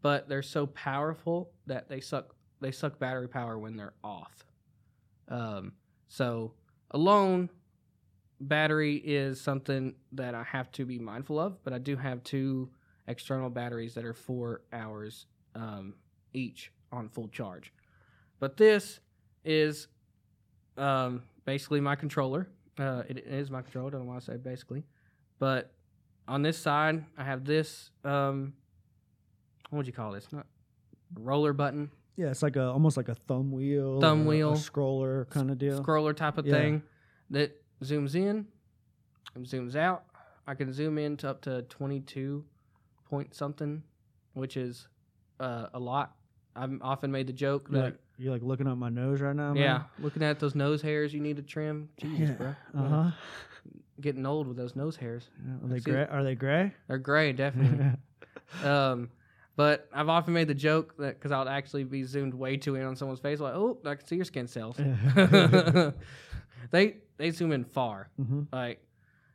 But 0.00 0.28
they're 0.28 0.42
so 0.42 0.66
powerful 0.66 1.50
that 1.66 1.88
they 1.88 2.00
suck 2.00 2.34
they 2.60 2.70
suck 2.70 2.98
battery 2.98 3.28
power 3.28 3.58
when 3.58 3.76
they're 3.76 3.94
off. 4.02 4.44
Um, 5.28 5.72
so 6.08 6.52
alone, 6.90 7.50
battery 8.40 8.96
is 8.96 9.40
something 9.40 9.94
that 10.12 10.34
I 10.34 10.42
have 10.44 10.70
to 10.72 10.84
be 10.84 10.98
mindful 10.98 11.38
of. 11.38 11.62
But 11.64 11.72
I 11.72 11.78
do 11.78 11.96
have 11.96 12.22
two 12.24 12.70
external 13.06 13.50
batteries 13.50 13.94
that 13.94 14.04
are 14.04 14.14
four 14.14 14.62
hours 14.72 15.26
um, 15.54 15.94
each 16.32 16.72
on 16.92 17.08
full 17.08 17.28
charge. 17.28 17.72
But 18.38 18.56
this 18.56 19.00
is 19.44 19.88
um, 20.76 21.22
basically 21.44 21.80
my 21.80 21.96
controller. 21.96 22.48
Uh, 22.78 23.02
it 23.08 23.18
is 23.26 23.50
my 23.50 23.62
controller. 23.62 23.90
Don't 23.90 24.02
know 24.02 24.10
why 24.10 24.16
I 24.16 24.20
say 24.20 24.36
basically, 24.36 24.84
but 25.38 25.72
on 26.28 26.42
this 26.42 26.56
side 26.56 27.04
I 27.16 27.24
have 27.24 27.44
this. 27.44 27.90
Um, 28.04 28.52
what 29.70 29.78
would 29.78 29.86
you 29.86 29.92
call 29.92 30.12
this? 30.12 30.28
Not 30.32 30.46
roller 31.14 31.52
button, 31.52 31.90
Yeah, 32.18 32.26
it's 32.30 32.42
like 32.42 32.56
a 32.56 32.64
almost 32.68 32.96
like 32.96 33.08
a 33.08 33.14
thumb 33.14 33.52
wheel, 33.52 34.00
Thumb 34.00 34.26
wheel. 34.26 34.54
scroller 34.54 35.30
kind 35.30 35.50
of 35.52 35.56
deal. 35.58 35.82
scroller 35.82 36.14
type 36.14 36.36
of 36.36 36.46
Yeah. 36.46 36.54
thing 36.54 36.82
that 37.30 37.52
zooms 37.82 38.14
in 38.16 38.46
and 39.36 39.46
zooms 39.46 39.76
out. 39.76 40.04
I 40.46 40.54
can 40.54 40.72
zoom 40.72 40.98
in 40.98 41.16
to 41.18 41.30
up 41.30 41.42
to 41.42 41.62
22 41.62 42.44
point 43.08 43.34
something, 43.34 43.82
which 44.34 44.56
is 44.56 44.88
uh, 45.38 45.68
a 45.72 45.78
lot. 45.78 46.16
I've 46.56 46.72
often 46.82 47.12
made 47.12 47.28
the 47.28 47.32
joke 47.32 47.68
You're 47.70 47.78
that, 47.82 47.84
like, 47.84 47.98
you're 48.16 48.32
like 48.32 48.42
looking 48.42 48.66
at 48.66 48.76
my 48.76 48.88
nose 48.88 49.20
right 49.20 49.36
now. 49.36 49.54
yeah, 49.54 49.84
looking 50.00 50.24
at 50.24 50.40
those 50.40 50.56
nose 50.56 50.82
hairs 50.82 51.14
you 51.14 51.20
need 51.20 51.36
to 51.36 51.42
trim. 51.42 51.88
Jesus, 52.00 52.34
bro. 52.36 52.54
Uh 52.76 52.88
huh. 52.88 53.10
Getting 54.00 54.26
old 54.26 54.48
with 54.48 54.56
those 54.56 54.74
nose 54.74 54.96
hairs. 54.96 55.28
Are 55.62 55.68
they 55.68 55.78
See- 55.78 55.90
gray? 55.92 56.06
Are 56.10 56.24
they 56.24 56.34
gray? 56.34 56.74
They're 56.88 56.98
gray, 56.98 57.32
definitely. 57.32 57.92
um, 58.64 59.10
but 59.58 59.88
I've 59.92 60.08
often 60.08 60.32
made 60.34 60.46
the 60.46 60.54
joke 60.54 60.94
that 60.98 61.16
because 61.16 61.32
I'll 61.32 61.48
actually 61.48 61.82
be 61.82 62.04
zoomed 62.04 62.32
way 62.32 62.56
too 62.56 62.76
in 62.76 62.84
on 62.86 62.94
someone's 62.94 63.18
face, 63.18 63.40
like, 63.40 63.54
oh, 63.54 63.76
I 63.84 63.96
can 63.96 64.06
see 64.06 64.14
your 64.16 64.24
skin 64.24 64.46
cells. 64.46 64.76
they 66.70 66.96
they 67.16 67.30
zoom 67.30 67.52
in 67.52 67.64
far, 67.64 68.08
hmm 68.16 68.42
like, 68.52 68.80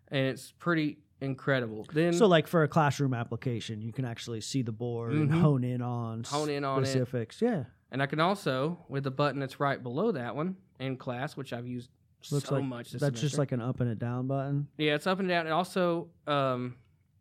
and 0.09 0.25
it's 0.27 0.51
pretty 0.53 0.99
incredible. 1.21 1.85
Then 1.93 2.13
So, 2.13 2.27
like 2.27 2.47
for 2.47 2.63
a 2.63 2.67
classroom 2.67 3.13
application, 3.13 3.81
you 3.81 3.91
can 3.93 4.05
actually 4.05 4.41
see 4.41 4.61
the 4.61 4.71
board 4.71 5.13
and 5.13 5.29
Mhm. 5.29 5.41
hone 5.41 5.63
in 5.63 5.81
on 5.81 6.23
Hone 6.25 6.49
in 6.49 6.63
on 6.63 6.83
it. 6.83 6.85
specifics. 6.87 7.41
Yeah, 7.41 7.65
and 7.91 8.01
I 8.01 8.05
can 8.05 8.19
also 8.19 8.79
with 8.89 9.03
the 9.03 9.11
button 9.11 9.39
that's 9.39 9.59
right 9.59 9.81
below 9.81 10.11
that 10.13 10.35
one 10.35 10.55
in 10.79 10.97
class, 10.97 11.35
which 11.35 11.53
I've 11.53 11.67
used 11.67 11.89
looks 12.31 12.47
so 12.47 12.55
like 12.55 12.63
much. 12.63 12.91
This 12.91 13.01
that's 13.01 13.19
just 13.19 13.37
like 13.37 13.51
an 13.51 13.61
up 13.61 13.79
and 13.81 13.89
a 13.89 13.95
down 13.95 14.27
button. 14.27 14.67
yeah, 14.77 14.95
it's 14.95 15.07
up 15.07 15.19
and 15.19 15.27
down. 15.27 15.47
It 15.47 15.51
also 15.51 16.07
um, 16.27 16.75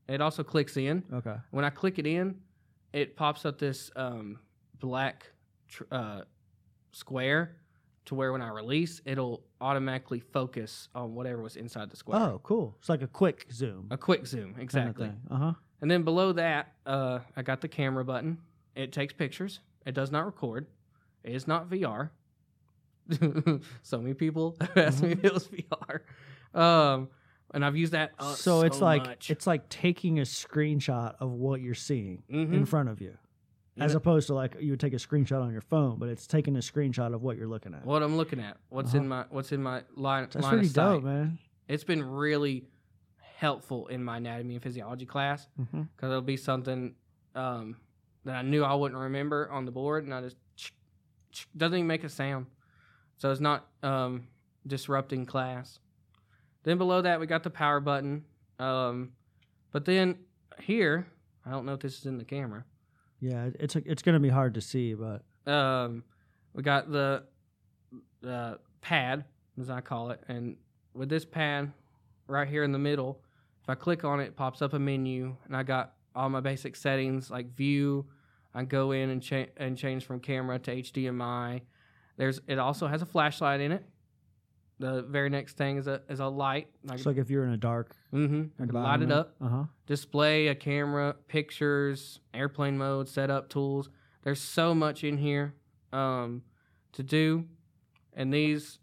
it 0.09 0.21
also 0.21 0.43
clicks 0.45 0.77
in. 0.77 1.03
Okay. 1.13 1.37
When 1.51 1.65
I 1.65 1.71
click 1.71 1.99
it 1.99 2.07
in, 2.07 2.37
it 2.93 3.17
pops 3.17 3.45
up 3.45 3.59
this 3.59 3.91
um, 3.97 4.39
black 4.79 5.27
tr- 5.69 5.85
uh, 5.91 6.23
square 6.93 7.57
to 8.05 8.15
where 8.15 8.33
when 8.33 8.43
I 8.43 8.49
release, 8.49 9.01
it'll 9.05 9.45
automatically 9.61 10.21
focus 10.21 10.89
on 10.95 11.15
whatever 11.15 11.43
was 11.43 11.57
inside 11.57 11.91
the 11.91 11.97
square. 11.97 12.21
Oh, 12.21 12.41
cool. 12.43 12.77
It's 12.81 12.89
like 12.89 13.03
a 13.03 13.07
quick 13.07 13.47
zoom. 13.53 13.87
A 13.91 13.97
quick 13.97 14.27
zoom, 14.27 14.57
exactly. 14.59 15.11
Uh 15.31 15.37
huh. 15.37 15.53
And 15.81 15.91
then 15.91 16.03
below 16.03 16.33
that, 16.33 16.73
uh, 16.87 17.21
I 17.37 17.43
got 17.43 17.61
the 17.61 17.69
camera 17.69 18.05
button. 18.05 18.39
It 18.75 18.93
takes 18.93 19.13
pictures. 19.13 19.61
It 19.87 19.95
does 19.95 20.11
not 20.11 20.25
record. 20.25 20.67
It 21.25 21.35
is 21.35 21.47
not 21.47 21.69
VR. 21.69 22.11
so 23.83 23.99
many 23.99 24.15
people 24.15 24.57
ask 24.77 25.03
me 25.03 25.13
if 25.13 25.25
it 25.25 25.35
was 25.35 25.49
VR. 25.49 26.01
Um, 26.59 27.09
and 27.53 27.65
I've 27.65 27.77
used 27.77 27.93
that. 27.93 28.13
uh, 28.19 28.35
so 28.35 28.63
it's 28.63 28.81
like 28.81 29.03
much. 29.05 29.31
it's 29.31 29.47
like 29.47 29.69
taking 29.69 30.19
a 30.19 30.23
screenshot 30.23 31.15
of 31.21 31.31
what 31.33 31.61
you're 31.61 31.75
seeing 31.75 32.23
in 32.29 32.49
Mhm. 32.49 32.69
front 32.69 32.89
of 32.89 33.01
you, 33.01 33.17
You 33.77 33.85
as 33.85 33.95
opposed 33.95 34.27
to 34.29 34.35
like 34.35 34.57
you 34.61 34.71
would 34.73 34.81
take 34.81 34.93
a 34.93 34.97
screenshot 34.97 35.43
on 35.43 35.53
your 35.53 35.61
phone, 35.61 35.99
but 35.99 36.09
it's 36.09 36.27
taking 36.27 36.57
a 36.57 36.61
screenshot 36.61 37.15
of 37.15 37.23
what 37.23 37.37
you're 37.37 37.47
looking 37.49 37.75
at. 37.75 37.85
what 37.85 38.03
I'm 38.03 38.17
looking 38.17 38.41
at, 38.41 38.57
what's 38.69 38.91
Uh-huh. 38.95 38.99
in 39.03 39.09
my 39.09 39.25
what's 39.31 39.53
in 39.53 39.63
my 39.63 39.83
line, 39.97 40.25
That's 40.25 40.37
line 40.37 40.53
pretty 40.53 40.67
of 40.67 40.73
sight. 40.73 40.83
dope, 40.95 41.05
man. 41.05 41.39
It's 41.69 41.85
been 41.85 42.03
really 42.03 42.67
helpful 43.37 43.89
in 43.89 44.05
my 44.05 44.19
anatomy 44.19 44.55
and 44.55 44.63
physiology 44.63 45.07
class 45.07 45.49
because 45.57 46.11
it'll 46.11 46.21
be 46.23 46.37
something 46.37 46.95
um, 47.35 47.77
that 48.25 48.37
I 48.37 48.43
knew 48.43 48.63
I 48.63 48.75
wouldn't 48.75 49.01
remember 49.01 49.51
on 49.51 49.65
the 49.65 49.73
board, 49.73 50.05
and 50.05 50.13
I 50.15 50.21
just 50.21 50.37
doesn't 51.57 51.77
even 51.79 51.87
make 51.87 52.05
a 52.05 52.09
sound, 52.09 52.47
so 53.17 53.31
it's 53.33 53.41
not 53.41 53.67
um, 53.83 54.29
disrupting 54.67 55.27
class. 55.27 55.79
Then 56.65 56.79
below 56.79 57.03
that, 57.03 57.19
we 57.21 57.27
got 57.27 57.43
the 57.43 57.51
power 57.51 57.81
button, 57.81 58.25
um, 58.59 59.11
but 59.73 59.85
then 59.85 60.19
here, 60.61 61.07
I 61.45 61.51
don't 61.51 61.67
know 61.67 61.75
if 61.75 61.81
this 61.81 61.99
is 61.99 62.07
in 62.07 62.19
the 62.19 62.25
camera. 62.25 62.65
Yeah, 63.21 63.47
it- 63.47 63.57
it's 63.61 63.77
it's 63.77 64.03
gonna 64.03 64.21
be 64.21 64.29
hard 64.29 64.55
to 64.55 64.61
see, 64.61 64.95
but 64.95 65.23
um, 65.51 66.05
we 66.55 66.63
got 66.63 66.91
the 66.91 67.25
pad, 68.81 69.25
as 69.61 69.71
I 69.71 69.81
call 69.81 70.11
it, 70.11 70.21
and 70.29 70.57
with 70.95 71.09
this 71.09 71.25
pad 71.25 71.73
right 72.27 72.49
here 72.49 72.63
in 72.65 72.73
the 72.73 72.79
middle, 72.79 73.23
if 73.63 73.69
I 73.69 73.75
click 73.75 74.05
on 74.05 74.21
it, 74.21 74.25
it 74.25 74.37
pops 74.37 74.63
up 74.63 74.73
a 74.73 74.79
menu, 74.79 75.37
and 75.47 75.57
I 75.57 75.63
got 75.63 75.95
all 76.15 76.29
my 76.29 76.41
basic 76.41 76.77
settings 76.77 77.31
like 77.31 77.55
view. 77.57 78.07
I 78.55 78.65
go 78.65 78.93
in 78.93 79.09
and 79.11 79.23
change 79.23 79.49
and 79.57 79.77
change 79.79 80.05
from 80.05 80.21
camera 80.21 80.59
to 80.61 80.71
HDMI. 80.77 81.63
There's 82.17 82.41
it 82.47 82.59
also 82.59 82.87
has 82.87 83.03
a 83.03 83.07
flashlight 83.07 83.61
in 83.61 83.73
it. 83.73 83.85
The 84.83 85.03
very 85.03 85.31
next 85.31 85.57
thing 85.57 85.77
is 85.77 85.87
a 85.87 86.03
is 86.09 86.19
a 86.19 86.27
light. 86.27 86.67
Like, 86.85 86.99
it's 86.99 87.07
like 87.07 87.17
if 87.17 87.31
you're 87.31 87.45
in 87.45 87.53
a 87.53 87.57
dark 87.57 87.95
mm-hmm. 88.13 88.75
Light 88.75 89.01
it 89.01 89.13
up 89.13 89.37
Uh 89.41 89.49
huh. 89.49 89.65
display, 89.87 90.49
a 90.49 90.57
camera, 90.57 91.15
pictures, 91.29 92.19
airplane 92.35 92.77
mode, 92.77 93.09
setup 93.09 93.49
tools. 93.49 93.91
There's 94.25 94.41
so 94.41 94.75
much 94.75 95.05
in 95.05 95.19
here 95.19 95.55
um, 95.93 96.43
to 96.95 97.05
do, 97.05 97.45
and 98.13 98.35
these 98.35 98.81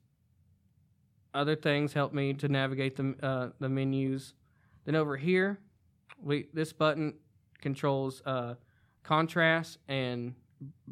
other 1.34 1.58
things 1.58 1.92
help 1.94 2.14
me 2.14 2.34
to 2.34 2.48
navigate 2.48 2.96
the 2.96 3.16
uh, 3.22 3.50
the 3.60 3.68
menus. 3.68 4.34
Then 4.86 4.96
over 4.96 5.18
here, 5.18 5.60
we 6.24 6.48
this 6.54 6.72
button 6.72 7.16
controls 7.62 8.22
uh, 8.26 8.56
contrast 9.04 9.80
and 9.90 10.34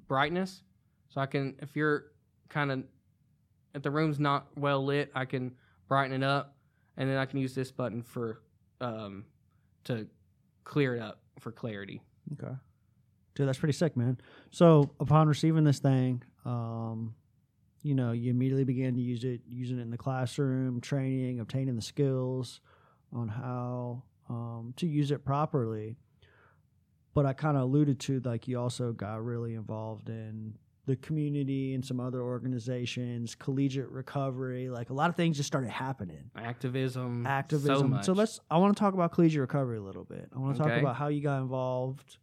brightness. 0.07 0.63
So 1.09 1.21
I 1.21 1.27
can, 1.27 1.55
if 1.61 1.75
you're 1.77 2.07
kind 2.49 2.71
of, 2.71 2.84
if 3.78 3.84
the 3.84 3.91
room's 3.91 4.20
not 4.20 4.48
well 4.58 4.84
lit, 4.84 5.12
I 5.14 5.26
can 5.26 5.54
brighten 5.88 6.22
it 6.22 6.26
up, 6.26 6.56
and 6.98 7.08
then 7.08 7.18
I 7.18 7.26
can 7.26 7.40
use 7.40 7.54
this 7.54 7.72
button 7.72 8.02
for 8.02 8.41
um, 8.82 9.26
to 9.86 10.08
clear 10.64 10.95
it 10.95 11.02
up 11.02 11.20
for 11.40 11.52
clarity. 11.52 12.02
Okay. 12.34 12.54
Dude, 13.36 13.48
that's 13.48 13.60
pretty 13.60 13.74
sick, 13.74 13.95
man. 13.95 14.18
So 14.49 14.90
upon 14.99 15.28
receiving 15.28 15.64
this 15.64 15.78
thing, 15.78 16.24
um, 16.44 17.14
you 17.84 17.94
know, 17.94 18.14
you 18.14 18.32
immediately 18.32 18.64
began 18.64 18.95
to 18.95 18.99
use 18.99 19.24
it, 19.24 19.41
using 19.48 19.78
it 19.78 19.84
in 19.84 19.91
the 19.91 19.98
classroom, 19.98 20.82
training, 20.82 21.40
obtaining 21.40 21.76
the 21.76 21.82
skills 21.82 22.60
on 23.14 23.28
how 23.28 24.02
um, 24.28 24.74
to 24.78 24.88
use 24.88 25.12
it 25.12 25.24
properly. 25.24 25.98
But 27.14 27.28
I 27.28 27.34
kind 27.34 27.56
of 27.56 27.64
alluded 27.64 27.99
to 28.02 28.22
like 28.22 28.48
you 28.48 28.60
also 28.60 28.91
got 28.91 29.24
really 29.24 29.54
involved 29.54 30.10
in 30.10 30.56
the 30.88 30.95
community 30.95 31.73
and 31.76 31.85
some 31.85 31.99
other 31.99 32.22
organizations, 32.22 33.35
collegiate 33.35 33.89
recovery, 33.89 34.69
like 34.69 34.89
a 34.89 34.93
lot 34.93 35.09
of 35.09 35.15
things 35.15 35.38
just 35.38 35.45
started 35.47 35.69
happening 35.69 36.31
Activism, 36.35 37.23
So, 37.23 37.30
activism. 37.30 37.89
much. 37.91 38.05
So, 38.05 38.14
let's. 38.14 38.39
I 38.49 38.57
want 38.57 38.76
to 38.76 38.80
talk 38.80 38.93
about 38.95 39.11
collegiate 39.11 39.41
recovery 39.41 39.77
a 39.77 39.81
little 39.81 40.05
bit. 40.05 40.30
I 40.35 40.39
want 40.39 40.57
to 40.57 40.64
talk 40.64 40.72
about 40.80 40.95
how 40.95 41.09
you 41.09 41.22
got 41.22 41.41
involved 41.41 42.18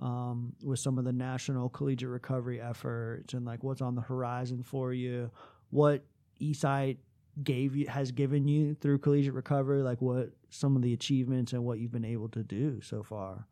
um, 0.00 0.52
with 0.64 0.80
some 0.80 0.98
of 0.98 1.04
the 1.04 1.12
national 1.12 1.68
collegiate 1.68 2.10
recovery 2.10 2.60
efforts 2.60 3.34
and 3.34 3.46
like 3.46 3.62
what's 3.62 3.80
on 3.80 3.94
the 3.94 4.02
horizon 4.02 4.62
for 4.62 4.92
you. 4.92 5.30
What 5.70 6.04
eSight 6.40 6.98
gave 7.42 7.74
you 7.76 7.86
has 7.86 8.10
given 8.10 8.46
you 8.48 8.74
through 8.74 8.98
collegiate 8.98 9.34
recovery. 9.34 9.82
Like 9.82 10.02
what 10.02 10.30
some 10.50 10.74
of 10.76 10.82
the 10.82 10.92
achievements 10.92 11.52
and 11.52 11.64
what 11.64 11.78
you've 11.78 11.92
been 11.92 12.04
able 12.04 12.28
to 12.30 12.42
do 12.42 12.80
so 12.82 13.02
far. 13.02 13.46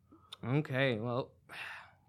Okay, 0.45 0.99
well, 0.99 1.31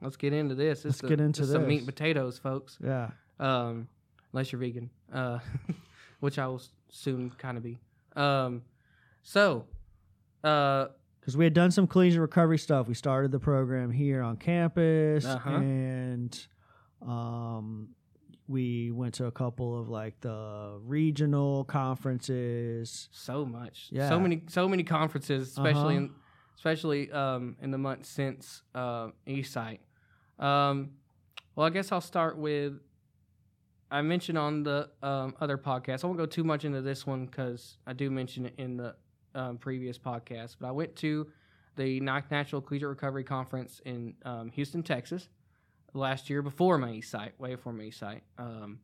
let's 0.02 0.18
get 0.18 0.34
into 0.34 0.56
this. 0.56 0.84
Let's 0.86 1.00
This 1.00 1.10
get 1.10 1.18
the- 1.20 1.24
into 1.26 1.42
this 1.42 1.52
Some 1.52 1.68
meat 1.68 1.78
and 1.80 1.86
potatoes, 1.88 2.38
folks. 2.38 2.78
Yeah. 2.84 3.12
Um, 3.40 3.88
unless 4.34 4.52
you're 4.52 4.60
vegan, 4.62 4.90
uh, 5.14 5.40
which 6.20 6.38
I 6.40 6.48
will 6.48 6.62
soon 6.90 7.30
kind 7.32 7.58
of 7.58 7.64
be. 7.64 7.78
Um, 8.16 8.64
so, 9.24 9.66
uh, 10.44 10.88
because 11.20 11.38
we 11.38 11.44
had 11.46 11.54
done 11.54 11.70
some 11.70 11.86
collegiate 11.86 12.20
recovery 12.22 12.58
stuff. 12.58 12.88
We 12.88 12.96
started 12.96 13.32
the 13.32 13.40
program 13.40 13.92
here 13.92 14.24
on 14.24 14.38
campus, 14.38 15.24
Uh-huh. 15.26 15.50
and 15.52 16.48
um, 17.02 17.90
we 18.48 18.90
went 18.92 19.14
to 19.16 19.26
a 19.26 19.32
couple 19.32 19.80
of 19.80 19.88
like 19.90 20.20
the 20.22 20.80
regional 20.84 21.64
conferences. 21.66 23.08
so 23.12 23.46
much. 23.46 23.88
Yeah. 23.92 24.10
So 24.10 24.20
many 24.20 24.44
so 24.48 24.68
many 24.68 24.84
conferences, 24.84 25.50
especially 25.50 25.96
Uh-huh. 25.98 26.06
in 26.06 26.16
especially 26.58 27.12
um, 27.12 27.56
in 27.62 27.70
the 27.72 27.78
months 27.78 28.10
since 28.10 28.64
uh, 28.76 29.10
eSight. 29.28 29.80
Um, 30.42 30.92
well, 31.56 31.68
I 31.68 31.70
guess 31.70 31.92
I'll 31.92 32.02
start 32.02 32.38
with. 32.38 32.74
I 33.90 34.02
mentioned 34.02 34.38
on 34.38 34.64
the 34.64 34.90
um, 35.04 35.36
other 35.40 35.58
podcast. 35.58 36.04
I 36.04 36.08
won't 36.08 36.18
go 36.18 36.26
too 36.26 36.44
much 36.44 36.66
into 36.66 36.82
this 36.82 37.06
one 37.06 37.26
because 37.26 37.78
I 37.86 37.94
do 37.94 38.10
mention 38.10 38.46
it 38.46 38.54
in 38.58 38.78
the 38.78 38.96
um, 39.36 39.58
previous 39.58 39.98
podcast. 39.98 40.56
But 40.60 40.70
I 40.70 40.72
went 40.72 40.96
to 40.98 41.28
the 41.76 42.00
Ninth 42.00 42.32
National 42.32 42.62
Collegiate 42.62 42.90
Recovery 42.90 43.24
Conference 43.24 43.82
in 43.86 44.16
um, 44.24 44.50
Houston, 44.52 44.82
Texas, 44.82 45.28
last 45.94 46.30
year 46.30 46.42
before 46.42 46.78
my 46.78 46.90
eSight, 46.90 47.32
way 47.38 47.54
before 47.56 47.74
my 47.74 47.84
eSight, 47.84 48.22
um, 48.38 48.80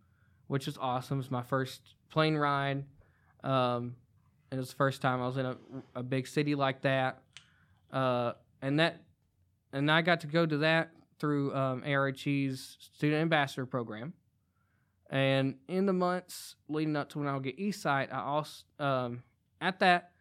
which 0.48 0.66
was 0.66 0.78
awesome. 0.78 1.18
It 1.18 1.20
was 1.20 1.32
my 1.32 1.44
first 1.44 1.82
plane 2.10 2.36
ride. 2.36 2.84
Um, 3.44 3.96
it 4.52 4.58
was 4.58 4.70
the 4.70 4.76
first 4.76 5.02
time 5.02 5.22
I 5.22 5.28
was 5.28 5.38
in 5.38 5.46
a, 5.46 5.58
a 5.96 6.04
big 6.04 6.28
city 6.28 6.56
like 6.56 6.82
that, 6.82 7.22
uh, 7.92 8.34
and 8.62 8.80
that, 8.80 9.02
and 9.74 9.90
I 9.92 10.02
got 10.02 10.22
to 10.22 10.28
go 10.28 10.46
to 10.46 10.58
that 10.60 10.92
through 11.20 11.56
um, 11.56 11.84
ARHE's 11.84 12.78
Student 12.80 13.22
Ambassador 13.22 13.66
Program. 13.66 14.14
And 15.10 15.56
in 15.68 15.86
the 15.86 15.94
months 15.94 16.56
leading 16.68 16.96
up 16.96 17.10
to 17.10 17.20
when 17.20 17.28
I'll 17.28 17.40
get 17.40 17.58
eSight, 17.58 18.14
I 18.14 18.22
also 18.22 18.64
um, 18.80 19.24
at 19.62 19.80
that 19.80 20.12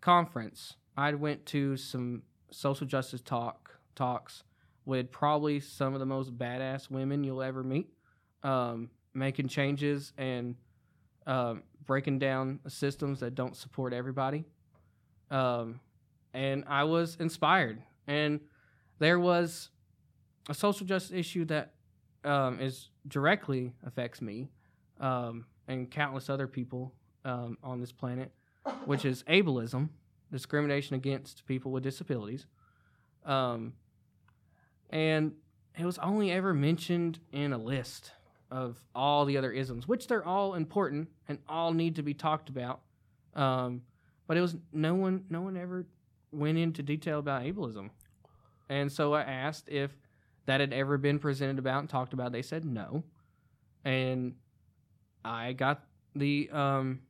conference 0.00 0.76
I 0.96 1.12
went 1.14 1.46
to 1.46 1.76
some 1.76 2.22
social 2.50 2.86
justice 2.86 3.22
talk 3.22 3.78
talks 3.94 4.44
with 4.84 5.10
probably 5.10 5.60
some 5.60 5.94
of 5.94 6.00
the 6.00 6.06
most 6.06 6.36
badass 6.36 6.90
women 6.90 7.24
you'll 7.24 7.42
ever 7.42 7.62
meet, 7.62 7.88
um, 8.42 8.90
making 9.14 9.48
changes 9.48 10.12
and 10.18 10.56
um, 11.26 11.62
breaking 11.86 12.18
down 12.18 12.60
systems 12.68 13.20
that 13.20 13.34
don't 13.34 13.56
support 13.56 13.92
everybody. 13.92 14.44
Um, 15.30 15.80
and 16.34 16.64
I 16.66 16.84
was 16.84 17.16
inspired. 17.20 17.82
And 18.06 18.40
there 18.98 19.18
was 19.18 19.70
a 20.50 20.54
social 20.54 20.84
justice 20.84 21.12
issue 21.12 21.44
that 21.44 21.74
um, 22.24 22.60
is 22.60 22.90
directly 23.06 23.72
affects 23.86 24.20
me 24.20 24.50
um, 24.98 25.46
and 25.68 25.88
countless 25.88 26.28
other 26.28 26.48
people 26.48 26.92
um, 27.24 27.56
on 27.62 27.80
this 27.80 27.92
planet, 27.92 28.32
which 28.84 29.04
is 29.04 29.22
ableism, 29.24 29.88
discrimination 30.32 30.96
against 30.96 31.46
people 31.46 31.70
with 31.70 31.84
disabilities. 31.84 32.46
Um, 33.24 33.74
and 34.90 35.32
it 35.78 35.84
was 35.84 35.98
only 35.98 36.32
ever 36.32 36.52
mentioned 36.52 37.20
in 37.32 37.52
a 37.52 37.58
list 37.58 38.10
of 38.50 38.76
all 38.92 39.24
the 39.24 39.36
other 39.36 39.52
isms, 39.52 39.86
which 39.86 40.08
they're 40.08 40.26
all 40.26 40.54
important 40.54 41.08
and 41.28 41.38
all 41.48 41.72
need 41.72 41.94
to 41.94 42.02
be 42.02 42.12
talked 42.12 42.48
about. 42.48 42.80
Um, 43.36 43.82
but 44.26 44.36
it 44.36 44.40
was 44.40 44.56
no 44.72 44.94
one, 44.94 45.24
no 45.30 45.42
one 45.42 45.56
ever 45.56 45.86
went 46.32 46.58
into 46.58 46.82
detail 46.82 47.20
about 47.20 47.44
ableism. 47.44 47.90
And 48.68 48.90
so 48.90 49.14
I 49.14 49.22
asked 49.22 49.68
if 49.68 49.92
that 50.46 50.60
had 50.60 50.72
ever 50.72 50.98
been 50.98 51.18
presented 51.18 51.58
about 51.58 51.80
and 51.80 51.88
talked 51.88 52.12
about. 52.12 52.32
They 52.32 52.42
said 52.42 52.64
no, 52.64 53.04
and 53.84 54.34
I 55.24 55.52
got 55.52 55.84
the 56.14 56.50
um, 56.52 57.00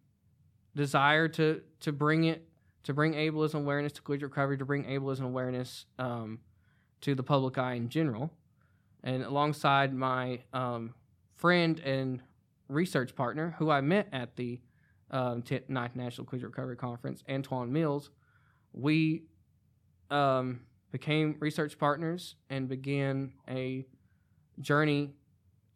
desire 0.75 1.29
to 1.29 1.63
to 1.81 1.93
bring 1.93 2.25
it 2.25 2.47
to 2.85 2.95
bring 2.95 3.15
ableism 3.15 3.57
awareness 3.57 3.93
to 3.93 4.03
collegiate 4.03 4.31
recovery, 4.31 4.59
to 4.59 4.65
bring 4.65 4.85
ableism 4.85 5.25
awareness 5.25 5.87
um, 5.99 6.39
to 7.03 7.15
the 7.15 7.23
public 7.23 7.59
eye 7.59 7.75
in 7.75 7.89
general, 7.89 8.33
and 9.03 9.23
alongside 9.23 9.95
my 9.95 10.41
um, 10.53 10.95
friend 11.37 11.81
and 11.81 12.23
research 12.69 13.15
partner, 13.15 13.55
who 13.59 13.71
I 13.71 13.81
met 13.81 14.09
at 14.13 14.37
the 14.37 14.61
um, 15.11 15.43
10th 15.43 15.69
Ninth 15.69 15.97
National 15.97 16.27
Collegiate 16.27 16.51
Recovery 16.51 16.77
Conference, 16.77 17.23
Antoine 17.29 17.73
Mills, 17.73 18.11
we 18.73 19.23
um, 20.11 20.61
became 20.91 21.37
research 21.39 21.79
partners 21.79 22.37
and 22.49 22.69
began 22.69 23.33
a 23.49 23.87
journey 24.61 25.15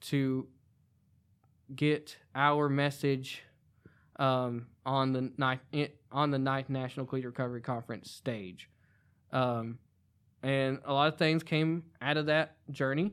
to 0.00 0.46
get 1.74 2.16
our 2.34 2.68
message 2.68 3.42
um, 4.16 4.66
on 4.84 5.12
the 5.12 5.32
ninth 5.36 5.60
on 6.12 6.30
the 6.30 6.38
ninth 6.38 6.68
National 6.68 7.06
Collegiate 7.06 7.32
Recovery 7.32 7.60
Conference 7.60 8.10
stage, 8.10 8.68
um, 9.32 9.78
and 10.42 10.78
a 10.84 10.92
lot 10.92 11.08
of 11.08 11.18
things 11.18 11.42
came 11.42 11.84
out 12.00 12.16
of 12.16 12.26
that 12.26 12.56
journey. 12.70 13.12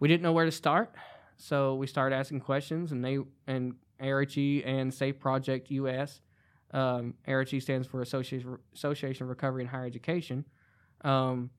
We 0.00 0.08
didn't 0.08 0.22
know 0.22 0.32
where 0.32 0.44
to 0.44 0.52
start, 0.52 0.94
so 1.36 1.74
we 1.76 1.86
started 1.86 2.16
asking 2.16 2.40
questions, 2.40 2.92
and 2.92 3.04
they 3.04 3.18
and 3.46 3.74
ARHE 4.00 4.62
and 4.64 4.92
Safe 4.92 5.18
Project 5.18 5.70
US. 5.70 6.20
Um, 6.74 7.14
stands 7.60 7.86
for 7.86 8.00
Association 8.00 8.56
Association 8.74 9.24
of 9.24 9.28
Recovery 9.28 9.62
and 9.62 9.70
Higher 9.70 9.84
Education. 9.84 10.46
Um, 11.04 11.50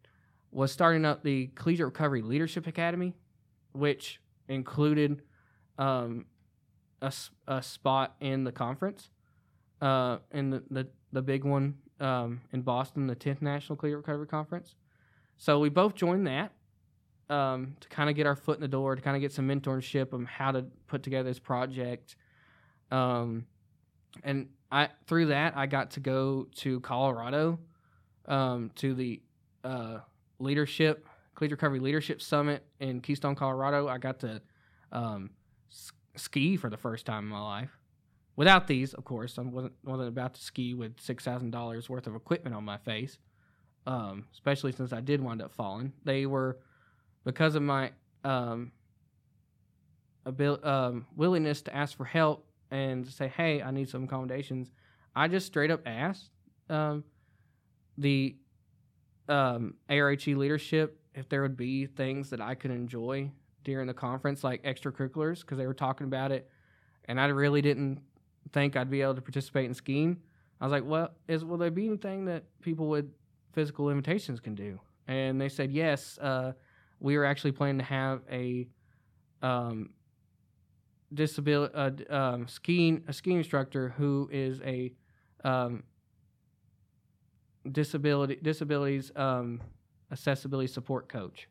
was 0.51 0.71
starting 0.71 1.03
up 1.03 1.23
the 1.23 1.47
Collegiate 1.55 1.85
Recovery 1.85 2.21
Leadership 2.21 2.67
Academy, 2.67 3.13
which 3.71 4.21
included 4.47 5.21
um, 5.77 6.25
a, 7.01 7.11
a 7.47 7.61
spot 7.61 8.15
in 8.19 8.43
the 8.43 8.51
conference, 8.51 9.09
uh, 9.81 10.17
in 10.31 10.51
the, 10.51 10.63
the, 10.69 10.87
the 11.11 11.21
big 11.21 11.43
one 11.43 11.75
um, 11.99 12.41
in 12.51 12.61
Boston, 12.61 13.07
the 13.07 13.15
10th 13.15 13.41
National 13.41 13.75
Collegiate 13.75 13.97
Recovery 13.97 14.27
Conference. 14.27 14.75
So 15.37 15.59
we 15.59 15.69
both 15.69 15.95
joined 15.95 16.27
that 16.27 16.51
um, 17.29 17.75
to 17.79 17.89
kind 17.89 18.09
of 18.09 18.15
get 18.15 18.27
our 18.27 18.35
foot 18.35 18.57
in 18.57 18.61
the 18.61 18.67
door, 18.67 18.95
to 18.95 19.01
kind 19.01 19.15
of 19.15 19.21
get 19.21 19.31
some 19.31 19.47
mentorship 19.47 20.13
on 20.13 20.25
how 20.25 20.51
to 20.51 20.65
put 20.87 21.03
together 21.03 21.27
this 21.27 21.39
project. 21.39 22.15
Um, 22.91 23.47
and 24.23 24.49
I 24.71 24.89
through 25.07 25.27
that 25.27 25.57
I 25.57 25.65
got 25.65 25.91
to 25.91 25.99
go 25.99 26.47
to 26.57 26.79
Colorado 26.81 27.59
um, 28.27 28.69
to 28.75 28.93
the 28.93 29.21
uh, 29.63 29.99
leadership 30.39 31.07
Collegiate 31.35 31.57
Recovery 31.57 31.79
Leadership 31.79 32.21
Summit 32.21 32.63
in 32.79 33.01
Keystone, 33.01 33.35
Colorado. 33.35 33.87
I 33.87 33.97
got 33.97 34.19
to 34.19 34.41
um, 34.91 35.31
ski 36.15 36.57
for 36.57 36.69
the 36.69 36.77
first 36.77 37.05
time 37.05 37.23
in 37.23 37.29
my 37.29 37.41
life. 37.41 37.71
Without 38.35 38.67
these, 38.67 38.93
of 38.93 39.03
course, 39.03 39.37
I 39.37 39.41
wasn't 39.41 39.73
wasn't 39.83 40.09
about 40.09 40.35
to 40.35 40.41
ski 40.41 40.73
with 40.73 40.99
six 40.99 41.23
thousand 41.23 41.51
dollars 41.51 41.89
worth 41.89 42.07
of 42.07 42.15
equipment 42.15 42.55
on 42.55 42.63
my 42.63 42.77
face. 42.77 43.17
Um, 43.85 44.27
especially 44.31 44.71
since 44.71 44.93
I 44.93 45.01
did 45.01 45.21
wind 45.21 45.41
up 45.41 45.53
falling. 45.53 45.91
They 46.05 46.25
were 46.25 46.59
because 47.25 47.55
of 47.55 47.63
my 47.63 47.91
um, 48.23 48.71
abil- 50.25 50.59
um, 50.63 51.05
willingness 51.15 51.61
to 51.63 51.75
ask 51.75 51.97
for 51.97 52.05
help 52.05 52.47
and 52.71 53.07
say, 53.07 53.27
"Hey, 53.27 53.61
I 53.61 53.71
need 53.71 53.89
some 53.89 54.05
accommodations." 54.05 54.71
I 55.15 55.27
just 55.27 55.45
straight 55.45 55.69
up 55.69 55.81
asked 55.85 56.29
um, 56.69 57.03
the 57.97 58.35
um, 59.29 59.75
ARHE 59.89 60.35
leadership 60.35 60.99
if 61.13 61.29
there 61.29 61.41
would 61.41 61.57
be 61.57 61.85
things 61.85 62.29
that 62.31 62.41
I 62.41 62.55
could 62.55 62.71
enjoy 62.71 63.31
during 63.63 63.87
the 63.87 63.93
conference, 63.93 64.43
like 64.43 64.63
extracurriculars, 64.63 65.41
because 65.41 65.57
they 65.57 65.67
were 65.67 65.73
talking 65.73 66.05
about 66.05 66.31
it, 66.31 66.49
and 67.05 67.19
I 67.19 67.27
really 67.27 67.61
didn't 67.61 67.99
think 68.51 68.75
I'd 68.75 68.89
be 68.89 69.01
able 69.01 69.15
to 69.15 69.21
participate 69.21 69.65
in 69.65 69.73
skiing. 69.73 70.17
I 70.59 70.65
was 70.65 70.71
like, 70.71 70.85
"Well, 70.85 71.11
is 71.27 71.45
will 71.45 71.57
there 71.57 71.71
be 71.71 71.87
anything 71.87 72.25
that 72.25 72.43
people 72.61 72.87
with 72.87 73.11
physical 73.53 73.85
limitations 73.85 74.39
can 74.39 74.55
do?" 74.55 74.79
And 75.07 75.39
they 75.39 75.49
said, 75.49 75.71
"Yes." 75.71 76.17
Uh, 76.17 76.53
we 76.99 77.17
were 77.17 77.25
actually 77.25 77.51
planning 77.51 77.79
to 77.79 77.83
have 77.83 78.21
a 78.31 78.65
um, 79.41 79.89
disability 81.13 81.75
uh, 81.75 81.91
um, 82.09 82.47
skiing 82.47 83.03
a 83.07 83.13
skiing 83.13 83.37
instructor 83.37 83.89
who 83.89 84.29
is 84.31 84.61
a 84.61 84.93
um, 85.43 85.83
disability 87.71 88.37
disabilities 88.41 89.11
um, 89.15 89.61
accessibility 90.11 90.67
support 90.67 91.07
coach 91.07 91.47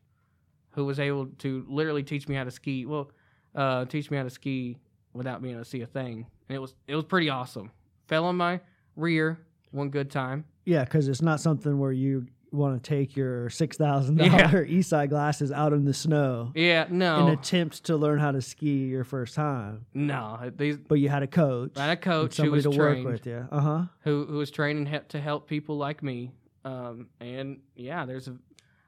who 0.70 0.84
was 0.84 1.00
able 1.00 1.26
to 1.38 1.64
literally 1.68 2.02
teach 2.02 2.28
me 2.28 2.34
how 2.34 2.44
to 2.44 2.50
ski 2.50 2.86
well 2.86 3.10
uh, 3.54 3.84
teach 3.84 4.10
me 4.10 4.16
how 4.16 4.22
to 4.22 4.30
ski 4.30 4.78
without 5.12 5.42
being 5.42 5.54
able 5.54 5.64
to 5.64 5.68
see 5.68 5.82
a 5.82 5.86
thing. 5.86 6.26
And 6.48 6.56
it 6.56 6.58
was 6.58 6.74
it 6.86 6.94
was 6.96 7.04
pretty 7.04 7.28
awesome. 7.28 7.70
Fell 8.06 8.24
on 8.24 8.36
my 8.36 8.60
rear 8.96 9.46
one 9.70 9.90
good 9.90 10.10
time. 10.10 10.44
Yeah, 10.64 10.84
because 10.84 11.08
it's 11.08 11.22
not 11.22 11.40
something 11.40 11.78
where 11.78 11.92
you 11.92 12.26
want 12.52 12.82
to 12.82 12.88
take 12.88 13.16
your 13.16 13.48
six 13.50 13.76
thousand 13.76 14.18
Yeah. 14.18 14.48
dollar 14.48 14.66
eSight 14.78 15.08
glasses 15.08 15.50
out 15.52 15.72
in 15.72 15.84
the 15.84 15.94
snow 15.94 16.52
yeah 16.54 16.86
no 16.90 17.26
in 17.26 17.32
attempt 17.32 17.84
to 17.84 17.96
learn 17.96 18.18
how 18.18 18.30
to 18.32 18.42
ski 18.42 18.84
your 18.86 19.04
first 19.04 19.34
time. 19.34 19.86
no 19.94 20.50
these 20.56 20.76
But 20.78 20.96
you 20.96 21.08
had 21.08 21.22
a 21.22 21.26
coach. 21.26 21.72
I 21.76 21.86
had 21.86 21.98
a 21.98 22.00
coach 22.00 22.36
who 22.36 22.50
was 22.50 22.64
to 22.64 22.70
trained. 22.72 23.04
work 23.04 23.14
with 23.14 23.26
you. 23.26 23.48
Uh 23.50 23.60
huh. 23.60 23.82
who 24.00 24.26
who 24.26 24.36
was 24.38 24.50
training 24.50 24.86
he- 24.86 24.98
to 25.08 25.20
help 25.20 25.48
people 25.48 25.76
like 25.78 26.02
me. 26.02 26.32
Um, 26.64 27.08
and 27.20 27.58
yeah, 27.74 28.04
there's 28.06 28.28
a 28.28 28.36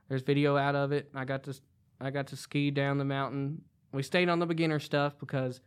there's 0.09 0.23
video 0.23 0.57
out 0.57 0.77
of 0.77 0.93
it. 0.93 1.11
I 1.15 1.24
got 1.24 1.45
to 1.45 1.55
I 2.01 2.11
got 2.11 2.27
to 2.28 2.36
ski 2.36 2.70
down 2.70 2.99
the 2.99 3.05
mountain. 3.05 3.62
We 3.93 4.03
stayed 4.03 4.28
on 4.28 4.39
the 4.41 4.47
beginner 4.47 4.78
stuff 4.81 5.19
because 5.19 5.61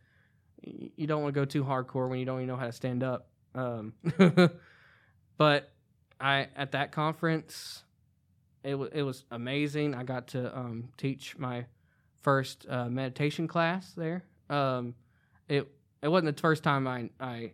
you 0.62 1.06
don't 1.06 1.22
want 1.22 1.34
to 1.34 1.40
go 1.40 1.44
too 1.44 1.64
hardcore 1.64 2.08
when 2.08 2.18
you 2.18 2.24
don't 2.24 2.38
even 2.38 2.48
know 2.48 2.56
how 2.56 2.66
to 2.66 2.72
stand 2.72 3.02
up. 3.02 3.28
Um, 3.54 3.92
but 5.36 5.70
I 6.20 6.48
at 6.56 6.72
that 6.72 6.92
conference, 6.92 7.84
it 8.62 8.74
was 8.74 8.90
it 8.92 9.02
was 9.02 9.24
amazing. 9.30 9.94
I 9.94 10.02
got 10.02 10.28
to 10.28 10.56
um, 10.56 10.88
teach 10.96 11.36
my 11.38 11.66
first 12.22 12.66
uh, 12.68 12.88
meditation 12.88 13.46
class 13.46 13.92
there 13.92 14.24
Um, 14.50 14.94
it 15.48 15.68
it 16.02 16.08
wasn't 16.08 16.36
the 16.36 16.40
first 16.40 16.62
time 16.62 16.86
I 16.86 17.10
I 17.20 17.52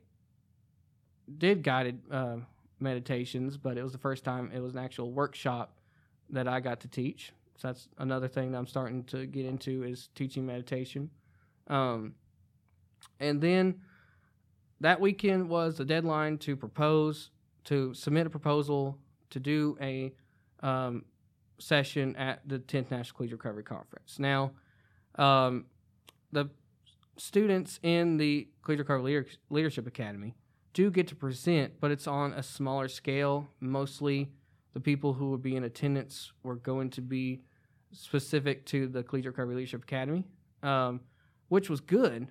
did 1.38 1.62
guided 1.62 2.00
uh, 2.10 2.36
meditations, 2.80 3.56
but 3.56 3.78
it 3.78 3.82
was 3.82 3.92
the 3.92 3.98
first 3.98 4.24
time 4.24 4.50
it 4.54 4.60
was 4.60 4.72
an 4.72 4.78
actual 4.78 5.12
workshop 5.12 5.78
that 6.30 6.46
I 6.48 6.60
got 6.60 6.80
to 6.80 6.88
teach. 6.88 7.32
So 7.56 7.68
that's 7.68 7.88
another 7.98 8.28
thing 8.28 8.52
that 8.52 8.58
I'm 8.58 8.66
starting 8.66 9.04
to 9.04 9.26
get 9.26 9.46
into 9.46 9.84
is 9.84 10.08
teaching 10.14 10.44
meditation. 10.44 11.10
Um, 11.68 12.14
and 13.20 13.40
then 13.40 13.80
that 14.80 15.00
weekend 15.00 15.48
was 15.48 15.76
the 15.76 15.84
deadline 15.84 16.38
to 16.38 16.56
propose, 16.56 17.30
to 17.64 17.94
submit 17.94 18.26
a 18.26 18.30
proposal, 18.30 18.98
to 19.30 19.40
do 19.40 19.78
a 19.80 20.12
um, 20.64 21.04
session 21.58 22.16
at 22.16 22.40
the 22.48 22.58
10th 22.58 22.90
National 22.90 23.16
Collegiate 23.16 23.38
Recovery 23.38 23.62
Conference. 23.62 24.18
Now, 24.18 24.52
um, 25.16 25.66
the 26.32 26.50
students 27.16 27.78
in 27.82 28.16
the 28.16 28.48
Collegiate 28.62 28.88
Recovery 28.88 29.02
Leader- 29.04 29.28
Leadership 29.50 29.86
Academy 29.86 30.34
do 30.72 30.90
get 30.90 31.06
to 31.08 31.14
present, 31.14 31.74
but 31.80 31.92
it's 31.92 32.08
on 32.08 32.32
a 32.32 32.42
smaller 32.42 32.88
scale. 32.88 33.48
Mostly 33.60 34.32
the 34.72 34.80
people 34.80 35.12
who 35.12 35.30
would 35.30 35.42
be 35.42 35.54
in 35.54 35.62
attendance 35.62 36.32
were 36.42 36.56
going 36.56 36.90
to 36.90 37.00
be 37.00 37.42
specific 37.92 38.66
to 38.66 38.88
the 38.88 39.04
Collegiate 39.04 39.34
Recovery 39.34 39.54
Leadership 39.54 39.84
Academy, 39.84 40.24
um, 40.64 41.00
which 41.48 41.70
was 41.70 41.80
good. 41.80 42.26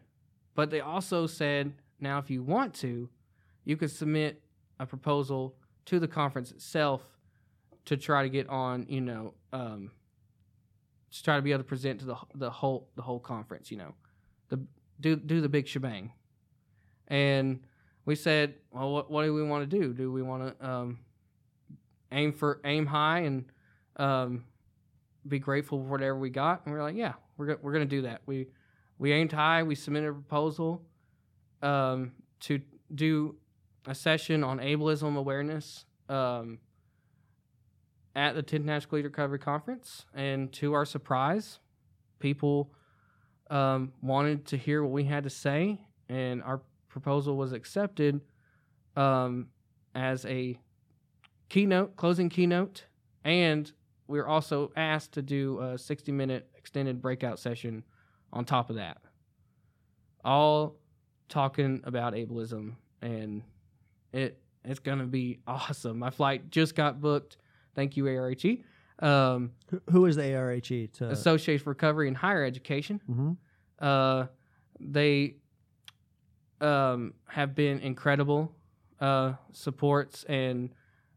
But 0.56 0.70
they 0.70 0.82
also 0.82 1.26
said, 1.28 1.74
now 2.00 2.18
if 2.18 2.30
you 2.30 2.44
want 2.44 2.74
to, 2.76 3.10
you 3.64 3.78
could 3.78 3.92
submit 3.92 4.42
a 4.80 4.86
proposal 4.86 5.56
to 5.86 6.00
the 6.00 6.08
conference 6.08 6.52
itself 6.52 7.13
to 7.86 7.98
try 7.98 8.24
to 8.24 8.30
get 8.30 8.48
on, 8.50 8.86
you 8.88 9.02
know, 9.02 9.34
um, 9.52 9.92
to 11.12 11.24
try 11.24 11.36
to 11.36 11.42
be 11.42 11.52
able 11.52 11.64
to 11.64 11.68
present 11.68 12.00
to 12.00 12.06
the 12.06 12.16
the 12.36 12.50
whole 12.50 12.90
the 12.96 13.02
whole 13.02 13.20
conference, 13.20 13.70
you 13.72 13.78
know, 13.78 13.94
the 14.50 14.66
do 15.00 15.16
do 15.16 15.42
the 15.42 15.50
big 15.50 15.68
shebang. 15.68 16.12
And 17.08 17.60
we 18.06 18.16
said, 18.16 18.56
well, 18.72 18.92
what 18.92 19.12
what 19.12 19.24
do 19.24 19.34
we 19.34 19.44
want 19.44 19.70
to 19.70 19.80
do? 19.80 19.94
Do 19.94 20.12
we 20.12 20.22
want 20.22 20.60
to 20.60 20.70
um, 20.70 21.00
aim 22.12 22.34
for 22.34 22.62
aim 22.66 22.86
high 22.86 23.20
and 23.20 23.46
um, 23.98 24.46
be 25.28 25.40
grateful 25.40 25.80
for 25.80 25.86
whatever 25.86 26.18
we 26.18 26.30
got? 26.30 26.66
And 26.66 26.74
we 26.74 26.80
are 26.80 26.84
like, 26.84 26.96
yeah, 26.96 27.14
we're 27.38 27.48
go- 27.48 27.60
we're 27.62 27.74
gonna 27.74 27.86
do 27.86 28.04
that. 28.04 28.22
We 28.26 28.48
we 28.98 29.12
aimed 29.12 29.32
high. 29.32 29.64
We 29.64 29.76
submitted 29.76 30.10
a 30.10 30.14
proposal 30.14 30.82
um, 31.62 32.14
to 32.42 32.62
do 32.94 33.36
a 33.86 33.94
session 33.94 34.44
on 34.44 34.60
ableism 34.60 35.18
awareness 35.18 35.86
um, 36.10 36.60
at 38.16 38.36
the 38.36 38.44
10th 38.44 38.64
National 38.64 38.98
Leader 38.98 39.10
Recovery 39.10 39.40
Conference. 39.40 40.06
And 40.14 40.52
to 40.54 40.74
our 40.74 40.86
surprise, 40.86 41.60
people 42.20 42.72
um, 43.50 43.94
wanted 44.02 44.46
to 44.48 44.58
hear 44.58 44.84
what 44.84 44.92
we 44.92 45.04
had 45.04 45.24
to 45.24 45.30
say, 45.30 45.80
and 46.10 46.42
our 46.44 46.62
proposal 46.90 47.38
was 47.38 47.54
accepted 47.54 48.22
um, 48.96 49.48
as 49.96 50.26
a 50.26 50.60
keynote, 51.50 51.96
closing 51.96 52.30
keynote, 52.30 52.86
and 53.24 53.72
we 54.08 54.18
were 54.18 54.28
also 54.28 54.72
asked 54.76 55.14
to 55.14 55.22
do 55.22 55.60
a 55.60 55.78
60 55.78 56.12
minute 56.12 56.50
extended 56.58 57.02
breakout 57.02 57.40
session 57.40 57.84
on 58.32 58.46
top 58.46 58.70
of 58.70 58.76
that. 58.76 58.98
All 60.24 60.76
talking 61.30 61.82
about 61.84 62.14
ableism, 62.14 62.76
and 63.02 63.44
it 64.12 64.40
it's 64.64 64.80
gonna 64.80 65.06
be 65.06 65.40
awesome. 65.48 66.00
My 66.00 66.10
flight 66.10 66.50
just 66.50 66.76
got 66.76 67.02
booked. 67.02 67.38
Thank 67.76 67.98
you, 67.98 68.06
ARHE. 68.08 68.64
Um, 69.00 69.52
Who- 69.90 70.06
is 70.06 70.16
the 70.16 70.34
ARHE 70.36 70.88
to? 70.94 71.10
Association 71.10 71.64
for 71.64 71.72
Recovery 71.72 72.08
in 72.08 72.16
Higher 72.16 72.44
Education. 72.44 73.02
Mhm. 73.10 73.38
Uh, 73.80 74.28
they 74.80 75.36
um, 76.62 77.14
have 77.28 77.56
been 77.56 77.80
incredible 77.80 78.56
uh, 79.02 79.34
supports 79.52 80.24
and 80.26 80.70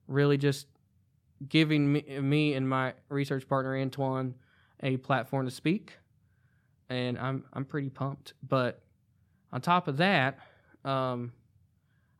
really 0.08 0.36
just 0.36 0.66
giving 1.48 1.92
me, 1.92 2.02
me 2.20 2.54
and 2.54 2.68
my 2.68 2.94
research 3.08 3.46
partner 3.48 3.76
Antoine 3.76 4.34
a 4.82 4.96
platform 4.96 5.44
to 5.46 5.50
speak, 5.52 5.92
and 6.88 7.18
I'm 7.18 7.44
I'm 7.52 7.64
pretty 7.64 7.90
pumped. 7.90 8.34
But 8.42 8.82
on 9.52 9.60
top 9.60 9.86
of 9.86 9.98
that, 9.98 10.38
um, 10.84 11.32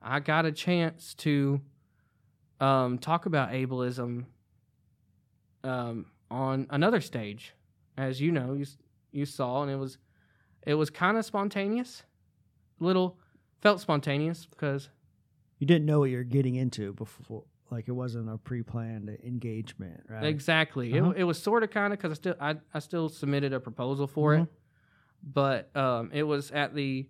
I 0.01 0.21
got 0.21 0.47
a 0.47 0.53
chance 0.53 1.15
to 1.17 1.61
um, 2.61 2.99
talk 2.99 3.27
about 3.27 3.51
ableism 3.51 4.24
um, 5.65 6.07
on 6.31 6.66
another 6.70 7.01
stage, 7.01 7.55
as 7.97 8.20
you 8.20 8.33
know, 8.33 8.55
you 8.55 8.66
you 9.12 9.24
saw, 9.27 9.62
and 9.62 9.70
it 9.70 9.77
was 9.77 9.99
it 10.66 10.74
was 10.74 10.91
kind 10.91 11.16
of 11.16 11.24
spontaneous, 11.24 12.03
little 12.81 13.19
felt 13.61 13.81
spontaneous 13.81 14.47
because 14.47 14.89
You 15.59 15.66
didn't 15.66 15.87
know 15.87 16.01
what 16.01 16.11
you're 16.11 16.24
getting 16.24 16.57
into 16.57 16.93
before, 16.93 17.45
like 17.70 17.89
it 17.89 17.93
wasn't 17.93 18.28
a 18.28 18.37
pre-planned 18.39 19.09
engagement, 19.24 20.03
right? 20.09 20.24
exactly. 20.24 20.99
Uh-huh. 20.99 21.11
it, 21.11 21.19
it 21.19 21.24
was 21.24 21.43
sort 21.43 21.62
of 21.62 21.70
kind 21.70 21.93
of 21.93 21.99
because 21.99 22.12
I 22.12 22.15
still 22.15 22.35
I, 22.41 22.55
I 22.74 22.78
still 22.81 23.09
submitted 23.09 23.53
a 23.53 23.61
proposal 23.61 24.07
for 24.07 24.35
it, 24.35 24.47
but 25.23 25.74
um, 25.77 26.11
it 26.12 26.23
was 26.23 26.51
at 26.51 26.74
the 26.74 27.07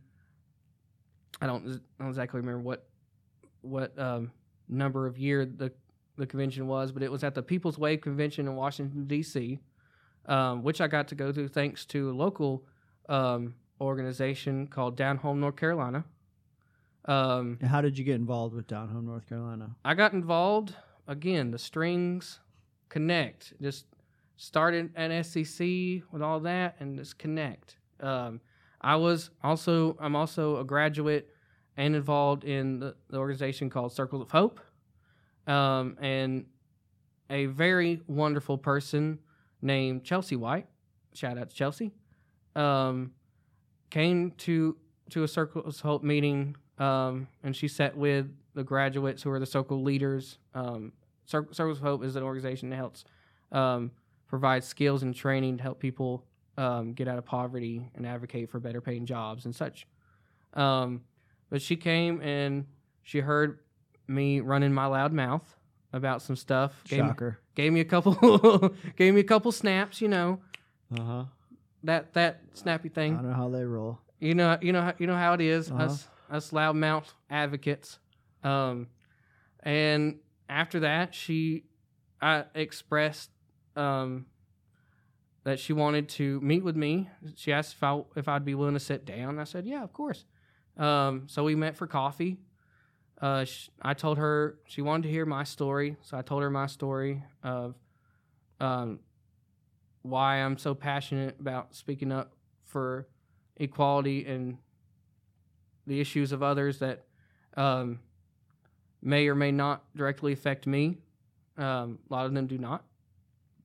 I 1.40 1.46
don't, 1.46 1.66
I 1.98 2.02
don't 2.02 2.08
exactly 2.10 2.40
remember 2.40 2.60
what 2.60 2.86
what 3.60 3.98
um, 3.98 4.30
number 4.68 5.06
of 5.06 5.18
year 5.18 5.44
the 5.44 5.72
the 6.16 6.26
convention 6.26 6.66
was, 6.66 6.92
but 6.92 7.02
it 7.02 7.12
was 7.12 7.22
at 7.22 7.34
the 7.34 7.42
People's 7.42 7.78
Wave 7.78 8.00
Convention 8.00 8.46
in 8.46 8.56
Washington 8.56 9.06
D.C., 9.06 9.60
um, 10.26 10.62
which 10.62 10.80
I 10.80 10.86
got 10.86 11.08
to 11.08 11.14
go 11.14 11.30
to 11.30 11.46
thanks 11.46 11.84
to 11.86 12.10
a 12.10 12.14
local 12.14 12.64
um, 13.08 13.54
organization 13.80 14.66
called 14.66 14.96
Down 14.96 15.18
Home 15.18 15.40
North 15.40 15.56
Carolina. 15.56 16.04
Um, 17.04 17.58
How 17.62 17.80
did 17.80 17.98
you 17.98 18.04
get 18.04 18.16
involved 18.16 18.54
with 18.54 18.66
Down 18.66 18.88
Home, 18.88 19.06
North 19.06 19.28
Carolina? 19.28 19.76
I 19.84 19.94
got 19.94 20.12
involved 20.12 20.74
again. 21.06 21.50
The 21.50 21.58
strings 21.58 22.40
connect. 22.88 23.52
Just 23.60 23.86
started 24.36 24.90
at 24.96 25.10
SCC 25.10 26.02
with 26.10 26.22
all 26.22 26.40
that, 26.40 26.76
and 26.80 26.98
just 26.98 27.18
connect. 27.18 27.76
Um, 28.00 28.40
I 28.80 28.96
was 28.96 29.30
also 29.42 29.96
I'm 30.00 30.16
also 30.16 30.58
a 30.58 30.64
graduate 30.64 31.30
and 31.76 31.94
involved 31.94 32.44
in 32.44 32.80
the, 32.80 32.94
the 33.10 33.18
organization 33.18 33.70
called 33.70 33.92
Circles 33.92 34.22
of 34.22 34.30
Hope, 34.30 34.60
um, 35.46 35.96
and 36.00 36.46
a 37.30 37.46
very 37.46 38.00
wonderful 38.06 38.56
person 38.56 39.18
named 39.62 40.04
Chelsea 40.04 40.36
White. 40.36 40.66
Shout 41.12 41.38
out 41.38 41.50
to 41.50 41.56
Chelsea. 41.56 41.92
Um, 42.54 43.12
came 43.90 44.32
to 44.38 44.76
to 45.10 45.22
a 45.22 45.28
Circles 45.28 45.76
of 45.76 45.80
Hope 45.82 46.02
meeting, 46.02 46.56
um, 46.78 47.28
and 47.42 47.54
she 47.54 47.68
sat 47.68 47.96
with 47.96 48.26
the 48.54 48.64
graduates 48.64 49.22
who 49.22 49.30
are 49.30 49.38
the 49.38 49.46
circle 49.46 49.82
leaders. 49.82 50.38
Um, 50.54 50.92
Cir- 51.26 51.48
Circles 51.52 51.78
of 51.78 51.84
Hope 51.84 52.02
is 52.02 52.16
an 52.16 52.22
organization 52.22 52.70
that 52.70 52.76
helps 52.76 53.04
um, 53.52 53.92
provide 54.28 54.64
skills 54.64 55.02
and 55.02 55.14
training 55.14 55.58
to 55.58 55.62
help 55.62 55.78
people 55.78 56.24
um, 56.56 56.92
get 56.92 57.06
out 57.06 57.18
of 57.18 57.24
poverty 57.24 57.88
and 57.94 58.06
advocate 58.06 58.50
for 58.50 58.58
better 58.58 58.80
paying 58.80 59.06
jobs 59.06 59.44
and 59.44 59.54
such. 59.54 59.86
But 61.50 61.62
she 61.62 61.76
came 61.76 62.20
and 62.20 62.66
she 63.02 63.20
heard 63.20 63.58
me 64.08 64.40
running 64.40 64.72
my 64.72 64.86
loud 64.86 65.12
mouth 65.12 65.44
about 65.92 66.22
some 66.22 66.36
stuff. 66.36 66.72
Gave, 66.88 66.98
Shocker. 67.00 67.38
gave 67.54 67.72
me 67.72 67.80
a 67.80 67.84
couple, 67.84 68.14
gave 68.96 69.14
me 69.14 69.20
a 69.20 69.24
couple 69.24 69.52
snaps. 69.52 70.00
You 70.00 70.08
know 70.08 70.40
Uh 70.96 71.02
huh. 71.02 71.24
that 71.84 72.12
that 72.14 72.40
snappy 72.54 72.88
thing. 72.88 73.14
I 73.14 73.16
don't 73.22 73.30
know 73.30 73.36
how 73.36 73.48
they 73.48 73.64
roll. 73.64 73.98
You 74.18 74.34
know, 74.34 74.58
you 74.60 74.72
know, 74.72 74.82
how- 74.82 74.94
you 74.98 75.06
know 75.06 75.16
how 75.16 75.34
it 75.34 75.40
is, 75.40 75.70
Uh-huh. 75.70 75.84
us 75.84 76.08
us 76.30 76.50
loudmouth 76.50 77.06
advocates. 77.30 77.98
Um, 78.42 78.88
and 79.62 80.16
after 80.48 80.80
that, 80.80 81.14
she, 81.14 81.64
I 82.20 82.44
expressed 82.54 83.30
um, 83.76 84.26
that 85.44 85.58
she 85.60 85.72
wanted 85.72 86.08
to 86.10 86.40
meet 86.40 86.64
with 86.64 86.76
me. 86.76 87.08
She 87.36 87.52
asked 87.52 87.74
if 87.74 87.82
I 87.82 88.02
if 88.16 88.26
I'd 88.28 88.44
be 88.44 88.54
willing 88.54 88.74
to 88.74 88.80
sit 88.80 89.04
down. 89.04 89.38
I 89.38 89.44
said, 89.44 89.66
yeah, 89.66 89.82
of 89.84 89.92
course. 89.92 90.24
Um, 90.76 91.24
so 91.26 91.44
we 91.44 91.54
met 91.54 91.76
for 91.76 91.86
coffee. 91.86 92.38
Uh, 93.20 93.44
sh- 93.44 93.70
I 93.80 93.94
told 93.94 94.18
her 94.18 94.58
she 94.66 94.82
wanted 94.82 95.04
to 95.04 95.08
hear 95.10 95.24
my 95.24 95.44
story, 95.44 95.96
so 96.02 96.18
I 96.18 96.22
told 96.22 96.42
her 96.42 96.50
my 96.50 96.66
story 96.66 97.22
of 97.42 97.74
um, 98.60 99.00
why 100.02 100.36
I'm 100.36 100.58
so 100.58 100.74
passionate 100.74 101.36
about 101.40 101.74
speaking 101.74 102.12
up 102.12 102.32
for 102.64 103.08
equality 103.56 104.26
and 104.26 104.58
the 105.86 106.00
issues 106.00 106.32
of 106.32 106.42
others 106.42 106.78
that 106.80 107.04
um, 107.56 108.00
may 109.00 109.28
or 109.28 109.34
may 109.34 109.52
not 109.52 109.84
directly 109.94 110.32
affect 110.32 110.66
me. 110.66 110.98
Um, 111.56 111.98
a 112.10 112.14
lot 112.14 112.26
of 112.26 112.34
them 112.34 112.46
do 112.46 112.58
not, 112.58 112.84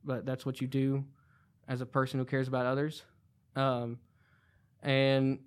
but 0.04 0.26
that's 0.26 0.46
what 0.46 0.62
you 0.62 0.68
do 0.68 1.04
as 1.68 1.82
a 1.82 1.86
person 1.86 2.20
who 2.20 2.26
cares 2.26 2.48
about 2.48 2.66
others. 2.66 3.04
Um, 3.56 4.00
and 4.82 5.40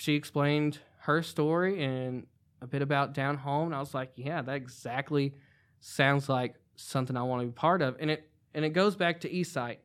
she 0.00 0.14
explained 0.14 0.78
her 1.00 1.22
story 1.22 1.82
and 1.82 2.26
a 2.60 2.66
bit 2.66 2.82
about 2.82 3.14
down 3.14 3.36
home, 3.36 3.66
and 3.66 3.74
I 3.74 3.80
was 3.80 3.94
like, 3.94 4.12
"Yeah, 4.16 4.42
that 4.42 4.56
exactly 4.56 5.34
sounds 5.80 6.28
like 6.28 6.56
something 6.76 7.16
I 7.16 7.22
want 7.22 7.42
to 7.42 7.46
be 7.46 7.52
part 7.52 7.82
of." 7.82 7.96
And 8.00 8.10
it 8.10 8.30
and 8.54 8.64
it 8.64 8.70
goes 8.70 8.96
back 8.96 9.20
to 9.20 9.30
eSight. 9.30 9.78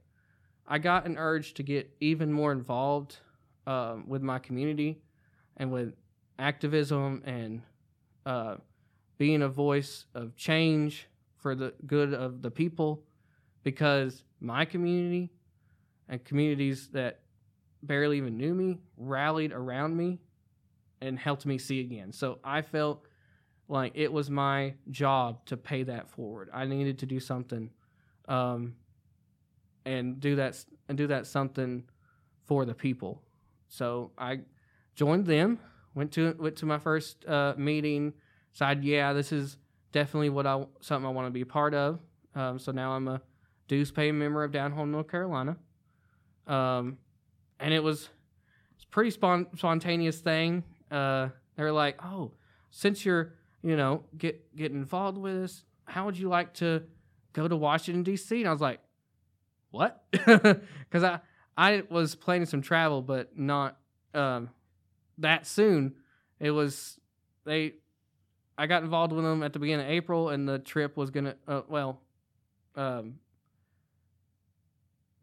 I 0.67 0.79
got 0.79 1.05
an 1.05 1.17
urge 1.17 1.53
to 1.55 1.63
get 1.63 1.95
even 1.99 2.31
more 2.31 2.51
involved 2.51 3.17
um, 3.67 4.07
with 4.07 4.21
my 4.21 4.39
community 4.39 5.01
and 5.57 5.71
with 5.71 5.93
activism 6.39 7.21
and 7.25 7.61
uh, 8.25 8.55
being 9.17 9.41
a 9.41 9.49
voice 9.49 10.05
of 10.15 10.35
change 10.35 11.07
for 11.37 11.55
the 11.55 11.73
good 11.85 12.13
of 12.13 12.41
the 12.41 12.49
people 12.49 13.03
because 13.63 14.23
my 14.39 14.65
community 14.65 15.29
and 16.07 16.23
communities 16.23 16.89
that 16.93 17.19
barely 17.85 18.17
even 18.17 18.37
knew 18.37 18.53
me 18.53 18.79
rallied 18.97 19.51
around 19.51 19.95
me 19.95 20.19
and 21.01 21.19
helped 21.19 21.45
me 21.45 21.57
see 21.57 21.81
again. 21.81 22.11
So 22.11 22.39
I 22.43 22.61
felt 22.61 23.05
like 23.67 23.93
it 23.95 24.11
was 24.11 24.29
my 24.29 24.73
job 24.89 25.45
to 25.45 25.57
pay 25.57 25.83
that 25.83 26.09
forward. 26.09 26.49
I 26.53 26.65
needed 26.65 26.99
to 26.99 27.05
do 27.05 27.19
something 27.19 27.69
um, 28.27 28.75
and 29.85 30.19
do 30.19 30.35
that 30.37 30.63
and 30.87 30.97
do 30.97 31.07
that 31.07 31.27
something 31.27 31.83
for 32.45 32.65
the 32.65 32.73
people. 32.73 33.21
So 33.67 34.11
I 34.17 34.41
joined 34.95 35.25
them, 35.25 35.59
went 35.95 36.11
to 36.13 36.35
went 36.39 36.55
to 36.57 36.65
my 36.65 36.77
first 36.77 37.25
uh, 37.25 37.53
meeting, 37.57 38.13
decided, 38.51 38.83
yeah, 38.83 39.13
this 39.13 39.31
is 39.31 39.57
definitely 39.91 40.29
what 40.29 40.45
I 40.45 40.65
something 40.81 41.07
I 41.07 41.11
want 41.11 41.27
to 41.27 41.31
be 41.31 41.41
a 41.41 41.45
part 41.45 41.73
of. 41.73 41.99
Um, 42.35 42.59
so 42.59 42.71
now 42.71 42.91
I'm 42.91 43.07
a 43.07 43.21
dues 43.67 43.91
paying 43.91 44.17
member 44.17 44.43
of 44.43 44.51
Down 44.51 44.71
Home 44.71 44.91
North 44.91 45.07
Carolina, 45.07 45.57
um, 46.47 46.97
and 47.63 47.73
it 47.73 47.81
was 47.81 48.09
a 48.83 48.87
pretty 48.91 49.09
spon- 49.09 49.47
spontaneous 49.55 50.19
thing. 50.19 50.63
Uh, 50.91 51.29
they 51.55 51.63
were 51.63 51.71
like, 51.71 52.03
oh, 52.03 52.33
since 52.69 53.05
you're 53.05 53.33
you 53.63 53.77
know 53.77 54.03
get 54.17 54.55
get 54.55 54.71
involved 54.71 55.17
with 55.17 55.43
us, 55.43 55.63
how 55.85 56.05
would 56.05 56.17
you 56.17 56.27
like 56.27 56.53
to 56.55 56.83
go 57.31 57.47
to 57.47 57.55
Washington 57.55 58.03
D.C.? 58.03 58.39
And 58.39 58.47
I 58.47 58.51
was 58.51 58.61
like, 58.61 58.79
what? 59.71 60.03
Because 60.11 61.03
I 61.03 61.19
I 61.57 61.83
was 61.89 62.15
planning 62.15 62.45
some 62.45 62.61
travel, 62.61 63.01
but 63.01 63.37
not 63.37 63.77
um, 64.13 64.49
that 65.17 65.47
soon. 65.47 65.95
It 66.39 66.51
was 66.51 66.99
they. 67.45 67.75
I 68.55 68.67
got 68.67 68.83
involved 68.83 69.13
with 69.13 69.23
them 69.23 69.41
at 69.41 69.53
the 69.53 69.59
beginning 69.59 69.85
of 69.85 69.91
April, 69.91 70.29
and 70.29 70.47
the 70.47 70.59
trip 70.59 70.97
was 70.97 71.09
gonna 71.09 71.35
uh, 71.47 71.61
well, 71.67 72.01
um, 72.75 73.15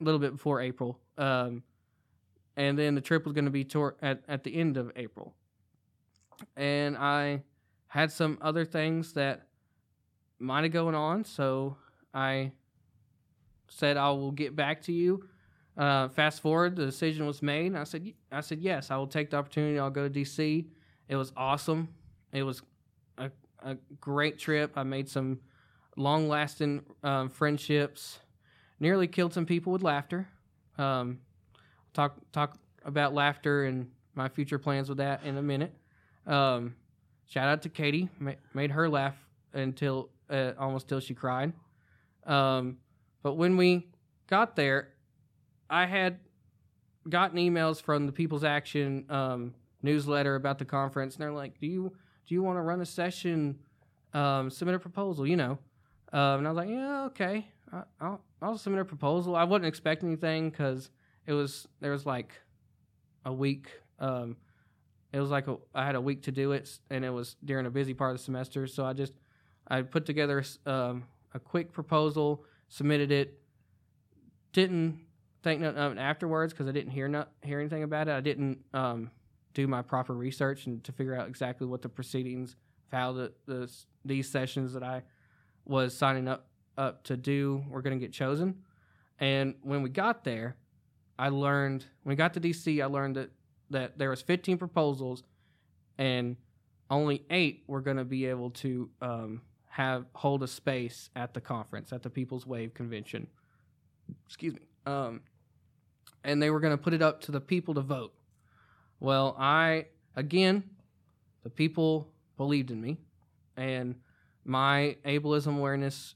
a 0.00 0.04
little 0.04 0.18
bit 0.18 0.32
before 0.32 0.60
April, 0.60 0.98
um, 1.18 1.62
and 2.56 2.78
then 2.78 2.94
the 2.94 3.00
trip 3.00 3.24
was 3.24 3.34
gonna 3.34 3.50
be 3.50 3.64
toward 3.64 3.94
at 4.02 4.22
at 4.28 4.44
the 4.44 4.54
end 4.54 4.76
of 4.76 4.92
April, 4.96 5.34
and 6.56 6.96
I 6.96 7.42
had 7.88 8.12
some 8.12 8.38
other 8.40 8.64
things 8.64 9.14
that 9.14 9.46
might 10.38 10.62
have 10.62 10.72
going 10.72 10.94
on, 10.94 11.24
so 11.24 11.76
I 12.14 12.52
said 13.68 13.96
I 13.96 14.10
will 14.10 14.32
get 14.32 14.56
back 14.56 14.82
to 14.82 14.92
you 14.92 15.28
uh, 15.80 16.08
fast 16.08 16.42
forward, 16.42 16.76
the 16.76 16.84
decision 16.84 17.26
was 17.26 17.42
made. 17.42 17.74
I 17.74 17.84
said, 17.84 18.12
I 18.30 18.40
said 18.40 18.60
yes, 18.60 18.90
I 18.90 18.96
will 18.96 19.06
take 19.06 19.30
the 19.30 19.38
opportunity. 19.38 19.78
I'll 19.78 19.90
go 19.90 20.08
to 20.08 20.14
DC. 20.14 20.66
It 21.08 21.16
was 21.16 21.32
awesome. 21.36 21.88
It 22.32 22.42
was 22.42 22.62
a, 23.16 23.30
a 23.62 23.76
great 24.00 24.38
trip. 24.38 24.72
I 24.76 24.82
made 24.82 25.08
some 25.08 25.40
long 25.96 26.28
lasting 26.28 26.82
um, 27.02 27.30
friendships. 27.30 28.18
Nearly 28.78 29.06
killed 29.06 29.32
some 29.32 29.46
people 29.46 29.72
with 29.72 29.82
laughter. 29.82 30.28
Um, 30.76 31.20
talk 31.92 32.16
talk 32.32 32.58
about 32.84 33.14
laughter 33.14 33.64
and 33.64 33.90
my 34.14 34.28
future 34.28 34.58
plans 34.58 34.88
with 34.88 34.98
that 34.98 35.22
in 35.24 35.36
a 35.36 35.42
minute. 35.42 35.72
Um, 36.26 36.74
shout 37.26 37.48
out 37.48 37.62
to 37.62 37.68
Katie, 37.68 38.08
Ma- 38.18 38.32
made 38.54 38.70
her 38.70 38.88
laugh 38.88 39.16
until 39.52 40.10
uh, 40.28 40.52
almost 40.58 40.88
till 40.88 41.00
she 41.00 41.14
cried. 41.14 41.52
Um, 42.26 42.78
but 43.22 43.34
when 43.34 43.56
we 43.56 43.88
got 44.28 44.56
there, 44.56 44.88
I 45.68 45.86
had 45.86 46.18
gotten 47.08 47.38
emails 47.38 47.80
from 47.80 48.06
the 48.06 48.12
People's 48.12 48.44
Action 48.44 49.04
um, 49.08 49.54
newsletter 49.82 50.34
about 50.34 50.58
the 50.58 50.64
conference, 50.64 51.14
and 51.14 51.22
they're 51.22 51.32
like, 51.32 51.58
"Do 51.58 51.66
you 51.66 51.92
do 52.26 52.34
you 52.34 52.42
want 52.42 52.58
to 52.58 52.62
run 52.62 52.80
a 52.80 52.86
session? 52.86 53.58
Um, 54.12 54.50
submit 54.50 54.74
a 54.74 54.78
proposal, 54.78 55.26
you 55.26 55.36
know?" 55.36 55.58
Um, 56.12 56.38
and 56.38 56.46
I 56.46 56.50
was 56.50 56.56
like, 56.56 56.68
"Yeah, 56.68 57.04
okay, 57.06 57.46
I, 57.72 57.82
I'll 58.00 58.20
I'll 58.42 58.58
submit 58.58 58.80
a 58.80 58.84
proposal." 58.84 59.36
I 59.36 59.44
wasn't 59.44 59.66
expecting 59.66 60.08
anything 60.08 60.50
because 60.50 60.90
it 61.30 61.34
was 61.34 61.68
there 61.80 61.92
was 61.92 62.04
like 62.04 62.32
a 63.24 63.32
week. 63.32 63.70
Um, 64.00 64.36
it 65.12 65.20
was 65.20 65.30
like 65.30 65.46
a, 65.46 65.58
I 65.72 65.86
had 65.86 65.94
a 65.94 66.00
week 66.00 66.24
to 66.24 66.32
do 66.32 66.50
it, 66.52 66.68
and 66.90 67.04
it 67.04 67.10
was 67.10 67.36
during 67.44 67.66
a 67.66 67.70
busy 67.70 67.94
part 67.94 68.10
of 68.10 68.18
the 68.18 68.24
semester. 68.24 68.66
So 68.66 68.84
I 68.84 68.94
just 68.94 69.12
I 69.68 69.82
put 69.82 70.06
together 70.06 70.42
um, 70.66 71.04
a 71.32 71.38
quick 71.38 71.72
proposal, 71.72 72.44
submitted 72.68 73.12
it. 73.12 73.38
Didn't 74.52 74.98
think 75.44 75.60
nothing 75.60 75.78
of 75.78 75.92
it 75.92 75.98
afterwards 75.98 76.52
because 76.52 76.66
I 76.66 76.72
didn't 76.72 76.90
hear 76.90 77.06
not 77.06 77.30
hear 77.42 77.60
anything 77.60 77.84
about 77.84 78.08
it. 78.08 78.12
I 78.12 78.20
didn't 78.20 78.58
um, 78.74 79.12
do 79.54 79.68
my 79.68 79.82
proper 79.82 80.14
research 80.14 80.66
and 80.66 80.82
to 80.82 80.90
figure 80.90 81.14
out 81.14 81.28
exactly 81.28 81.68
what 81.68 81.80
the 81.80 81.88
proceedings, 81.88 82.56
how 82.90 83.12
the, 83.12 83.32
the 83.46 83.72
these 84.04 84.28
sessions 84.28 84.72
that 84.72 84.82
I 84.82 85.04
was 85.64 85.96
signing 85.96 86.26
up 86.26 86.48
up 86.76 87.04
to 87.04 87.16
do 87.16 87.62
were 87.68 87.82
going 87.82 87.96
to 87.96 88.04
get 88.04 88.12
chosen. 88.12 88.56
And 89.20 89.54
when 89.62 89.82
we 89.82 89.90
got 89.90 90.24
there, 90.24 90.56
I 91.20 91.28
learned 91.28 91.84
when 92.02 92.14
we 92.14 92.16
got 92.16 92.32
to 92.32 92.40
DC, 92.40 92.82
I 92.82 92.86
learned 92.86 93.16
that 93.16 93.30
that 93.68 93.98
there 93.98 94.08
was 94.08 94.22
15 94.22 94.56
proposals, 94.56 95.22
and 95.98 96.36
only 96.88 97.24
eight 97.30 97.62
were 97.66 97.82
going 97.82 97.98
to 97.98 98.06
be 98.06 98.24
able 98.24 98.50
to 98.50 98.88
um, 99.02 99.42
have 99.68 100.06
hold 100.14 100.42
a 100.42 100.48
space 100.48 101.10
at 101.14 101.34
the 101.34 101.40
conference 101.40 101.92
at 101.92 102.02
the 102.02 102.08
People's 102.08 102.46
Wave 102.46 102.72
Convention. 102.72 103.26
Excuse 104.26 104.54
me. 104.54 104.60
Um, 104.86 105.20
and 106.24 106.42
they 106.42 106.48
were 106.48 106.58
going 106.58 106.76
to 106.76 106.82
put 106.82 106.94
it 106.94 107.02
up 107.02 107.20
to 107.22 107.32
the 107.32 107.40
people 107.40 107.74
to 107.74 107.82
vote. 107.82 108.14
Well, 108.98 109.36
I, 109.38 109.88
again, 110.16 110.64
the 111.42 111.50
people 111.50 112.08
believed 112.38 112.70
in 112.70 112.80
me, 112.80 112.96
and 113.58 113.94
my 114.44 114.96
ableism 115.04 115.58
awareness 115.58 116.14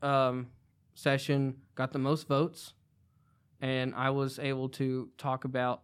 um, 0.00 0.48
session 0.94 1.58
got 1.74 1.92
the 1.92 1.98
most 1.98 2.26
votes, 2.26 2.72
and 3.60 3.94
I 3.94 4.10
was 4.10 4.38
able 4.38 4.68
to 4.70 5.08
talk 5.18 5.44
about 5.44 5.82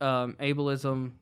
um, 0.00 0.36
ableism 0.40 1.12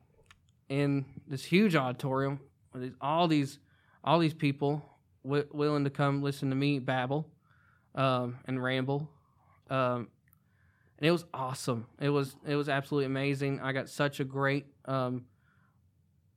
in 0.69 1.05
this 1.27 1.43
huge 1.43 1.75
auditorium 1.75 2.39
with 2.73 2.95
all 2.99 3.27
these 3.27 3.59
all 4.03 4.19
these 4.19 4.33
people 4.33 4.83
w- 5.23 5.47
willing 5.51 5.83
to 5.83 5.89
come 5.89 6.21
listen 6.21 6.49
to 6.49 6.55
me 6.55 6.79
babble 6.79 7.27
um, 7.95 8.37
and 8.45 8.61
ramble 8.61 9.09
um, 9.69 10.07
and 10.97 11.07
it 11.07 11.11
was 11.11 11.25
awesome. 11.33 11.87
It 11.99 12.09
was 12.09 12.35
it 12.47 12.55
was 12.55 12.69
absolutely 12.69 13.05
amazing. 13.05 13.59
I 13.61 13.73
got 13.73 13.89
such 13.89 14.19
a 14.19 14.23
great 14.23 14.65
um, 14.85 15.25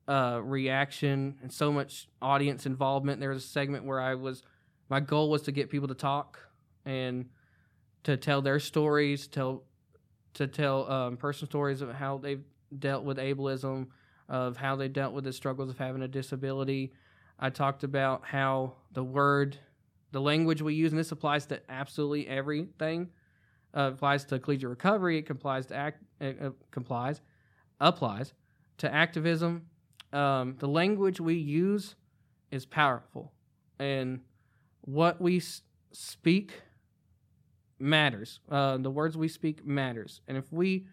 uh, 0.08 0.40
reaction 0.42 1.38
and 1.42 1.52
so 1.52 1.70
much 1.70 2.08
audience 2.20 2.66
involvement. 2.66 3.20
There 3.20 3.30
was 3.30 3.44
a 3.44 3.48
segment 3.48 3.84
where 3.84 4.00
I 4.00 4.14
was 4.14 4.42
my 4.88 5.00
goal 5.00 5.30
was 5.30 5.42
to 5.42 5.52
get 5.52 5.70
people 5.70 5.88
to 5.88 5.94
talk 5.94 6.40
and 6.84 7.26
to 8.04 8.16
tell 8.16 8.42
their 8.42 8.60
stories, 8.60 9.26
tell 9.26 9.64
to 10.34 10.46
tell 10.46 10.90
um, 10.90 11.16
personal 11.16 11.48
stories 11.48 11.80
of 11.80 11.92
how 11.92 12.18
they've 12.18 12.44
dealt 12.78 13.04
with 13.04 13.18
ableism, 13.18 13.88
of 14.28 14.56
how 14.56 14.76
they 14.76 14.88
dealt 14.88 15.12
with 15.12 15.24
the 15.24 15.32
struggles 15.32 15.70
of 15.70 15.78
having 15.78 16.02
a 16.02 16.08
disability. 16.08 16.92
I 17.38 17.50
talked 17.50 17.82
about 17.82 18.24
how 18.24 18.74
the 18.92 19.02
word, 19.02 19.56
the 20.12 20.20
language 20.20 20.62
we 20.62 20.74
use, 20.74 20.92
and 20.92 20.98
this 20.98 21.12
applies 21.12 21.46
to 21.46 21.60
absolutely 21.70 22.28
everything 22.28 23.08
uh, 23.74 23.90
applies 23.94 24.24
to 24.26 24.38
collegiate 24.38 24.70
recovery. 24.70 25.18
It 25.18 25.26
complies 25.26 25.66
to 25.66 25.76
act 25.76 26.02
uh, 26.20 26.50
complies 26.70 27.20
applies 27.80 28.32
to 28.78 28.92
activism. 28.92 29.66
Um, 30.12 30.56
the 30.58 30.68
language 30.68 31.20
we 31.20 31.34
use 31.34 31.94
is 32.50 32.64
powerful, 32.64 33.32
and 33.78 34.20
what 34.80 35.20
we 35.20 35.36
s- 35.36 35.62
speak 35.92 36.62
matters. 37.78 38.40
Uh, 38.50 38.76
the 38.76 38.90
words 38.90 39.16
we 39.16 39.28
speak 39.28 39.64
matters, 39.64 40.20
and 40.28 40.36
if 40.36 40.52
we 40.52 40.86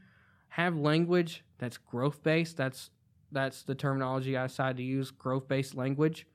have 0.50 0.78
language 0.78 1.44
that's 1.58 1.78
growth 1.78 2.24
based, 2.24 2.58
that's 2.58 2.90
that's 3.32 3.64
the 3.64 3.76
terminology 3.76 4.38
I 4.38 4.48
decided 4.48 4.78
to 4.78 4.84
use. 4.84 5.12
Growth 5.12 5.48
based 5.48 5.76
language. 5.76 6.28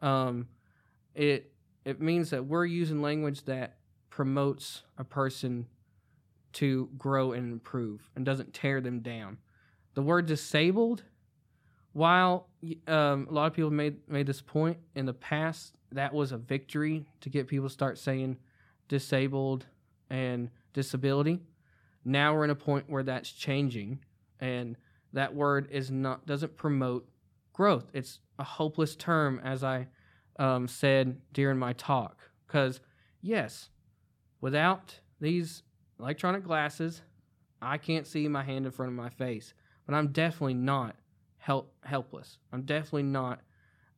Um, 0.00 0.48
it 1.14 1.52
it 1.84 2.00
means 2.00 2.30
that 2.30 2.46
we're 2.46 2.64
using 2.64 3.02
language 3.02 3.44
that 3.44 3.76
promotes 4.10 4.82
a 4.98 5.04
person 5.04 5.66
to 6.54 6.88
grow 6.96 7.32
and 7.32 7.52
improve 7.52 8.10
and 8.16 8.24
doesn't 8.24 8.54
tear 8.54 8.80
them 8.80 9.00
down. 9.00 9.36
The 9.94 10.02
word 10.02 10.26
disabled, 10.26 11.04
while 11.92 12.48
um, 12.86 13.26
a 13.28 13.32
lot 13.32 13.46
of 13.46 13.52
people 13.54 13.70
made 13.70 14.08
made 14.08 14.26
this 14.26 14.40
point 14.40 14.78
in 14.94 15.06
the 15.06 15.14
past, 15.14 15.74
that 15.92 16.14
was 16.14 16.32
a 16.32 16.38
victory 16.38 17.06
to 17.20 17.28
get 17.28 17.46
people 17.46 17.68
to 17.68 17.72
start 17.72 17.98
saying 17.98 18.38
disabled 18.88 19.66
and 20.10 20.50
disability. 20.72 21.40
Now 22.04 22.34
we're 22.34 22.44
in 22.44 22.50
a 22.50 22.54
point 22.54 22.88
where 22.88 23.02
that's 23.02 23.30
changing, 23.30 24.00
and 24.40 24.76
that 25.12 25.34
word 25.34 25.68
is 25.70 25.90
not 25.90 26.26
doesn't 26.26 26.56
promote 26.56 27.08
growth. 27.52 27.90
It's 27.92 28.20
a 28.38 28.44
hopeless 28.44 28.96
term, 28.96 29.40
as 29.44 29.64
I 29.64 29.88
um, 30.38 30.68
said 30.68 31.20
during 31.32 31.58
my 31.58 31.72
talk. 31.72 32.18
Because 32.46 32.80
yes, 33.22 33.70
without 34.40 35.00
these 35.20 35.62
electronic 35.98 36.44
glasses 36.44 37.02
I 37.60 37.78
can't 37.78 38.06
see 38.06 38.28
my 38.28 38.42
hand 38.42 38.66
in 38.66 38.72
front 38.72 38.90
of 38.92 38.96
my 38.96 39.08
face, 39.08 39.54
but 39.86 39.94
I'm 39.94 40.08
definitely 40.08 40.54
not 40.54 40.96
help 41.38 41.72
helpless. 41.84 42.38
I'm 42.52 42.62
definitely 42.62 43.04
not 43.04 43.40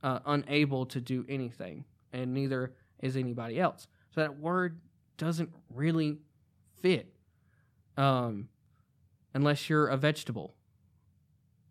uh, 0.02 0.20
unable 0.26 0.86
to 0.86 1.01
do 1.01 1.24
anything, 1.28 1.85
and 2.12 2.32
neither 2.32 2.74
is 3.01 3.16
anybody 3.16 3.60
else. 3.60 3.89
So 4.14 4.20
that 4.20 4.39
word 4.39 4.80
doesn't 5.19 5.51
really 5.74 6.19
fit, 6.81 7.12
um, 7.97 8.49
unless 9.35 9.69
you're 9.69 9.89
a 9.89 9.97
vegetable. 9.97 10.55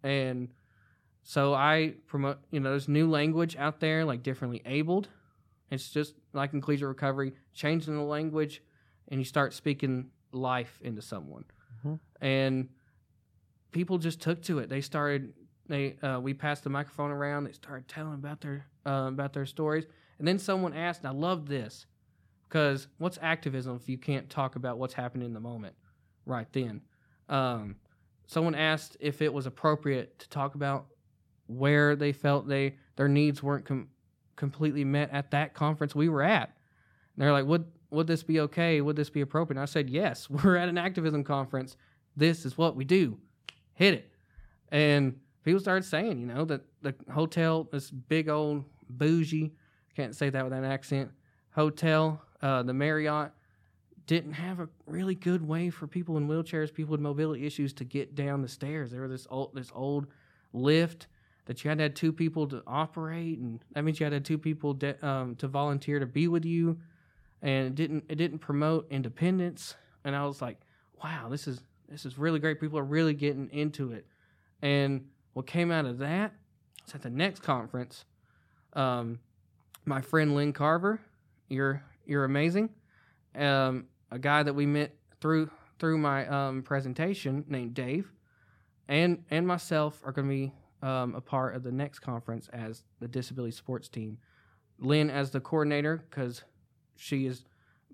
And 0.03 0.49
so 1.24 1.53
I 1.53 1.95
promote, 2.06 2.38
you 2.52 2.60
know, 2.60 2.69
there's 2.69 2.88
new 2.88 3.10
language 3.10 3.56
out 3.56 3.80
there, 3.80 4.06
like 4.06 4.22
differently 4.24 4.61
abled. 4.65 5.10
It's 5.72 5.90
just 5.90 6.14
like 6.34 6.53
in 6.53 6.61
collegiate 6.61 6.88
recovery, 6.88 7.34
changing 7.53 7.95
the 7.95 8.03
language, 8.03 8.61
and 9.10 9.19
you 9.19 9.26
start 9.26 9.53
speaking 9.53 10.11
life 10.32 10.80
into 10.82 11.02
someone. 11.02 11.45
Mhm. 11.84 11.99
And 12.22 12.69
people 13.72 13.98
just 13.98 14.22
took 14.22 14.41
to 14.44 14.60
it. 14.60 14.69
They 14.69 14.82
started. 14.82 15.34
They 15.68 15.98
uh, 15.98 16.19
we 16.22 16.34
passed 16.34 16.64
the 16.64 16.69
microphone 16.69 17.11
around. 17.11 17.44
They 17.45 17.52
started 17.52 17.88
telling 17.90 18.14
about 18.14 18.40
their 18.40 18.68
uh, 18.86 19.07
about 19.10 19.34
their 19.34 19.45
stories, 19.45 19.86
and 20.19 20.28
then 20.28 20.40
someone 20.40 20.74
asked. 20.74 21.02
And 21.02 21.10
I 21.10 21.11
love 21.11 21.48
this 21.48 21.86
because 22.48 22.88
what's 22.98 23.18
activism 23.22 23.76
if 23.76 23.90
you 23.90 23.98
can't 23.98 24.30
talk 24.30 24.56
about 24.56 24.78
what's 24.78 24.94
happening 24.94 25.28
in 25.28 25.34
the 25.34 25.40
moment 25.40 25.76
right 26.26 26.48
then? 26.52 26.82
Um, 27.30 27.76
someone 28.26 28.56
asked 28.56 28.98
if 28.99 29.22
it 29.22 29.34
was 29.34 29.45
appropriate 29.45 30.19
to 30.19 30.30
talk 30.30 30.56
about 30.56 30.88
where 31.48 31.95
they 31.95 32.11
felt 32.11 32.48
they 32.48 32.76
their 32.95 33.07
needs 33.07 33.41
weren't 33.41 33.65
com- 33.65 33.88
completely 34.36 34.84
met 34.84 35.11
at 35.11 35.32
that 35.32 35.53
conference 35.53 35.95
we 35.95 36.10
were 36.10 36.24
at. 36.24 36.49
And 37.15 37.24
they're 37.24 37.32
like, 37.32 37.45
"Would 37.45 37.65
would 37.90 38.07
this 38.07 38.24
be 38.24 38.40
okay? 38.41 38.82
Would 38.82 38.95
this 38.95 39.10
be 39.10 39.22
appropriate?" 39.22 39.57
And 39.57 39.64
I 39.64 39.65
said, 39.65 39.90
"Yes. 39.90 40.30
We're 40.30 40.56
at 40.56 40.69
an 40.69 40.78
activism 40.78 41.24
conference. 41.24 41.78
This 42.15 42.45
is 42.45 42.57
what 42.57 42.76
we 42.76 42.86
do. 42.86 43.18
Hit 43.74 43.94
it." 43.94 44.11
And 44.69 45.19
people 45.44 45.60
started 45.61 45.86
saying, 45.86 46.19
you 46.19 46.26
know, 46.26 46.44
that 46.45 46.61
the 46.82 46.94
hotel, 47.11 47.68
this 47.72 47.90
big 47.90 48.28
old 48.28 48.65
bougie, 48.90 49.53
can't 49.95 50.15
say 50.15 50.30
that 50.30 50.44
with 50.44 50.53
an 50.53 50.65
accent, 50.65 51.10
hotel, 51.52 52.22
uh, 52.41 52.64
the 52.64 52.73
Marriott, 52.73 53.31
didn't 54.05 54.34
have 54.34 54.59
a 54.59 54.69
really 54.85 55.15
good 55.15 55.45
way 55.45 55.69
for 55.69 55.85
people 55.85 56.18
in 56.18 56.27
wheelchairs, 56.27 56.73
people 56.73 56.91
with 56.91 57.01
mobility 57.01 57.45
issues, 57.45 57.73
to 57.73 57.84
get 57.84 58.15
down 58.15 58.41
the 58.41 58.47
stairs. 58.47 58.91
There 58.91 59.01
was 59.01 59.11
this 59.11 59.27
old, 59.30 59.53
this 59.53 59.72
old 59.76 60.07
lift 60.53 61.07
that 61.45 61.64
you 61.64 61.69
had 61.69 61.77
to 61.77 61.85
have 61.85 61.93
two 61.93 62.14
people 62.14 62.47
to 62.47 62.64
operate, 62.65 63.39
and 63.39 63.59
that 63.73 63.84
means 63.84 63.99
you 63.99 64.05
had 64.05 64.11
to 64.11 64.18
have 64.18 64.23
two 64.23 64.38
people 64.38 64.73
de- 64.73 65.05
um, 65.05 65.35
to 65.35 65.47
volunteer 65.47 65.99
to 65.99 66.05
be 66.05 66.27
with 66.27 66.45
you, 66.45 66.77
and 67.41 67.68
it 67.68 67.76
didn't 67.76 68.05
it 68.09 68.15
didn't 68.15 68.39
promote 68.39 68.88
independence. 68.89 69.76
And 70.03 70.15
I 70.15 70.26
was 70.26 70.41
like, 70.41 70.57
wow, 71.03 71.27
this 71.30 71.47
is 71.47 71.61
this 71.89 72.05
is 72.05 72.18
really 72.18 72.39
great. 72.39 72.59
People 72.59 72.80
are 72.80 72.84
really 72.84 73.14
getting 73.14 73.49
into 73.51 73.91
it. 73.91 74.05
And 74.61 75.07
what 75.34 75.47
came 75.47 75.72
out 75.72 75.85
of 75.85 75.99
that 75.99 76.34
is 76.88 76.95
at 76.95 77.01
the 77.01 77.09
next 77.09 77.43
conference, 77.43 78.05
um, 78.73 79.19
my 79.85 80.01
friend 80.01 80.35
Lynn 80.35 80.53
Carver, 80.53 80.99
you're 81.47 81.84
you're 82.08 82.26
amazing. 82.26 82.70
Um, 83.36 83.86
a 84.12 84.20
guy 84.20 84.44
that 84.44 84.54
we 84.54 84.66
met 84.66 84.96
through 85.22 85.50
through 85.80 85.98
my 86.00 86.26
um, 86.28 86.64
presentation 86.64 87.46
named 87.48 87.74
Dave, 87.74 88.12
and 88.88 89.24
and 89.30 89.46
myself 89.46 90.02
are 90.04 90.12
going 90.12 90.28
to 90.28 90.34
be 90.34 90.54
um, 90.82 91.16
a 91.16 91.22
part 91.22 91.56
of 91.56 91.64
the 91.64 91.72
next 91.72 92.00
conference 92.00 92.50
as 92.54 92.84
the 93.00 93.08
disability 93.08 93.52
sports 93.52 93.90
team. 93.90 94.18
Lynn 94.80 95.10
as 95.10 95.32
the 95.32 95.40
coordinator 95.40 96.06
because 96.10 96.44
she 96.96 97.26
is 97.26 97.44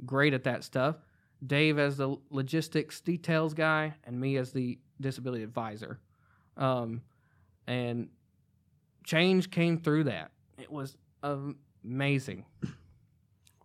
great 0.06 0.34
at 0.34 0.44
that 0.44 0.64
stuff. 0.64 0.98
Dave 1.46 1.80
as 1.80 1.98
the 1.98 2.16
logistics 2.30 3.02
details 3.02 3.54
guy, 3.54 3.94
and 4.06 4.20
me 4.20 4.38
as 4.38 4.54
the 4.54 4.80
disability 5.02 5.44
advisor. 5.44 6.00
Um, 6.56 7.02
and 7.68 8.10
change 9.04 9.50
came 9.52 9.80
through 9.80 10.06
that. 10.06 10.32
It 10.58 10.72
was 10.72 10.98
amazing. 11.24 12.46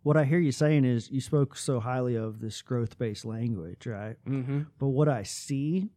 What 0.03 0.16
I 0.16 0.25
hear 0.25 0.39
you 0.39 0.53
saying 0.53 0.85
is 0.85 1.11
you 1.11 1.20
spoke 1.20 1.57
so 1.57 1.81
highly 1.81 2.15
of 2.15 2.41
this 2.41 2.62
growth 2.62 2.99
based 2.99 3.25
language, 3.25 3.87
right? 3.87 4.16
Mm-hmm. 4.27 4.62
But 4.79 4.89
what 4.89 5.09
I 5.09 5.23
see 5.25 5.91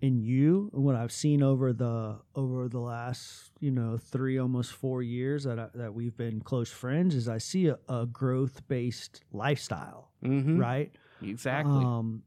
in 0.00 0.18
you, 0.18 0.70
and 0.74 0.82
what 0.82 0.96
I've 0.96 1.12
seen 1.12 1.42
over 1.42 1.72
the 1.72 2.18
over 2.34 2.68
the 2.68 2.80
last 2.80 3.50
you 3.60 3.70
know 3.70 3.98
three 3.98 4.38
almost 4.38 4.72
four 4.72 5.02
years 5.02 5.44
that 5.44 5.58
I, 5.58 5.68
that 5.74 5.94
we've 5.94 6.16
been 6.16 6.40
close 6.40 6.70
friends, 6.70 7.14
is 7.14 7.28
I 7.28 7.38
see 7.38 7.68
a, 7.68 7.78
a 7.88 8.06
growth 8.06 8.66
based 8.68 9.22
lifestyle, 9.32 10.10
Mm-hmm. 10.24 10.58
right? 10.58 10.90
Exactly. 11.22 11.84
Um, 11.84 12.22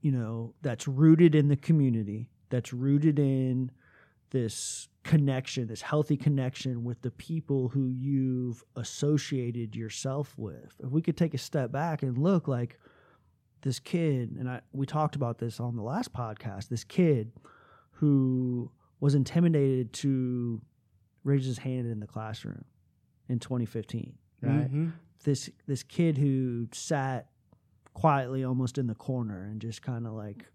you 0.00 0.10
know, 0.10 0.54
that's 0.62 0.88
rooted 0.88 1.34
in 1.34 1.48
the 1.48 1.56
community, 1.56 2.28
that's 2.50 2.72
rooted 2.72 3.18
in 3.18 3.70
this 4.30 4.88
connection, 5.04 5.66
this 5.66 5.82
healthy 5.82 6.16
connection 6.16 6.84
with 6.84 7.02
the 7.02 7.10
people 7.10 7.68
who 7.68 7.88
you've 7.88 8.62
associated 8.76 9.74
yourself 9.74 10.34
with. 10.36 10.74
If 10.82 10.90
we 10.90 11.02
could 11.02 11.16
take 11.16 11.34
a 11.34 11.38
step 11.38 11.72
back 11.72 12.02
and 12.02 12.16
look 12.18 12.46
like 12.48 12.78
this 13.62 13.78
kid, 13.78 14.36
and 14.38 14.48
I 14.48 14.60
we 14.72 14.86
talked 14.86 15.16
about 15.16 15.38
this 15.38 15.58
on 15.60 15.76
the 15.76 15.82
last 15.82 16.12
podcast, 16.12 16.68
this 16.68 16.84
kid 16.84 17.32
who 17.92 18.70
was 19.00 19.14
intimidated 19.14 19.92
to 19.92 20.60
raise 21.24 21.44
his 21.44 21.58
hand 21.58 21.86
in 21.86 22.00
the 22.00 22.06
classroom 22.06 22.64
in 23.28 23.38
2015, 23.38 24.14
right? 24.40 24.72
Mhm. 24.72 24.92
this 25.24 25.50
this 25.66 25.82
kid 25.82 26.18
who 26.18 26.66
sat 26.72 27.28
quietly 27.94 28.42
almost 28.44 28.78
in 28.78 28.86
the 28.86 28.94
corner 28.94 29.44
and 29.44 29.60
just 29.60 29.82
kind 29.82 30.06
of 30.06 30.12
like 30.14 30.46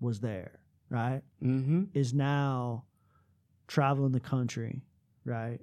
was 0.00 0.20
there 0.20 0.60
right 0.90 1.22
Mm-hmm. 1.42 1.84
is 1.94 2.14
now 2.14 2.84
traveling 3.72 4.12
the 4.12 4.20
country 4.20 4.82
right 5.24 5.60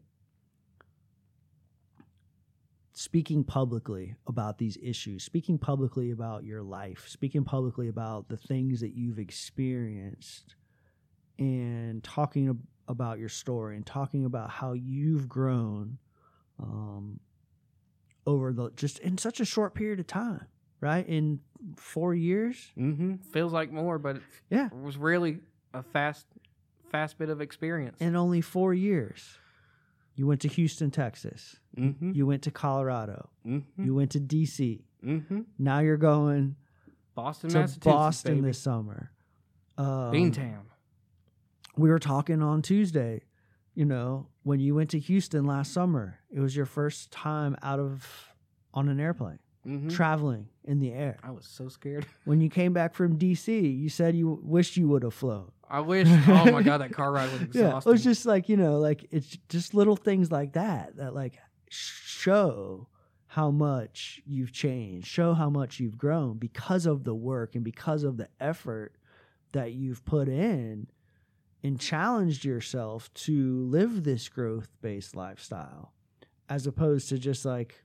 speaking 2.94 3.44
publicly 3.44 4.16
about 4.28 4.58
these 4.58 4.78
issues 4.82 5.24
speaking 5.24 5.58
publicly 5.58 6.12
about 6.12 6.44
your 6.44 6.62
life 6.64 7.06
speaking 7.08 7.44
publicly 7.44 7.88
about 7.88 8.28
the 8.30 8.36
things 8.38 8.82
that 8.82 8.94
you've 8.96 9.20
experienced 9.20 10.56
and 11.38 12.04
talking 12.04 12.50
ab- 12.50 12.60
about 12.88 13.20
your 13.20 13.30
story 13.30 13.76
and 13.76 13.86
talking 13.86 14.26
about 14.26 14.50
how 14.50 14.74
you've 14.74 15.30
grown 15.30 15.98
um, 16.62 17.20
over 18.26 18.52
the 18.52 18.72
just 18.76 19.00
in 19.00 19.18
such 19.18 19.40
a 19.40 19.46
short 19.46 19.74
period 19.74 20.00
of 20.00 20.08
time, 20.08 20.46
right? 20.82 21.08
In 21.08 21.40
four 21.78 22.14
years, 22.14 22.72
Mm-hmm. 22.78 23.16
Feels 23.32 23.54
like 23.54 23.72
more, 23.72 23.98
but 24.00 24.18
yeah, 24.50 24.66
it 24.66 24.72
yeah, 24.74 24.80
was 24.84 24.98
really 24.98 25.40
a 25.74 25.82
fast, 25.84 26.26
fast 26.90 27.18
bit 27.18 27.30
of 27.30 27.42
experience. 27.42 27.98
in 28.02 28.16
only 28.16 28.42
four 28.42 28.74
years, 28.74 29.38
you 30.16 30.28
went 30.28 30.42
to 30.42 30.48
Houston, 30.48 30.92
Texas. 30.92 31.58
mm-hmm. 31.78 32.12
You 32.14 32.26
went 32.26 32.42
to 32.44 32.52
Colorado. 32.52 33.30
mm-hmm. 33.46 33.84
You 33.86 33.96
went 33.96 34.12
to 34.12 34.20
DC. 34.20 34.82
mm-hmm. 35.06 35.42
Now 35.58 35.80
you're 35.80 35.98
going 35.98 36.56
Boston, 37.16 37.50
to 37.52 37.60
Massachusetts, 37.60 37.86
Boston 37.86 38.36
baby. 38.36 38.48
this 38.48 38.60
summer. 38.60 39.12
Um, 39.78 40.12
Beantown. 40.12 40.64
we 41.78 41.90
were 41.90 42.00
talking 42.00 42.42
on 42.42 42.62
Tuesday. 42.62 43.22
You 43.76 43.86
know, 43.86 44.28
when 44.44 44.60
you 44.60 44.76
went 44.76 44.90
to 44.90 45.00
Houston 45.00 45.46
last 45.46 45.72
summer, 45.72 46.20
it 46.30 46.40
was 46.42 46.54
your 46.56 46.66
first 46.66 47.12
time 47.12 47.56
out 47.62 47.80
of 47.80 48.06
on 48.74 48.90
an 48.90 49.00
airplane, 49.00 49.40
Mm-hmm. 49.68 49.90
traveling 49.90 50.48
in 50.64 50.80
the 50.80 50.92
air. 50.94 51.18
I 51.24 51.32
was 51.32 51.46
so 51.46 51.68
scared. 51.70 52.06
When 52.26 52.40
you 52.42 52.50
came 52.50 52.72
back 52.74 52.94
from 52.94 53.18
DC, 53.20 53.48
you 53.80 53.90
said 53.90 54.16
you 54.16 54.40
wished 54.42 54.78
you 54.78 54.88
would 54.90 55.04
have 55.04 55.14
flown. 55.14 55.52
I 55.70 55.82
wish. 55.82 56.08
Oh 56.28 56.52
my 56.52 56.64
god, 56.64 56.80
that 56.80 56.92
car 56.92 57.12
ride 57.12 57.32
was 57.32 57.42
Yeah, 57.54 57.68
exhausting. 57.68 57.90
it 57.90 57.94
was 57.94 58.04
just 58.04 58.26
like 58.26 58.50
you 58.50 58.58
know, 58.58 58.80
like 58.80 59.06
it's 59.12 59.38
just 59.50 59.74
little 59.74 59.96
things 59.96 60.32
like 60.32 60.54
that 60.54 60.98
that 60.98 61.14
like 61.14 61.38
show 61.70 62.88
how 63.28 63.52
much 63.52 64.22
you've 64.26 64.52
changed, 64.52 65.08
show 65.08 65.34
how 65.34 65.50
much 65.50 65.80
you've 65.80 65.98
grown 65.98 66.38
because 66.38 66.86
of 66.88 67.04
the 67.04 67.14
work 67.14 67.54
and 67.56 67.64
because 67.64 68.04
of 68.04 68.18
the 68.18 68.28
effort 68.40 68.96
that 69.52 69.74
you've 69.74 70.04
put 70.06 70.28
in 70.28 70.88
and 71.64 71.80
challenged 71.80 72.44
yourself 72.44 73.14
to 73.14 73.64
live 73.66 74.04
this 74.04 74.30
growth 74.30 74.70
based 74.82 75.16
lifestyle 75.16 75.94
as 76.48 76.66
opposed 76.66 77.10
to 77.10 77.18
just 77.20 77.46
like 77.46 77.84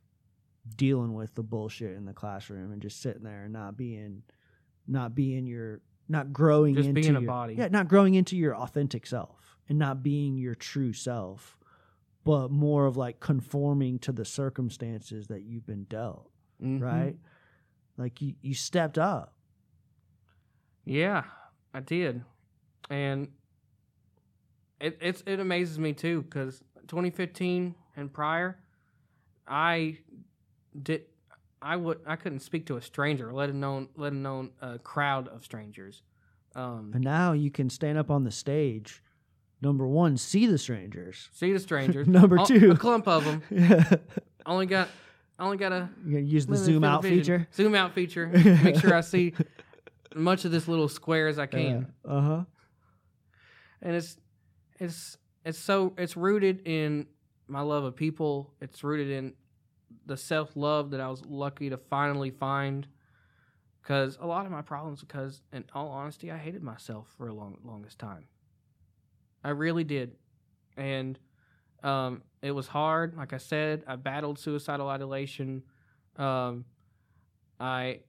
dealing 0.77 1.13
with 1.13 1.35
the 1.35 1.43
bullshit 1.43 1.95
in 1.97 2.07
the 2.07 2.13
classroom 2.15 2.73
and 2.73 2.81
just 2.81 3.03
sitting 3.03 3.23
there 3.25 3.45
and 3.45 3.53
not 3.53 3.77
being 3.77 4.23
not 4.87 5.15
being 5.15 5.47
your 5.47 5.81
not 6.09 6.33
growing 6.33 6.75
Just 6.75 6.89
into 6.89 7.01
being 7.01 7.17
a 7.17 7.21
your- 7.21 7.27
body. 7.29 7.55
yeah 7.55 7.69
not 7.69 7.89
growing 7.89 8.15
into 8.15 8.37
your 8.37 8.55
authentic 8.57 9.07
self 9.07 9.57
and 9.69 9.79
not 9.79 10.03
being 10.03 10.37
your 10.37 10.55
true 10.55 10.93
self 10.93 11.57
but 12.25 12.51
more 12.51 12.87
of 12.87 12.97
like 12.97 13.21
conforming 13.21 13.99
to 13.99 14.13
the 14.13 14.25
circumstances 14.25 15.27
that 15.29 15.43
you've 15.43 15.67
been 15.67 15.85
dealt 15.85 16.31
Mhm. 16.63 16.81
right 16.81 17.17
like 17.97 18.21
you, 18.21 18.35
you 18.43 18.55
stepped 18.55 18.99
up 18.99 19.35
Yeah, 20.87 21.25
I 21.73 21.81
did, 21.81 22.23
and 22.91 23.29
it 24.81 24.99
it's 25.01 25.23
it 25.27 25.41
amazes 25.41 25.79
me 25.79 25.95
too 25.95 26.21
because 26.23 26.63
2015 26.89 27.75
and 27.97 28.13
prior, 28.13 28.59
I 29.49 29.99
did 30.83 31.05
I 31.65 31.77
would 31.77 31.99
I 32.07 32.17
couldn't 32.17 32.41
speak 32.41 32.67
to 32.67 32.77
a 32.77 32.83
stranger, 32.83 33.33
let 33.33 33.49
alone 33.51 33.89
let 33.97 34.13
alone 34.13 34.51
a 34.61 34.79
crowd 34.79 35.29
of 35.29 35.45
strangers. 35.45 36.03
Um, 36.55 36.93
And 36.95 37.03
now 37.03 37.33
you 37.33 37.51
can 37.51 37.71
stand 37.71 37.97
up 37.99 38.11
on 38.11 38.23
the 38.25 38.31
stage. 38.31 39.03
Number 39.63 39.87
one, 39.89 40.17
see 40.19 40.47
the 40.47 40.59
strangers. 40.59 41.31
see 41.33 41.53
the 41.53 41.59
strangers. 41.59 42.07
Number 42.21 42.39
All- 42.39 42.47
two. 42.47 42.71
a 42.73 42.77
clump 42.77 43.09
of 43.09 43.25
them. 43.25 43.43
Yeah. 43.51 43.97
Only 44.47 44.67
got 44.67 44.89
I 45.39 45.45
only 45.45 45.57
got 45.57 45.73
a 45.73 45.89
You 46.05 46.13
gotta 46.13 46.23
use 46.25 46.47
the 46.47 46.57
zoom 46.57 46.85
out 46.85 47.03
vision. 47.03 47.19
feature. 47.19 47.49
Zoom 47.55 47.75
out 47.75 47.95
feature. 47.95 48.27
Make 48.63 48.79
sure 48.79 48.95
I 48.95 49.01
see 49.01 49.33
much 50.15 50.45
of 50.45 50.51
this 50.53 50.69
little 50.69 50.89
square 50.89 51.27
as 51.29 51.39
I 51.39 51.47
can. 51.47 51.93
Uh 52.07 52.21
huh. 52.21 52.45
and 53.83 53.97
it's 53.97 54.17
it's 54.79 55.17
it's 55.45 55.59
so 55.59 55.95
it's 55.97 56.17
rooted 56.17 56.67
in 56.67 57.07
my 57.49 57.61
love 57.63 57.85
of 57.85 57.95
people 57.97 58.53
it's 58.61 58.83
rooted 58.85 59.11
in 59.11 59.33
the 60.07 60.17
self-love 60.17 60.91
that 60.91 61.01
i 61.01 61.09
was 61.09 61.25
lucky 61.27 61.71
to 61.71 61.77
finally 61.77 62.31
find. 62.31 62.87
Because 63.83 64.17
a 64.19 64.27
lot 64.27 64.47
of 64.47 64.53
my 64.53 64.63
problems 64.63 65.01
because 65.01 65.43
in 65.53 65.65
all 65.75 65.89
honesty 65.89 66.31
i 66.31 66.39
hated 66.39 66.63
myself 66.63 67.07
for 67.17 67.29
a 67.29 67.35
long 67.35 67.59
longest 67.65 67.99
time. 67.99 68.27
I 69.43 69.51
really 69.51 69.85
did. 69.85 70.17
And 70.77 71.19
um, 71.83 72.23
it 72.41 72.53
was 72.53 72.67
hard. 72.67 73.17
Like 73.17 73.33
i 73.33 73.39
said 73.39 73.85
i 73.87 73.97
battled 73.97 74.39
suicidal 74.39 74.89
ideation. 74.89 75.63
Um, 76.17 76.65
i 77.61 78.01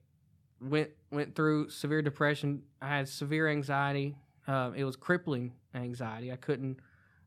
went 0.60 0.90
went 1.10 1.34
through 1.34 1.70
severe 1.70 2.02
depression. 2.02 2.62
I 2.80 2.88
had 2.88 3.08
severe 3.08 3.48
anxiety. 3.48 4.16
Uh, 4.46 4.70
it 4.74 4.84
was 4.84 4.96
crippling 4.96 5.52
anxiety. 5.74 6.32
I 6.32 6.36
couldn't 6.36 6.80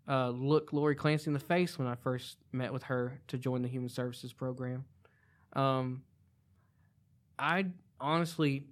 uh, 0.10 0.30
look 0.30 0.74
Lori 0.74 0.96
Clancy 0.96 1.28
in 1.28 1.34
the 1.34 1.40
face 1.40 1.78
when 1.78 1.88
I 1.88 1.96
first 1.96 2.38
met 2.52 2.74
with 2.74 2.84
her 2.84 3.20
to 3.28 3.38
join 3.38 3.62
the 3.62 3.68
Human 3.68 3.90
Services 3.90 4.34
program. 4.34 4.84
Um, 5.54 6.04
I 7.38 7.68
honestly 8.02 8.64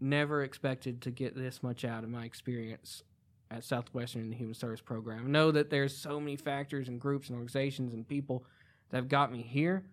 never 0.00 0.42
expected 0.42 1.02
to 1.02 1.10
get 1.10 1.36
this 1.36 1.62
much 1.62 1.84
out 1.84 2.04
of 2.04 2.10
my 2.10 2.24
experience 2.24 3.02
at 3.50 3.64
Southwestern 3.64 4.22
in 4.22 4.30
the 4.30 4.36
Human 4.36 4.54
Service 4.54 4.80
program. 4.80 5.26
I 5.26 5.28
know 5.28 5.50
that 5.50 5.70
there's 5.70 5.96
so 5.96 6.18
many 6.20 6.36
factors 6.36 6.88
and 6.88 7.00
groups 7.00 7.28
and 7.28 7.36
organizations 7.36 7.94
and 7.94 8.06
people 8.06 8.44
that 8.90 8.96
have 8.98 9.08
got 9.08 9.32
me 9.32 9.42
here. 9.42 9.84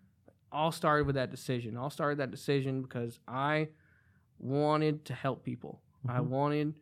All 0.52 0.72
started 0.72 1.06
with 1.06 1.16
that 1.16 1.30
decision. 1.30 1.76
All 1.76 1.90
started 1.90 2.18
that 2.18 2.30
decision 2.30 2.82
because 2.82 3.18
I 3.26 3.68
wanted 4.38 5.04
to 5.06 5.14
help 5.14 5.42
people. 5.44 5.80
I 6.08 6.18
Mhm. 6.18 6.26
wanted 6.28 6.74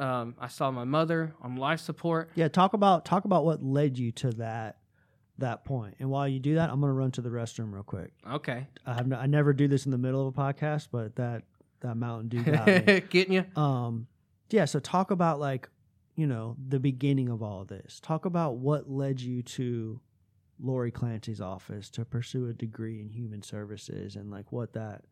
um, 0.00 0.34
I 0.38 0.48
saw 0.48 0.70
my 0.70 0.84
mother 0.84 1.34
on 1.40 1.56
life 1.56 1.80
support. 1.80 2.30
Yeah. 2.34 2.48
Talk 2.48 2.72
about 2.74 3.04
talk 3.04 3.24
about 3.24 3.44
what 3.44 3.62
led 3.62 3.98
you 3.98 4.12
to 4.12 4.30
that 4.32 4.78
that 5.38 5.64
point. 5.64 5.96
And 5.98 6.10
while 6.10 6.28
you 6.28 6.38
do 6.40 6.54
that, 6.56 6.70
I'm 6.70 6.80
gonna 6.80 6.92
run 6.92 7.10
to 7.12 7.20
the 7.20 7.28
restroom 7.30 7.72
real 7.72 7.82
quick. 7.82 8.12
Okay, 8.30 8.66
I 8.86 8.94
have 8.94 9.06
no, 9.06 9.16
I 9.16 9.26
never 9.26 9.52
do 9.52 9.66
this 9.68 9.84
in 9.84 9.90
the 9.90 9.98
middle 9.98 10.26
of 10.26 10.36
a 10.36 10.40
podcast, 10.40 10.88
but 10.92 11.16
that 11.16 11.42
that 11.80 11.96
Mountain 11.96 12.28
Dew 12.28 12.42
got 12.44 12.66
me. 12.86 13.00
getting 13.10 13.34
you. 13.34 13.44
um 13.60 14.06
yeah 14.50 14.64
so 14.64 14.78
talk 14.78 15.10
about 15.10 15.38
like 15.40 15.68
you 16.16 16.26
know 16.26 16.56
the 16.68 16.78
beginning 16.78 17.28
of 17.28 17.42
all 17.42 17.62
of 17.62 17.68
this 17.68 18.00
talk 18.00 18.24
about 18.24 18.56
what 18.56 18.88
led 18.90 19.20
you 19.20 19.42
to 19.42 20.00
lori 20.62 20.90
clancy's 20.90 21.40
office 21.42 21.90
to 21.90 22.04
pursue 22.04 22.48
a 22.48 22.52
degree 22.54 23.00
in 23.00 23.08
human 23.10 23.42
services 23.42 24.16
and 24.16 24.30
like 24.30 24.50
what 24.52 24.72
that 24.74 25.02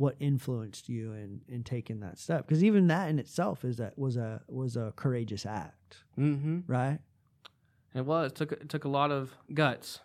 what 0.00 0.16
influenced 0.18 0.88
you 0.88 1.12
in 1.12 1.42
in 1.46 1.62
taking 1.62 2.00
that 2.00 2.18
step 2.18 2.46
because 2.46 2.64
even 2.64 2.86
that 2.86 3.10
in 3.10 3.18
itself 3.18 3.66
is 3.66 3.76
that 3.76 3.98
was 3.98 4.16
a 4.16 4.40
was 4.48 4.74
a 4.76 4.92
courageous 4.96 5.44
act 5.44 5.98
Mm-hmm. 6.18 6.60
right 6.66 7.00
It 7.94 8.06
was. 8.06 8.30
It 8.30 8.34
took 8.36 8.52
it 8.52 8.68
took 8.70 8.84
a 8.84 8.88
lot 8.88 9.10
of 9.10 9.30
guts, 9.52 10.00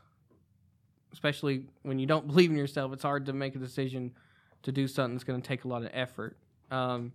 especially 1.13 1.67
when 1.83 1.97
you 1.99 2.05
don't 2.07 2.27
believe 2.31 2.49
in 2.51 2.57
yourself. 2.57 2.91
It's 2.93 3.03
hard 3.03 3.25
to 3.27 3.33
make 3.33 3.55
a 3.55 3.59
decision 3.59 4.11
to 4.63 4.71
do 4.71 4.87
something 4.87 5.15
that's 5.15 5.23
going 5.23 5.41
to 5.41 5.47
take 5.47 5.63
a 5.63 5.67
lot 5.67 5.83
of 5.83 5.91
effort. 5.93 6.35
Um, 6.71 7.13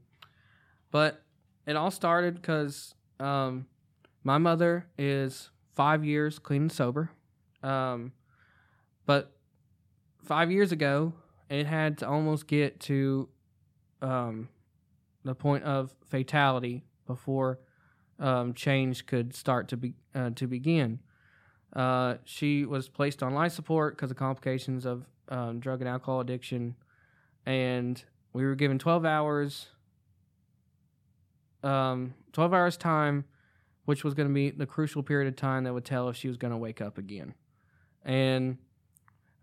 but 0.91 1.23
it 1.67 1.77
all 1.77 1.91
started 1.91 2.35
because 2.37 2.95
um, 3.19 3.67
my 4.25 4.39
mother 4.39 4.87
is 4.97 5.51
five 5.75 6.05
years 6.05 6.39
clean 6.39 6.63
and 6.63 6.73
sober. 6.73 7.11
Um, 7.63 8.13
but 9.07 9.33
five 10.25 10.51
years 10.51 10.73
ago, 10.73 11.13
it 11.51 11.67
had 11.67 11.99
to 11.99 12.09
almost 12.09 12.47
get 12.47 12.81
to 12.81 13.29
um, 14.01 14.49
the 15.25 15.35
point 15.35 15.65
of 15.65 15.95
fatality 16.09 16.85
before 17.07 17.59
um, 18.21 18.55
change 18.55 19.05
could 19.07 19.35
start 19.35 19.69
to 19.69 19.77
be 19.77 19.95
uh, 20.15 20.31
to 20.37 20.47
begin. 20.47 21.01
Uh, 21.75 22.15
she 22.25 22.65
was 22.65 22.89
placed 22.89 23.23
on 23.23 23.35
life 23.35 23.53
support 23.53 23.97
because 23.97 24.11
of 24.11 24.17
complications 24.17 24.87
of 24.87 25.07
um, 25.29 25.61
drug 25.61 25.81
and 25.81 25.89
alcohol 25.89 26.21
addiction, 26.21 26.77
and 27.45 28.05
we 28.33 28.45
were 28.45 28.55
given 28.55 28.79
12 28.79 29.05
hours, 29.05 29.69
um, 31.63 32.15
12 32.33 32.55
hours 32.55 32.77
time, 32.77 33.25
which 33.85 34.05
was 34.05 34.15
going 34.15 34.29
to 34.29 34.35
be 34.35 34.51
the 34.51 34.67
crucial 34.67 35.03
period 35.03 35.29
of 35.29 35.37
time 35.37 35.65
that 35.65 35.75
would 35.75 35.85
tell 35.85 36.09
if 36.09 36.17
she 36.17 36.29
was 36.29 36.37
going 36.37 36.53
to 36.53 36.57
wake 36.57 36.81
up 36.81 36.99
again. 36.99 37.35
And 38.05 38.59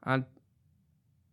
I, 0.06 0.24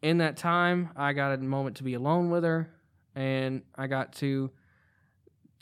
in 0.04 0.18
that 0.18 0.36
time, 0.36 0.90
I 0.96 1.14
got 1.14 1.32
a 1.32 1.38
moment 1.38 1.78
to 1.78 1.82
be 1.82 1.94
alone 1.94 2.28
with 2.28 2.44
her, 2.44 2.68
and 3.14 3.62
I 3.74 3.86
got 3.86 4.12
to 4.16 4.50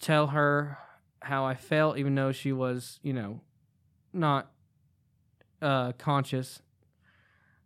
tell 0.00 0.26
her 0.26 0.78
how 1.20 1.44
I 1.44 1.54
felt, 1.54 1.96
even 1.96 2.16
though 2.16 2.32
she 2.32 2.52
was, 2.52 2.98
you 3.04 3.12
know, 3.12 3.40
not 4.12 4.50
uh, 5.62 5.92
conscious. 5.92 6.60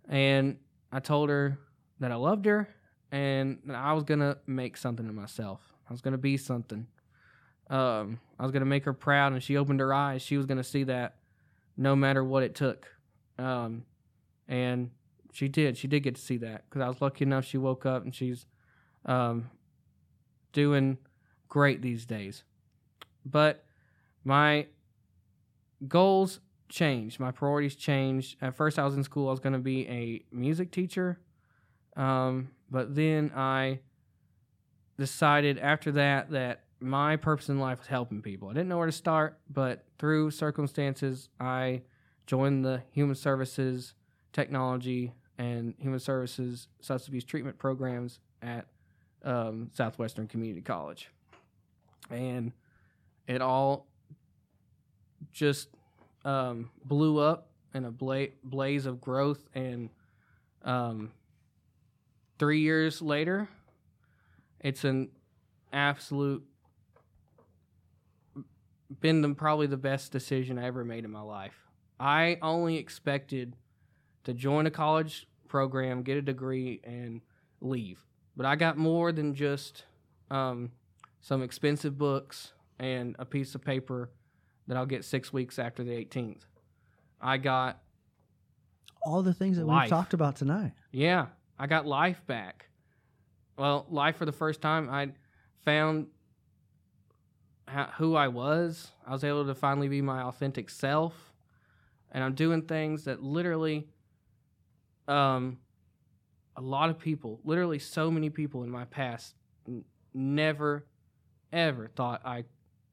And 0.06 0.58
I 0.92 1.00
told 1.00 1.30
her 1.30 1.58
that 2.00 2.12
I 2.12 2.16
loved 2.16 2.44
her 2.44 2.68
and 3.10 3.58
that 3.64 3.76
I 3.76 3.94
was 3.94 4.04
gonna 4.04 4.36
make 4.46 4.76
something 4.76 5.08
of 5.08 5.14
myself. 5.14 5.62
I 5.88 5.94
was 5.94 6.02
gonna 6.02 6.18
be 6.18 6.36
something. 6.36 6.86
Um, 7.70 8.20
I 8.38 8.42
was 8.42 8.52
gonna 8.52 8.66
make 8.66 8.84
her 8.84 8.92
proud, 8.92 9.32
and 9.32 9.42
she 9.42 9.56
opened 9.56 9.80
her 9.80 9.94
eyes. 9.94 10.20
She 10.20 10.36
was 10.36 10.44
gonna 10.44 10.62
see 10.62 10.84
that, 10.84 11.16
no 11.74 11.96
matter 11.96 12.22
what 12.22 12.42
it 12.42 12.54
took. 12.54 12.86
Um, 13.38 13.86
and 14.46 14.90
she 15.36 15.48
did. 15.48 15.76
She 15.76 15.88
did 15.88 16.00
get 16.00 16.14
to 16.14 16.20
see 16.20 16.36
that 16.38 16.64
because 16.68 16.82
I 16.82 16.88
was 16.88 17.00
lucky 17.00 17.24
enough. 17.24 17.44
She 17.44 17.58
woke 17.58 17.86
up 17.86 18.04
and 18.04 18.14
she's 18.14 18.46
um, 19.04 19.50
doing 20.52 20.98
great 21.48 21.82
these 21.82 22.04
days 22.04 22.42
but 23.30 23.64
my 24.24 24.66
goals 25.86 26.40
changed. 26.68 27.20
My 27.20 27.30
priorities 27.30 27.74
changed. 27.74 28.36
At 28.40 28.56
first, 28.56 28.78
I 28.78 28.84
was 28.84 28.94
in 28.94 29.02
school. 29.02 29.28
I 29.28 29.32
was 29.32 29.40
going 29.40 29.52
to 29.52 29.58
be 29.58 29.86
a 29.88 30.24
music 30.34 30.70
teacher, 30.70 31.20
um, 31.96 32.50
but 32.70 32.94
then 32.94 33.32
I 33.34 33.80
decided 34.98 35.58
after 35.58 35.92
that 35.92 36.30
that 36.30 36.62
my 36.80 37.16
purpose 37.16 37.48
in 37.48 37.58
life 37.58 37.78
was 37.78 37.88
helping 37.88 38.22
people. 38.22 38.48
I 38.48 38.52
didn't 38.52 38.68
know 38.68 38.78
where 38.78 38.86
to 38.86 38.92
start, 38.92 39.38
but 39.50 39.84
through 39.98 40.30
circumstances, 40.30 41.28
I 41.40 41.82
joined 42.26 42.64
the 42.64 42.82
Human 42.90 43.14
Services 43.14 43.94
Technology 44.32 45.14
and 45.38 45.74
Human 45.78 46.00
Services 46.00 46.68
Substance 46.80 47.08
Abuse 47.08 47.24
Treatment 47.24 47.58
programs 47.58 48.20
at 48.42 48.66
um, 49.24 49.70
Southwestern 49.74 50.26
Community 50.28 50.62
College, 50.62 51.10
and 52.10 52.52
it 53.26 53.42
all 53.42 53.86
just 55.32 55.68
um, 56.24 56.70
blew 56.84 57.18
up 57.18 57.48
in 57.74 57.84
a 57.84 57.90
bla- 57.90 58.28
blaze 58.42 58.86
of 58.86 59.00
growth. 59.00 59.46
And 59.54 59.90
um, 60.64 61.12
three 62.38 62.60
years 62.60 63.02
later 63.02 63.48
it's 64.60 64.84
an 64.84 65.10
absolute 65.72 66.44
been 69.00 69.20
the, 69.20 69.34
probably 69.34 69.66
the 69.66 69.76
best 69.76 70.12
decision 70.12 70.58
i 70.58 70.64
ever 70.64 70.84
made 70.84 71.04
in 71.04 71.10
my 71.10 71.20
life. 71.20 71.54
I 71.98 72.38
only 72.42 72.76
expected 72.76 73.56
to 74.26 74.34
join 74.34 74.66
a 74.66 74.70
college 74.70 75.26
program 75.48 76.02
get 76.02 76.16
a 76.16 76.22
degree 76.22 76.80
and 76.84 77.22
leave 77.60 78.04
but 78.36 78.44
i 78.44 78.54
got 78.54 78.76
more 78.76 79.10
than 79.12 79.34
just 79.34 79.84
um, 80.30 80.70
some 81.20 81.42
expensive 81.42 81.98
books 81.98 82.52
and 82.78 83.16
a 83.18 83.24
piece 83.24 83.54
of 83.54 83.64
paper 83.64 84.10
that 84.66 84.76
I'll 84.76 84.86
get 84.86 85.04
six 85.04 85.32
weeks 85.32 85.58
after 85.58 85.84
the 85.84 85.92
18th. 85.92 86.42
I 87.20 87.38
got, 87.38 87.80
all 89.02 89.22
the 89.22 89.34
things 89.34 89.56
that 89.56 89.66
we've 89.66 89.88
talked 89.88 90.14
about 90.14 90.36
tonight 90.36 90.72
yeah, 90.90 91.26
I 91.58 91.66
got 91.66 91.86
life 91.86 92.26
back. 92.26 92.68
Well, 93.56 93.86
life 93.88 94.16
for 94.16 94.24
the 94.24 94.32
first 94.32 94.60
time, 94.60 94.90
I 94.90 95.12
found 95.64 96.08
ho- 97.68 97.88
who 97.98 98.16
I 98.16 98.28
was. 98.28 98.90
I 99.06 99.12
was 99.12 99.24
able 99.24 99.46
to 99.46 99.54
finally 99.54 99.88
be 99.88 100.02
my 100.02 100.22
authentic 100.22 100.68
self. 100.68 101.32
And 102.10 102.22
I'm 102.22 102.34
doing 102.34 102.62
things 102.62 103.04
that 103.04 103.22
literally, 103.22 103.88
um, 105.08 105.58
a 106.56 106.60
lot 106.60 106.90
of 106.90 106.98
people, 106.98 107.40
literally 107.44 107.78
so 107.78 108.10
many 108.10 108.30
people 108.30 108.62
in 108.62 108.70
my 108.70 108.84
past, 108.86 109.34
n- 109.68 109.84
never, 110.14 110.86
ever 111.52 111.88
thought 111.88 112.22
I 112.24 112.44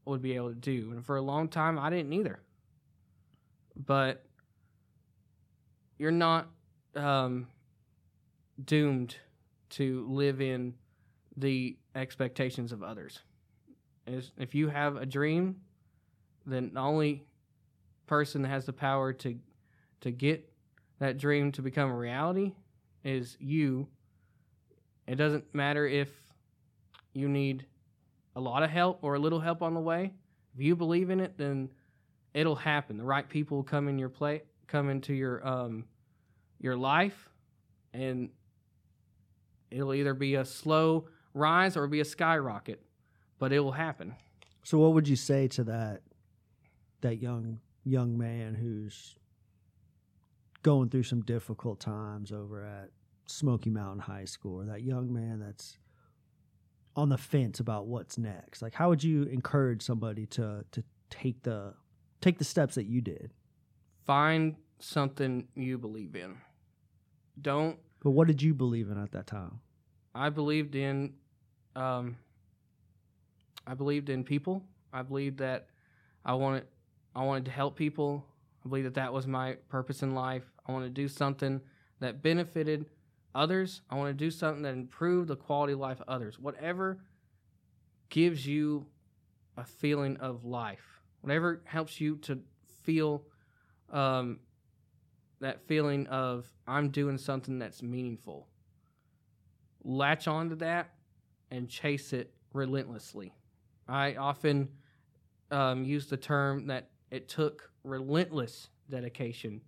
would 0.06 0.22
be 0.22 0.36
able 0.36 0.50
to 0.50 0.56
do. 0.56 0.92
And 0.92 1.06
for 1.06 1.16
a 1.18 1.22
long 1.22 1.48
time, 1.48 1.80
I 1.80 1.90
didn't 1.90 2.14
either. 2.14 2.42
But 3.76 4.26
you're 5.98 6.12
not, 6.12 6.50
um, 6.96 7.48
doomed 8.64 9.16
to 9.70 10.06
live 10.08 10.42
in 10.42 10.76
the 11.38 11.78
expectations 11.96 12.72
of 12.72 12.84
others. 12.84 13.20
If 14.06 14.54
you 14.54 14.68
have 14.68 14.98
a 14.98 15.06
dream, 15.06 15.62
then 16.46 16.72
the 16.74 16.80
only 16.80 17.26
person 18.06 18.42
that 18.44 18.50
has 18.50 18.66
the 18.66 18.74
power 18.74 19.14
to 19.14 19.40
to 20.02 20.12
get 20.12 20.53
that 21.04 21.18
dream 21.18 21.52
to 21.52 21.62
become 21.62 21.90
a 21.90 21.96
reality 21.96 22.54
is 23.04 23.36
you. 23.38 23.86
It 25.06 25.16
doesn't 25.16 25.54
matter 25.54 25.86
if 25.86 26.08
you 27.14 27.28
need 27.28 27.66
a 28.38 28.40
lot 28.40 28.64
of 28.64 28.70
help 28.70 29.00
or 29.02 29.16
a 29.16 29.20
little 29.20 29.42
help 29.42 29.62
on 29.62 29.74
the 29.74 29.82
way. 29.82 30.14
If 30.56 30.62
you 30.62 30.78
believe 30.78 31.10
in 31.10 31.20
it, 31.20 31.38
then 31.38 31.68
it'll 32.34 32.56
happen. 32.56 32.96
The 32.96 33.04
right 33.04 33.28
people 33.28 33.58
will 33.58 33.66
come 33.66 33.90
in 33.90 34.00
your 34.00 34.08
play, 34.08 34.44
come 34.68 34.90
into 34.90 35.14
your 35.14 35.46
um, 35.46 35.84
your 36.62 36.78
life, 36.78 37.28
and 37.94 38.30
it'll 39.70 39.94
either 39.94 40.14
be 40.14 40.36
a 40.36 40.46
slow 40.46 41.10
rise 41.34 41.76
or 41.76 41.86
be 41.88 42.00
a 42.00 42.06
skyrocket, 42.06 42.82
but 43.40 43.52
it 43.52 43.60
will 43.60 43.74
happen. 43.74 44.16
So 44.64 44.78
what 44.80 44.94
would 44.94 45.10
you 45.10 45.18
say 45.18 45.50
to 45.50 45.66
that 45.66 46.04
that 47.02 47.18
young 47.22 47.60
young 47.84 48.18
man 48.18 48.56
who's 48.56 49.18
going 50.64 50.90
through 50.90 51.04
some 51.04 51.22
difficult 51.22 51.80
times 51.80 52.32
over 52.32 52.64
at 52.64 52.90
Smoky 53.28 53.70
Mountain 53.70 54.00
High 54.00 54.26
School 54.26 54.62
or 54.62 54.66
that 54.66 54.82
young 54.82 55.14
man 55.14 55.40
that's 55.40 55.78
on 56.96 57.10
the 57.10 57.18
fence 57.18 57.60
about 57.60 57.86
what's 57.88 58.18
next? 58.18 58.62
Like 58.62 58.74
how 58.74 58.90
would 58.90 59.04
you 59.04 59.24
encourage 59.24 59.82
somebody 59.82 60.26
to 60.28 60.66
to 60.72 60.84
take 61.10 61.44
the 61.44 61.74
take 62.22 62.38
the 62.38 62.44
steps 62.44 62.76
that 62.76 62.86
you 62.86 63.02
did? 63.02 63.32
Find 64.06 64.56
something 64.80 65.48
you 65.56 65.78
believe 65.78 66.16
in. 66.16 66.38
Don't 67.42 67.78
But 68.02 68.12
what 68.12 68.28
did 68.28 68.42
you 68.42 68.54
believe 68.54 68.90
in 68.90 68.98
at 69.02 69.12
that 69.12 69.28
time? 69.28 69.60
I 70.16 70.30
believed 70.30 70.76
in 70.76 71.14
um 71.76 72.18
I 73.66 73.74
believed 73.74 74.10
in 74.10 74.24
people. 74.24 74.64
I 74.92 75.02
believed 75.02 75.40
that 75.40 75.68
I 76.26 76.34
wanted 76.34 76.68
I 77.16 77.24
wanted 77.24 77.46
to 77.46 77.52
help 77.52 77.76
people. 77.76 78.26
I 78.66 78.70
believe 78.70 78.86
that 78.86 78.94
that 78.96 79.14
was 79.14 79.28
my 79.28 79.58
purpose 79.70 80.04
in 80.04 80.14
life. 80.14 80.44
I 80.68 80.72
want 80.72 80.86
to 80.86 80.90
do 80.90 81.08
something 81.08 81.62
that 82.00 82.22
benefited 82.22 82.86
others. 83.36 83.82
I 83.90 83.96
want 83.96 84.10
to 84.10 84.14
do 84.14 84.32
something 84.32 84.64
that 84.64 84.74
improved 84.74 85.28
the 85.28 85.36
quality 85.36 85.74
of 85.74 85.80
life 85.80 86.00
of 86.02 86.08
others. 86.08 86.40
Whatever 86.40 87.00
gives 88.10 88.46
you 88.46 88.86
a 89.58 89.64
feeling 89.64 90.18
of 90.18 90.46
life. 90.46 91.02
Whatever 91.22 91.62
helps 91.66 92.00
you 92.00 92.18
to 92.18 92.40
feel 92.84 93.24
um, 93.92 94.40
that 95.40 95.62
feeling 95.68 96.08
of 96.08 96.50
I'm 96.68 96.90
doing 96.90 97.18
something 97.18 97.60
that's 97.60 97.82
meaningful 97.84 98.48
latch 99.84 100.28
onto 100.28 100.56
that 100.56 100.92
and 101.52 101.70
chase 101.70 102.14
it 102.14 102.34
relentlessly. 102.54 103.34
I 103.88 104.16
often 104.16 104.70
um, 105.52 105.84
use 105.84 106.08
the 106.08 106.18
term 106.18 106.68
that 106.68 106.90
it 107.12 107.28
took 107.28 107.70
relentless 107.84 108.70
dedication 108.90 109.62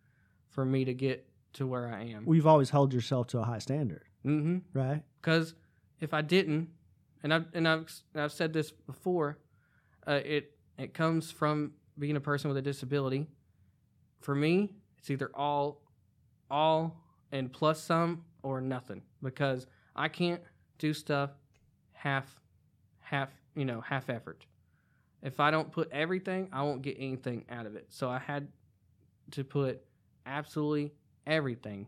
for 0.50 0.66
me 0.66 0.86
to 0.86 0.94
get 0.94 1.28
to 1.54 1.68
where 1.68 1.94
I 1.94 2.04
am. 2.04 2.26
Well, 2.26 2.36
you've 2.36 2.48
always 2.48 2.70
held 2.70 2.94
yourself 2.94 3.28
to 3.28 3.40
a 3.40 3.44
high 3.44 3.60
standard, 3.60 4.04
mm-hmm. 4.26 4.58
right? 4.78 5.04
Because 5.22 5.56
if 6.00 6.14
I 6.14 6.22
didn't, 6.22 6.70
and 7.24 7.34
I've 7.34 7.46
and 7.54 7.68
I've 7.68 7.92
I've 8.16 8.32
said 8.32 8.54
this 8.54 8.72
before, 8.72 9.40
uh, 10.08 10.20
it 10.24 10.52
it 10.78 10.94
comes 10.94 11.32
from 11.32 11.72
being 11.98 12.16
a 12.16 12.22
person 12.22 12.50
with 12.50 12.58
a 12.58 12.62
disability. 12.62 13.28
For 14.22 14.36
me, 14.36 14.74
it's 14.98 15.10
either 15.10 15.30
all, 15.34 15.82
all 16.50 17.02
and 17.32 17.52
plus 17.52 17.82
some 17.82 18.24
or 18.44 18.62
nothing 18.62 19.02
because 19.22 19.68
I 19.96 20.08
can't 20.08 20.42
do 20.78 20.94
stuff 20.94 21.32
half, 21.94 22.40
half 23.00 23.30
you 23.56 23.66
know 23.66 23.82
half 23.82 24.10
effort. 24.10 24.46
If 25.22 25.40
I 25.40 25.52
don't 25.52 25.72
put 25.72 25.92
everything, 25.92 26.50
I 26.52 26.64
won't 26.64 26.82
get 26.82 26.98
anything 27.00 27.46
out 27.50 27.66
of 27.66 27.76
it. 27.76 27.88
So 27.90 28.10
I 28.10 28.20
had 28.20 28.48
to 29.32 29.44
put 29.44 29.82
absolutely 30.26 30.94
everything 31.26 31.88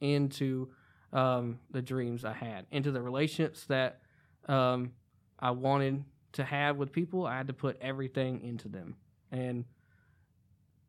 into 0.00 0.68
um, 1.12 1.60
the 1.70 1.82
dreams 1.82 2.24
I 2.24 2.32
had, 2.32 2.66
into 2.70 2.90
the 2.90 3.00
relationships 3.00 3.64
that 3.66 4.00
um, 4.48 4.92
I 5.38 5.52
wanted 5.52 6.04
to 6.32 6.44
have 6.44 6.76
with 6.76 6.92
people. 6.92 7.26
I 7.26 7.36
had 7.36 7.46
to 7.48 7.52
put 7.52 7.76
everything 7.80 8.42
into 8.42 8.68
them. 8.68 8.96
And 9.30 9.64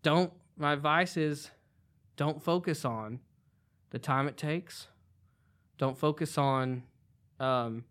don't, 0.01 0.31
my 0.57 0.73
advice 0.73 1.17
is 1.17 1.51
don't 2.15 2.41
focus 2.41 2.85
on 2.85 3.19
the 3.89 3.99
time 3.99 4.27
it 4.27 4.37
takes. 4.37 4.87
Don't 5.77 5.97
focus 5.97 6.37
on 6.37 6.83
um, 7.39 7.83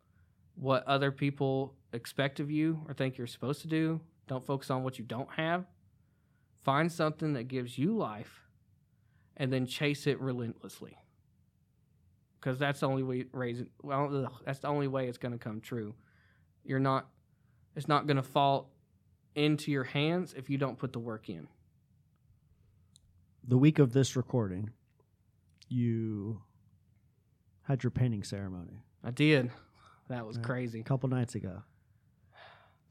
what 0.55 0.87
other 0.87 1.11
people 1.11 1.75
expect 1.93 2.41
of 2.41 2.51
you 2.51 2.81
or 2.89 2.95
think 2.95 3.19
you're 3.19 3.27
supposed 3.27 3.61
to 3.63 3.69
do. 3.69 4.01
Don't 4.29 4.45
focus 4.45 4.71
on 4.71 4.83
what 4.85 4.99
you 4.99 5.05
don't 5.05 5.31
have. 5.33 5.67
Find 6.65 6.91
something 6.91 7.33
that 7.35 7.45
gives 7.49 7.77
you 7.77 7.97
life 7.97 8.47
and 9.37 9.53
then 9.53 9.67
chase 9.67 10.07
it 10.07 10.21
relentlessly. 10.21 10.97
Because 12.41 12.59
that's 12.59 12.81
the 12.81 12.89
only 12.89 13.03
way 13.03 13.27
raise 13.33 13.61
it. 13.61 13.69
Well, 13.83 14.25
ugh, 14.27 14.33
that's 14.45 14.61
the 14.61 14.69
only 14.69 14.89
way 14.89 15.09
it's 15.09 15.19
going 15.19 15.33
to 15.33 15.39
come 15.39 15.61
true. 15.61 15.95
You're 16.65 16.81
not. 16.81 17.09
It's 17.75 17.89
not 17.89 18.07
going 18.07 18.17
to 18.17 18.23
fall 18.23 18.71
into 19.35 19.71
your 19.71 19.85
hands 19.85 20.35
if 20.37 20.51
you 20.51 20.59
don't 20.59 20.79
put 20.79 20.93
the 20.93 20.99
work 20.99 21.29
in. 21.29 21.49
The 23.47 23.57
week 23.59 23.79
of 23.79 23.93
this 23.93 24.15
recording, 24.15 24.71
you 25.69 26.43
had 27.63 27.83
your 27.83 27.91
pinning 27.91 28.23
ceremony 28.25 28.83
I 29.05 29.11
did. 29.11 29.51
That 30.09 30.27
was 30.27 30.37
Yeah. 30.37 30.43
crazy. 30.43 30.81
a 30.81 30.85
couple 30.85 31.09
nights 31.09 31.35
ago. 31.35 31.63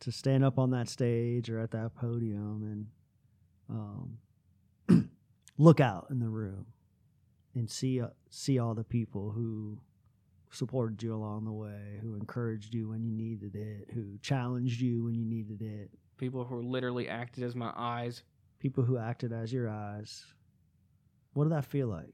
To 0.02 0.12
stand 0.12 0.44
up 0.44 0.58
on 0.58 0.72
that 0.72 0.90
stage 0.90 1.50
or 1.50 1.60
at 1.60 1.72
that 1.72 1.94
podium 1.96 2.88
and 3.70 4.18
um, 4.90 5.10
look 5.58 5.80
out 5.80 6.08
in 6.10 6.20
the 6.20 6.28
room 6.28 6.66
and 7.54 7.70
see 7.70 8.02
uh, 8.02 8.08
see 8.30 8.58
all 8.60 8.74
the 8.74 8.84
people 8.84 9.32
who 9.32 9.80
supported 10.50 11.02
you 11.04 11.14
along 11.14 11.46
the 11.46 11.52
way, 11.52 12.00
who 12.02 12.16
encouraged 12.16 12.74
you 12.74 12.90
when 12.90 13.04
you 13.04 13.12
needed 13.12 13.56
it, 13.56 13.90
who 13.94 14.18
challenged 14.22 14.82
you 14.82 15.04
when 15.04 15.16
you 15.16 15.24
needed 15.26 15.62
it, 15.62 15.92
People 16.18 16.44
who 16.46 16.62
literally 16.62 17.08
acted 17.08 17.44
as 17.44 17.56
my 17.56 17.72
eyes. 17.76 18.24
people 18.60 18.84
who 18.84 18.98
acted 18.98 19.32
as 19.32 19.52
your 19.54 19.70
eyes. 19.70 20.26
What 21.34 21.46
did 21.46 21.54
that 21.54 21.66
feel 21.66 21.88
like? 21.88 22.14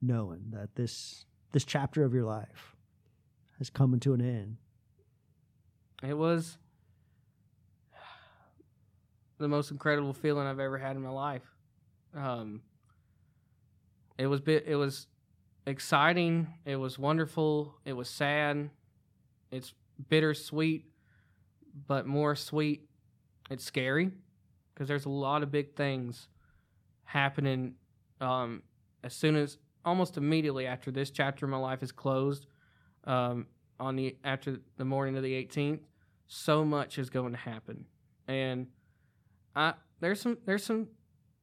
Knowing 0.00 0.44
that 0.50 0.74
this 0.76 1.26
this 1.52 1.64
chapter 1.64 2.04
of 2.04 2.14
your 2.14 2.24
life 2.24 2.76
has 3.58 3.70
come 3.70 3.98
to 3.98 4.14
an 4.14 4.20
end. 4.20 4.56
It 6.02 6.16
was 6.16 6.58
the 9.38 9.48
most 9.48 9.70
incredible 9.70 10.12
feeling 10.12 10.46
I've 10.46 10.60
ever 10.60 10.78
had 10.78 10.96
in 10.96 11.02
my 11.02 11.10
life. 11.10 11.42
Um, 12.14 12.62
it 14.18 14.26
was 14.26 14.40
bit. 14.40 14.64
It 14.66 14.76
was 14.76 15.06
exciting. 15.66 16.48
It 16.64 16.76
was 16.76 16.98
wonderful. 16.98 17.74
It 17.84 17.92
was 17.92 18.08
sad. 18.08 18.70
It's 19.50 19.74
bittersweet, 20.08 20.86
but 21.86 22.06
more 22.06 22.34
sweet. 22.34 22.88
It's 23.50 23.64
scary 23.64 24.10
because 24.74 24.88
there's 24.88 25.06
a 25.06 25.10
lot 25.10 25.42
of 25.42 25.50
big 25.50 25.74
things 25.74 26.28
happening. 27.04 27.74
Um, 28.20 28.62
as 29.04 29.14
soon 29.14 29.36
as 29.36 29.58
almost 29.84 30.16
immediately 30.16 30.66
after 30.66 30.90
this 30.90 31.10
chapter 31.10 31.46
of 31.46 31.50
my 31.50 31.56
life 31.58 31.82
is 31.82 31.92
closed, 31.92 32.46
um, 33.04 33.46
on 33.80 33.96
the 33.96 34.16
after 34.24 34.58
the 34.76 34.84
morning 34.84 35.16
of 35.16 35.22
the 35.22 35.32
18th, 35.32 35.80
so 36.26 36.64
much 36.64 36.98
is 36.98 37.10
going 37.10 37.32
to 37.32 37.38
happen, 37.38 37.84
and 38.26 38.66
I 39.54 39.74
there's 40.00 40.20
some 40.20 40.38
there's 40.44 40.64
some 40.64 40.88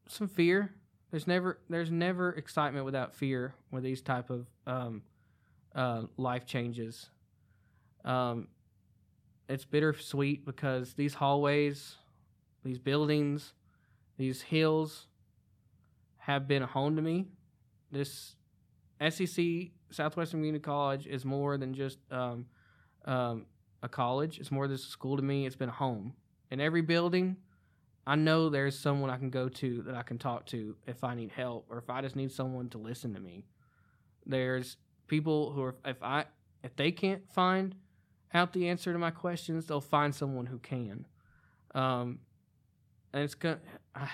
some 0.07 0.27
fear. 0.27 0.73
There's 1.11 1.27
never 1.27 1.59
there's 1.69 1.91
never 1.91 2.31
excitement 2.33 2.85
without 2.85 3.13
fear 3.13 3.55
with 3.71 3.83
these 3.83 4.01
type 4.01 4.29
of 4.29 4.47
um, 4.67 5.03
uh, 5.73 6.03
life 6.17 6.45
changes. 6.45 7.09
Um, 8.03 8.47
it's 9.47 9.65
bittersweet 9.65 10.45
because 10.45 10.93
these 10.93 11.13
hallways, 11.13 11.95
these 12.63 12.79
buildings, 12.79 13.53
these 14.17 14.41
hills 14.41 15.07
have 16.17 16.47
been 16.47 16.63
a 16.63 16.67
home 16.67 16.95
to 16.95 17.01
me. 17.01 17.27
This 17.91 18.35
SEC 19.09 19.45
Southwestern 19.91 20.39
Community 20.39 20.61
College 20.61 21.05
is 21.07 21.23
more 21.23 21.57
than 21.57 21.73
just 21.73 21.99
um, 22.11 22.45
um, 23.05 23.45
a 23.83 23.89
college. 23.89 24.39
It's 24.39 24.51
more 24.51 24.67
than 24.67 24.75
a 24.75 24.79
school 24.79 25.17
to 25.17 25.23
me. 25.23 25.45
It's 25.45 25.55
been 25.55 25.69
a 25.69 25.73
home. 25.73 26.13
In 26.49 26.59
every 26.59 26.81
building, 26.81 27.37
I 28.07 28.15
know 28.15 28.49
there's 28.49 28.77
someone 28.77 29.09
I 29.09 29.17
can 29.17 29.29
go 29.29 29.49
to 29.49 29.81
that 29.83 29.95
I 29.95 30.03
can 30.03 30.17
talk 30.17 30.45
to 30.47 30.75
if 30.85 31.03
I 31.03 31.15
need 31.15 31.31
help 31.31 31.65
or 31.69 31.77
if 31.79 31.89
I 31.89 32.01
just 32.01 32.15
need 32.15 32.31
someone 32.31 32.69
to 32.69 32.77
listen 32.77 33.13
to 33.15 33.19
me. 33.19 33.45
There's 34.25 34.77
people 35.07 35.51
who 35.51 35.63
are 35.63 35.75
if 35.83 36.01
I 36.03 36.25
if 36.63 36.75
they 36.75 36.91
can't 36.91 37.27
find 37.33 37.75
out 38.33 38.53
the 38.53 38.67
answer 38.69 38.91
to 38.93 38.99
my 38.99 39.11
questions, 39.11 39.65
they'll 39.65 39.81
find 39.81 40.13
someone 40.13 40.45
who 40.45 40.59
can. 40.59 41.07
Um, 41.73 42.19
and 43.13 43.23
it's 43.23 43.35
gonna. 43.35 43.59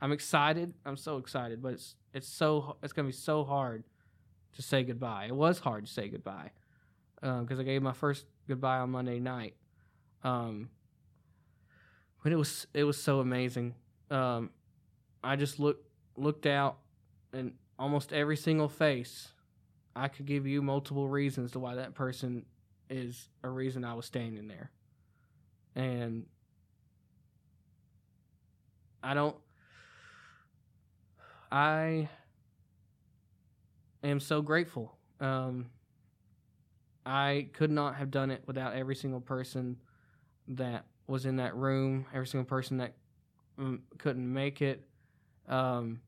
I'm 0.00 0.12
excited. 0.12 0.74
I'm 0.84 0.98
so 0.98 1.16
excited, 1.16 1.62
but 1.62 1.74
it's 1.74 1.94
it's 2.12 2.28
so 2.28 2.76
it's 2.82 2.92
gonna 2.92 3.08
be 3.08 3.12
so 3.12 3.44
hard 3.44 3.84
to 4.54 4.62
say 4.62 4.82
goodbye. 4.82 5.26
It 5.26 5.34
was 5.34 5.58
hard 5.58 5.86
to 5.86 5.92
say 5.92 6.08
goodbye 6.08 6.50
because 7.20 7.58
I 7.58 7.62
gave 7.62 7.80
my 7.82 7.92
first 7.92 8.26
goodbye 8.46 8.78
on 8.78 8.90
Monday 8.90 9.18
night. 9.18 9.54
Um, 10.22 10.68
it 12.32 12.36
was 12.36 12.66
it 12.72 12.84
was 12.84 12.96
so 13.00 13.20
amazing. 13.20 13.74
Um, 14.10 14.50
I 15.22 15.36
just 15.36 15.58
looked 15.58 15.86
looked 16.16 16.46
out, 16.46 16.78
and 17.32 17.52
almost 17.78 18.12
every 18.12 18.36
single 18.36 18.68
face, 18.68 19.28
I 19.94 20.08
could 20.08 20.26
give 20.26 20.46
you 20.46 20.62
multiple 20.62 21.08
reasons 21.08 21.52
to 21.52 21.58
why 21.58 21.74
that 21.74 21.94
person 21.94 22.46
is 22.88 23.28
a 23.42 23.48
reason 23.48 23.84
I 23.84 23.94
was 23.94 24.06
standing 24.06 24.48
there, 24.48 24.70
and 25.74 26.26
I 29.02 29.14
don't. 29.14 29.36
I 31.52 32.08
am 34.02 34.18
so 34.18 34.42
grateful. 34.42 34.96
Um, 35.20 35.66
I 37.06 37.48
could 37.52 37.70
not 37.70 37.96
have 37.96 38.10
done 38.10 38.30
it 38.30 38.42
without 38.46 38.74
every 38.74 38.96
single 38.96 39.20
person 39.20 39.76
that 40.48 40.86
was 41.06 41.26
in 41.26 41.36
that 41.36 41.54
room, 41.54 42.06
every 42.12 42.26
single 42.26 42.46
person 42.46 42.78
that 42.78 42.94
mm, 43.58 43.80
couldn't 43.98 44.32
make 44.32 44.62
it. 44.62 44.86
Um, 45.48 46.00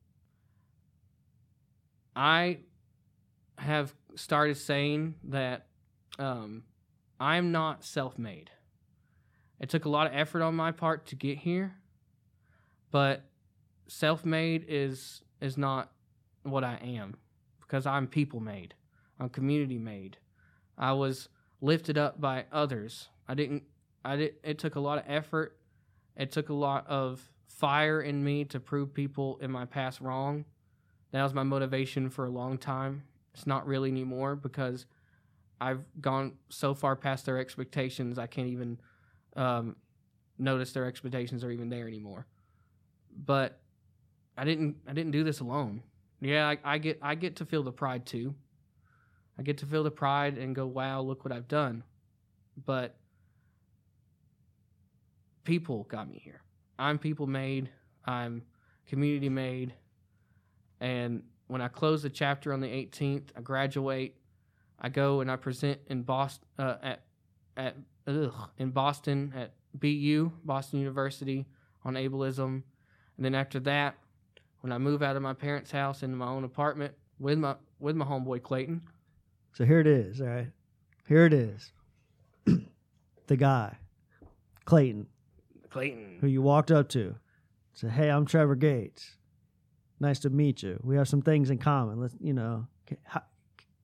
I 2.15 2.59
have 3.57 3.93
started 4.15 4.57
saying 4.57 5.15
that 5.25 5.67
um, 6.17 6.63
I'm 7.19 7.51
not 7.51 7.83
self 7.83 8.17
made. 8.17 8.49
It 9.59 9.69
took 9.69 9.85
a 9.85 9.89
lot 9.89 10.07
of 10.07 10.13
effort 10.13 10.41
on 10.41 10.55
my 10.55 10.71
part 10.71 11.07
to 11.07 11.15
get 11.15 11.39
here, 11.39 11.75
but 12.91 13.23
self 13.87 14.25
made 14.25 14.65
is 14.67 15.21
is 15.41 15.57
not 15.57 15.91
what 16.43 16.63
I 16.63 16.79
am 16.83 17.15
because 17.61 17.85
I'm 17.85 18.07
people 18.07 18.39
made. 18.39 18.73
I'm 19.19 19.29
community 19.29 19.77
made. 19.77 20.17
I 20.77 20.93
was 20.93 21.29
lifted 21.61 21.97
up 21.97 22.21
by 22.21 22.45
others. 22.51 23.09
I 23.27 23.33
didn't 23.33 23.63
I 24.07 24.15
did 24.15 24.35
it 24.43 24.57
took 24.57 24.75
a 24.75 24.79
lot 24.79 24.97
of 24.99 25.03
effort. 25.07 25.57
It 26.15 26.31
took 26.31 26.49
a 26.49 26.53
lot 26.53 26.87
of 26.87 27.21
fire 27.47 28.01
in 28.01 28.23
me 28.23 28.45
to 28.45 28.59
prove 28.59 28.93
people 28.93 29.37
in 29.41 29.51
my 29.51 29.65
past 29.65 29.99
wrong. 29.99 30.45
That 31.11 31.23
was 31.23 31.33
my 31.33 31.43
motivation 31.43 32.09
for 32.09 32.25
a 32.25 32.29
long 32.29 32.57
time. 32.57 33.03
It's 33.33 33.45
not 33.45 33.67
really 33.67 33.89
anymore 33.89 34.35
because 34.35 34.85
I've 35.59 35.83
gone 35.99 36.33
so 36.49 36.73
far 36.73 36.95
past 36.95 37.25
their 37.25 37.37
expectations 37.37 38.17
I 38.17 38.27
can't 38.27 38.47
even 38.47 38.79
um, 39.35 39.75
notice 40.37 40.71
their 40.71 40.85
expectations 40.85 41.43
are 41.43 41.51
even 41.51 41.69
there 41.69 41.87
anymore. 41.87 42.25
But 43.25 43.59
I 44.37 44.45
didn't 44.45 44.77
I 44.87 44.93
didn't 44.93 45.11
do 45.11 45.23
this 45.23 45.39
alone. 45.39 45.83
Yeah, 46.21 46.47
I, 46.47 46.57
I 46.63 46.77
get 46.77 46.99
I 47.01 47.15
get 47.15 47.35
to 47.37 47.45
feel 47.45 47.63
the 47.63 47.71
pride 47.71 48.05
too. 48.05 48.35
I 49.37 49.43
get 49.43 49.57
to 49.59 49.65
feel 49.65 49.83
the 49.83 49.91
pride 49.91 50.37
and 50.37 50.55
go, 50.55 50.65
wow, 50.65 51.01
look 51.01 51.23
what 51.23 51.31
I've 51.31 51.47
done. 51.47 51.83
But 52.65 52.95
people 55.47 55.83
got 55.83 56.09
me 56.09 56.19
here. 56.21 56.41
I'm 56.77 56.99
people 56.99 57.25
made. 57.25 57.69
I'm 58.03 58.43
community 58.85 59.29
made. 59.29 59.73
And 60.81 61.23
when 61.47 61.61
I 61.61 61.69
close 61.69 62.03
the 62.03 62.09
chapter 62.09 62.51
on 62.51 62.59
the 62.59 62.67
18th, 62.67 63.29
I 63.35 63.39
graduate. 63.39 64.17
I 64.79 64.89
go 64.89 65.21
and 65.21 65.31
I 65.31 65.37
present 65.37 65.79
in 65.87 66.03
Boston 66.03 66.45
uh, 66.59 66.75
at 66.83 67.03
at 67.55 67.77
ugh, 68.05 68.49
in 68.57 68.71
Boston 68.71 69.33
at 69.35 69.53
BU 69.73 70.31
Boston 70.43 70.79
University 70.79 71.45
on 71.85 71.95
ableism, 71.95 72.61
and 73.15 73.25
then 73.25 73.33
after 73.33 73.59
that, 73.61 73.95
when 74.59 74.71
I 74.73 74.77
move 74.77 75.01
out 75.01 75.15
of 75.15 75.21
my 75.21 75.33
parents' 75.33 75.71
house 75.71 76.03
into 76.03 76.17
my 76.17 76.27
own 76.27 76.43
apartment 76.43 76.93
with 77.19 77.39
my 77.39 77.55
with 77.79 77.95
my 77.95 78.05
homeboy 78.05 78.43
Clayton, 78.43 78.81
So 79.53 79.65
here 79.65 79.79
it 79.79 79.87
is, 79.87 80.21
all 80.21 80.27
right? 80.27 80.51
Here 81.07 81.25
it 81.25 81.33
is. 81.33 81.71
the 83.27 83.37
guy, 83.37 83.77
Clayton, 84.65 85.07
Clayton, 85.69 86.17
who 86.21 86.27
you 86.27 86.41
walked 86.41 86.71
up 86.71 86.89
to, 86.89 87.15
said, 87.73 87.91
"Hey, 87.91 88.09
I'm 88.09 88.25
Trevor 88.25 88.55
Gates. 88.55 89.17
Nice 89.99 90.19
to 90.19 90.29
meet 90.29 90.63
you. 90.63 90.79
We 90.83 90.95
have 90.97 91.07
some 91.07 91.21
things 91.21 91.49
in 91.49 91.57
common. 91.57 91.99
Let's, 91.99 92.15
you 92.19 92.33
know, 92.33 92.67
can, 92.85 92.97
how, 93.03 93.23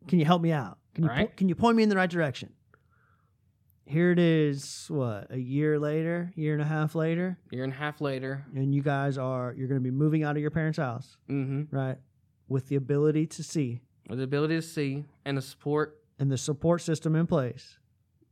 can 0.07 0.19
you 0.19 0.25
help 0.25 0.41
me 0.41 0.51
out? 0.51 0.77
Can 0.95 1.05
you 1.05 1.09
po- 1.09 1.31
can 1.35 1.49
you 1.49 1.55
point 1.55 1.77
me 1.77 1.83
in 1.83 1.89
the 1.89 1.95
right 1.95 2.09
direction?" 2.09 2.53
Here 3.85 4.11
it 4.11 4.19
is. 4.19 4.85
What 4.87 5.27
a 5.29 5.37
year 5.37 5.77
later, 5.77 6.31
year 6.35 6.53
and 6.53 6.61
a 6.61 6.65
half 6.65 6.95
later, 6.95 7.37
year 7.51 7.65
and 7.65 7.73
a 7.73 7.75
half 7.75 7.99
later, 7.99 8.45
and 8.55 8.73
you 8.73 8.81
guys 8.81 9.17
are 9.17 9.53
you're 9.57 9.67
going 9.67 9.79
to 9.79 9.83
be 9.83 9.91
moving 9.91 10.23
out 10.23 10.37
of 10.37 10.41
your 10.41 10.51
parents' 10.51 10.77
house, 10.77 11.17
mm-hmm, 11.29 11.75
right? 11.75 11.97
With 12.47 12.69
the 12.69 12.77
ability 12.77 13.27
to 13.27 13.43
see 13.43 13.81
with 14.09 14.19
the 14.19 14.23
ability 14.23 14.55
to 14.55 14.61
see 14.61 15.05
and 15.25 15.37
the 15.37 15.41
support, 15.41 15.99
and 16.19 16.31
the 16.31 16.37
support 16.37 16.81
system 16.81 17.15
in 17.15 17.27
place, 17.27 17.77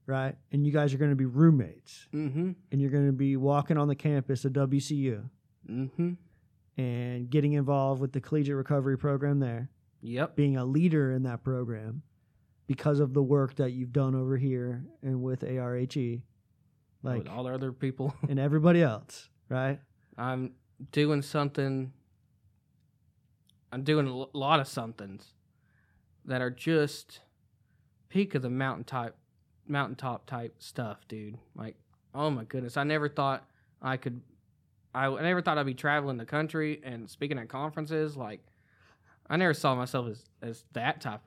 right? 0.06 0.36
And 0.52 0.66
you 0.66 0.72
guys 0.72 0.94
are 0.94 0.98
going 0.98 1.12
to 1.12 1.16
be 1.16 1.26
roommates, 1.26 2.08
mm-hmm, 2.14 2.52
and 2.72 2.82
you're 2.82 2.92
going 2.92 3.08
to 3.08 3.14
be 3.14 3.38
walking 3.38 3.78
on 3.78 3.88
the 3.88 3.96
campus 3.96 4.46
of 4.46 4.54
WCU 4.54 5.24
mm-hmm, 5.70 6.12
and 6.78 7.30
getting 7.30 7.54
involved 7.54 8.02
with 8.02 8.12
the 8.12 8.22
collegiate 8.22 8.56
recovery 8.56 8.98
program 8.98 9.40
there, 9.40 9.70
yep, 10.02 10.36
being 10.36 10.58
a 10.58 10.66
leader 10.66 11.12
in 11.12 11.24
that 11.24 11.44
program 11.44 12.04
because 12.68 13.00
of 13.00 13.14
the 13.14 13.22
work 13.22 13.56
that 13.56 13.72
you've 13.72 13.92
done 13.92 14.16
over 14.16 14.38
here 14.38 14.86
and 15.02 15.22
with 15.22 15.44
ARHE, 15.44 16.22
like 17.04 17.18
with 17.20 17.28
all 17.28 17.44
the 17.44 17.54
other 17.54 17.72
people. 17.72 18.16
and 18.30 18.40
everybody 18.40 18.82
else, 18.82 19.30
right? 19.50 19.80
I'm 20.18 20.54
doing 20.92 21.22
something. 21.22 21.92
I'm 23.74 23.84
doing 23.84 24.08
a 24.08 24.38
lot 24.38 24.60
of 24.60 24.68
somethings 24.68 25.34
that 26.26 26.42
are 26.42 26.50
just 26.50 27.22
peak 28.10 28.36
of 28.36 28.42
the 28.42 28.50
mountain 28.50 28.84
type, 28.84 29.16
mountaintop 29.68 30.26
type 30.26 30.56
stuff, 30.60 31.08
dude. 31.08 31.38
Like, 31.56 31.76
oh 32.14 32.30
my 32.30 32.44
goodness, 32.44 32.78
I 32.78 32.84
never 32.84 33.10
thought 33.10 33.46
I 33.82 33.98
could. 33.98 34.22
I, 34.94 35.08
I 35.08 35.22
never 35.22 35.42
thought 35.42 35.58
I'd 35.58 35.66
be 35.66 35.74
traveling 35.74 36.18
the 36.18 36.26
country 36.26 36.82
and 36.84 37.10
speaking 37.10 37.40
at 37.40 37.48
conferences. 37.48 38.18
Like, 38.18 38.42
I 39.30 39.38
never 39.38 39.54
saw 39.54 39.76
myself 39.76 40.08
as 40.10 40.24
as 40.42 40.64
that 40.74 41.02
type, 41.02 41.22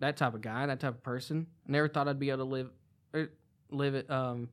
that 0.00 0.16
type 0.16 0.34
of 0.34 0.40
guy, 0.40 0.66
that 0.66 0.80
type 0.80 0.94
of 0.94 1.02
person. 1.02 1.46
I 1.68 1.72
never 1.72 1.88
thought 1.88 2.08
I'd 2.08 2.18
be 2.18 2.30
able 2.30 2.46
to 2.46 2.50
live, 2.50 2.70
er, 3.14 3.30
live 3.70 3.94
it 3.94 4.10
um, 4.10 4.48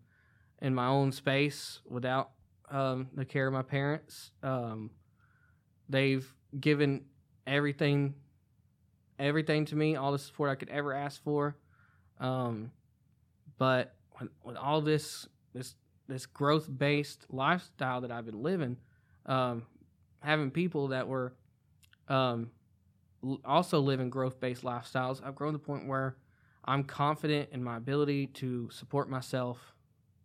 in 0.61 0.76
my 0.76 0.88
own 0.88 1.11
space 1.11 1.80
without 1.88 2.31
um, 2.69 3.07
the 3.14 3.26
care 3.26 3.47
of 3.47 3.53
my 3.53 3.61
parents. 3.61 4.31
Um, 4.43 4.91
they've 5.88 6.27
given 6.59 7.05
everything, 7.45 8.15
everything 9.19 9.65
to 9.65 9.76
me, 9.76 9.95
all 9.95 10.11
the 10.11 10.19
support 10.19 10.49
I 10.49 10.55
could 10.55 10.69
ever 10.69 10.93
ask 10.93 11.23
for. 11.23 11.55
Um, 12.19 12.72
but 13.57 13.95
with, 14.19 14.29
with 14.43 14.55
all 14.55 14.81
this, 14.81 15.27
this, 15.53 15.75
this 16.07 16.25
growth 16.25 16.67
based 16.75 17.25
lifestyle 17.29 18.01
that 18.01 18.11
I've 18.11 18.25
been 18.25 18.41
living, 18.43 18.77
um, 19.25 19.63
having 20.19 20.51
people 20.51 20.89
that 20.89 21.07
were 21.07 21.34
um, 22.07 22.51
also 23.43 23.79
living 23.79 24.09
growth 24.09 24.39
based 24.39 24.63
lifestyles, 24.63 25.23
I've 25.23 25.35
grown 25.35 25.53
to 25.53 25.57
the 25.57 25.63
point 25.63 25.88
where 25.88 26.17
I'm 26.65 26.84
confident 26.84 27.49
in 27.51 27.63
my 27.63 27.77
ability 27.77 28.27
to 28.27 28.69
support 28.71 29.09
myself 29.09 29.73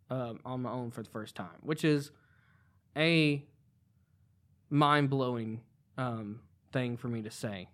um, 0.09 0.39
on 0.45 0.61
my 0.61 0.71
own 0.71 0.91
for 0.91 1.01
the 1.01 1.09
first 1.09 1.35
time, 1.35 1.57
which 1.61 1.83
is 1.83 2.11
a 2.97 3.43
mind 4.69 5.09
blowing 5.09 5.61
um, 5.97 6.41
thing 6.71 6.97
for 6.97 7.07
me 7.07 7.21
to 7.21 7.31
say. 7.31 7.69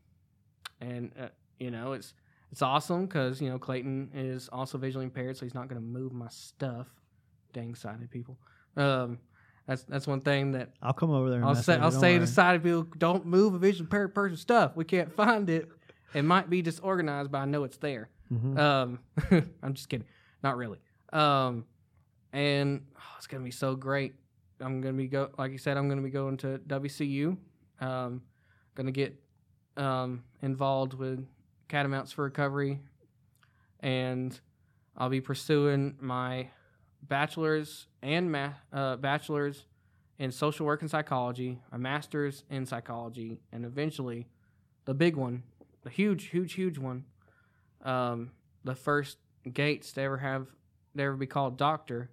And 0.79 1.11
uh, 1.19 1.27
you 1.59 1.71
know, 1.71 1.93
it's 1.93 2.13
it's 2.51 2.61
awesome 2.61 3.05
because 3.05 3.41
you 3.41 3.49
know 3.49 3.59
Clayton 3.59 4.11
is 4.13 4.49
also 4.51 4.77
visually 4.77 5.05
impaired, 5.05 5.37
so 5.37 5.45
he's 5.45 5.53
not 5.53 5.67
going 5.67 5.81
to 5.81 5.87
move 5.87 6.11
my 6.13 6.29
stuff. 6.29 6.87
Dang 7.53 7.75
sighted 7.75 8.09
people. 8.11 8.37
Um, 8.77 9.19
that's 9.67 9.83
that's 9.83 10.07
one 10.07 10.21
thing 10.21 10.51
that 10.53 10.71
I'll 10.81 10.93
come 10.93 11.11
over 11.11 11.29
there. 11.29 11.39
And 11.39 11.47
I'll 11.47 11.55
say 11.55 11.75
I'll 11.77 11.91
say 11.91 12.13
worry. 12.13 12.19
to 12.19 12.27
sighted 12.27 12.63
people, 12.63 12.87
don't 12.97 13.25
move 13.25 13.53
a 13.53 13.59
visually 13.59 13.85
impaired 13.85 14.15
person's 14.15 14.41
stuff. 14.41 14.75
We 14.75 14.85
can't 14.85 15.13
find 15.15 15.49
it. 15.49 15.69
It 16.13 16.23
might 16.23 16.49
be 16.49 16.61
disorganized, 16.61 17.31
but 17.31 17.37
I 17.39 17.45
know 17.45 17.63
it's 17.63 17.77
there. 17.77 18.09
Mhm. 18.31 18.57
Um, 18.57 18.99
I'm 19.63 19.73
just 19.73 19.89
kidding. 19.89 20.07
Not 20.43 20.57
really. 20.57 20.79
Um, 21.13 21.65
and 22.33 22.81
oh, 22.95 23.01
it's 23.17 23.27
gonna 23.27 23.43
be 23.43 23.51
so 23.51 23.75
great. 23.75 24.15
I'm 24.59 24.81
gonna 24.81 24.93
be 24.97 25.07
go 25.07 25.29
like 25.37 25.51
you 25.51 25.57
said. 25.57 25.77
I'm 25.77 25.87
gonna 25.87 26.01
be 26.01 26.09
going 26.09 26.37
to 26.37 26.59
WCU. 26.67 27.37
Um, 27.79 28.21
gonna 28.75 28.91
get 28.91 29.15
um, 29.77 30.23
involved 30.41 30.93
with 30.93 31.25
Catamounts 31.69 32.11
for 32.11 32.23
Recovery, 32.23 32.79
and 33.79 34.37
I'll 34.97 35.09
be 35.09 35.21
pursuing 35.21 35.95
my 36.01 36.49
bachelor's 37.03 37.87
and 38.01 38.31
ma- 38.31 38.53
uh, 38.73 38.97
bachelor's 38.97 39.65
in 40.17 40.31
social 40.31 40.65
work 40.65 40.81
and 40.81 40.91
psychology, 40.91 41.59
a 41.71 41.77
master's 41.77 42.43
in 42.49 42.65
psychology, 42.65 43.39
and 43.53 43.63
eventually 43.63 44.27
the 44.85 44.93
big 44.93 45.15
one, 45.15 45.43
the 45.83 45.89
huge, 45.89 46.25
huge, 46.25 46.53
huge 46.53 46.77
one, 46.77 47.05
um, 47.83 48.31
the 48.63 48.75
first 48.75 49.17
Gates 49.53 49.93
to 49.93 50.01
ever 50.01 50.17
have 50.17 50.47
to 50.97 51.03
ever 51.03 51.15
be 51.15 51.25
called 51.25 51.57
doctor. 51.57 52.09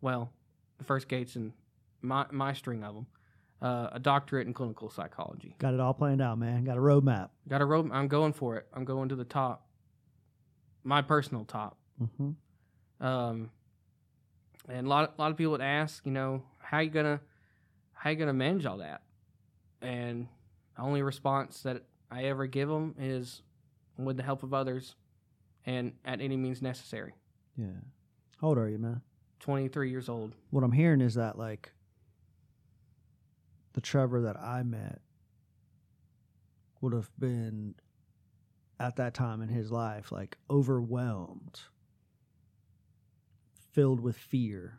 Well, 0.00 0.32
the 0.78 0.84
first 0.84 1.06
Gates 1.06 1.36
in 1.36 1.52
my 2.02 2.26
my 2.32 2.52
string 2.54 2.82
of 2.82 2.94
them, 2.94 3.06
uh, 3.62 3.88
a 3.92 3.98
doctorate 3.98 4.46
in 4.46 4.52
clinical 4.54 4.90
psychology. 4.90 5.54
Got 5.58 5.74
it 5.74 5.80
all 5.80 5.94
planned 5.94 6.20
out, 6.20 6.38
man. 6.38 6.64
Got 6.64 6.76
a 6.76 6.80
roadmap. 6.80 7.30
Got 7.48 7.60
a 7.62 7.64
road. 7.64 7.90
I'm 7.92 8.08
going 8.08 8.32
for 8.32 8.56
it. 8.56 8.66
I'm 8.74 8.84
going 8.84 9.08
to 9.08 9.16
the 9.16 9.24
top. 9.24 9.66
My 10.84 11.02
personal 11.02 11.44
top. 11.44 11.78
hmm 12.18 12.30
Um, 13.00 13.50
and 14.68 14.86
a 14.86 14.90
lot, 14.90 15.14
a 15.16 15.20
lot 15.20 15.30
of 15.30 15.36
people 15.36 15.52
would 15.52 15.60
ask, 15.60 16.04
you 16.04 16.12
know, 16.12 16.42
how 16.58 16.80
you 16.80 16.90
gonna, 16.90 17.20
how 17.92 18.10
you 18.10 18.16
gonna 18.16 18.32
manage 18.32 18.66
all 18.66 18.78
that? 18.78 19.02
And 19.80 20.28
the 20.76 20.82
only 20.82 21.02
response 21.02 21.62
that 21.62 21.82
I 22.10 22.24
ever 22.24 22.46
give 22.46 22.68
them 22.68 22.94
is, 22.98 23.42
with 23.98 24.16
the 24.16 24.22
help 24.22 24.42
of 24.42 24.52
others, 24.52 24.94
and 25.64 25.92
at 26.04 26.20
any 26.20 26.36
means 26.36 26.60
necessary. 26.62 27.14
Yeah. 27.56 27.66
How 28.40 28.48
old 28.48 28.58
are 28.58 28.68
you, 28.68 28.78
man? 28.78 29.00
23 29.40 29.90
years 29.90 30.08
old. 30.08 30.34
What 30.50 30.62
I'm 30.64 30.72
hearing 30.72 31.00
is 31.00 31.14
that 31.14 31.38
like 31.38 31.72
the 33.76 33.80
Trevor 33.82 34.22
that 34.22 34.40
I 34.40 34.62
met 34.62 35.02
would 36.80 36.94
have 36.94 37.10
been 37.18 37.74
at 38.80 38.96
that 38.96 39.12
time 39.12 39.42
in 39.42 39.50
his 39.50 39.70
life 39.70 40.10
like 40.10 40.38
overwhelmed, 40.48 41.60
filled 43.72 44.00
with 44.00 44.16
fear 44.16 44.78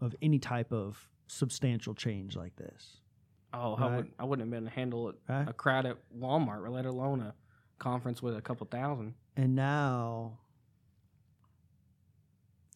of 0.00 0.14
any 0.22 0.38
type 0.38 0.72
of 0.72 1.08
substantial 1.26 1.94
change 1.94 2.36
like 2.36 2.54
this. 2.54 2.98
Oh, 3.52 3.74
I 3.74 3.80
Right. 3.88 3.96
would, 3.96 4.12
I 4.20 4.24
wouldn't 4.24 4.46
have 4.46 4.50
been 4.52 4.62
able 4.64 4.70
to 4.70 4.74
handle 4.76 5.08
it, 5.08 5.16
Right? 5.28 5.48
a 5.48 5.52
crowd 5.52 5.84
at 5.84 5.96
Walmart, 6.16 6.68
let 6.70 6.86
alone 6.86 7.20
a 7.20 7.34
conference 7.80 8.22
with 8.22 8.36
a 8.36 8.40
couple 8.40 8.68
thousand. 8.68 9.14
And 9.36 9.56
now 9.56 10.38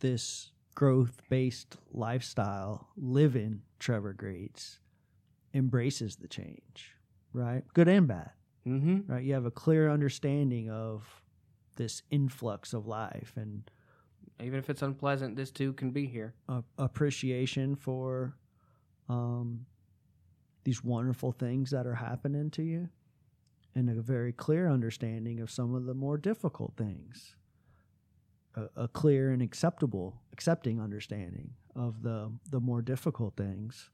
this 0.01 0.51
growth 0.75 1.23
based 1.29 1.77
lifestyle 1.93 2.89
living 2.97 3.63
Trevor 3.79 4.13
Gates 4.15 4.81
embraces 5.55 6.17
the 6.17 6.29
change, 6.29 6.95
right? 7.33 7.63
Good 7.75 7.89
and 7.89 8.07
bad, 8.07 8.31
Mm-hmm. 8.67 9.11
right? 9.13 9.25
You 9.25 9.35
have 9.35 9.47
a 9.47 9.51
clear 9.51 9.91
understanding 9.91 10.71
of 10.71 11.23
this 11.77 12.03
influx 12.11 12.73
of 12.75 12.87
life 12.87 13.33
and 13.37 13.71
Even 14.43 14.59
if 14.59 14.69
it's 14.71 14.83
unpleasant, 14.83 15.37
this 15.37 15.51
too 15.51 15.73
can 15.73 15.91
be 15.91 16.07
here. 16.07 16.35
appreciation 16.79 17.75
for 17.75 18.35
um, 19.09 19.65
these 20.65 20.85
wonderful 20.85 21.33
things 21.33 21.71
that 21.71 21.87
are 21.87 21.95
happening 21.95 22.51
to 22.51 22.63
you 22.63 22.89
and 23.75 23.89
a 23.89 24.01
very 24.03 24.33
clear 24.33 24.69
understanding 24.69 25.41
of 25.41 25.51
some 25.51 25.75
of 25.75 25.85
the 25.87 25.95
more 25.95 26.19
difficult 26.19 26.75
things 26.77 27.37
a, 28.57 28.69
a 28.85 28.89
clear 28.89 29.31
and 29.31 29.41
acceptable 29.43 30.21
accepting 30.33 30.81
understanding 30.81 31.51
of 31.77 32.03
the 32.03 32.31
the 32.51 32.59
more 32.61 32.83
difficult 32.83 33.37
things 33.37 33.91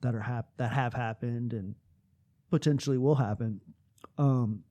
that 0.00 0.14
are 0.14 0.20
hap- 0.20 0.56
that 0.56 0.72
have 0.72 0.94
happened 0.94 1.52
and 1.52 1.74
potentially 2.50 2.96
will 2.98 3.16
happen 3.16 3.60
um 4.16 4.62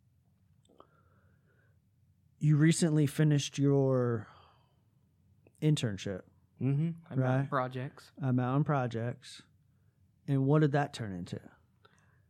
you 2.40 2.56
recently 2.58 3.06
finished 3.08 3.58
your 3.58 4.28
internship 5.62 6.22
Mm-hmm. 6.60 7.22
Right. 7.22 7.48
Projects. 7.48 8.12
at 8.20 8.34
Mountain 8.34 8.64
Projects. 8.64 9.44
And 10.28 10.48
what 10.48 10.62
did 10.62 10.72
that 10.72 10.92
turn 10.92 11.14
into? 11.14 11.40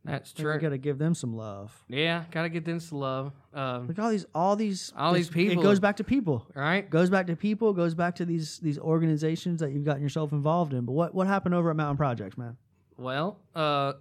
That's 0.04 0.34
true. 0.34 0.58
got 0.60 0.68
to 0.68 0.76
give 0.76 0.98
them 0.98 1.14
some 1.14 1.34
love. 1.34 1.82
Yeah, 1.88 2.24
gotta 2.30 2.50
get 2.50 2.66
some 2.82 2.98
love. 2.98 3.32
Um, 3.54 3.88
Look 3.88 3.98
all 3.98 4.10
these, 4.10 4.26
all 4.34 4.54
these, 4.54 4.92
All 4.96 5.14
these 5.14 5.30
people. 5.30 5.58
It 5.58 5.62
goes 5.64 5.80
back 5.80 5.96
to 5.96 6.04
people. 6.04 6.46
right? 6.54 6.88
Goes 6.90 7.08
back 7.08 7.26
to 7.28 7.36
people. 7.36 7.72
Goes 7.72 7.94
back 7.94 8.16
to 8.16 8.26
these 8.26 8.58
these 8.58 8.78
organizations 8.78 9.60
that 9.60 9.72
you've 9.72 9.84
gotten 9.86 10.02
yourself 10.02 10.32
involved 10.32 10.74
in. 10.74 10.84
But 10.84 10.92
what 10.92 11.14
what 11.14 11.26
happened 11.26 11.54
over 11.54 11.70
at 11.70 11.76
Mountain 11.76 11.96
Projects, 11.96 12.36
man? 12.36 12.58
Well, 12.98 13.38
uh, 13.54 13.92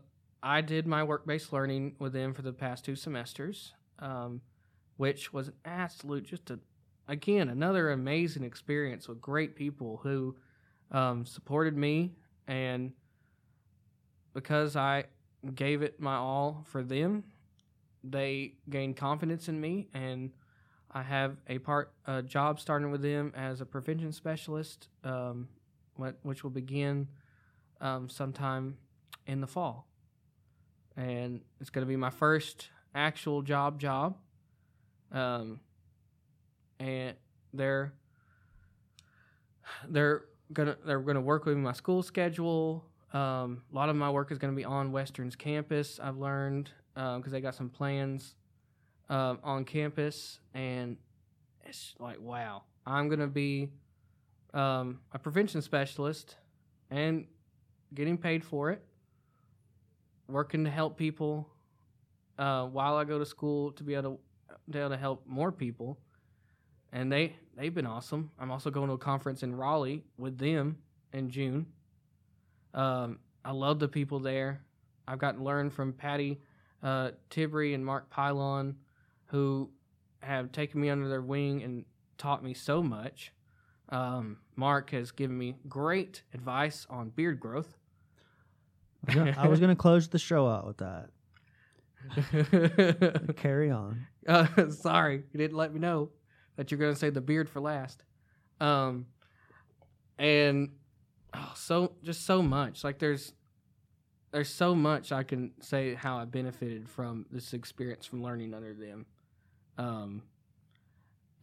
I 0.42 0.62
did 0.62 0.88
my 0.88 1.04
work-based 1.04 1.54
learning 1.54 1.96
with 2.00 2.14
them 2.14 2.34
for 2.34 2.42
the 2.42 2.52
past 2.52 2.84
two 2.84 2.96
semesters, 2.96 3.74
um, 4.00 4.42
which 4.98 5.32
was 5.32 5.50
an 5.50 5.54
absolute 5.66 6.24
just 6.26 6.50
a 6.50 6.60
again 7.08 7.48
another 7.48 7.92
amazing 7.92 8.44
experience 8.44 9.08
with 9.08 9.22
great 9.22 9.56
people 9.56 10.00
who 10.02 10.36
um, 10.92 11.26
supported 11.28 11.78
me 11.78 12.16
and 12.48 12.92
because 14.34 14.76
I 14.76 15.06
gave 15.54 15.84
it 15.84 16.02
my 16.02 16.16
all 16.16 16.66
for 16.68 16.84
them, 16.84 17.24
they 18.04 18.56
gained 18.70 18.98
confidence 18.98 19.48
in 19.48 19.62
me 19.62 19.88
and. 19.94 20.32
I 20.90 21.04
have 21.04 21.36
a 21.48 21.60
part 21.60 21.92
a 22.06 22.24
job 22.24 22.62
starting 22.62 22.90
with 22.92 23.02
them 23.02 23.34
as 23.36 23.60
a 23.60 23.66
prevention 23.66 24.14
specialist, 24.14 24.88
um, 25.04 25.50
which 26.24 26.44
will 26.44 26.50
begin 26.50 27.10
um, 27.82 28.08
sometime 28.08 28.78
in 29.28 29.42
the 29.42 29.48
fall. 29.48 29.88
And 30.96 31.42
it's 31.62 31.70
going 31.70 31.86
to 31.86 31.88
be 31.88 31.96
my 31.96 32.10
first 32.10 32.70
actual 32.96 33.44
job 33.44 33.80
job. 33.80 34.18
Um, 35.12 35.60
and 36.80 37.16
they're 37.54 37.94
they're 39.88 40.24
gonna 40.54 40.78
they're 40.86 41.00
gonna 41.00 41.22
work 41.22 41.46
with 41.46 41.58
my 41.58 41.74
school 41.74 42.02
schedule. 42.02 42.86
Um, 43.14 43.62
a 43.72 43.76
lot 43.76 43.90
of 43.90 43.96
my 43.96 44.10
work 44.10 44.32
is 44.32 44.38
going 44.38 44.54
to 44.54 44.58
be 44.58 44.66
on 44.66 44.92
Western's 44.92 45.36
campus. 45.36 46.00
I've 46.02 46.18
learned 46.18 46.72
because 46.94 47.32
they 47.32 47.42
got 47.42 47.56
some 47.56 47.70
plans 47.70 48.36
um, 49.10 49.40
on 49.44 49.64
campus, 49.64 50.40
and 50.54 50.98
it's 51.64 51.96
like 52.00 52.20
wow, 52.20 52.64
I'm 52.86 53.08
going 53.08 53.20
to 53.20 53.28
be 53.28 53.70
um, 54.54 55.00
a 55.14 55.20
prevention 55.20 55.62
specialist 55.62 56.36
and 56.90 57.28
getting 57.94 58.18
paid 58.18 58.44
for 58.44 58.72
it, 58.72 58.84
working 60.28 60.64
to 60.66 60.70
help 60.70 60.98
people 60.98 61.50
uh, 62.38 62.66
while 62.66 62.96
I 62.96 63.04
go 63.04 63.20
to 63.20 63.26
school 63.26 63.72
to 63.74 63.84
be 63.84 63.96
able 63.96 64.20
to, 64.50 64.56
be 64.70 64.80
able 64.80 64.90
to 64.90 64.98
help 64.98 65.26
more 65.26 65.52
people. 65.52 65.98
And 66.94 67.12
they 67.12 67.36
they've 67.56 67.74
been 67.74 67.88
awesome. 67.88 68.32
I'm 68.40 68.52
also 68.52 68.70
going 68.70 68.88
to 68.88 68.94
a 68.94 68.98
conference 68.98 69.44
in 69.44 69.56
Raleigh 69.56 70.04
with 70.18 70.38
them 70.38 70.78
in 71.14 71.30
June. 71.30 71.66
Um, 72.74 73.20
I 73.44 73.52
love 73.52 73.80
the 73.80 73.88
people 73.88 74.20
there. 74.20 74.62
I've 75.08 75.20
gotten 75.20 75.40
to 75.40 75.46
learn 75.46 75.70
from 75.70 75.94
Patty 75.94 76.40
uh, 76.84 77.12
and 77.36 77.86
Mark 77.86 78.10
Pylon, 78.10 78.76
who 79.26 79.70
have 80.22 80.52
taken 80.52 80.82
me 80.82 80.90
under 80.90 81.08
their 81.08 81.22
wing 81.22 81.64
and 81.64 81.86
taught 82.18 82.44
me 82.44 82.54
so 82.54 82.84
much. 82.84 83.32
Um, 83.90 84.38
Mark 84.56 84.92
has 84.92 85.12
given 85.12 85.38
me 85.38 85.56
great 85.70 86.24
advice 86.34 86.86
on 86.90 87.10
beard 87.10 87.40
growth. 87.40 87.78
I 89.08 89.12
was 89.12 89.16
gonna- 89.16 89.36
I 89.38 89.48
was 89.48 89.60
going 89.60 89.70
to 89.70 89.76
close 89.76 90.08
the 90.10 90.20
show 90.20 90.48
out 90.48 90.66
with 90.68 90.78
that. 90.78 91.10
Carry 93.38 93.70
on. 93.72 94.08
uh, 94.28 94.48
sorry, 94.70 95.24
you 95.32 95.38
didn't 95.38 95.58
let 95.58 95.74
me 95.74 95.80
know 95.80 96.10
that 96.56 96.72
you're 96.72 96.80
going 96.80 96.94
to 96.94 97.00
say 97.00 97.10
the 97.10 97.22
beard 97.22 97.50
for 97.50 97.60
last. 97.60 98.04
Um, 98.60 99.06
and 100.18 100.70
oh, 101.34 101.52
so 101.56 101.94
just 102.04 102.26
so 102.26 102.42
much. 102.42 102.84
Like 102.84 103.00
there's 103.00 103.34
there's 104.32 104.50
so 104.50 104.74
much 104.76 105.12
I 105.12 105.24
can 105.24 105.52
say 105.62 105.94
how 105.96 106.18
I 106.18 106.26
benefited 106.26 106.90
from 106.90 107.26
this 107.32 107.54
experience 107.54 108.06
from 108.06 108.22
learning 108.24 108.54
under 108.54 108.74
them. 108.74 109.06
Um, 109.78 110.24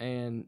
and 0.00 0.44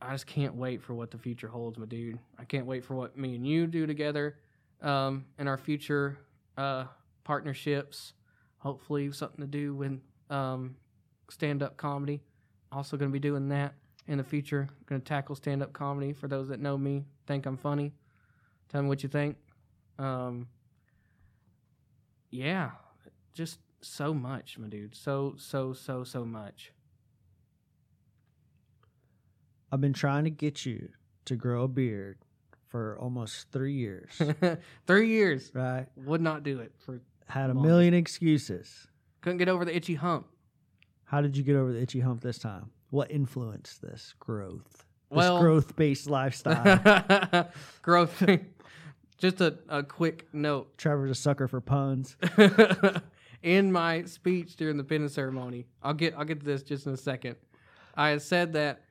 I 0.00 0.12
just 0.12 0.26
can't 0.26 0.54
wait 0.54 0.82
for 0.82 0.94
what 0.94 1.10
the 1.10 1.18
future 1.18 1.48
holds, 1.48 1.78
my 1.78 1.86
dude. 1.86 2.18
I 2.38 2.44
can't 2.44 2.66
wait 2.66 2.84
for 2.84 2.94
what 2.94 3.16
me 3.18 3.34
and 3.34 3.46
you 3.46 3.66
do 3.66 3.86
together 3.86 4.36
um, 4.82 5.24
in 5.38 5.48
our 5.48 5.58
future 5.58 6.18
uh, 6.56 6.84
partnerships. 7.24 8.12
Hopefully, 8.58 9.10
something 9.12 9.40
to 9.40 9.46
do 9.46 9.74
with 9.74 10.00
um, 10.30 10.76
stand 11.30 11.62
up 11.62 11.76
comedy. 11.76 12.20
Also, 12.72 12.96
going 12.96 13.10
to 13.10 13.12
be 13.12 13.20
doing 13.20 13.48
that 13.48 13.74
in 14.06 14.18
the 14.18 14.24
future. 14.24 14.68
Going 14.86 15.00
to 15.00 15.06
tackle 15.06 15.36
stand 15.36 15.62
up 15.62 15.72
comedy 15.72 16.12
for 16.12 16.28
those 16.28 16.48
that 16.48 16.60
know 16.60 16.76
me, 16.76 17.04
think 17.26 17.46
I'm 17.46 17.56
funny. 17.56 17.92
Tell 18.68 18.82
me 18.82 18.88
what 18.88 19.02
you 19.02 19.08
think. 19.08 19.36
Um, 19.98 20.48
yeah, 22.30 22.72
just 23.32 23.58
so 23.80 24.12
much, 24.12 24.58
my 24.58 24.68
dude. 24.68 24.94
So, 24.94 25.34
so, 25.38 25.72
so, 25.72 26.04
so 26.04 26.24
much. 26.24 26.72
I've 29.70 29.80
been 29.80 29.92
trying 29.92 30.24
to 30.24 30.30
get 30.30 30.64
you 30.66 30.90
to 31.26 31.36
grow 31.36 31.64
a 31.64 31.68
beard 31.68 32.18
for 32.68 32.98
almost 33.00 33.50
three 33.50 33.72
years, 33.72 34.20
Three 34.86 35.08
years. 35.08 35.50
right? 35.54 35.86
Would 35.96 36.20
not 36.20 36.42
do 36.42 36.60
it 36.60 36.72
for 36.84 37.00
Had 37.26 37.50
a 37.50 37.54
Long. 37.54 37.64
million 37.66 37.94
excuses. 37.94 38.86
couldn't 39.22 39.38
get 39.38 39.48
over 39.48 39.64
the 39.64 39.74
itchy 39.74 39.94
hump. 39.94 40.26
How 41.04 41.20
did 41.22 41.36
you 41.36 41.42
get 41.42 41.56
over 41.56 41.72
the 41.72 41.80
itchy 41.80 42.00
hump 42.00 42.20
this 42.20 42.38
time? 42.38 42.70
What 42.90 43.10
influenced 43.10 43.80
this 43.82 44.14
growth? 44.18 44.84
This 45.10 45.16
Well- 45.16 45.38
growth 45.40 45.76
based 45.76 46.08
lifestyle. 46.10 47.48
Growth. 47.82 48.22
Just 49.16 49.40
a, 49.40 49.56
a 49.68 49.82
quick 49.82 50.28
note. 50.32 50.76
Trevor's 50.78 51.10
a 51.10 51.14
sucker 51.14 51.48
for 51.48 51.60
puns. 51.60 52.16
in 53.42 53.72
my 53.72 54.04
speech 54.04 54.56
during 54.56 54.76
the 54.76 54.84
pinning 54.84 55.08
ceremony, 55.08 55.66
I'll 55.82 55.94
get 55.94 56.14
I'll 56.16 56.24
get 56.24 56.40
to 56.40 56.46
this 56.46 56.62
just 56.62 56.86
in 56.86 56.92
a 56.92 56.96
second. 56.96 57.36
I 57.96 58.18
said 58.18 58.52
that 58.52 58.82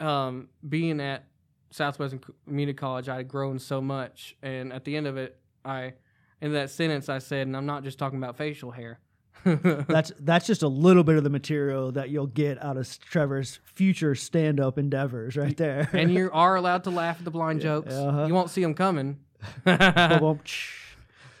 um, 0.00 0.48
being 0.68 1.00
at 1.00 1.24
Southwestern 1.70 2.20
Community 2.46 2.74
College, 2.74 3.08
I 3.08 3.16
had 3.16 3.28
grown 3.28 3.58
so 3.58 3.80
much, 3.80 4.36
and 4.42 4.72
at 4.72 4.84
the 4.84 4.96
end 4.96 5.06
of 5.06 5.16
it, 5.16 5.38
I 5.64 5.94
in 6.40 6.52
that 6.52 6.70
sentence 6.70 7.08
I 7.08 7.18
said, 7.18 7.46
and 7.46 7.56
I'm 7.56 7.66
not 7.66 7.84
just 7.84 7.98
talking 7.98 8.18
about 8.18 8.36
facial 8.36 8.70
hair. 8.70 9.00
That's 9.44 10.10
that's 10.18 10.46
just 10.48 10.62
a 10.64 10.68
little 10.68 11.04
bit 11.04 11.16
of 11.16 11.22
the 11.22 11.30
material 11.30 11.92
that 11.92 12.10
you'll 12.10 12.26
get 12.26 12.62
out 12.62 12.76
of 12.76 12.98
Trevor's 12.98 13.60
future 13.64 14.16
stand-up 14.16 14.78
endeavors, 14.78 15.36
right 15.36 15.56
there. 15.56 15.88
and 15.92 16.12
you 16.12 16.28
are 16.34 16.56
allowed 16.56 16.82
to 16.84 16.90
laugh 16.90 17.18
at 17.18 17.24
the 17.24 17.30
blind 17.30 17.60
jokes. 17.60 17.94
uh-huh. 17.94 18.26
You 18.26 18.34
won't 18.34 18.50
see 18.50 18.62
them 18.62 18.74
coming. 18.74 19.20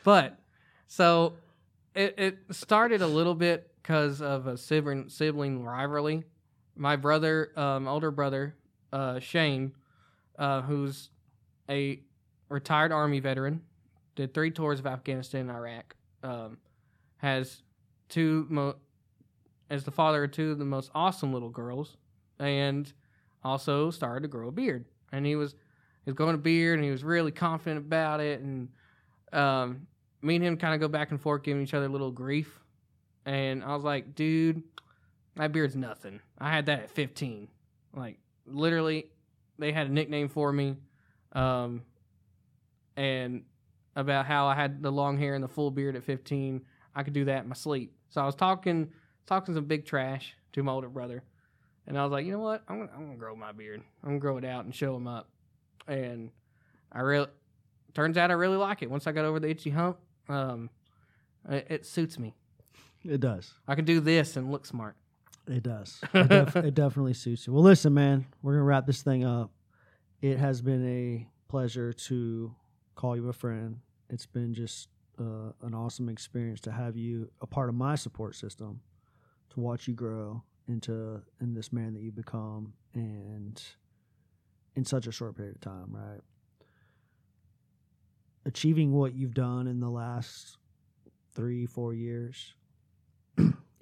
But 0.04 0.38
so 0.86 1.34
it, 1.94 2.14
it 2.18 2.38
started 2.50 3.02
a 3.02 3.06
little 3.06 3.34
bit 3.34 3.70
because 3.82 4.22
of 4.22 4.46
a 4.46 4.56
sibling 4.56 5.08
sibling 5.08 5.64
rivalry. 5.64 6.24
My 6.76 6.96
brother, 6.96 7.50
um, 7.56 7.88
older 7.88 8.10
brother, 8.12 8.54
uh, 8.92 9.18
Shane, 9.18 9.72
uh, 10.38 10.62
who's 10.62 11.10
a 11.68 12.00
retired 12.48 12.92
Army 12.92 13.20
veteran, 13.20 13.62
did 14.16 14.32
three 14.32 14.50
tours 14.50 14.78
of 14.78 14.86
Afghanistan 14.86 15.42
and 15.42 15.50
Iraq, 15.50 15.96
um, 16.22 16.58
has 17.18 17.62
two 18.08 18.46
mo- 18.48 18.76
as 19.70 19.84
the 19.84 19.90
father 19.90 20.24
of 20.24 20.30
two 20.30 20.52
of 20.52 20.58
the 20.58 20.64
most 20.64 20.90
awesome 20.94 21.32
little 21.32 21.50
girls, 21.50 21.96
and 22.38 22.92
also 23.44 23.90
started 23.90 24.22
to 24.22 24.28
grow 24.28 24.48
a 24.48 24.52
beard. 24.52 24.86
And 25.12 25.26
he 25.26 25.36
was 25.36 25.52
he 26.04 26.10
was 26.10 26.14
growing 26.14 26.34
a 26.34 26.38
beard, 26.38 26.78
and 26.78 26.84
he 26.84 26.90
was 26.90 27.04
really 27.04 27.32
confident 27.32 27.78
about 27.78 28.20
it, 28.20 28.40
and 28.40 28.68
um, 29.32 29.86
me 30.22 30.36
and 30.36 30.44
him 30.44 30.56
kind 30.56 30.74
of 30.74 30.80
go 30.80 30.88
back 30.88 31.10
and 31.10 31.20
forth, 31.20 31.42
giving 31.42 31.62
each 31.62 31.74
other 31.74 31.86
a 31.86 31.90
little 31.90 32.10
grief. 32.10 32.60
And 33.26 33.62
I 33.62 33.74
was 33.74 33.84
like, 33.84 34.14
dude, 34.14 34.62
my 35.34 35.48
beard's 35.48 35.76
nothing. 35.76 36.20
I 36.38 36.50
had 36.50 36.66
that 36.66 36.80
at 36.80 36.90
15. 36.90 37.48
Like, 37.94 38.18
literally, 38.46 39.06
they 39.58 39.72
had 39.72 39.88
a 39.88 39.92
nickname 39.92 40.28
for 40.28 40.52
me. 40.52 40.76
Um, 41.32 41.82
and 42.96 43.42
about 43.96 44.26
how 44.26 44.46
I 44.46 44.54
had 44.54 44.82
the 44.82 44.92
long 44.92 45.18
hair 45.18 45.34
and 45.34 45.42
the 45.42 45.48
full 45.48 45.70
beard 45.70 45.96
at 45.96 46.04
15. 46.04 46.62
I 46.94 47.02
could 47.02 47.12
do 47.12 47.24
that 47.26 47.42
in 47.42 47.48
my 47.48 47.54
sleep. 47.54 47.92
So 48.08 48.20
I 48.20 48.26
was 48.26 48.34
talking, 48.34 48.92
talking 49.26 49.54
some 49.54 49.64
big 49.64 49.84
trash 49.86 50.34
to 50.52 50.62
my 50.62 50.72
older 50.72 50.88
brother. 50.88 51.24
And 51.86 51.98
I 51.98 52.04
was 52.04 52.12
like, 52.12 52.24
you 52.24 52.32
know 52.32 52.38
what? 52.38 52.62
I'm 52.68 52.78
gonna, 52.78 52.90
I'm 52.94 53.06
gonna 53.06 53.18
grow 53.18 53.34
my 53.34 53.52
beard. 53.52 53.82
I'm 54.02 54.10
gonna 54.10 54.20
grow 54.20 54.36
it 54.36 54.44
out 54.44 54.64
and 54.64 54.74
show 54.74 54.94
him 54.94 55.06
up. 55.06 55.28
And 55.86 56.30
I 56.92 57.00
really, 57.00 57.28
turns 57.94 58.16
out 58.16 58.30
I 58.30 58.34
really 58.34 58.56
like 58.56 58.82
it. 58.82 58.90
Once 58.90 59.06
I 59.06 59.12
got 59.12 59.24
over 59.24 59.40
the 59.40 59.48
itchy 59.48 59.70
hump, 59.70 59.98
um, 60.28 60.70
it, 61.48 61.66
it 61.70 61.86
suits 61.86 62.18
me. 62.18 62.34
It 63.04 63.20
does. 63.20 63.54
I 63.66 63.74
can 63.74 63.84
do 63.84 64.00
this 64.00 64.36
and 64.36 64.50
look 64.50 64.66
smart. 64.66 64.96
It 65.48 65.62
does. 65.62 66.00
It, 66.14 66.28
def- 66.28 66.56
it 66.56 66.74
definitely 66.74 67.14
suits 67.14 67.46
you. 67.46 67.52
Well, 67.52 67.62
listen, 67.62 67.94
man, 67.94 68.26
we're 68.42 68.52
gonna 68.52 68.64
wrap 68.64 68.86
this 68.86 69.02
thing 69.02 69.24
up. 69.24 69.50
It 70.20 70.38
has 70.38 70.60
been 70.60 70.86
a 70.86 71.26
pleasure 71.48 71.92
to 71.92 72.54
call 72.94 73.16
you 73.16 73.28
a 73.28 73.32
friend. 73.32 73.78
It's 74.10 74.26
been 74.26 74.52
just 74.52 74.88
uh, 75.18 75.52
an 75.62 75.74
awesome 75.74 76.08
experience 76.08 76.60
to 76.62 76.72
have 76.72 76.96
you 76.96 77.30
a 77.40 77.46
part 77.46 77.68
of 77.68 77.74
my 77.74 77.94
support 77.94 78.34
system, 78.34 78.80
to 79.50 79.60
watch 79.60 79.88
you 79.88 79.94
grow 79.94 80.42
into 80.66 81.22
in 81.40 81.54
this 81.54 81.72
man 81.72 81.94
that 81.94 82.02
you 82.02 82.12
become, 82.12 82.74
and 82.94 83.62
in 84.76 84.84
such 84.84 85.06
a 85.06 85.12
short 85.12 85.36
period 85.36 85.54
of 85.54 85.60
time, 85.60 85.88
right? 85.90 86.20
Achieving 88.44 88.92
what 88.92 89.14
you've 89.14 89.34
done 89.34 89.66
in 89.66 89.80
the 89.80 89.90
last 89.90 90.58
three, 91.34 91.66
four 91.66 91.94
years 91.94 92.54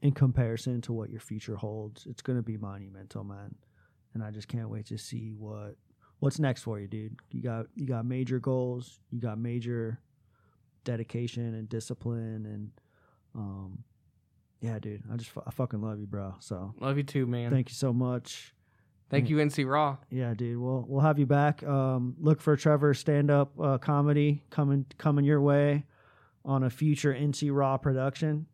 in 0.06 0.12
comparison 0.12 0.80
to 0.82 0.92
what 0.92 1.10
your 1.10 1.20
future 1.20 1.56
holds, 1.56 2.06
it's 2.06 2.22
going 2.22 2.38
to 2.38 2.42
be 2.42 2.56
monumental, 2.56 3.24
man. 3.24 3.54
And 4.14 4.22
I 4.22 4.30
just 4.30 4.46
can't 4.48 4.68
wait 4.70 4.86
to 4.86 4.96
see 4.98 5.32
what 5.36 5.74
what's 6.20 6.38
next 6.38 6.62
for 6.62 6.78
you, 6.80 6.86
dude. 6.86 7.16
You 7.30 7.42
got 7.42 7.66
you 7.74 7.86
got 7.86 8.06
major 8.06 8.38
goals, 8.38 9.00
you 9.10 9.20
got 9.20 9.38
major 9.38 10.00
dedication 10.84 11.54
and 11.54 11.68
discipline, 11.68 12.46
and 12.46 12.70
um, 13.34 13.84
yeah, 14.60 14.78
dude. 14.78 15.02
I 15.12 15.16
just 15.16 15.32
I 15.46 15.50
fucking 15.50 15.82
love 15.82 15.98
you, 15.98 16.06
bro. 16.06 16.34
So 16.38 16.72
Love 16.80 16.96
you 16.96 17.02
too, 17.02 17.26
man. 17.26 17.50
thank 17.50 17.68
you 17.68 17.74
so 17.74 17.92
much. 17.92 18.54
Thank 19.08 19.28
you, 19.30 19.36
NC 19.36 19.68
Raw. 19.70 19.98
Yeah, 20.10 20.34
dude. 20.34 20.58
We'll 20.58 20.84
we'll 20.88 21.02
have 21.02 21.18
you 21.18 21.26
back. 21.26 21.62
Um, 21.62 22.14
look 22.18 22.40
for 22.40 22.56
Trevor 22.56 22.94
stand 22.94 23.30
up 23.30 23.52
uh, 23.60 23.78
comedy 23.78 24.44
coming 24.50 24.86
coming 24.98 25.24
your 25.24 25.40
way 25.40 25.84
on 26.44 26.62
a 26.62 26.70
future 26.70 27.12
NC 27.12 27.50
Raw 27.52 27.76
production. 27.76 28.46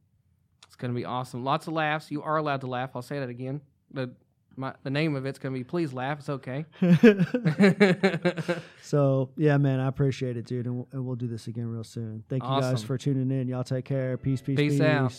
It's 0.72 0.76
gonna 0.78 0.94
be 0.94 1.04
awesome. 1.04 1.44
Lots 1.44 1.66
of 1.66 1.74
laughs. 1.74 2.10
You 2.10 2.22
are 2.22 2.38
allowed 2.38 2.62
to 2.62 2.66
laugh. 2.66 2.92
I'll 2.94 3.02
say 3.02 3.18
that 3.18 3.28
again. 3.28 3.60
The 3.90 4.10
my 4.56 4.72
the 4.84 4.90
name 4.90 5.14
of 5.16 5.26
it's 5.26 5.38
gonna 5.38 5.52
be 5.52 5.64
Please 5.64 5.92
Laugh. 5.92 6.20
It's 6.20 6.30
okay. 6.30 6.64
so 8.82 9.28
yeah, 9.36 9.58
man, 9.58 9.80
I 9.80 9.88
appreciate 9.88 10.38
it, 10.38 10.46
dude, 10.46 10.64
and 10.64 10.76
we'll, 10.76 10.88
and 10.92 11.04
we'll 11.04 11.16
do 11.16 11.26
this 11.26 11.46
again 11.46 11.66
real 11.66 11.84
soon. 11.84 12.24
Thank 12.30 12.42
you 12.42 12.48
guys 12.48 12.82
for 12.82 12.96
tuning 12.96 13.30
in. 13.38 13.48
Y'all 13.48 13.64
take 13.64 13.84
care. 13.84 14.16
Peace, 14.16 14.40
peace, 14.40 14.56
Peace 14.56 14.78
peace. 14.78 14.80
out. 14.80 15.12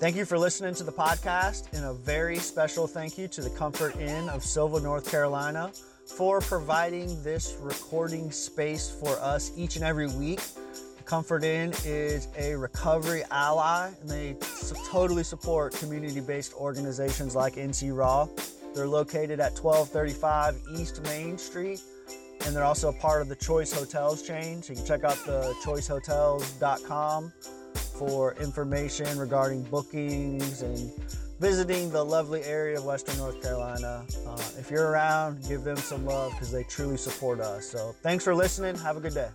Thank 0.00 0.16
you 0.16 0.24
for 0.24 0.36
listening 0.36 0.74
to 0.74 0.82
the 0.82 0.90
podcast, 0.90 1.72
and 1.72 1.84
a 1.84 1.94
very 1.94 2.38
special 2.38 2.88
thank 2.88 3.16
you 3.18 3.28
to 3.28 3.40
the 3.40 3.50
Comfort 3.50 3.94
Inn 4.00 4.28
of 4.30 4.42
Sylva, 4.42 4.80
North 4.80 5.08
Carolina, 5.08 5.70
for 6.16 6.40
providing 6.40 7.22
this 7.22 7.56
recording 7.60 8.32
space 8.32 8.90
for 8.90 9.16
us 9.20 9.52
each 9.56 9.76
and 9.76 9.84
every 9.84 10.08
week. 10.08 10.40
Comfort 11.02 11.44
Inn 11.44 11.72
is 11.84 12.28
a 12.36 12.54
recovery 12.54 13.22
ally, 13.30 13.90
and 14.00 14.08
they 14.08 14.36
totally 14.90 15.24
support 15.24 15.74
community 15.74 16.20
based 16.20 16.54
organizations 16.54 17.34
like 17.34 17.54
NC 17.54 17.96
Raw. 17.96 18.28
They're 18.74 18.86
located 18.86 19.40
at 19.40 19.58
1235 19.58 20.60
East 20.78 21.02
Main 21.04 21.36
Street, 21.36 21.80
and 22.44 22.56
they're 22.56 22.64
also 22.64 22.88
a 22.88 22.92
part 22.94 23.22
of 23.22 23.28
the 23.28 23.36
Choice 23.36 23.72
Hotels 23.72 24.22
chain. 24.22 24.62
So 24.62 24.72
you 24.72 24.78
can 24.78 24.86
check 24.86 25.04
out 25.04 25.16
the 25.26 25.54
choicehotels.com 25.64 27.32
for 27.74 28.34
information 28.34 29.18
regarding 29.18 29.62
bookings 29.64 30.62
and 30.62 30.90
visiting 31.38 31.90
the 31.90 32.02
lovely 32.02 32.42
area 32.44 32.78
of 32.78 32.84
Western 32.84 33.16
North 33.18 33.42
Carolina. 33.42 34.04
Uh, 34.26 34.42
if 34.58 34.70
you're 34.70 34.88
around, 34.88 35.46
give 35.48 35.64
them 35.64 35.76
some 35.76 36.06
love 36.06 36.30
because 36.32 36.52
they 36.52 36.62
truly 36.64 36.96
support 36.96 37.40
us. 37.40 37.66
So 37.66 37.94
thanks 38.02 38.24
for 38.24 38.34
listening. 38.34 38.76
Have 38.76 38.96
a 38.96 39.00
good 39.00 39.14
day. 39.14 39.28